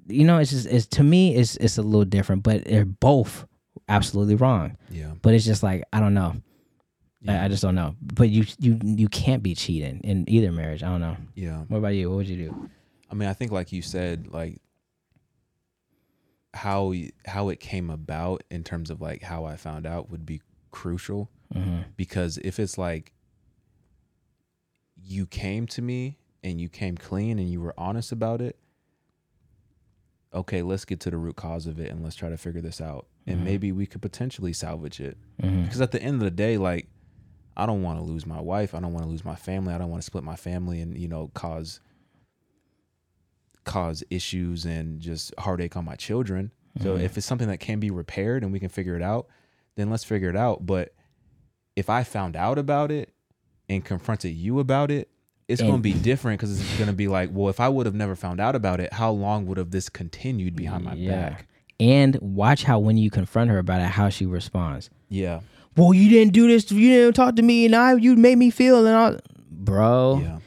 You 0.08 0.24
know, 0.24 0.38
it's 0.38 0.50
just 0.50 0.66
it's 0.66 0.86
to 0.86 1.02
me 1.02 1.34
it's 1.34 1.56
it's 1.56 1.78
a 1.78 1.82
little 1.82 2.04
different, 2.04 2.42
but 2.42 2.64
they're 2.64 2.84
both 2.84 3.46
absolutely 3.88 4.34
wrong. 4.34 4.76
Yeah. 4.90 5.12
But 5.22 5.34
it's 5.34 5.44
just 5.44 5.62
like 5.62 5.84
I 5.92 6.00
don't 6.00 6.14
know. 6.14 6.36
Yeah. 7.20 7.42
I, 7.42 7.44
I 7.44 7.48
just 7.48 7.62
don't 7.62 7.74
know. 7.74 7.94
But 8.00 8.28
you 8.30 8.44
you 8.58 8.78
you 8.82 9.08
can't 9.08 9.42
be 9.42 9.54
cheating 9.54 10.00
in 10.04 10.24
either 10.28 10.50
marriage. 10.52 10.82
I 10.82 10.88
don't 10.88 11.00
know. 11.00 11.16
yeah. 11.34 11.58
What 11.68 11.78
about 11.78 11.94
you? 11.94 12.08
What 12.10 12.16
would 12.16 12.28
you 12.28 12.48
do? 12.48 12.70
I 13.10 13.14
mean, 13.14 13.28
I 13.28 13.32
think 13.32 13.52
like 13.52 13.72
you 13.72 13.82
said, 13.82 14.28
like 14.30 14.60
how 16.54 16.92
how 17.26 17.48
it 17.50 17.60
came 17.60 17.90
about 17.90 18.42
in 18.50 18.64
terms 18.64 18.90
of 18.90 19.00
like 19.00 19.22
how 19.22 19.44
I 19.44 19.56
found 19.56 19.86
out 19.86 20.10
would 20.10 20.24
be 20.26 20.42
crucial 20.70 21.30
hmm 21.52 21.78
because 21.96 22.38
if 22.38 22.58
it's 22.58 22.76
like 22.76 23.12
you 25.02 25.26
came 25.26 25.66
to 25.66 25.80
me 25.80 26.18
and 26.42 26.60
you 26.60 26.68
came 26.68 26.96
clean 26.96 27.38
and 27.38 27.48
you 27.50 27.60
were 27.60 27.74
honest 27.78 28.12
about 28.12 28.40
it 28.42 28.56
okay 30.34 30.62
let's 30.62 30.84
get 30.84 31.00
to 31.00 31.10
the 31.10 31.16
root 31.16 31.36
cause 31.36 31.66
of 31.66 31.78
it 31.80 31.90
and 31.90 32.02
let's 32.02 32.16
try 32.16 32.28
to 32.28 32.36
figure 32.36 32.60
this 32.60 32.80
out. 32.80 33.06
And 33.26 33.40
Mhm. 33.40 33.44
maybe 33.44 33.72
we 33.72 33.86
could 33.86 34.02
potentially 34.02 34.52
salvage 34.52 35.00
it. 35.00 35.16
Hmm 35.40 35.62
because 35.64 35.80
at 35.80 35.90
the 35.92 36.02
end 36.02 36.14
of 36.16 36.20
the 36.20 36.30
day 36.30 36.56
like 36.58 36.88
i 37.56 37.66
don't 37.66 37.82
want 37.82 37.98
to 37.98 38.04
lose 38.04 38.24
my 38.24 38.40
wife. 38.40 38.74
I 38.74 38.80
don't 38.80 38.92
want 38.92 39.04
to 39.04 39.10
lose 39.10 39.24
my 39.24 39.34
family. 39.34 39.74
I 39.74 39.78
don't 39.78 39.90
want 39.90 40.02
to 40.02 40.06
split 40.06 40.22
my 40.24 40.36
family 40.36 40.80
and 40.80 40.96
you 40.96 41.08
know 41.08 41.30
cause 41.34 41.80
cause 43.64 44.02
issues 44.10 44.64
and 44.64 45.00
just 45.00 45.34
heartache 45.38 45.76
on 45.76 45.84
my 45.84 45.96
children. 45.96 46.52
So 46.80 46.96
Mhm. 46.96 47.02
if 47.02 47.16
it's 47.18 47.26
something 47.26 47.48
that 47.48 47.58
can 47.58 47.80
be 47.80 47.90
repaired 47.90 48.42
and 48.42 48.52
we 48.52 48.60
can 48.60 48.68
figure 48.68 48.96
it 48.96 49.02
out 49.02 49.28
then 49.74 49.90
let's 49.90 50.02
figure 50.04 50.28
it 50.28 50.34
out. 50.36 50.66
But 50.66 50.92
if 51.76 51.88
i 51.88 52.02
found 52.02 52.34
out 52.34 52.58
about 52.58 52.90
it 52.90 53.12
and 53.68 53.84
confronted 53.84 54.32
you 54.34 54.58
about 54.58 54.90
it 54.90 55.08
it's 55.48 55.62
going 55.62 55.74
to 55.74 55.78
be 55.78 55.94
different 55.94 56.38
because 56.38 56.60
it's 56.60 56.76
going 56.76 56.88
to 56.90 56.92
be 56.96 57.08
like 57.08 57.30
well 57.32 57.48
if 57.48 57.58
i 57.60 57.68
would 57.68 57.86
have 57.86 57.94
never 57.94 58.14
found 58.14 58.38
out 58.40 58.54
about 58.54 58.80
it 58.80 58.92
how 58.92 59.10
long 59.10 59.46
would 59.46 59.56
have 59.58 59.70
this 59.70 59.88
continued 59.88 60.54
behind 60.54 60.84
my 60.84 60.94
Yeah. 60.94 61.30
back 61.30 61.46
And 61.80 62.16
watch 62.20 62.64
how 62.64 62.78
when 62.80 62.96
you 62.98 63.10
confront 63.10 63.50
her 63.50 63.58
about 63.58 63.80
it, 63.80 63.86
how 63.90 64.08
she 64.10 64.26
responds. 64.26 64.90
yeah 65.08 65.40
Well, 65.76 65.94
you 65.94 66.08
didn't 66.10 66.32
do 66.32 66.48
this. 66.48 66.70
You 66.72 66.88
didn't 66.90 67.14
talk 67.14 67.36
to 67.36 67.42
me, 67.42 67.64
and 67.66 67.74
I 67.74 67.94
you 67.94 68.16
made 68.16 68.36
me 68.36 68.50
feel 68.50 68.84
and 68.86 68.96
all. 68.96 69.16
Bro, 69.50 70.20
yeah 70.22 70.38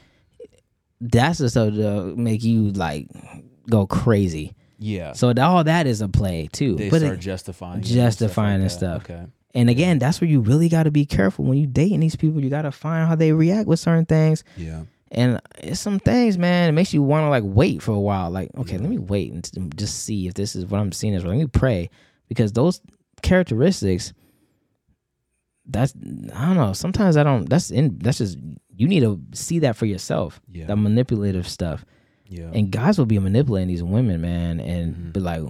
that's 1.00 1.38
the 1.38 1.50
stuff 1.50 1.74
to 1.74 2.14
make 2.16 2.44
you 2.44 2.70
like 2.72 3.08
go 3.68 3.86
crazy. 3.86 4.54
yeah 4.78 5.12
So 5.14 5.32
all 5.40 5.64
that 5.64 5.86
is 5.86 6.00
a 6.00 6.08
play 6.08 6.48
too. 6.52 6.76
they 6.76 6.90
but 6.90 7.00
start 7.00 7.14
it- 7.14 7.20
justifying 7.20 7.82
justifying 7.82 8.54
and 8.54 8.62
and 8.64 8.72
stuff. 8.72 9.02
Okay. 9.10 9.24
and 9.54 9.68
again, 9.70 9.98
that's 9.98 10.20
where 10.20 10.30
you 10.30 10.40
really 10.40 10.68
got 10.68 10.84
to 10.84 10.90
be 10.90 11.04
careful 11.06 11.44
when 11.44 11.58
you 11.58 11.66
dating 11.66 12.00
these 12.00 12.16
people. 12.16 12.40
You 12.42 12.50
got 12.50 12.62
to 12.62 12.72
find 12.72 13.08
how 13.08 13.14
they 13.16 13.32
react 13.32 13.66
with 13.68 13.80
certain 13.80 14.06
things. 14.06 14.44
Yeah. 14.56 14.82
And 15.14 15.40
it's 15.58 15.78
some 15.78 15.98
things, 15.98 16.38
man. 16.38 16.70
It 16.70 16.72
makes 16.72 16.94
you 16.94 17.02
want 17.02 17.24
to 17.24 17.28
like 17.28 17.44
wait 17.46 17.82
for 17.82 17.92
a 17.92 18.00
while. 18.00 18.30
Like, 18.30 18.50
okay, 18.58 18.78
let 18.78 18.88
me 18.88 18.96
wait 18.98 19.30
and 19.32 19.76
just 19.78 20.04
see 20.04 20.26
if 20.26 20.32
this 20.34 20.56
is 20.56 20.64
what 20.66 20.80
I'm 20.80 20.90
seeing 20.90 21.12
is. 21.12 21.22
Let 21.24 21.36
me 21.36 21.46
pray 21.46 21.90
because 22.28 22.52
those 22.52 22.80
characteristics. 23.20 24.12
That's 25.66 25.94
I 26.34 26.46
don't 26.46 26.56
know. 26.56 26.72
Sometimes 26.72 27.16
I 27.16 27.22
don't. 27.22 27.48
That's 27.48 27.70
in. 27.70 27.98
That's 27.98 28.18
just 28.18 28.36
you 28.74 28.88
need 28.88 29.00
to 29.00 29.20
see 29.32 29.60
that 29.60 29.76
for 29.76 29.86
yourself. 29.86 30.40
Yeah. 30.50 30.66
That 30.66 30.76
manipulative 30.76 31.46
stuff. 31.46 31.84
yeah. 32.26 32.50
And 32.52 32.70
guys 32.70 32.98
will 32.98 33.06
be 33.06 33.18
manipulating 33.18 33.68
these 33.68 33.82
women, 33.82 34.20
man, 34.22 34.58
and 34.58 34.96
Mhm. 34.96 35.12
be 35.12 35.20
like, 35.20 35.42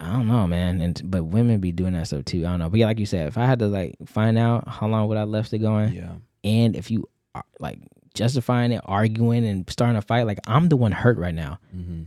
I 0.00 0.12
don't 0.12 0.26
know, 0.28 0.46
man. 0.48 0.80
And 0.82 1.00
but 1.04 1.24
women 1.24 1.60
be 1.60 1.70
doing 1.72 1.92
that 1.94 2.08
stuff 2.08 2.24
too. 2.24 2.40
I 2.44 2.50
don't 2.50 2.58
know. 2.58 2.68
But 2.68 2.80
yeah, 2.80 2.86
like 2.86 2.98
you 2.98 3.06
said, 3.06 3.28
if 3.28 3.38
I 3.38 3.46
had 3.46 3.60
to 3.60 3.68
like 3.68 3.94
find 4.04 4.36
out 4.36 4.66
how 4.68 4.88
long 4.88 5.08
would 5.08 5.16
I 5.16 5.24
left 5.24 5.52
it 5.54 5.58
going, 5.60 5.92
yeah. 5.94 6.14
and 6.44 6.74
if 6.76 6.90
you 6.90 7.08
are 7.34 7.44
like 7.60 7.78
justifying 8.14 8.72
it, 8.72 8.82
arguing, 8.84 9.46
and 9.46 9.68
starting 9.68 9.96
a 9.96 10.02
fight, 10.02 10.26
like 10.26 10.38
I'm 10.46 10.68
the 10.68 10.76
one 10.76 10.92
hurt 10.92 11.18
right 11.18 11.34
now. 11.34 11.58
Mm-hmm. 11.74 12.02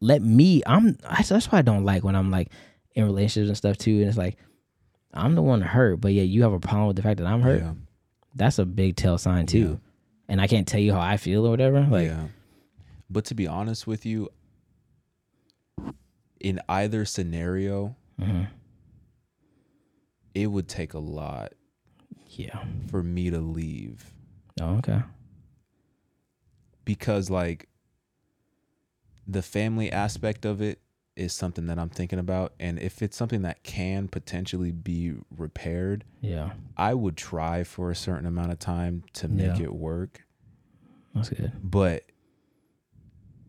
Let 0.00 0.22
me. 0.22 0.62
I'm. 0.66 0.98
That's 1.02 1.28
that's 1.28 1.50
why 1.50 1.58
I 1.58 1.62
don't 1.62 1.84
like 1.84 2.04
when 2.04 2.16
I'm 2.16 2.30
like 2.30 2.50
in 2.94 3.04
relationships 3.04 3.48
and 3.48 3.56
stuff 3.56 3.78
too. 3.78 3.98
And 3.98 4.08
it's 4.08 4.18
like 4.18 4.36
I'm 5.12 5.34
the 5.34 5.42
one 5.42 5.60
hurt, 5.60 6.00
but 6.00 6.12
yeah, 6.12 6.22
you 6.22 6.42
have 6.42 6.52
a 6.52 6.60
problem 6.60 6.88
with 6.88 6.96
the 6.96 7.02
fact 7.02 7.18
that 7.18 7.26
I'm 7.26 7.42
hurt. 7.42 7.62
Yeah. 7.62 7.74
That's 8.34 8.58
a 8.58 8.66
big 8.66 8.96
tell 8.96 9.18
sign 9.18 9.46
too. 9.46 9.58
Yeah. 9.58 9.76
And 10.28 10.40
I 10.40 10.46
can't 10.46 10.66
tell 10.66 10.80
you 10.80 10.92
how 10.92 11.00
I 11.00 11.16
feel 11.16 11.46
or 11.46 11.50
whatever. 11.50 11.80
Like, 11.82 12.08
yeah. 12.08 12.24
But 13.08 13.26
to 13.26 13.34
be 13.34 13.46
honest 13.46 13.86
with 13.86 14.04
you, 14.04 14.28
in 16.40 16.60
either 16.68 17.04
scenario, 17.04 17.94
mhm. 18.20 18.48
it 20.34 20.48
would 20.48 20.68
take 20.68 20.94
a 20.94 20.98
lot 20.98 21.52
yeah. 22.26 22.64
for 22.90 23.02
me 23.02 23.30
to 23.30 23.38
leave 23.38 24.12
Oh, 24.60 24.76
okay. 24.76 25.02
Because 26.86 27.28
like 27.28 27.68
the 29.28 29.42
family 29.42 29.92
aspect 29.92 30.46
of 30.46 30.62
it 30.62 30.80
is 31.16 31.32
something 31.32 31.66
that 31.66 31.78
I'm 31.78 31.88
thinking 31.88 32.18
about 32.18 32.52
and 32.60 32.78
if 32.78 33.02
it's 33.02 33.16
something 33.16 33.42
that 33.42 33.62
can 33.62 34.08
potentially 34.08 34.70
be 34.72 35.14
repaired, 35.36 36.04
Yeah. 36.22 36.52
I 36.76 36.94
would 36.94 37.16
try 37.16 37.64
for 37.64 37.90
a 37.90 37.94
certain 37.96 38.24
amount 38.26 38.52
of 38.52 38.58
time 38.58 39.02
to 39.14 39.28
make 39.28 39.58
Yeah. 39.58 39.64
it 39.64 39.74
work. 39.74 40.22
That's 41.14 41.28
good. 41.30 41.52
but 41.62 42.04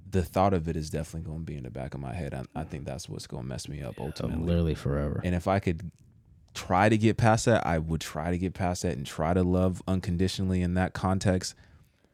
the 0.09 0.23
thought 0.23 0.53
of 0.53 0.69
it 0.69 0.77
is 0.77 0.89
definitely 0.89 1.27
going 1.29 1.39
to 1.39 1.45
be 1.45 1.57
in 1.57 1.63
the 1.63 1.69
back 1.69 1.93
of 1.93 1.99
my 1.99 2.13
head. 2.13 2.33
I, 2.33 2.43
I 2.55 2.63
think 2.63 2.85
that's 2.85 3.09
what's 3.09 3.27
going 3.27 3.43
to 3.43 3.49
mess 3.49 3.67
me 3.67 3.81
up 3.83 3.95
So 3.97 4.03
ultimately. 4.05 4.45
literally 4.45 4.73
forever. 4.75 5.19
And 5.23 5.35
if 5.35 5.49
I 5.49 5.59
could 5.59 5.91
try 6.53 6.87
to 6.87 6.97
get 6.97 7.17
past 7.17 7.43
that, 7.45 7.67
I 7.67 7.77
would 7.77 7.99
try 7.99 8.31
to 8.31 8.37
get 8.37 8.53
past 8.53 8.83
that 8.83 8.95
and 8.95 9.05
try 9.05 9.33
to 9.33 9.43
love 9.43 9.83
unconditionally 9.85 10.61
in 10.61 10.75
that 10.75 10.93
context. 10.93 11.55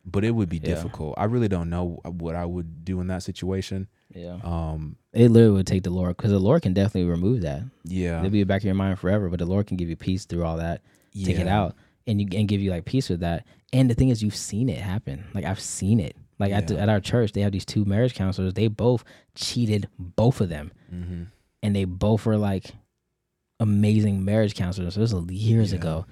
But 0.06 0.24
it 0.26 0.32
would 0.32 0.50
be 0.50 0.58
Yeah. 0.58 0.76
difficult. 0.76 1.14
I 1.18 1.26
really 1.26 1.48
don't 1.48 1.70
know 1.70 2.00
what 2.04 2.36
I 2.36 2.46
would 2.46 2.84
do 2.84 3.00
in 3.00 3.08
that 3.08 3.24
situation. 3.24 3.88
Yeah. 4.14 4.38
Um, 4.44 4.98
It 5.14 5.30
literally 5.32 5.56
would 5.58 5.68
take 5.68 5.84
the 5.84 5.90
Lord 5.92 6.18
because 6.18 6.32
the 6.32 6.40
Lord 6.40 6.62
can 6.62 6.74
definitely 6.74 7.10
remove 7.10 7.42
that. 7.42 7.64
yeah, 7.86 8.20
It'll 8.20 8.30
be 8.30 8.44
back 8.44 8.62
in 8.64 8.68
your 8.68 8.76
mind 8.76 9.00
forever, 9.00 9.30
but 9.30 9.40
the 9.40 9.46
Lord 9.46 9.66
can 9.68 9.78
give 9.78 9.90
you 9.90 9.96
peace 9.96 10.26
through 10.26 10.44
all 10.44 10.58
that. 10.58 10.82
Yeah. 11.14 11.28
Take 11.28 11.40
it 11.40 11.48
out 11.48 11.76
and 12.06 12.20
you 12.22 12.28
and 12.38 12.48
give 12.48 12.60
you 12.62 12.70
like 12.70 12.84
peace 12.86 13.10
with 13.10 13.22
that. 13.22 13.46
And 13.72 13.90
the 13.90 13.94
thing 13.96 14.10
is, 14.10 14.22
you've 14.22 14.36
seen 14.36 14.68
it 14.70 14.80
happen. 14.80 15.24
Like 15.34 15.46
I've 15.46 15.60
seen 15.60 16.00
it. 16.00 16.16
Like 16.40 16.52
at 16.52 16.68
the, 16.68 16.78
at 16.80 16.90
our 16.90 17.00
church, 17.00 17.32
they 17.32 17.42
have 17.42 17.52
these 17.54 17.66
two 17.66 17.86
marriage 17.86 18.14
counselors. 18.14 18.54
They 18.56 18.68
both 18.68 19.04
cheated, 19.36 19.88
both 19.98 20.42
of 20.42 20.50
them, 20.50 20.72
Mhm. 20.94 21.28
and 21.62 21.76
they 21.76 21.86
both 21.86 22.26
were 22.26 22.38
like 22.38 22.72
amazing 23.60 24.26
marriage 24.26 24.56
counselors. 24.56 24.96
This 24.96 25.14
was 25.14 25.32
years 25.32 25.72
Yeah. 25.72 25.80
ago. 25.80 26.06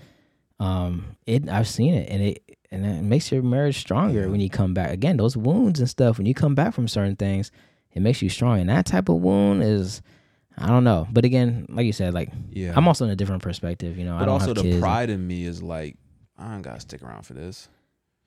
Um, 0.59 1.17
it 1.25 1.49
I've 1.49 1.67
seen 1.67 1.93
it, 1.93 2.07
and 2.09 2.21
it 2.21 2.43
and 2.71 2.85
it 2.85 3.01
makes 3.03 3.31
your 3.31 3.41
marriage 3.41 3.77
stronger 3.79 4.29
when 4.29 4.39
you 4.39 4.49
come 4.49 4.73
back. 4.73 4.91
Again, 4.91 5.17
those 5.17 5.35
wounds 5.35 5.79
and 5.79 5.89
stuff. 5.89 6.17
When 6.17 6.25
you 6.25 6.33
come 6.33 6.55
back 6.55 6.73
from 6.73 6.87
certain 6.87 7.15
things, 7.15 7.51
it 7.93 8.01
makes 8.01 8.21
you 8.21 8.29
strong. 8.29 8.59
And 8.59 8.69
that 8.69 8.85
type 8.85 9.09
of 9.09 9.17
wound 9.17 9.61
is, 9.63 10.01
I 10.57 10.67
don't 10.67 10.83
know. 10.83 11.07
But 11.11 11.25
again, 11.25 11.65
like 11.69 11.85
you 11.85 11.93
said, 11.93 12.13
like 12.13 12.29
Yeah. 12.49 12.73
I'm 12.75 12.87
also 12.87 13.05
in 13.05 13.11
a 13.11 13.15
different 13.15 13.41
perspective. 13.43 13.97
You 13.97 14.05
know, 14.05 14.15
I 14.15 14.19
but 14.19 14.25
don't 14.25 14.33
also 14.41 14.55
have 14.55 14.63
the 14.63 14.79
pride 14.79 15.09
in 15.09 15.25
me 15.25 15.43
is 15.45 15.61
like, 15.61 15.97
I 16.37 16.51
don't 16.51 16.61
got 16.61 16.75
to 16.75 16.79
stick 16.79 17.03
around 17.03 17.23
for 17.25 17.33
this. 17.33 17.67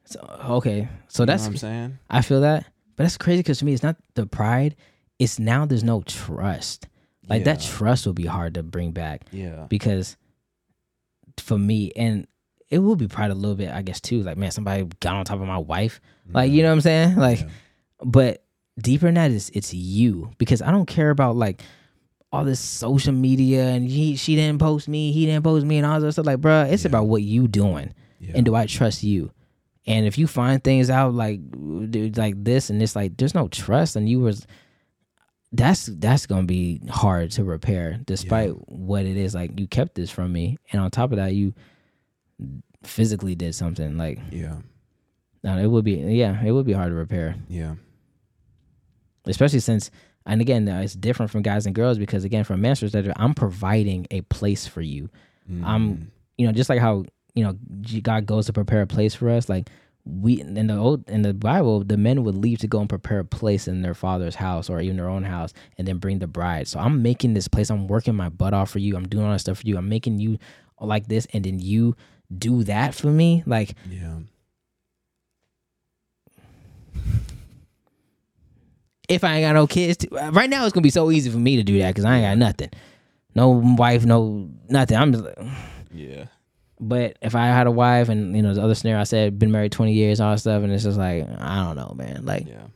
So, 0.04 0.20
okay, 0.50 0.88
so 1.08 1.22
You 1.22 1.26
that's 1.26 1.42
what 1.44 1.48
I'm 1.52 1.56
saying. 1.56 1.98
I 2.10 2.20
feel 2.20 2.42
that, 2.42 2.66
but 2.96 3.04
that's 3.04 3.16
crazy 3.16 3.38
because 3.40 3.58
to 3.60 3.64
me, 3.64 3.72
it's 3.72 3.82
not 3.82 3.96
the 4.14 4.26
pride. 4.26 4.76
It's 5.18 5.38
now 5.38 5.64
there's 5.64 5.82
no 5.84 6.02
trust. 6.02 6.86
Like 7.26 7.44
that 7.44 7.62
trust 7.62 8.04
will 8.04 8.12
be 8.12 8.26
hard 8.26 8.52
to 8.54 8.62
bring 8.62 8.92
back 8.92 9.22
Yeah. 9.32 9.64
because 9.70 10.18
for 11.38 11.58
me, 11.58 11.90
and 11.96 12.26
it 12.74 12.78
will 12.80 12.96
be 12.96 13.08
pride 13.08 13.30
a 13.30 13.34
little 13.34 13.54
bit, 13.56 13.70
I 13.70 13.82
guess 13.82 14.00
too. 14.00 14.22
Like 14.22 14.36
man, 14.36 14.50
somebody 14.50 14.84
got 15.00 15.14
on 15.16 15.24
top 15.24 15.40
of 15.40 15.46
my 15.46 15.58
wife. 15.58 16.00
Like 16.32 16.50
you 16.50 16.62
know 16.62 16.68
what 16.68 16.74
I'm 16.74 16.80
saying? 16.80 17.16
Like, 17.16 17.40
Yeah. 17.40 17.48
but 18.04 18.44
deeper 18.78 19.06
than 19.06 19.14
that 19.14 19.30
is 19.30 19.50
it's 19.54 19.72
you 19.72 20.30
because 20.38 20.60
I 20.60 20.70
don't 20.70 20.86
care 20.86 21.10
about 21.10 21.36
like 21.36 21.62
all 22.32 22.44
this 22.44 22.58
social 22.60 23.12
media 23.12 23.66
and 23.68 23.88
he 23.88 24.16
she 24.16 24.34
didn't 24.34 24.58
post 24.58 24.88
me, 24.88 25.12
he 25.12 25.26
didn't 25.26 25.44
post 25.44 25.64
me, 25.64 25.76
and 25.78 25.86
all 25.86 26.00
this 26.00 26.16
stuff. 26.16 26.26
Like, 26.26 26.40
bruh, 26.40 26.70
it's 26.72 26.84
Yeah. 26.84 26.88
about 26.88 27.06
what 27.06 27.22
you 27.22 27.46
doing 27.48 27.94
Yeah. 28.18 28.32
and 28.34 28.44
do 28.44 28.54
I 28.54 28.66
trust 28.66 29.02
you? 29.04 29.30
And 29.86 30.06
if 30.06 30.16
you 30.18 30.26
find 30.26 30.64
things 30.64 30.88
out 30.90 31.14
like 31.14 31.40
like 32.16 32.42
this 32.42 32.70
and 32.70 32.82
it's 32.82 32.96
like 32.96 33.16
there's 33.18 33.34
no 33.34 33.48
trust 33.48 33.96
and 33.96 34.08
you 34.08 34.18
was 34.20 34.46
that's 35.52 35.86
that's 35.86 36.26
gonna 36.26 36.44
be 36.46 36.80
hard 36.90 37.30
to 37.32 37.44
repair 37.44 38.00
despite 38.06 38.50
what 38.68 39.04
it 39.04 39.16
is 39.16 39.34
like 39.34 39.58
you 39.60 39.68
kept 39.68 39.94
this 39.94 40.10
from 40.10 40.32
me 40.32 40.58
and 40.72 40.80
on 40.82 40.90
top 40.90 41.12
of 41.12 41.16
that 41.18 41.32
you 41.34 41.54
physically 42.82 43.34
did 43.34 43.54
something 43.54 43.96
like 43.96 44.18
yeah. 44.30 44.56
no, 45.42 45.58
it 45.58 45.66
would 45.66 45.84
be 45.84 45.92
yeah 45.94 46.42
it 46.44 46.52
would 46.52 46.66
be 46.66 46.72
hard 46.74 46.90
to 46.90 46.94
repair 46.94 47.34
Yeah. 47.48 47.74
especially 49.26 49.60
since 49.60 49.90
and 50.26 50.40
again 50.40 50.66
it's 50.68 50.94
different 50.94 51.30
from 51.30 51.42
guys 51.42 51.66
and 51.66 51.74
girls 51.74 51.98
because 51.98 52.24
again 52.24 52.44
from 52.44 52.60
man's 52.60 52.80
perspective 52.80 53.12
I'm 53.16 53.34
providing 53.34 54.06
a 54.10 54.20
place 54.22 54.66
for 54.66 54.82
you 54.82 55.08
I'm- 55.62 55.96
Mhm. 55.96 56.06
you 56.38 56.46
know, 56.46 56.52
just 56.52 56.70
like 56.70 56.80
how 56.80 57.04
you 57.34 57.44
know 57.44 57.52
God 58.02 58.24
goes 58.26 58.46
to 58.46 58.52
prepare 58.54 58.80
a 58.80 58.86
place 58.86 59.14
for 59.14 59.28
us. 59.28 59.48
Like 59.48 59.68
we 60.06 60.40
in 60.40 60.66
the 60.68 60.74
old 60.76 61.08
in 61.10 61.20
the 61.20 61.34
Bible, 61.34 61.84
the 61.84 61.98
men 61.98 62.24
would 62.24 62.34
leave 62.34 62.58
to 62.60 62.66
go 62.66 62.80
and 62.80 62.88
prepare 62.88 63.18
a 63.18 63.24
place 63.26 63.68
in 63.68 63.82
their 63.82 63.92
father's 63.92 64.36
house 64.36 64.70
or 64.70 64.80
even 64.80 64.96
their 64.96 65.08
own 65.10 65.24
house, 65.24 65.52
and 65.76 65.86
then 65.86 65.98
bring 65.98 66.20
the 66.20 66.26
bride. 66.26 66.66
So 66.66 66.80
I'm 66.80 67.02
making 67.02 67.34
this 67.34 67.46
place. 67.46 67.68
I'm 67.70 67.86
working 67.88 68.14
my 68.14 68.30
butt 68.30 68.54
off 68.54 68.70
for 68.70 68.78
you. 68.78 68.96
I'm 68.96 69.06
doing 69.06 69.26
all 69.26 69.32
that 69.32 69.40
stuff 69.40 69.58
for 69.60 69.66
you. 69.66 69.76
I'm 69.76 69.88
making 69.88 70.18
you 70.18 70.38
like 70.80 71.08
this, 71.08 71.26
and 71.34 71.44
then 71.44 71.58
you 71.60 71.94
do 72.36 72.64
that 72.64 72.94
for 72.94 73.08
me. 73.08 73.42
Like 73.46 73.74
Yeah. 73.90 74.18
if 79.08 79.22
I 79.24 79.36
ain't 79.36 79.44
got 79.46 79.52
no 79.54 79.66
kids, 79.66 79.98
t- 79.98 80.08
right 80.10 80.48
now 80.48 80.64
it's 80.64 80.72
gonna 80.72 80.82
be 80.82 80.90
so 80.90 81.10
easy 81.10 81.30
for 81.30 81.38
me 81.38 81.56
to 81.56 81.62
do 81.62 81.78
that 81.78 81.90
because 81.90 82.04
I 82.04 82.16
ain't 82.18 82.24
got 82.24 82.38
nothing, 82.38 82.70
no 83.34 83.48
wife, 83.50 84.04
no 84.04 84.48
nothing. 84.68 84.96
I'm 84.96 85.12
just. 85.12 85.24
Like, 85.24 85.38
Yeah. 85.92 86.26
But 86.80 87.18
if 87.22 87.34
I 87.36 87.46
had 87.46 87.66
a 87.66 87.70
wife 87.70 88.08
and 88.08 88.34
you 88.36 88.42
know 88.42 88.52
the 88.52 88.62
other 88.62 88.74
scenario 88.74 89.00
I 89.00 89.04
said 89.04 89.38
been 89.38 89.52
married 89.52 89.72
twenty 89.72 89.92
years 89.92 90.20
all 90.20 90.32
that 90.32 90.38
stuff 90.40 90.62
and 90.64 90.72
it's 90.72 90.82
just 90.82 90.98
like 90.98 91.26
I 91.38 91.64
don't 91.64 91.76
know 91.76 91.94
man 91.96 92.24
like 92.26 92.46
Yeah. 92.46 92.66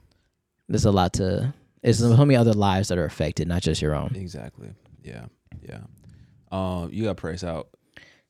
there's 0.68 0.84
a 0.84 0.92
lot 0.92 1.14
to 1.14 1.52
It's 1.82 1.98
so 1.98 2.16
many 2.16 2.36
other 2.36 2.52
lives 2.52 2.88
that 2.88 2.98
are 2.98 3.04
affected, 3.04 3.48
not 3.48 3.62
just 3.62 3.82
your 3.82 3.94
own. 3.94 4.12
Exactly. 4.14 4.70
Yeah. 5.02 5.26
Yeah. 5.62 5.80
Um, 6.52 6.90
you 6.92 7.04
got 7.04 7.16
press 7.16 7.42
out 7.44 7.68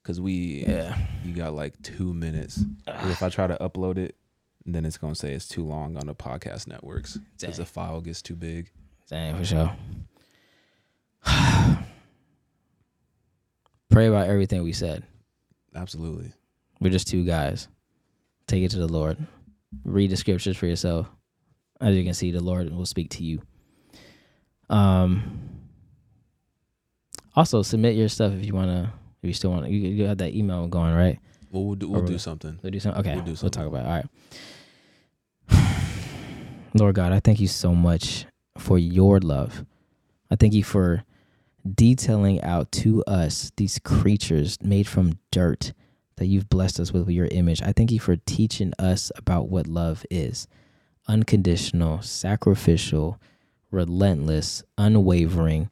because 0.09 0.22
we 0.22 0.64
Yeah. 0.66 0.97
you 1.22 1.35
got 1.35 1.52
like 1.52 1.80
two 1.82 2.14
minutes. 2.14 2.64
if 2.86 3.22
I 3.22 3.28
try 3.28 3.47
to 3.47 3.59
upload 3.60 3.98
it, 3.98 4.16
then 4.64 4.86
it's 4.86 4.97
gonna 4.97 5.14
say 5.14 5.35
it's 5.35 5.47
too 5.47 5.62
long 5.62 5.98
on 5.98 6.06
the 6.06 6.14
podcast 6.14 6.66
networks 6.66 7.18
because 7.39 7.59
the 7.59 7.66
file 7.66 8.01
gets 8.01 8.22
too 8.22 8.35
big. 8.35 8.70
Dang, 9.10 9.36
for 9.36 9.44
sure. 9.44 9.76
Pray 13.90 14.06
about 14.06 14.28
everything 14.28 14.62
we 14.62 14.72
said. 14.72 15.05
Absolutely. 15.74 16.32
We're 16.80 16.89
just 16.90 17.09
two 17.09 17.24
guys. 17.26 17.68
Take 18.47 18.62
it 18.62 18.70
to 18.70 18.78
the 18.78 18.89
Lord. 18.89 19.18
Read 19.85 20.10
the 20.10 20.16
scriptures 20.16 20.56
for 20.56 20.64
yourself. 20.66 21.06
As 21.82 21.94
you 21.94 22.02
can 22.02 22.14
see, 22.14 22.30
the 22.30 22.40
Lord 22.43 22.72
will 22.74 22.86
speak 22.86 23.10
to 23.10 23.22
you. 23.24 23.43
Um. 24.70 25.40
Also, 27.36 27.60
submit 27.62 27.94
your 27.94 28.09
stuff 28.09 28.32
if 28.32 28.47
you 28.47 28.55
wanna. 28.55 28.94
If 29.22 29.26
you 29.26 29.32
still 29.34 29.50
want, 29.50 29.68
you 29.70 29.78
you 29.78 30.04
have 30.06 30.18
that 30.18 30.34
email 30.34 30.66
going, 30.68 30.94
right? 30.94 31.18
Well, 31.50 31.64
we'll 31.64 31.74
do, 31.76 31.88
we'll 31.88 32.02
do 32.04 32.18
something. 32.18 32.58
We'll 32.62 32.72
do 32.72 32.80
something. 32.80 33.00
Okay, 33.00 33.10
We'll 33.14 33.24
we'll, 33.24 33.32
do 33.32 33.36
something. 33.36 33.62
talk 33.62 33.66
about. 33.68 33.84
It. 33.84 34.06
All 35.50 35.58
right. 35.58 35.74
Lord 36.74 36.94
God, 36.94 37.12
I 37.12 37.20
thank 37.20 37.40
you 37.40 37.48
so 37.48 37.74
much 37.74 38.26
for 38.58 38.78
your 38.78 39.18
love. 39.20 39.64
I 40.30 40.36
thank 40.36 40.52
you 40.52 40.62
for 40.62 41.04
detailing 41.74 42.42
out 42.42 42.70
to 42.72 43.02
us 43.04 43.50
these 43.56 43.78
creatures 43.78 44.58
made 44.62 44.86
from 44.86 45.18
dirt 45.32 45.72
that 46.16 46.26
you've 46.26 46.48
blessed 46.48 46.80
us 46.80 46.92
with, 46.92 47.06
with 47.06 47.14
your 47.14 47.28
image. 47.30 47.62
I 47.62 47.72
thank 47.72 47.90
you 47.90 48.00
for 48.00 48.16
teaching 48.16 48.72
us 48.78 49.10
about 49.16 49.48
what 49.48 49.66
love 49.66 50.04
is 50.10 50.46
unconditional, 51.06 52.02
sacrificial, 52.02 53.18
relentless, 53.70 54.62
unwavering, 54.76 55.70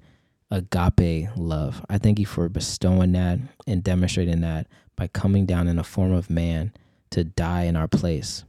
agape 0.51 1.29
love. 1.37 1.85
I 1.89 1.99
thank 1.99 2.19
you 2.19 2.27
for 2.27 2.49
bestowing 2.49 3.13
that 3.13 3.39
and 3.67 3.83
demonstrating 3.83 4.41
that 4.43 4.67
by 4.97 5.09
coming 5.09 5.47
down 5.47 5.69
in 5.69 5.77
the 5.77 5.85
form 5.85 6.13
of 6.13 6.31
man 6.31 6.73
to 7.11 7.25
die 7.25 7.65
in 7.65 7.77
our 7.77 7.89
place. 7.89 8.45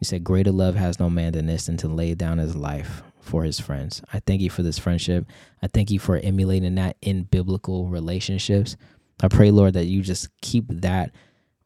You 0.00 0.04
said, 0.04 0.24
Greater 0.24 0.52
love 0.52 0.76
has 0.76 1.00
no 1.00 1.10
man 1.10 1.32
than 1.32 1.46
this, 1.46 1.66
than 1.66 1.76
to 1.78 1.88
lay 1.88 2.14
down 2.14 2.38
his 2.38 2.54
life 2.54 3.02
for 3.20 3.44
his 3.44 3.60
friends. 3.60 4.00
I 4.12 4.20
thank 4.20 4.40
you 4.40 4.50
for 4.50 4.62
this 4.62 4.78
friendship. 4.78 5.26
I 5.62 5.66
thank 5.66 5.90
you 5.90 5.98
for 5.98 6.16
emulating 6.16 6.74
that 6.76 6.96
in 7.02 7.24
biblical 7.24 7.88
relationships. 7.88 8.76
I 9.22 9.28
pray, 9.28 9.50
Lord, 9.50 9.74
that 9.74 9.86
you 9.86 10.02
just 10.02 10.28
keep 10.40 10.66
that 10.68 11.10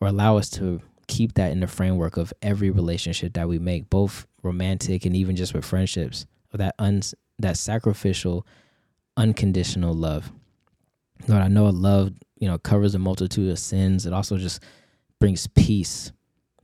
or 0.00 0.08
allow 0.08 0.38
us 0.38 0.48
to 0.50 0.80
keep 1.06 1.34
that 1.34 1.52
in 1.52 1.60
the 1.60 1.66
framework 1.66 2.16
of 2.16 2.32
every 2.42 2.70
relationship 2.70 3.34
that 3.34 3.48
we 3.48 3.58
make, 3.58 3.90
both 3.90 4.26
romantic 4.42 5.04
and 5.04 5.14
even 5.14 5.36
just 5.36 5.54
with 5.54 5.64
friendships, 5.64 6.26
that 6.52 6.74
un- 6.78 7.02
that 7.38 7.56
sacrificial, 7.56 8.46
unconditional 9.16 9.94
love. 9.94 10.32
Lord, 11.28 11.42
I 11.42 11.48
know 11.48 11.66
love, 11.66 12.12
you 12.38 12.48
know, 12.48 12.58
covers 12.58 12.94
a 12.94 12.98
multitude 12.98 13.50
of 13.50 13.58
sins. 13.58 14.06
It 14.06 14.12
also 14.12 14.36
just 14.36 14.62
brings 15.18 15.46
peace. 15.46 16.12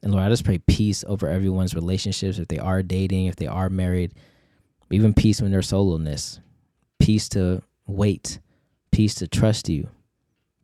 And 0.02 0.12
Lord, 0.12 0.24
I 0.24 0.28
just 0.28 0.44
pray 0.44 0.58
peace 0.58 1.04
over 1.06 1.28
everyone's 1.28 1.74
relationships, 1.74 2.38
if 2.38 2.48
they 2.48 2.58
are 2.58 2.82
dating, 2.82 3.26
if 3.26 3.36
they 3.36 3.46
are 3.46 3.68
married, 3.68 4.14
even 4.90 5.14
peace 5.14 5.40
when 5.40 5.46
in 5.46 5.52
their 5.52 5.62
soloness, 5.62 6.40
peace 6.98 7.28
to 7.30 7.62
wait, 7.86 8.40
peace 8.90 9.14
to 9.16 9.28
trust 9.28 9.68
you, 9.68 9.88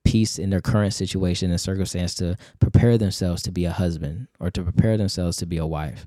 peace 0.05 0.39
in 0.39 0.51
their 0.51 0.61
current 0.61 0.95
situation 0.95 1.51
and 1.51 1.61
circumstance 1.61 2.15
to 2.15 2.37
prepare 2.61 2.97
themselves 2.99 3.43
to 3.43 3.51
be 3.51 3.65
a 3.65 3.73
husband 3.73 4.29
or 4.39 4.51
to 4.51 4.63
prepare 4.63 4.97
themselves 4.97 5.37
to 5.39 5.47
be 5.47 5.57
a 5.57 5.67
wife, 5.67 6.07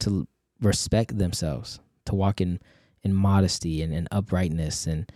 to 0.00 0.26
respect 0.60 1.18
themselves, 1.18 1.80
to 2.06 2.14
walk 2.14 2.40
in, 2.40 2.60
in 3.04 3.14
modesty 3.14 3.82
and, 3.82 3.92
and 3.92 4.08
uprightness 4.10 4.86
and 4.86 5.10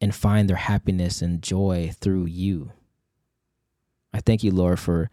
and 0.00 0.14
find 0.14 0.48
their 0.48 0.56
happiness 0.56 1.22
and 1.22 1.42
joy 1.42 1.90
through 2.00 2.26
you. 2.26 2.70
I 4.12 4.20
thank 4.20 4.44
you, 4.44 4.52
Lord, 4.52 4.78
for 4.78 5.10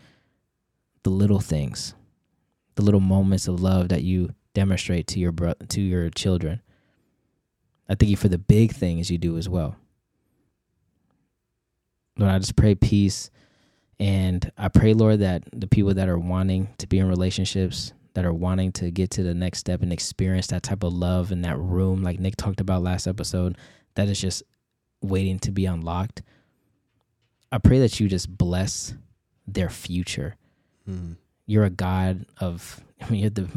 the 1.03 1.09
little 1.09 1.39
things, 1.39 1.95
the 2.75 2.83
little 2.83 2.99
moments 2.99 3.47
of 3.47 3.61
love 3.61 3.89
that 3.89 4.03
you 4.03 4.35
demonstrate 4.53 5.07
to 5.07 5.19
your 5.19 5.31
bro- 5.31 5.53
to 5.69 5.81
your 5.81 6.09
children. 6.09 6.61
I 7.87 7.95
thank 7.95 8.09
you 8.09 8.17
for 8.17 8.29
the 8.29 8.37
big 8.37 8.73
things 8.73 9.11
you 9.11 9.17
do 9.17 9.37
as 9.37 9.47
well. 9.47 9.75
Lord, 12.17 12.31
I 12.31 12.39
just 12.39 12.55
pray 12.55 12.75
peace. 12.75 13.29
And 13.99 14.51
I 14.57 14.67
pray, 14.67 14.93
Lord, 14.93 15.19
that 15.19 15.43
the 15.53 15.67
people 15.67 15.93
that 15.93 16.09
are 16.09 16.17
wanting 16.17 16.69
to 16.79 16.87
be 16.87 16.99
in 16.99 17.07
relationships, 17.07 17.93
that 18.15 18.25
are 18.25 18.33
wanting 18.33 18.71
to 18.71 18.89
get 18.91 19.11
to 19.11 19.23
the 19.23 19.33
next 19.33 19.59
step 19.59 19.81
and 19.81 19.93
experience 19.93 20.47
that 20.47 20.63
type 20.63 20.83
of 20.83 20.93
love 20.93 21.31
in 21.31 21.41
that 21.41 21.59
room, 21.59 22.01
like 22.01 22.19
Nick 22.19 22.35
talked 22.37 22.61
about 22.61 22.81
last 22.81 23.07
episode, 23.07 23.57
that 23.95 24.07
is 24.07 24.19
just 24.19 24.41
waiting 25.01 25.37
to 25.39 25.51
be 25.51 25.65
unlocked. 25.65 26.23
I 27.51 27.57
pray 27.59 27.79
that 27.79 27.99
you 27.99 28.07
just 28.07 28.35
bless 28.35 28.93
their 29.47 29.69
future. 29.69 30.35
Mhm. 30.89 31.17
You're 31.45 31.65
a 31.65 31.69
God 31.69 32.25
of, 32.39 32.81
I 33.01 33.09
mean, 33.09 33.21
you're 33.21 33.29
the 33.29 33.49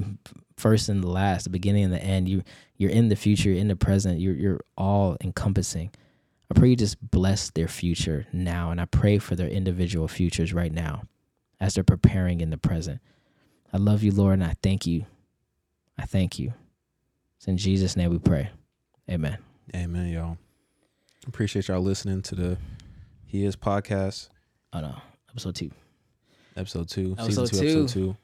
first 0.56 0.88
and 0.88 1.02
the 1.02 1.08
last, 1.08 1.44
the 1.44 1.50
beginning 1.50 1.84
and 1.84 1.92
the 1.92 2.02
end. 2.02 2.28
You, 2.28 2.42
you're 2.76 2.90
in 2.90 3.08
the 3.08 3.16
future, 3.16 3.50
you're 3.50 3.58
in 3.58 3.68
the 3.68 3.76
present. 3.76 4.20
You're, 4.20 4.34
you're 4.34 4.60
all 4.76 5.16
encompassing. 5.22 5.90
I 6.50 6.58
pray 6.58 6.70
you 6.70 6.76
just 6.76 7.10
bless 7.10 7.50
their 7.50 7.68
future 7.68 8.26
now. 8.32 8.70
And 8.70 8.80
I 8.80 8.86
pray 8.86 9.18
for 9.18 9.36
their 9.36 9.48
individual 9.48 10.08
futures 10.08 10.52
right 10.52 10.72
now 10.72 11.04
as 11.60 11.74
they're 11.74 11.84
preparing 11.84 12.40
in 12.40 12.50
the 12.50 12.58
present. 12.58 13.00
I 13.72 13.76
love 13.76 14.02
you, 14.02 14.12
Lord, 14.12 14.34
and 14.34 14.44
I 14.44 14.54
thank 14.62 14.86
you. 14.86 15.04
I 15.98 16.06
thank 16.06 16.38
you. 16.38 16.52
It's 17.36 17.48
in 17.48 17.56
Jesus' 17.56 17.96
name 17.96 18.10
we 18.10 18.18
pray. 18.18 18.50
Amen. 19.10 19.38
Amen, 19.74 20.08
y'all. 20.08 20.38
Appreciate 21.26 21.68
y'all 21.68 21.80
listening 21.80 22.22
to 22.22 22.34
the 22.34 22.58
He 23.26 23.44
Is 23.44 23.56
podcast, 23.56 24.28
Oh, 24.72 24.80
no. 24.80 24.94
Episode 25.30 25.54
two. 25.54 25.70
episode 26.56 26.88
two, 26.88 27.14
Episode 27.18 27.46
season 27.48 27.66
two, 27.66 27.80
episode 27.82 27.88
two. 27.88 28.16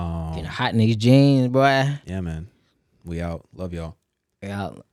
Um, 0.00 0.30
Getting 0.34 0.44
hot 0.44 0.72
in 0.72 0.78
these 0.78 0.96
jeans, 0.96 1.48
boy. 1.48 1.98
yeah, 2.06 2.20
man. 2.20 2.48
We 3.04 3.20
out. 3.20 3.46
Love 3.54 3.72
y'all. 3.72 3.96
We 4.42 4.48
out. 4.50 4.84